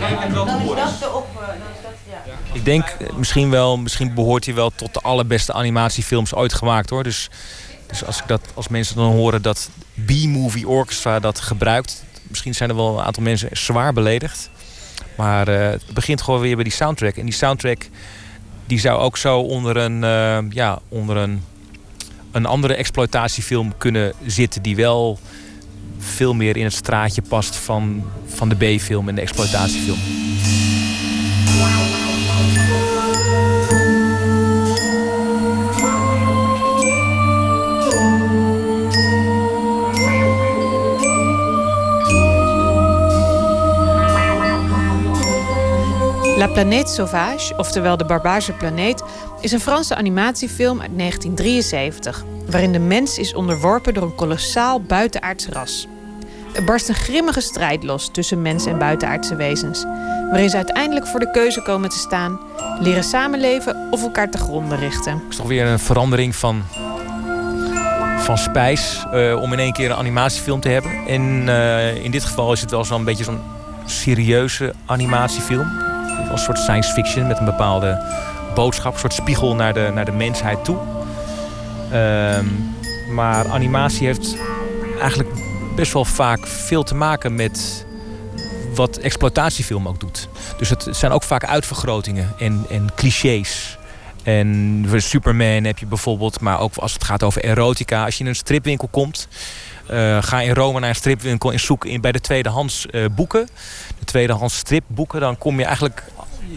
Dan 0.09 0.61
is 0.61 0.75
dat 0.75 0.99
de 0.99 1.11
op... 1.13 1.27
Dan 1.35 1.55
is 1.55 1.81
dat, 1.83 1.91
ja. 2.09 2.33
Ik 2.53 2.65
denk 2.65 2.85
eh, 2.85 3.13
misschien 3.15 3.49
wel, 3.49 3.77
misschien 3.77 4.13
behoort 4.13 4.45
hij 4.45 4.53
wel 4.53 4.71
tot 4.75 4.93
de 4.93 4.99
allerbeste 4.99 5.53
animatiefilms 5.53 6.33
ooit 6.33 6.53
gemaakt 6.53 6.89
hoor. 6.89 7.03
Dus, 7.03 7.29
dus 7.87 8.05
als, 8.05 8.19
ik 8.19 8.27
dat, 8.27 8.41
als 8.53 8.67
mensen 8.67 8.95
dan 8.95 9.11
horen 9.11 9.41
dat 9.41 9.69
B-Movie 10.05 10.67
Orchestra 10.67 11.19
dat 11.19 11.39
gebruikt, 11.39 12.03
misschien 12.27 12.55
zijn 12.55 12.69
er 12.69 12.75
wel 12.75 12.97
een 12.97 13.05
aantal 13.05 13.23
mensen 13.23 13.49
zwaar 13.51 13.93
beledigd. 13.93 14.49
Maar 15.17 15.47
eh, 15.47 15.69
het 15.69 15.93
begint 15.93 16.21
gewoon 16.21 16.39
weer 16.39 16.55
bij 16.55 16.63
die 16.63 16.73
soundtrack. 16.73 17.15
En 17.15 17.25
die 17.25 17.33
soundtrack 17.33 17.89
die 18.65 18.79
zou 18.79 18.99
ook 18.99 19.17
zo 19.17 19.39
onder 19.39 19.77
een, 19.77 20.03
eh, 20.03 20.51
ja, 20.55 20.79
onder 20.89 21.17
een, 21.17 21.43
een 22.31 22.45
andere 22.45 22.75
exploitatiefilm 22.75 23.77
kunnen 23.77 24.13
zitten 24.25 24.61
die 24.61 24.75
wel 24.75 25.19
veel 26.03 26.33
meer 26.33 26.57
in 26.57 26.63
het 26.63 26.73
straatje 26.73 27.21
past 27.21 27.55
van, 27.55 28.03
van 28.25 28.49
de 28.49 28.55
B-film 28.55 29.09
en 29.09 29.15
de 29.15 29.21
exploitatiefilm. 29.21 29.99
La 46.37 46.47
Planète 46.47 46.91
Sauvage, 46.91 47.57
oftewel 47.57 47.97
De 47.97 48.05
Barbaarse 48.05 48.53
Planeet, 48.53 49.03
is 49.39 49.51
een 49.51 49.59
Franse 49.59 49.95
animatiefilm 49.95 50.81
uit 50.81 50.97
1973, 50.97 52.23
waarin 52.49 52.71
de 52.71 52.79
mens 52.79 53.17
is 53.17 53.33
onderworpen 53.33 53.93
door 53.93 54.03
een 54.03 54.15
kolossaal 54.15 54.81
buitenaards 54.81 55.47
ras. 55.47 55.87
Er 56.53 56.63
barst 56.63 56.89
een 56.89 56.95
grimmige 56.95 57.41
strijd 57.41 57.83
los 57.83 58.09
tussen 58.11 58.41
mens 58.41 58.65
en 58.65 58.77
buitenaardse 58.77 59.35
wezens, 59.35 59.83
waarin 60.29 60.49
ze 60.49 60.55
uiteindelijk 60.55 61.07
voor 61.07 61.19
de 61.19 61.31
keuze 61.31 61.61
komen 61.61 61.89
te 61.89 61.97
staan: 61.97 62.39
leren 62.79 63.03
samenleven 63.03 63.87
of 63.91 64.01
elkaar 64.01 64.29
te 64.29 64.37
gronden 64.37 64.79
richten. 64.79 65.13
Het 65.13 65.21
is 65.29 65.35
toch 65.35 65.47
weer 65.47 65.65
een 65.65 65.79
verandering 65.79 66.35
van, 66.35 66.63
van 68.17 68.37
spijs 68.37 69.05
eh, 69.11 69.41
om 69.41 69.53
in 69.53 69.59
één 69.59 69.73
keer 69.73 69.89
een 69.89 69.97
animatiefilm 69.97 70.59
te 70.59 70.69
hebben. 70.69 70.91
En 71.07 71.43
eh, 71.47 72.03
in 72.03 72.11
dit 72.11 72.23
geval 72.23 72.53
is 72.53 72.61
het 72.61 72.71
wel 72.71 72.85
zo'n 72.85 73.03
beetje 73.03 73.23
zo'n 73.23 73.41
serieuze 73.85 74.73
animatiefilm. 74.85 75.67
Een 76.31 76.37
soort 76.37 76.57
science 76.57 76.93
fiction 76.93 77.27
met 77.27 77.39
een 77.39 77.45
bepaalde 77.45 78.03
boodschap, 78.55 78.93
een 78.93 78.99
soort 78.99 79.13
spiegel 79.13 79.55
naar 79.55 79.73
de, 79.73 79.91
naar 79.93 80.05
de 80.05 80.11
mensheid 80.11 80.65
toe. 80.65 80.77
Ehm, 81.91 82.45
maar 83.13 83.47
animatie 83.47 84.05
heeft 84.05 84.35
eigenlijk 84.99 85.42
best 85.75 85.93
wel 85.93 86.05
vaak 86.05 86.47
veel 86.47 86.83
te 86.83 86.95
maken 86.95 87.35
met 87.35 87.85
wat 88.75 88.97
exploitatiefilm 88.97 89.87
ook 89.87 89.99
doet. 89.99 90.27
Dus 90.57 90.69
het 90.69 90.87
zijn 90.91 91.11
ook 91.11 91.23
vaak 91.23 91.45
uitvergrotingen 91.45 92.33
en, 92.37 92.65
en 92.69 92.89
clichés. 92.95 93.77
En 94.23 94.85
Superman 94.97 95.63
heb 95.63 95.77
je 95.77 95.85
bijvoorbeeld, 95.85 96.39
maar 96.39 96.59
ook 96.59 96.75
als 96.75 96.93
het 96.93 97.03
gaat 97.03 97.23
over 97.23 97.43
erotica. 97.43 98.05
Als 98.05 98.17
je 98.17 98.23
in 98.23 98.29
een 98.29 98.35
stripwinkel 98.35 98.87
komt, 98.91 99.27
eh, 99.87 100.23
ga 100.23 100.41
in 100.41 100.53
Rome 100.53 100.79
naar 100.79 100.89
een 100.89 100.95
stripwinkel 100.95 101.51
en 101.51 101.59
zoek 101.59 101.85
in 101.85 102.01
bij 102.01 102.11
de 102.11 102.19
tweedehands 102.19 102.85
eh, 102.85 103.05
boeken. 103.15 103.47
De 103.99 104.05
tweedehands 104.05 104.57
stripboeken, 104.57 105.19
dan 105.19 105.37
kom 105.37 105.59
je 105.59 105.65
eigenlijk, 105.65 106.03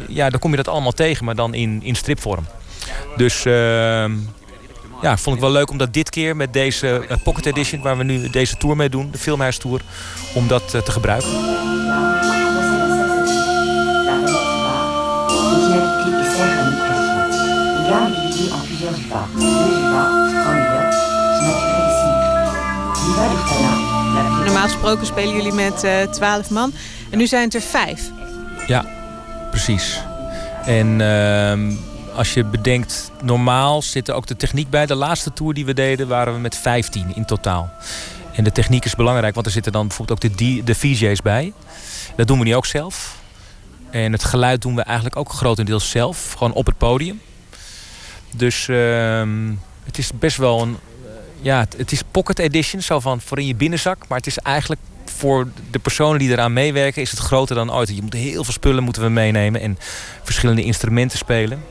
ja, 0.09 0.30
dan 0.30 0.40
kom 0.40 0.51
je 0.51 0.56
dat 0.56 0.68
allemaal 0.68 0.93
tegen, 0.93 1.24
maar 1.24 1.34
dan 1.34 1.55
in, 1.55 1.82
in 1.82 1.94
stripvorm. 1.94 2.47
Dus 3.16 3.44
ehm, 3.44 4.12
ja, 5.06 5.16
vond 5.16 5.36
ik 5.36 5.42
wel 5.42 5.50
leuk 5.50 5.70
om 5.70 5.78
dat 5.78 5.92
dit 5.92 6.10
keer 6.10 6.36
met 6.36 6.52
deze 6.52 7.06
eh, 7.08 7.16
Pocket 7.22 7.46
Edition, 7.46 7.82
waar 7.82 7.96
we 7.96 8.04
nu 8.04 8.30
deze 8.30 8.56
tour 8.56 8.76
mee 8.76 8.88
doen, 8.88 9.08
de 9.10 9.18
Filmhuistour, 9.18 9.80
om 10.34 10.48
dat 10.48 10.74
eh, 10.74 10.80
te 10.80 10.90
gebruiken. 10.90 11.30
Normaal 24.44 24.68
gesproken 24.68 25.06
spelen 25.06 25.34
jullie 25.34 25.52
met 25.52 25.84
eh, 25.84 26.02
12 26.02 26.50
man 26.50 26.72
en 27.10 27.18
nu 27.18 27.26
zijn 27.26 27.44
het 27.44 27.54
er 27.54 27.60
vijf. 27.60 28.10
Ja, 28.66 28.84
precies. 29.50 30.00
En 30.64 31.00
ehm, 31.00 31.72
als 32.16 32.34
je 32.34 32.44
bedenkt, 32.44 33.10
normaal 33.22 33.82
zit 33.82 34.09
er 34.09 34.14
ook 34.14 34.26
de 34.26 34.36
techniek 34.36 34.70
bij. 34.70 34.86
De 34.86 34.94
laatste 34.94 35.32
tour 35.32 35.55
die 35.55 35.64
we 35.64 35.74
deden 35.74 36.09
waren 36.09 36.34
we 36.34 36.40
met 36.40 36.56
15 36.56 37.14
in 37.14 37.24
totaal. 37.24 37.70
En 38.32 38.44
de 38.44 38.52
techniek 38.52 38.84
is 38.84 38.94
belangrijk, 38.94 39.34
want 39.34 39.47
er 39.47 39.52
zitten 39.52 39.72
dan 39.72 39.86
bijvoorbeeld 39.86 40.24
ook 40.24 40.38
de, 40.38 40.62
de 40.64 40.74
VJ's 40.74 41.22
bij. 41.22 41.52
Dat 42.16 42.26
doen 42.26 42.38
we 42.38 42.44
nu 42.44 42.55
ook 42.55 42.66
zelf. 42.66 43.16
En 43.90 44.12
het 44.12 44.24
geluid 44.24 44.62
doen 44.62 44.74
we 44.74 44.82
eigenlijk 44.82 45.16
ook 45.16 45.32
grotendeels 45.32 45.90
zelf, 45.90 46.32
gewoon 46.32 46.52
op 46.52 46.66
het 46.66 46.78
podium. 46.78 47.20
Dus 48.36 48.68
ehm, 48.68 49.52
het 49.84 49.98
is 49.98 50.10
best 50.14 50.36
wel 50.36 50.62
een. 50.62 50.76
eh, 51.05 51.10
Ja, 51.40 51.59
het, 51.59 51.74
het 51.78 51.93
is 51.93 52.02
pocket 52.10 52.38
edition, 52.38 52.82
zo 52.82 53.01
van 53.01 53.20
voor 53.20 53.38
in 53.38 53.47
je 53.47 53.55
binnenzak. 53.55 54.05
Maar 54.09 54.18
het 54.18 54.26
is 54.26 54.38
eigenlijk 54.38 54.80
voor 55.05 55.48
de 55.70 55.78
personen 55.78 56.18
die 56.18 56.30
eraan 56.30 56.52
meewerken, 56.52 57.02
is 57.02 57.10
het 57.10 57.20
groter 57.20 57.55
dan 57.56 57.72
ooit. 57.72 57.88
Je 57.88 58.02
moet 58.02 58.12
heel 58.12 58.44
veel 58.44 58.52
spullen 58.52 58.82
moeten 58.82 59.02
we 59.02 59.09
meenemen 59.09 59.60
en 59.60 59.78
verschillende 60.22 60.62
instrumenten 60.64 61.18
spelen. 61.18 61.62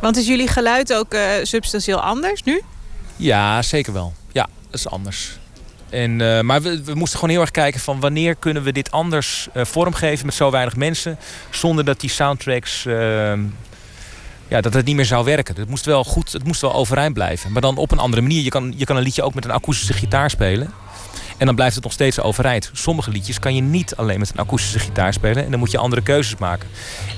Want 0.00 0.16
is 0.16 0.26
jullie 0.26 0.48
geluid 0.48 0.94
ook 0.94 1.14
eh, 1.14 1.30
substantieel 1.42 2.00
anders 2.00 2.42
nu? 2.42 2.62
Ja, 3.16 3.62
zeker 3.62 3.92
wel. 3.92 4.12
Ja, 4.32 4.48
dat 4.70 4.80
is 4.80 4.88
anders. 4.88 5.38
En, 5.90 6.20
eh, 6.20 6.40
maar 6.40 6.62
we, 6.62 6.84
we 6.84 6.94
moesten 6.94 7.18
gewoon 7.18 7.34
heel 7.34 7.42
erg 7.42 7.50
kijken 7.50 7.80
van 7.80 8.00
wanneer 8.00 8.34
kunnen 8.34 8.62
we 8.62 8.72
dit 8.72 8.90
anders 8.90 9.48
eh, 9.52 9.64
vormgeven 9.64 10.26
met 10.26 10.34
zo 10.34 10.50
weinig 10.50 10.76
mensen. 10.76 11.18
Zonder 11.50 11.84
dat 11.84 12.00
die 12.00 12.10
soundtracks, 12.10 12.86
ehm, 12.86 13.40
ja, 14.48 14.60
dat 14.60 14.74
het 14.74 14.84
niet 14.84 14.96
meer 14.96 15.04
zou 15.04 15.24
werken. 15.24 15.56
Het 15.56 15.68
moest 15.68 15.84
wel 15.84 16.04
goed, 16.04 16.32
het 16.32 16.44
moest 16.44 16.60
wel 16.60 16.74
overeind 16.74 17.14
blijven. 17.14 17.52
Maar 17.52 17.62
dan 17.62 17.76
op 17.76 17.90
een 17.90 17.98
andere 17.98 18.22
manier. 18.22 18.42
Je 18.42 18.50
kan, 18.50 18.74
je 18.76 18.84
kan 18.84 18.96
een 18.96 19.02
liedje 19.02 19.22
ook 19.22 19.34
met 19.34 19.44
een 19.44 19.50
akoestische 19.50 19.92
gitaar 19.92 20.30
spelen. 20.30 20.72
En 21.36 21.46
dan 21.46 21.54
blijft 21.54 21.74
het 21.74 21.84
nog 21.84 21.92
steeds 21.92 22.20
overeind. 22.20 22.70
Sommige 22.72 23.10
liedjes 23.10 23.38
kan 23.38 23.54
je 23.54 23.60
niet 23.60 23.96
alleen 23.96 24.18
met 24.18 24.30
een 24.30 24.38
akoestische 24.38 24.78
gitaar 24.78 25.12
spelen. 25.12 25.44
En 25.44 25.50
dan 25.50 25.58
moet 25.58 25.70
je 25.70 25.78
andere 25.78 26.02
keuzes 26.02 26.38
maken. 26.38 26.68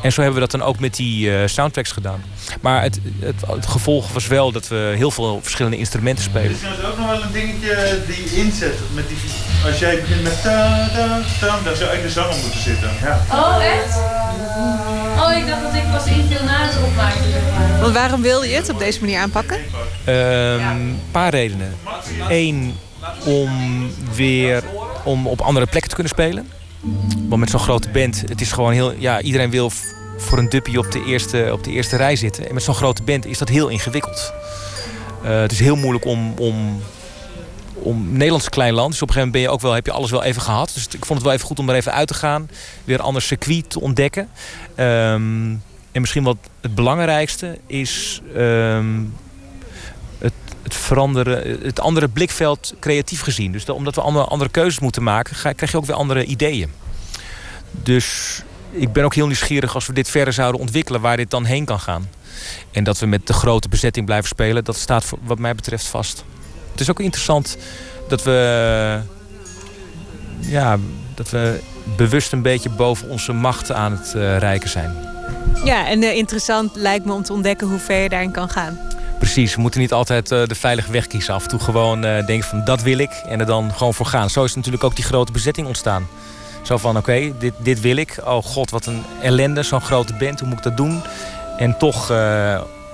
En 0.03 0.13
zo 0.13 0.23
hebben 0.23 0.41
we 0.41 0.49
dat 0.49 0.61
dan 0.61 0.69
ook 0.69 0.79
met 0.79 0.97
die 0.97 1.49
soundtracks 1.49 1.93
gedaan. 1.93 2.23
Maar 2.61 2.83
het, 2.83 2.99
het, 3.21 3.35
het 3.47 3.67
gevolg 3.67 4.13
was 4.13 4.27
wel 4.27 4.53
dat 4.53 4.69
we 4.69 4.93
heel 4.97 5.11
veel 5.11 5.39
verschillende 5.43 5.77
instrumenten 5.77 6.25
Er 6.25 6.31
spelen. 6.31 6.51
is 6.51 6.59
trouwens 6.59 6.87
ook 6.87 6.99
nog 6.99 7.07
wel 7.07 7.23
een 7.23 7.33
dingetje 7.33 7.99
die 8.07 8.37
inzet. 8.45 8.75
Met 8.95 9.09
die, 9.09 9.17
als 9.67 9.79
jij 9.79 10.01
begint 10.01 10.23
met 10.23 10.43
ta 10.43 10.89
ta 10.95 11.21
ta, 11.41 11.47
dan 11.65 11.77
zou 11.77 11.89
eigenlijk 11.89 12.03
de 12.03 12.11
zanger 12.11 12.37
moeten 12.43 12.61
zitten. 12.61 12.91
Ja. 13.03 13.21
Oh, 13.33 13.65
echt? 13.65 13.97
Oh, 15.23 15.37
ik 15.37 15.47
dacht 15.47 15.63
dat 15.63 15.75
ik 15.75 15.91
pas 15.93 16.07
inveel 16.07 16.45
na 16.45 16.65
het 16.67 16.77
opmaken. 16.85 17.81
Want 17.81 17.95
waarom 17.95 18.23
wil 18.23 18.43
je 18.43 18.55
het 18.55 18.69
op 18.71 18.79
deze 18.79 19.01
manier 19.01 19.19
aanpakken? 19.19 19.59
Een 20.05 21.01
paar 21.11 21.31
redenen. 21.31 21.75
Eén, 22.29 22.75
om 23.25 23.51
weer 24.15 24.63
om 25.05 25.27
op 25.27 25.41
andere 25.41 25.67
plekken 25.67 25.89
te 25.89 25.95
kunnen 25.95 26.13
spelen. 26.13 26.49
Want 27.29 27.41
met 27.41 27.51
zo'n 27.51 27.61
grote 27.61 27.89
band, 27.91 28.23
het 28.29 28.41
is 28.41 28.53
gewoon 28.53 28.73
heel... 28.73 28.95
Ja, 28.99 29.21
iedereen 29.21 29.51
wil 29.51 29.73
voor 30.21 30.39
een 30.39 30.49
duppie 30.49 30.79
op 30.79 30.93
de 30.93 31.05
eerste, 31.05 31.49
op 31.53 31.65
de 31.65 31.71
eerste 31.71 31.97
rij 31.97 32.17
zitten. 32.17 32.49
En 32.49 32.55
met 32.55 32.63
zo'n 32.63 32.75
grote 32.75 33.03
band 33.03 33.27
is 33.27 33.39
dat 33.39 33.49
heel 33.49 33.69
ingewikkeld. 33.69 34.33
Eh, 35.23 35.41
het 35.41 35.53
is 35.53 35.61
heel 35.61 35.77
moeilijk 35.77 36.05
om... 36.05 36.33
om 36.39 36.81
om 37.83 38.13
Nederlands 38.13 38.49
klein 38.49 38.75
land, 38.75 38.91
dus 38.91 39.03
op 39.03 39.09
een 39.09 39.15
gegeven 39.15 39.33
moment 39.33 39.33
ben 39.33 39.41
je 39.43 39.49
ook 39.49 39.61
wel, 39.61 39.73
heb 39.73 39.87
je 39.87 39.93
alles 39.93 40.11
wel 40.11 40.23
even 40.23 40.43
gehad. 40.43 40.71
Dus 40.75 40.85
ik 40.87 41.05
vond 41.05 41.19
het 41.19 41.23
wel 41.23 41.33
even 41.33 41.47
goed 41.47 41.59
om 41.59 41.69
er 41.69 41.75
even 41.75 41.93
uit 41.93 42.09
te 42.09 42.15
gaan. 42.15 42.51
Weer 42.85 42.99
een 42.99 43.05
ander 43.05 43.23
circuit 43.23 43.71
te 43.71 43.81
ontdekken. 43.81 44.29
Ehm, 44.75 45.49
en 45.93 46.01
misschien 46.01 46.23
wat 46.23 46.37
het 46.61 46.75
belangrijkste 46.75 47.59
is 47.67 48.21
ehm, 48.37 49.01
het 50.19 50.75
veranderen, 50.75 51.59
het 51.63 51.81
andere 51.81 52.09
blikveld 52.09 52.75
creatief 52.81 53.21
gezien. 53.21 53.53
Dus 53.53 53.65
dat- 53.65 53.77
omdat 53.77 53.95
we 53.95 54.01
andere, 54.01 54.25
andere 54.25 54.51
keuzes 54.51 54.79
moeten 54.81 55.03
maken, 55.03 55.55
krijg 55.57 55.71
je 55.71 55.77
ook 55.77 55.87
weer 55.87 55.97
andere 55.97 56.25
ideeën. 56.25 56.71
Dus 57.71 58.43
ik 58.71 58.93
ben 58.93 59.05
ook 59.05 59.15
heel 59.15 59.27
nieuwsgierig 59.27 59.75
als 59.75 59.87
we 59.87 59.93
dit 59.93 60.09
verder 60.11 60.33
zouden 60.33 60.61
ontwikkelen, 60.61 61.01
waar 61.01 61.17
dit 61.17 61.31
dan 61.31 61.45
heen 61.45 61.65
kan 61.65 61.81
gaan. 61.81 62.09
En 62.71 62.85
dat 62.85 62.99
we 62.99 63.07
met 63.07 63.27
de 63.27 63.33
grote 63.33 63.69
bezetting 63.69 64.07
blijven 64.07 64.29
spelen, 64.29 64.65
dat 64.65 64.77
staat 64.77 65.05
voor, 65.05 65.19
wat 65.23 65.39
mij 65.39 65.55
betreft 65.55 65.87
vast. 65.87 66.25
Het 66.71 66.81
is 66.81 66.91
ook 66.91 67.01
interessant 67.01 67.57
dat 68.09 68.23
we, 68.23 69.01
ja, 70.41 70.79
dat 71.15 71.31
we 71.31 71.61
bewust 71.97 72.33
een 72.33 72.43
beetje 72.43 72.71
boven 72.71 73.09
onze 73.09 73.33
machten 73.33 73.77
aan 73.77 73.93
het 73.93 74.15
eh 74.15 74.39
rijken 74.39 74.69
zijn. 74.69 74.97
Ja, 75.65 75.87
en 75.87 76.03
eh, 76.03 76.17
interessant 76.17 76.77
lijkt 76.77 77.05
me 77.05 77.13
om 77.13 77.23
te 77.23 77.33
ontdekken 77.33 77.69
hoe 77.69 77.79
ver 77.79 78.03
je 78.03 78.09
daarin 78.09 78.31
kan 78.31 78.49
gaan. 78.49 78.79
Precies, 79.19 79.55
we 79.55 79.61
moeten 79.61 79.81
niet 79.81 79.93
altijd 79.93 80.31
eh, 80.31 80.45
de 80.47 80.55
veilige 80.55 80.93
weg 80.93 81.07
kiezen. 81.07 81.35
Af 81.35 81.43
en 81.43 81.49
toe 81.49 81.61
gewoon 81.61 82.01
denken 82.01 82.43
van 82.43 82.65
dat 82.65 82.83
wil 82.83 82.99
ik 82.99 83.11
en 83.11 83.41
er 83.41 83.47
dan 83.47 83.73
gewoon 83.73 83.95
voor 83.95 84.07
gaan. 84.07 84.31
Zo 84.31 84.45
is 84.45 84.55
natuurlijk 84.55 84.85
ook 84.85 84.97
die 84.97 85.05
grote 85.05 85.33
bezetting 85.33 85.67
ontstaan. 85.67 86.09
Zo 86.71 86.77
van 86.77 86.97
oké, 86.97 87.33
dit, 87.39 87.53
dit 87.59 87.81
wil 87.81 87.97
ik. 87.97 88.21
Oh 88.25 88.43
god, 88.43 88.71
wat 88.71 88.87
een 88.87 89.03
ellende, 89.23 89.63
zo'n 89.63 89.81
grote 89.81 90.15
band, 90.15 90.41
hoe 90.41 90.49
moet 90.49 90.59
ik 90.59 90.65
dat 90.65 90.77
doen? 90.77 91.03
En 91.57 91.79
toch, 91.79 92.11
eh, 92.11 92.17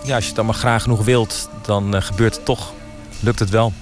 ja, 0.02 0.14
als 0.14 0.26
je 0.26 0.32
het 0.34 0.42
maar 0.42 0.54
graag 0.54 0.82
genoeg 0.82 1.04
wilt, 1.04 1.48
dan 1.62 1.94
eh, 1.94 2.02
gebeurt 2.02 2.34
het 2.34 2.44
toch. 2.44 2.72
Lukt 3.20 3.38
het 3.38 3.50
wel. 3.50 3.72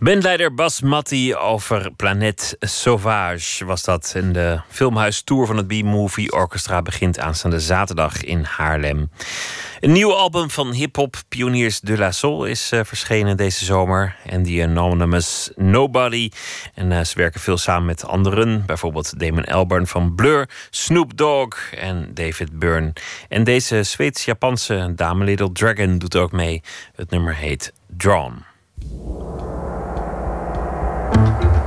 Bandleider 0.00 0.54
Bas 0.54 0.80
Matti 0.80 1.34
over 1.34 1.90
Planet 1.96 2.56
Sauvage 2.60 3.64
was 3.64 3.82
dat. 3.84 4.12
En 4.16 4.32
de 4.32 4.60
filmhuistour 4.68 5.46
van 5.46 5.56
het 5.56 5.66
B-Movie 5.66 6.32
Orchestra 6.32 6.82
begint 6.82 7.18
aanstaande 7.18 7.60
zaterdag 7.60 8.24
in 8.24 8.44
Haarlem. 8.44 9.10
Een 9.80 9.92
nieuw 9.92 10.12
album 10.14 10.50
van 10.50 10.72
hip-hop 10.72 11.16
Pioniers 11.28 11.80
de 11.80 11.98
la 11.98 12.12
Soul 12.12 12.44
is 12.44 12.72
eh, 12.72 12.80
verschenen 12.84 13.36
deze 13.36 13.64
zomer. 13.64 14.16
En 14.24 14.42
die 14.42 14.62
Anonymous 14.62 15.50
Nobody. 15.56 16.30
En 16.74 16.92
eh, 16.92 17.04
ze 17.04 17.18
werken 17.18 17.40
veel 17.40 17.58
samen 17.58 17.86
met 17.86 18.06
anderen. 18.06 18.66
Bijvoorbeeld 18.66 19.20
Damon 19.20 19.44
Albarn 19.44 19.86
van 19.86 20.14
Blur, 20.14 20.48
Snoop 20.70 21.16
Dogg 21.16 21.72
en 21.72 22.10
David 22.14 22.58
Byrne. 22.58 22.92
En 23.28 23.44
deze 23.44 23.82
Zweeds-Japanse 23.82 24.92
dame 24.96 25.24
Little 25.24 25.52
Dragon 25.52 25.98
doet 25.98 26.16
ook 26.16 26.32
mee. 26.32 26.62
Het 26.94 27.10
nummer 27.10 27.34
heet 27.34 27.72
Drawn. 27.96 28.44
you 31.14 31.57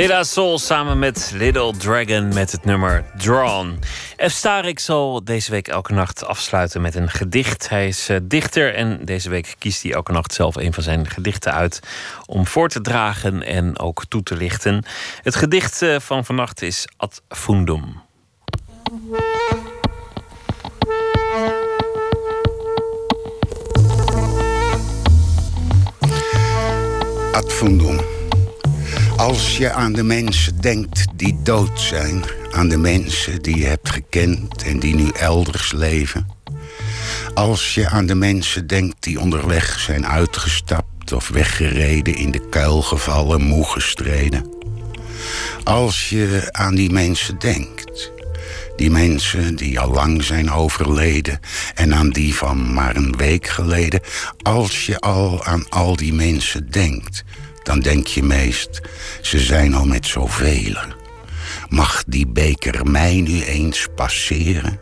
De 0.00 0.08
La 0.08 0.22
Soul 0.22 0.58
samen 0.58 0.98
met 0.98 1.32
Little 1.34 1.76
Dragon 1.76 2.28
met 2.34 2.52
het 2.52 2.64
nummer 2.64 3.04
Drawn. 3.16 3.78
F. 4.26 4.30
Starik 4.30 4.78
zal 4.78 5.24
deze 5.24 5.50
week 5.50 5.68
elke 5.68 5.92
nacht 5.92 6.24
afsluiten 6.24 6.80
met 6.80 6.94
een 6.94 7.10
gedicht. 7.10 7.68
Hij 7.68 7.88
is 7.88 8.08
eh, 8.08 8.16
dichter 8.22 8.74
en 8.74 9.04
deze 9.04 9.28
week 9.30 9.54
kiest 9.58 9.82
hij 9.82 9.92
elke 9.92 10.12
nacht 10.12 10.32
zelf 10.32 10.56
een 10.56 10.72
van 10.72 10.82
zijn 10.82 11.08
gedichten 11.08 11.52
uit 11.52 11.80
om 12.26 12.46
voor 12.46 12.68
te 12.68 12.80
dragen 12.80 13.42
en 13.42 13.78
ook 13.78 14.04
toe 14.08 14.22
te 14.22 14.36
lichten. 14.36 14.84
Het 15.22 15.36
gedicht 15.36 15.82
eh, 15.82 15.98
van 15.98 16.24
vannacht 16.24 16.62
is 16.62 16.86
Ad 16.96 17.22
Fundum. 17.28 18.00
Ad 27.32 27.52
fundum. 27.52 28.09
Als 29.20 29.56
je 29.56 29.72
aan 29.72 29.92
de 29.92 30.02
mensen 30.02 30.60
denkt 30.60 31.06
die 31.14 31.38
dood 31.42 31.80
zijn, 31.80 32.24
aan 32.50 32.68
de 32.68 32.76
mensen 32.76 33.42
die 33.42 33.58
je 33.58 33.66
hebt 33.66 33.90
gekend 33.90 34.62
en 34.62 34.78
die 34.78 34.94
nu 34.94 35.08
elders 35.08 35.72
leven. 35.72 36.26
Als 37.34 37.74
je 37.74 37.88
aan 37.88 38.06
de 38.06 38.14
mensen 38.14 38.66
denkt 38.66 38.96
die 39.00 39.20
onderweg 39.20 39.80
zijn 39.80 40.06
uitgestapt 40.06 41.12
of 41.12 41.28
weggereden, 41.28 42.14
in 42.14 42.30
de 42.30 42.48
kuil 42.48 42.82
gevallen, 42.82 43.40
moe 43.40 43.64
gestreden. 43.64 44.54
Als 45.64 46.08
je 46.08 46.48
aan 46.50 46.74
die 46.74 46.90
mensen 46.90 47.38
denkt, 47.38 48.12
die 48.76 48.90
mensen 48.90 49.56
die 49.56 49.80
al 49.80 49.90
lang 49.90 50.22
zijn 50.22 50.50
overleden 50.50 51.40
en 51.74 51.94
aan 51.94 52.10
die 52.10 52.34
van 52.34 52.72
maar 52.72 52.96
een 52.96 53.16
week 53.16 53.46
geleden. 53.46 54.00
Als 54.42 54.86
je 54.86 54.98
al 54.98 55.44
aan 55.44 55.68
al 55.68 55.96
die 55.96 56.12
mensen 56.12 56.70
denkt, 56.70 57.24
dan 57.70 57.80
denk 57.80 58.06
je 58.06 58.22
meest, 58.22 58.80
ze 59.20 59.38
zijn 59.38 59.74
al 59.74 59.84
met 59.84 60.06
zoveel. 60.06 60.74
Mag 61.68 62.04
die 62.06 62.26
beker 62.26 62.86
mij 62.86 63.20
nu 63.20 63.42
eens 63.42 63.86
passeren? 63.94 64.78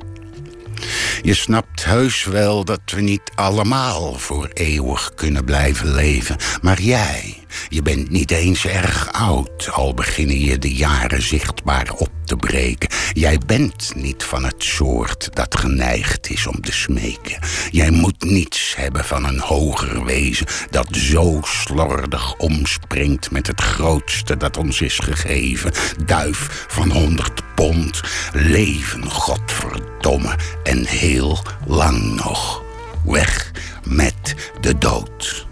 Je 1.23 1.35
snapt 1.35 1.85
heus 1.85 2.25
wel 2.25 2.65
dat 2.65 2.81
we 2.95 3.01
niet 3.01 3.31
allemaal 3.35 4.15
voor 4.15 4.49
eeuwig 4.53 5.15
kunnen 5.15 5.45
blijven 5.45 5.95
leven. 5.95 6.37
Maar 6.63 6.81
jij, 6.81 7.38
je 7.69 7.83
bent 7.83 8.11
niet 8.11 8.31
eens 8.31 8.67
erg 8.67 9.13
oud, 9.13 9.69
al 9.71 9.95
beginnen 9.95 10.39
je 10.39 10.59
de 10.59 10.75
jaren 10.75 11.23
zichtbaar 11.23 11.93
op 11.97 12.11
te 12.25 12.37
breken. 12.37 12.89
Jij 13.13 13.39
bent 13.47 13.93
niet 13.95 14.25
van 14.25 14.45
het 14.45 14.65
soort 14.65 15.29
dat 15.33 15.57
geneigd 15.57 16.31
is 16.31 16.47
om 16.47 16.61
te 16.61 16.73
smeken. 16.73 17.39
Jij 17.71 17.91
moet 17.91 18.25
niets 18.25 18.75
hebben 18.77 19.05
van 19.05 19.25
een 19.25 19.41
hoger 19.41 20.05
wezen 20.05 20.47
dat 20.71 20.89
zo 20.91 21.41
slordig 21.43 22.35
omspringt 22.35 23.31
met 23.31 23.47
het 23.47 23.61
grootste 23.61 24.37
dat 24.37 24.57
ons 24.57 24.81
is 24.81 24.99
gegeven. 24.99 25.73
Duif 26.07 26.67
van 26.69 26.91
honderd 26.91 27.43
pond, 27.55 28.01
leven, 28.33 29.11
godverdomme, 29.11 30.37
en 30.63 30.87
heel 30.87 31.39
lang 31.67 32.15
nog. 32.15 32.63
Weg 33.05 33.53
met 33.85 34.35
de 34.61 34.79
dood. 34.79 35.48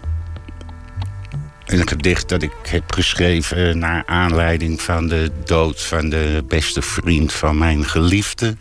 Een 1.67 1.87
gedicht 1.87 2.29
dat 2.29 2.41
ik 2.41 2.51
heb 2.67 2.93
geschreven 2.93 3.77
naar 3.77 4.03
aanleiding 4.05 4.81
van 4.81 5.07
de 5.07 5.31
dood 5.45 5.81
van 5.81 6.09
de 6.09 6.43
beste 6.47 6.81
vriend 6.81 7.33
van 7.33 7.57
mijn 7.57 7.85
geliefde. 7.85 8.55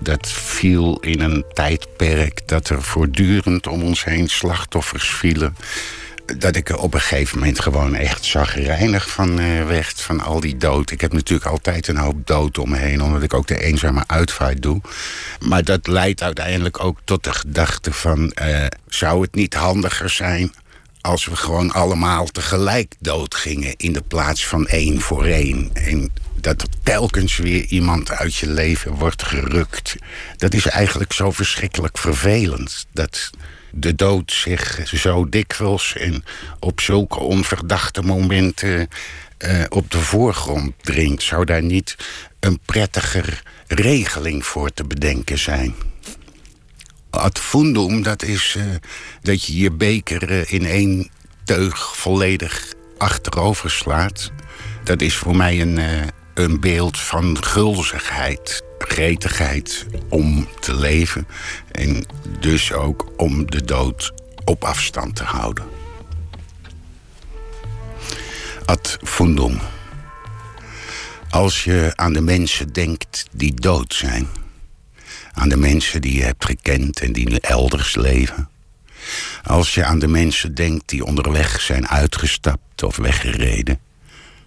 Dat 0.00 0.28
viel 0.28 1.00
in 1.00 1.20
een 1.20 1.44
tijdperk 1.52 2.48
dat 2.48 2.68
er 2.68 2.82
voortdurend 2.82 3.66
om 3.66 3.82
ons 3.82 4.04
heen 4.04 4.28
slachtoffers 4.28 5.08
vielen. 5.08 5.56
Dat 6.38 6.56
ik 6.56 6.68
er 6.68 6.78
op 6.78 6.94
een 6.94 7.00
gegeven 7.00 7.38
moment 7.38 7.60
gewoon 7.60 7.94
echt 7.94 8.24
zagrijnig 8.24 9.10
van 9.10 9.38
eh, 9.38 9.66
werd, 9.66 10.00
van 10.00 10.20
al 10.20 10.40
die 10.40 10.56
dood. 10.56 10.90
Ik 10.90 11.00
heb 11.00 11.12
natuurlijk 11.12 11.50
altijd 11.50 11.88
een 11.88 11.96
hoop 11.96 12.26
dood 12.26 12.58
om 12.58 12.70
me 12.70 12.76
heen, 12.76 13.02
omdat 13.02 13.22
ik 13.22 13.34
ook 13.34 13.46
de 13.46 13.62
eenzame 13.62 14.04
uitvaart 14.06 14.62
doe. 14.62 14.80
Maar 15.40 15.64
dat 15.64 15.86
leidt 15.86 16.22
uiteindelijk 16.22 16.84
ook 16.84 16.98
tot 17.04 17.24
de 17.24 17.32
gedachte 17.32 17.92
van... 17.92 18.32
eh, 18.32 18.66
zou 18.88 19.22
het 19.22 19.34
niet 19.34 19.54
handiger 19.54 20.10
zijn 20.10 20.52
als 21.00 21.24
we 21.24 21.36
gewoon 21.36 21.72
allemaal 21.72 22.26
tegelijk 22.26 22.94
doodgingen... 22.98 23.74
in 23.76 23.92
de 23.92 24.02
plaats 24.02 24.46
van 24.46 24.66
één 24.66 25.00
voor 25.00 25.24
één. 25.24 25.70
En 25.72 26.10
dat 26.34 26.62
er 26.62 26.68
telkens 26.82 27.36
weer 27.36 27.64
iemand 27.64 28.10
uit 28.10 28.36
je 28.36 28.48
leven 28.48 28.92
wordt 28.92 29.22
gerukt. 29.22 29.96
Dat 30.36 30.54
is 30.54 30.66
eigenlijk 30.66 31.12
zo 31.12 31.30
verschrikkelijk 31.30 31.98
vervelend. 31.98 32.86
Dat 32.92 33.30
de 33.70 33.94
dood 33.94 34.32
zich 34.32 34.80
zo 34.84 35.28
dikwijls 35.28 35.94
en 35.96 36.24
op 36.58 36.80
zulke 36.80 37.18
onverdachte 37.18 38.02
momenten... 38.02 38.88
eh, 39.38 39.64
op 39.68 39.90
de 39.90 39.98
voorgrond 39.98 40.72
dringt. 40.80 41.22
Zou 41.22 41.44
daar 41.44 41.62
niet 41.62 41.96
een 42.40 42.58
prettiger 42.64 43.42
regeling 43.66 44.46
voor 44.46 44.70
te 44.72 44.84
bedenken 44.84 45.38
zijn? 45.38 45.74
Ad 47.18 47.38
fundum, 47.38 48.02
dat 48.02 48.22
is 48.22 48.54
eh, 48.58 48.64
dat 49.22 49.44
je 49.44 49.56
je 49.56 49.70
beker 49.70 50.30
eh, 50.30 50.52
in 50.52 50.66
één 50.66 51.10
teug 51.44 51.96
volledig 51.96 52.72
achterover 52.98 53.70
slaat. 53.70 54.32
Dat 54.84 55.00
is 55.00 55.16
voor 55.16 55.36
mij 55.36 55.60
een, 55.60 55.78
eh, 55.78 56.06
een 56.34 56.60
beeld 56.60 56.98
van 56.98 57.44
gulzigheid, 57.44 58.62
gretigheid 58.78 59.86
om 60.08 60.48
te 60.60 60.74
leven. 60.74 61.26
En 61.72 62.06
dus 62.40 62.72
ook 62.72 63.12
om 63.16 63.50
de 63.50 63.64
dood 63.64 64.12
op 64.44 64.64
afstand 64.64 65.16
te 65.16 65.24
houden. 65.24 65.64
Ad 68.64 68.98
fundum. 69.02 69.58
Als 71.30 71.64
je 71.64 71.92
aan 71.94 72.12
de 72.12 72.20
mensen 72.20 72.72
denkt 72.72 73.26
die 73.32 73.54
dood 73.54 73.94
zijn 73.94 74.28
aan 75.38 75.48
de 75.48 75.56
mensen 75.56 76.00
die 76.00 76.14
je 76.14 76.22
hebt 76.22 76.44
gekend 76.44 77.00
en 77.00 77.12
die 77.12 77.40
elders 77.40 77.94
leven. 77.94 78.48
Als 79.44 79.74
je 79.74 79.84
aan 79.84 79.98
de 79.98 80.08
mensen 80.08 80.54
denkt 80.54 80.88
die 80.88 81.04
onderweg 81.04 81.60
zijn 81.60 81.88
uitgestapt 81.88 82.82
of 82.82 82.96
weggereden, 82.96 83.78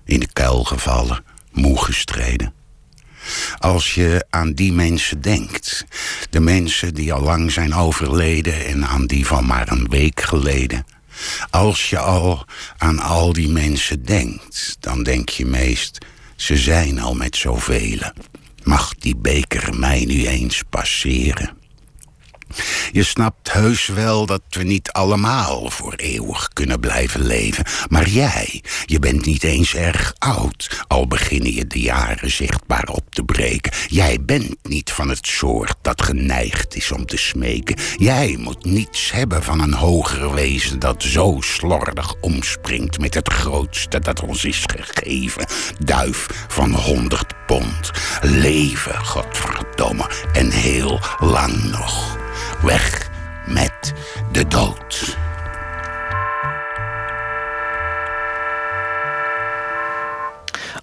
in 0.05 0.19
de 0.19 0.29
kuil 0.33 0.63
gevallen, 0.63 1.23
moe 1.51 1.83
gestreden. 1.83 2.53
Als 3.57 3.93
je 3.93 4.25
aan 4.29 4.53
die 4.53 4.73
mensen 4.73 5.21
denkt, 5.21 5.85
de 6.29 6.39
mensen 6.39 6.93
die 6.93 7.13
al 7.13 7.21
lang 7.21 7.51
zijn 7.51 7.73
overleden 7.73 8.65
en 8.65 8.85
aan 8.85 9.05
die 9.05 9.25
van 9.25 9.45
maar 9.45 9.71
een 9.71 9.89
week 9.89 10.21
geleden. 10.21 10.85
Als 11.49 11.89
je 11.89 11.99
al 11.99 12.45
aan 12.77 12.99
al 12.99 13.33
die 13.33 13.49
mensen 13.49 14.05
denkt, 14.05 14.77
dan 14.79 15.03
denk 15.03 15.29
je 15.29 15.45
meest, 15.45 16.05
ze 16.35 16.57
zijn 16.57 16.99
al 16.99 17.13
met 17.13 17.35
zoveel. 17.35 17.99
Mag 18.63 18.95
die 18.95 19.15
beker 19.15 19.79
mij 19.79 20.05
nu 20.05 20.25
eens 20.25 20.63
passeren? 20.69 21.60
Je 22.91 23.03
snapt 23.03 23.51
heus 23.51 23.87
wel 23.87 24.25
dat 24.25 24.41
we 24.49 24.63
niet 24.63 24.91
allemaal 24.91 25.69
voor 25.69 25.93
eeuwig 25.93 26.47
kunnen 26.53 26.79
blijven 26.79 27.25
leven. 27.25 27.65
Maar 27.89 28.09
jij, 28.09 28.63
je 28.85 28.99
bent 28.99 29.25
niet 29.25 29.43
eens 29.43 29.75
erg 29.75 30.13
oud, 30.17 30.83
al 30.87 31.07
beginnen 31.07 31.53
je 31.53 31.67
de 31.67 31.79
jaren 31.79 32.31
zichtbaar 32.31 32.87
op 32.87 33.13
te 33.13 33.23
breken. 33.23 33.71
Jij 33.87 34.17
bent 34.21 34.55
niet 34.63 34.91
van 34.91 35.09
het 35.09 35.27
soort 35.27 35.75
dat 35.81 36.01
geneigd 36.01 36.75
is 36.75 36.91
om 36.91 37.05
te 37.05 37.17
smeken. 37.17 37.75
Jij 37.97 38.35
moet 38.39 38.65
niets 38.65 39.11
hebben 39.11 39.43
van 39.43 39.59
een 39.59 39.73
hoger 39.73 40.33
wezen 40.33 40.79
dat 40.79 41.03
zo 41.03 41.37
slordig 41.39 42.15
omspringt 42.21 42.99
met 42.99 43.13
het 43.13 43.33
grootste 43.33 43.99
dat 43.99 44.21
ons 44.21 44.45
is 44.45 44.63
gegeven. 44.75 45.45
Duif 45.79 46.27
van 46.47 46.73
honderd 46.73 47.45
pond. 47.45 47.91
Leven, 48.21 49.05
godverdomme, 49.05 50.09
en 50.33 50.51
heel 50.51 50.99
lang 51.19 51.63
nog. 51.63 52.17
Weg 52.63 53.09
met 53.45 53.93
de 54.31 54.47
dood. 54.47 55.17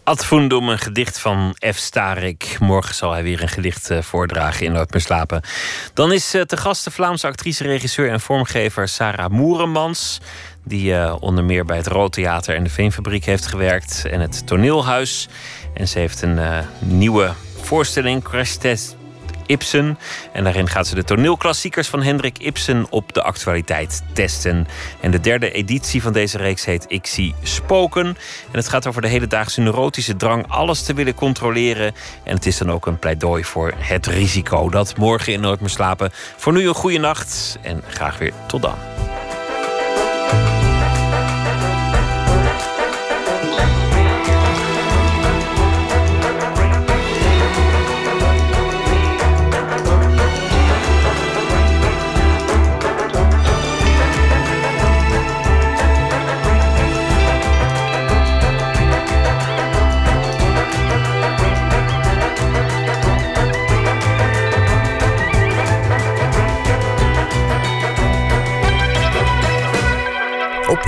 Ad 0.05 0.25
Fundum, 0.25 0.69
een 0.69 0.79
gedicht 0.79 1.19
van 1.19 1.57
F. 1.73 1.77
Starik. 1.77 2.57
Morgen 2.61 2.95
zal 2.95 3.13
hij 3.13 3.23
weer 3.23 3.43
een 3.43 3.49
gedicht 3.49 3.91
eh, 3.91 4.03
voordragen 4.03 4.67
in 4.67 4.73
Nooit 4.73 4.93
meer 4.93 5.01
slapen. 5.01 5.43
Dan 5.95 6.13
is 6.13 6.35
eh, 6.35 6.43
te 6.43 6.57
gast 6.57 6.85
de 6.85 6.91
Vlaamse 6.91 7.27
actrice, 7.27 7.63
regisseur 7.63 8.11
en 8.11 8.21
vormgever 8.21 8.89
Sarah 8.89 9.31
Moeremans. 9.31 10.21
Die 10.65 10.95
eh, 10.95 11.17
onder 11.21 11.45
meer 11.45 11.65
bij 11.65 11.77
het 11.77 11.87
Rood 11.87 12.13
Theater 12.13 12.55
en 12.55 12.65
de 12.65 12.71
Veenfabriek 12.71 13.25
heeft 13.25 13.47
gewerkt. 13.47 14.05
En 14.05 14.21
het 14.21 14.47
Toneelhuis. 14.47 15.29
En 15.75 15.89
ze 15.89 15.99
heeft 15.99 16.23
een 16.23 16.41
nieuwe 16.79 17.33
voorstelling, 17.63 18.23
Crash 18.23 18.57
Ibsen. 19.49 19.99
En 20.33 20.45
daarin 20.45 20.69
gaat 20.69 20.87
ze 20.87 20.95
de 20.95 21.05
toneelklassiekers 21.05 21.89
van 21.89 22.03
Hendrik 22.03 22.39
Ibsen 22.39 22.87
op 22.91 23.13
de 23.15 23.23
actualiteit 23.23 24.03
testen. 24.13 24.67
En 25.01 25.11
de 25.11 25.21
derde 25.21 25.51
editie 25.51 26.03
van 26.03 26.13
deze 26.13 26.39
reeks 26.39 26.65
heet 26.65 26.85
Ik 26.89 27.07
zie 27.07 27.35
spoken. 27.43 28.07
En 28.07 28.17
het 28.53 28.69
gaat 28.69 28.87
over 28.87 29.03
de 29.03 29.09
hedendaagse 29.09 29.61
neurotische 29.61 30.17
drang 30.17 30.45
alles 30.49 30.83
te 30.83 30.95
willen 30.95 31.15
controleren. 31.15 31.95
En 32.25 32.35
het 32.35 32.47
is 32.47 32.59
dan 32.59 32.71
ook 32.71 32.87
een 32.87 32.99
pleidooi 32.99 33.45
voor 33.45 33.73
het 33.77 34.07
risico. 34.07 34.71
Dat 34.71 34.97
morgen 34.97 35.33
in 35.33 35.41
Nooit 35.41 35.61
meer 35.61 35.71
slapen. 35.71 36.11
Voor 36.37 36.53
nu 36.53 36.69
een 36.69 36.75
goede 36.75 36.99
nacht 36.99 37.59
en 37.63 37.83
graag 37.89 38.19
weer 38.19 38.33
tot 38.47 38.63
dan. 38.63 38.77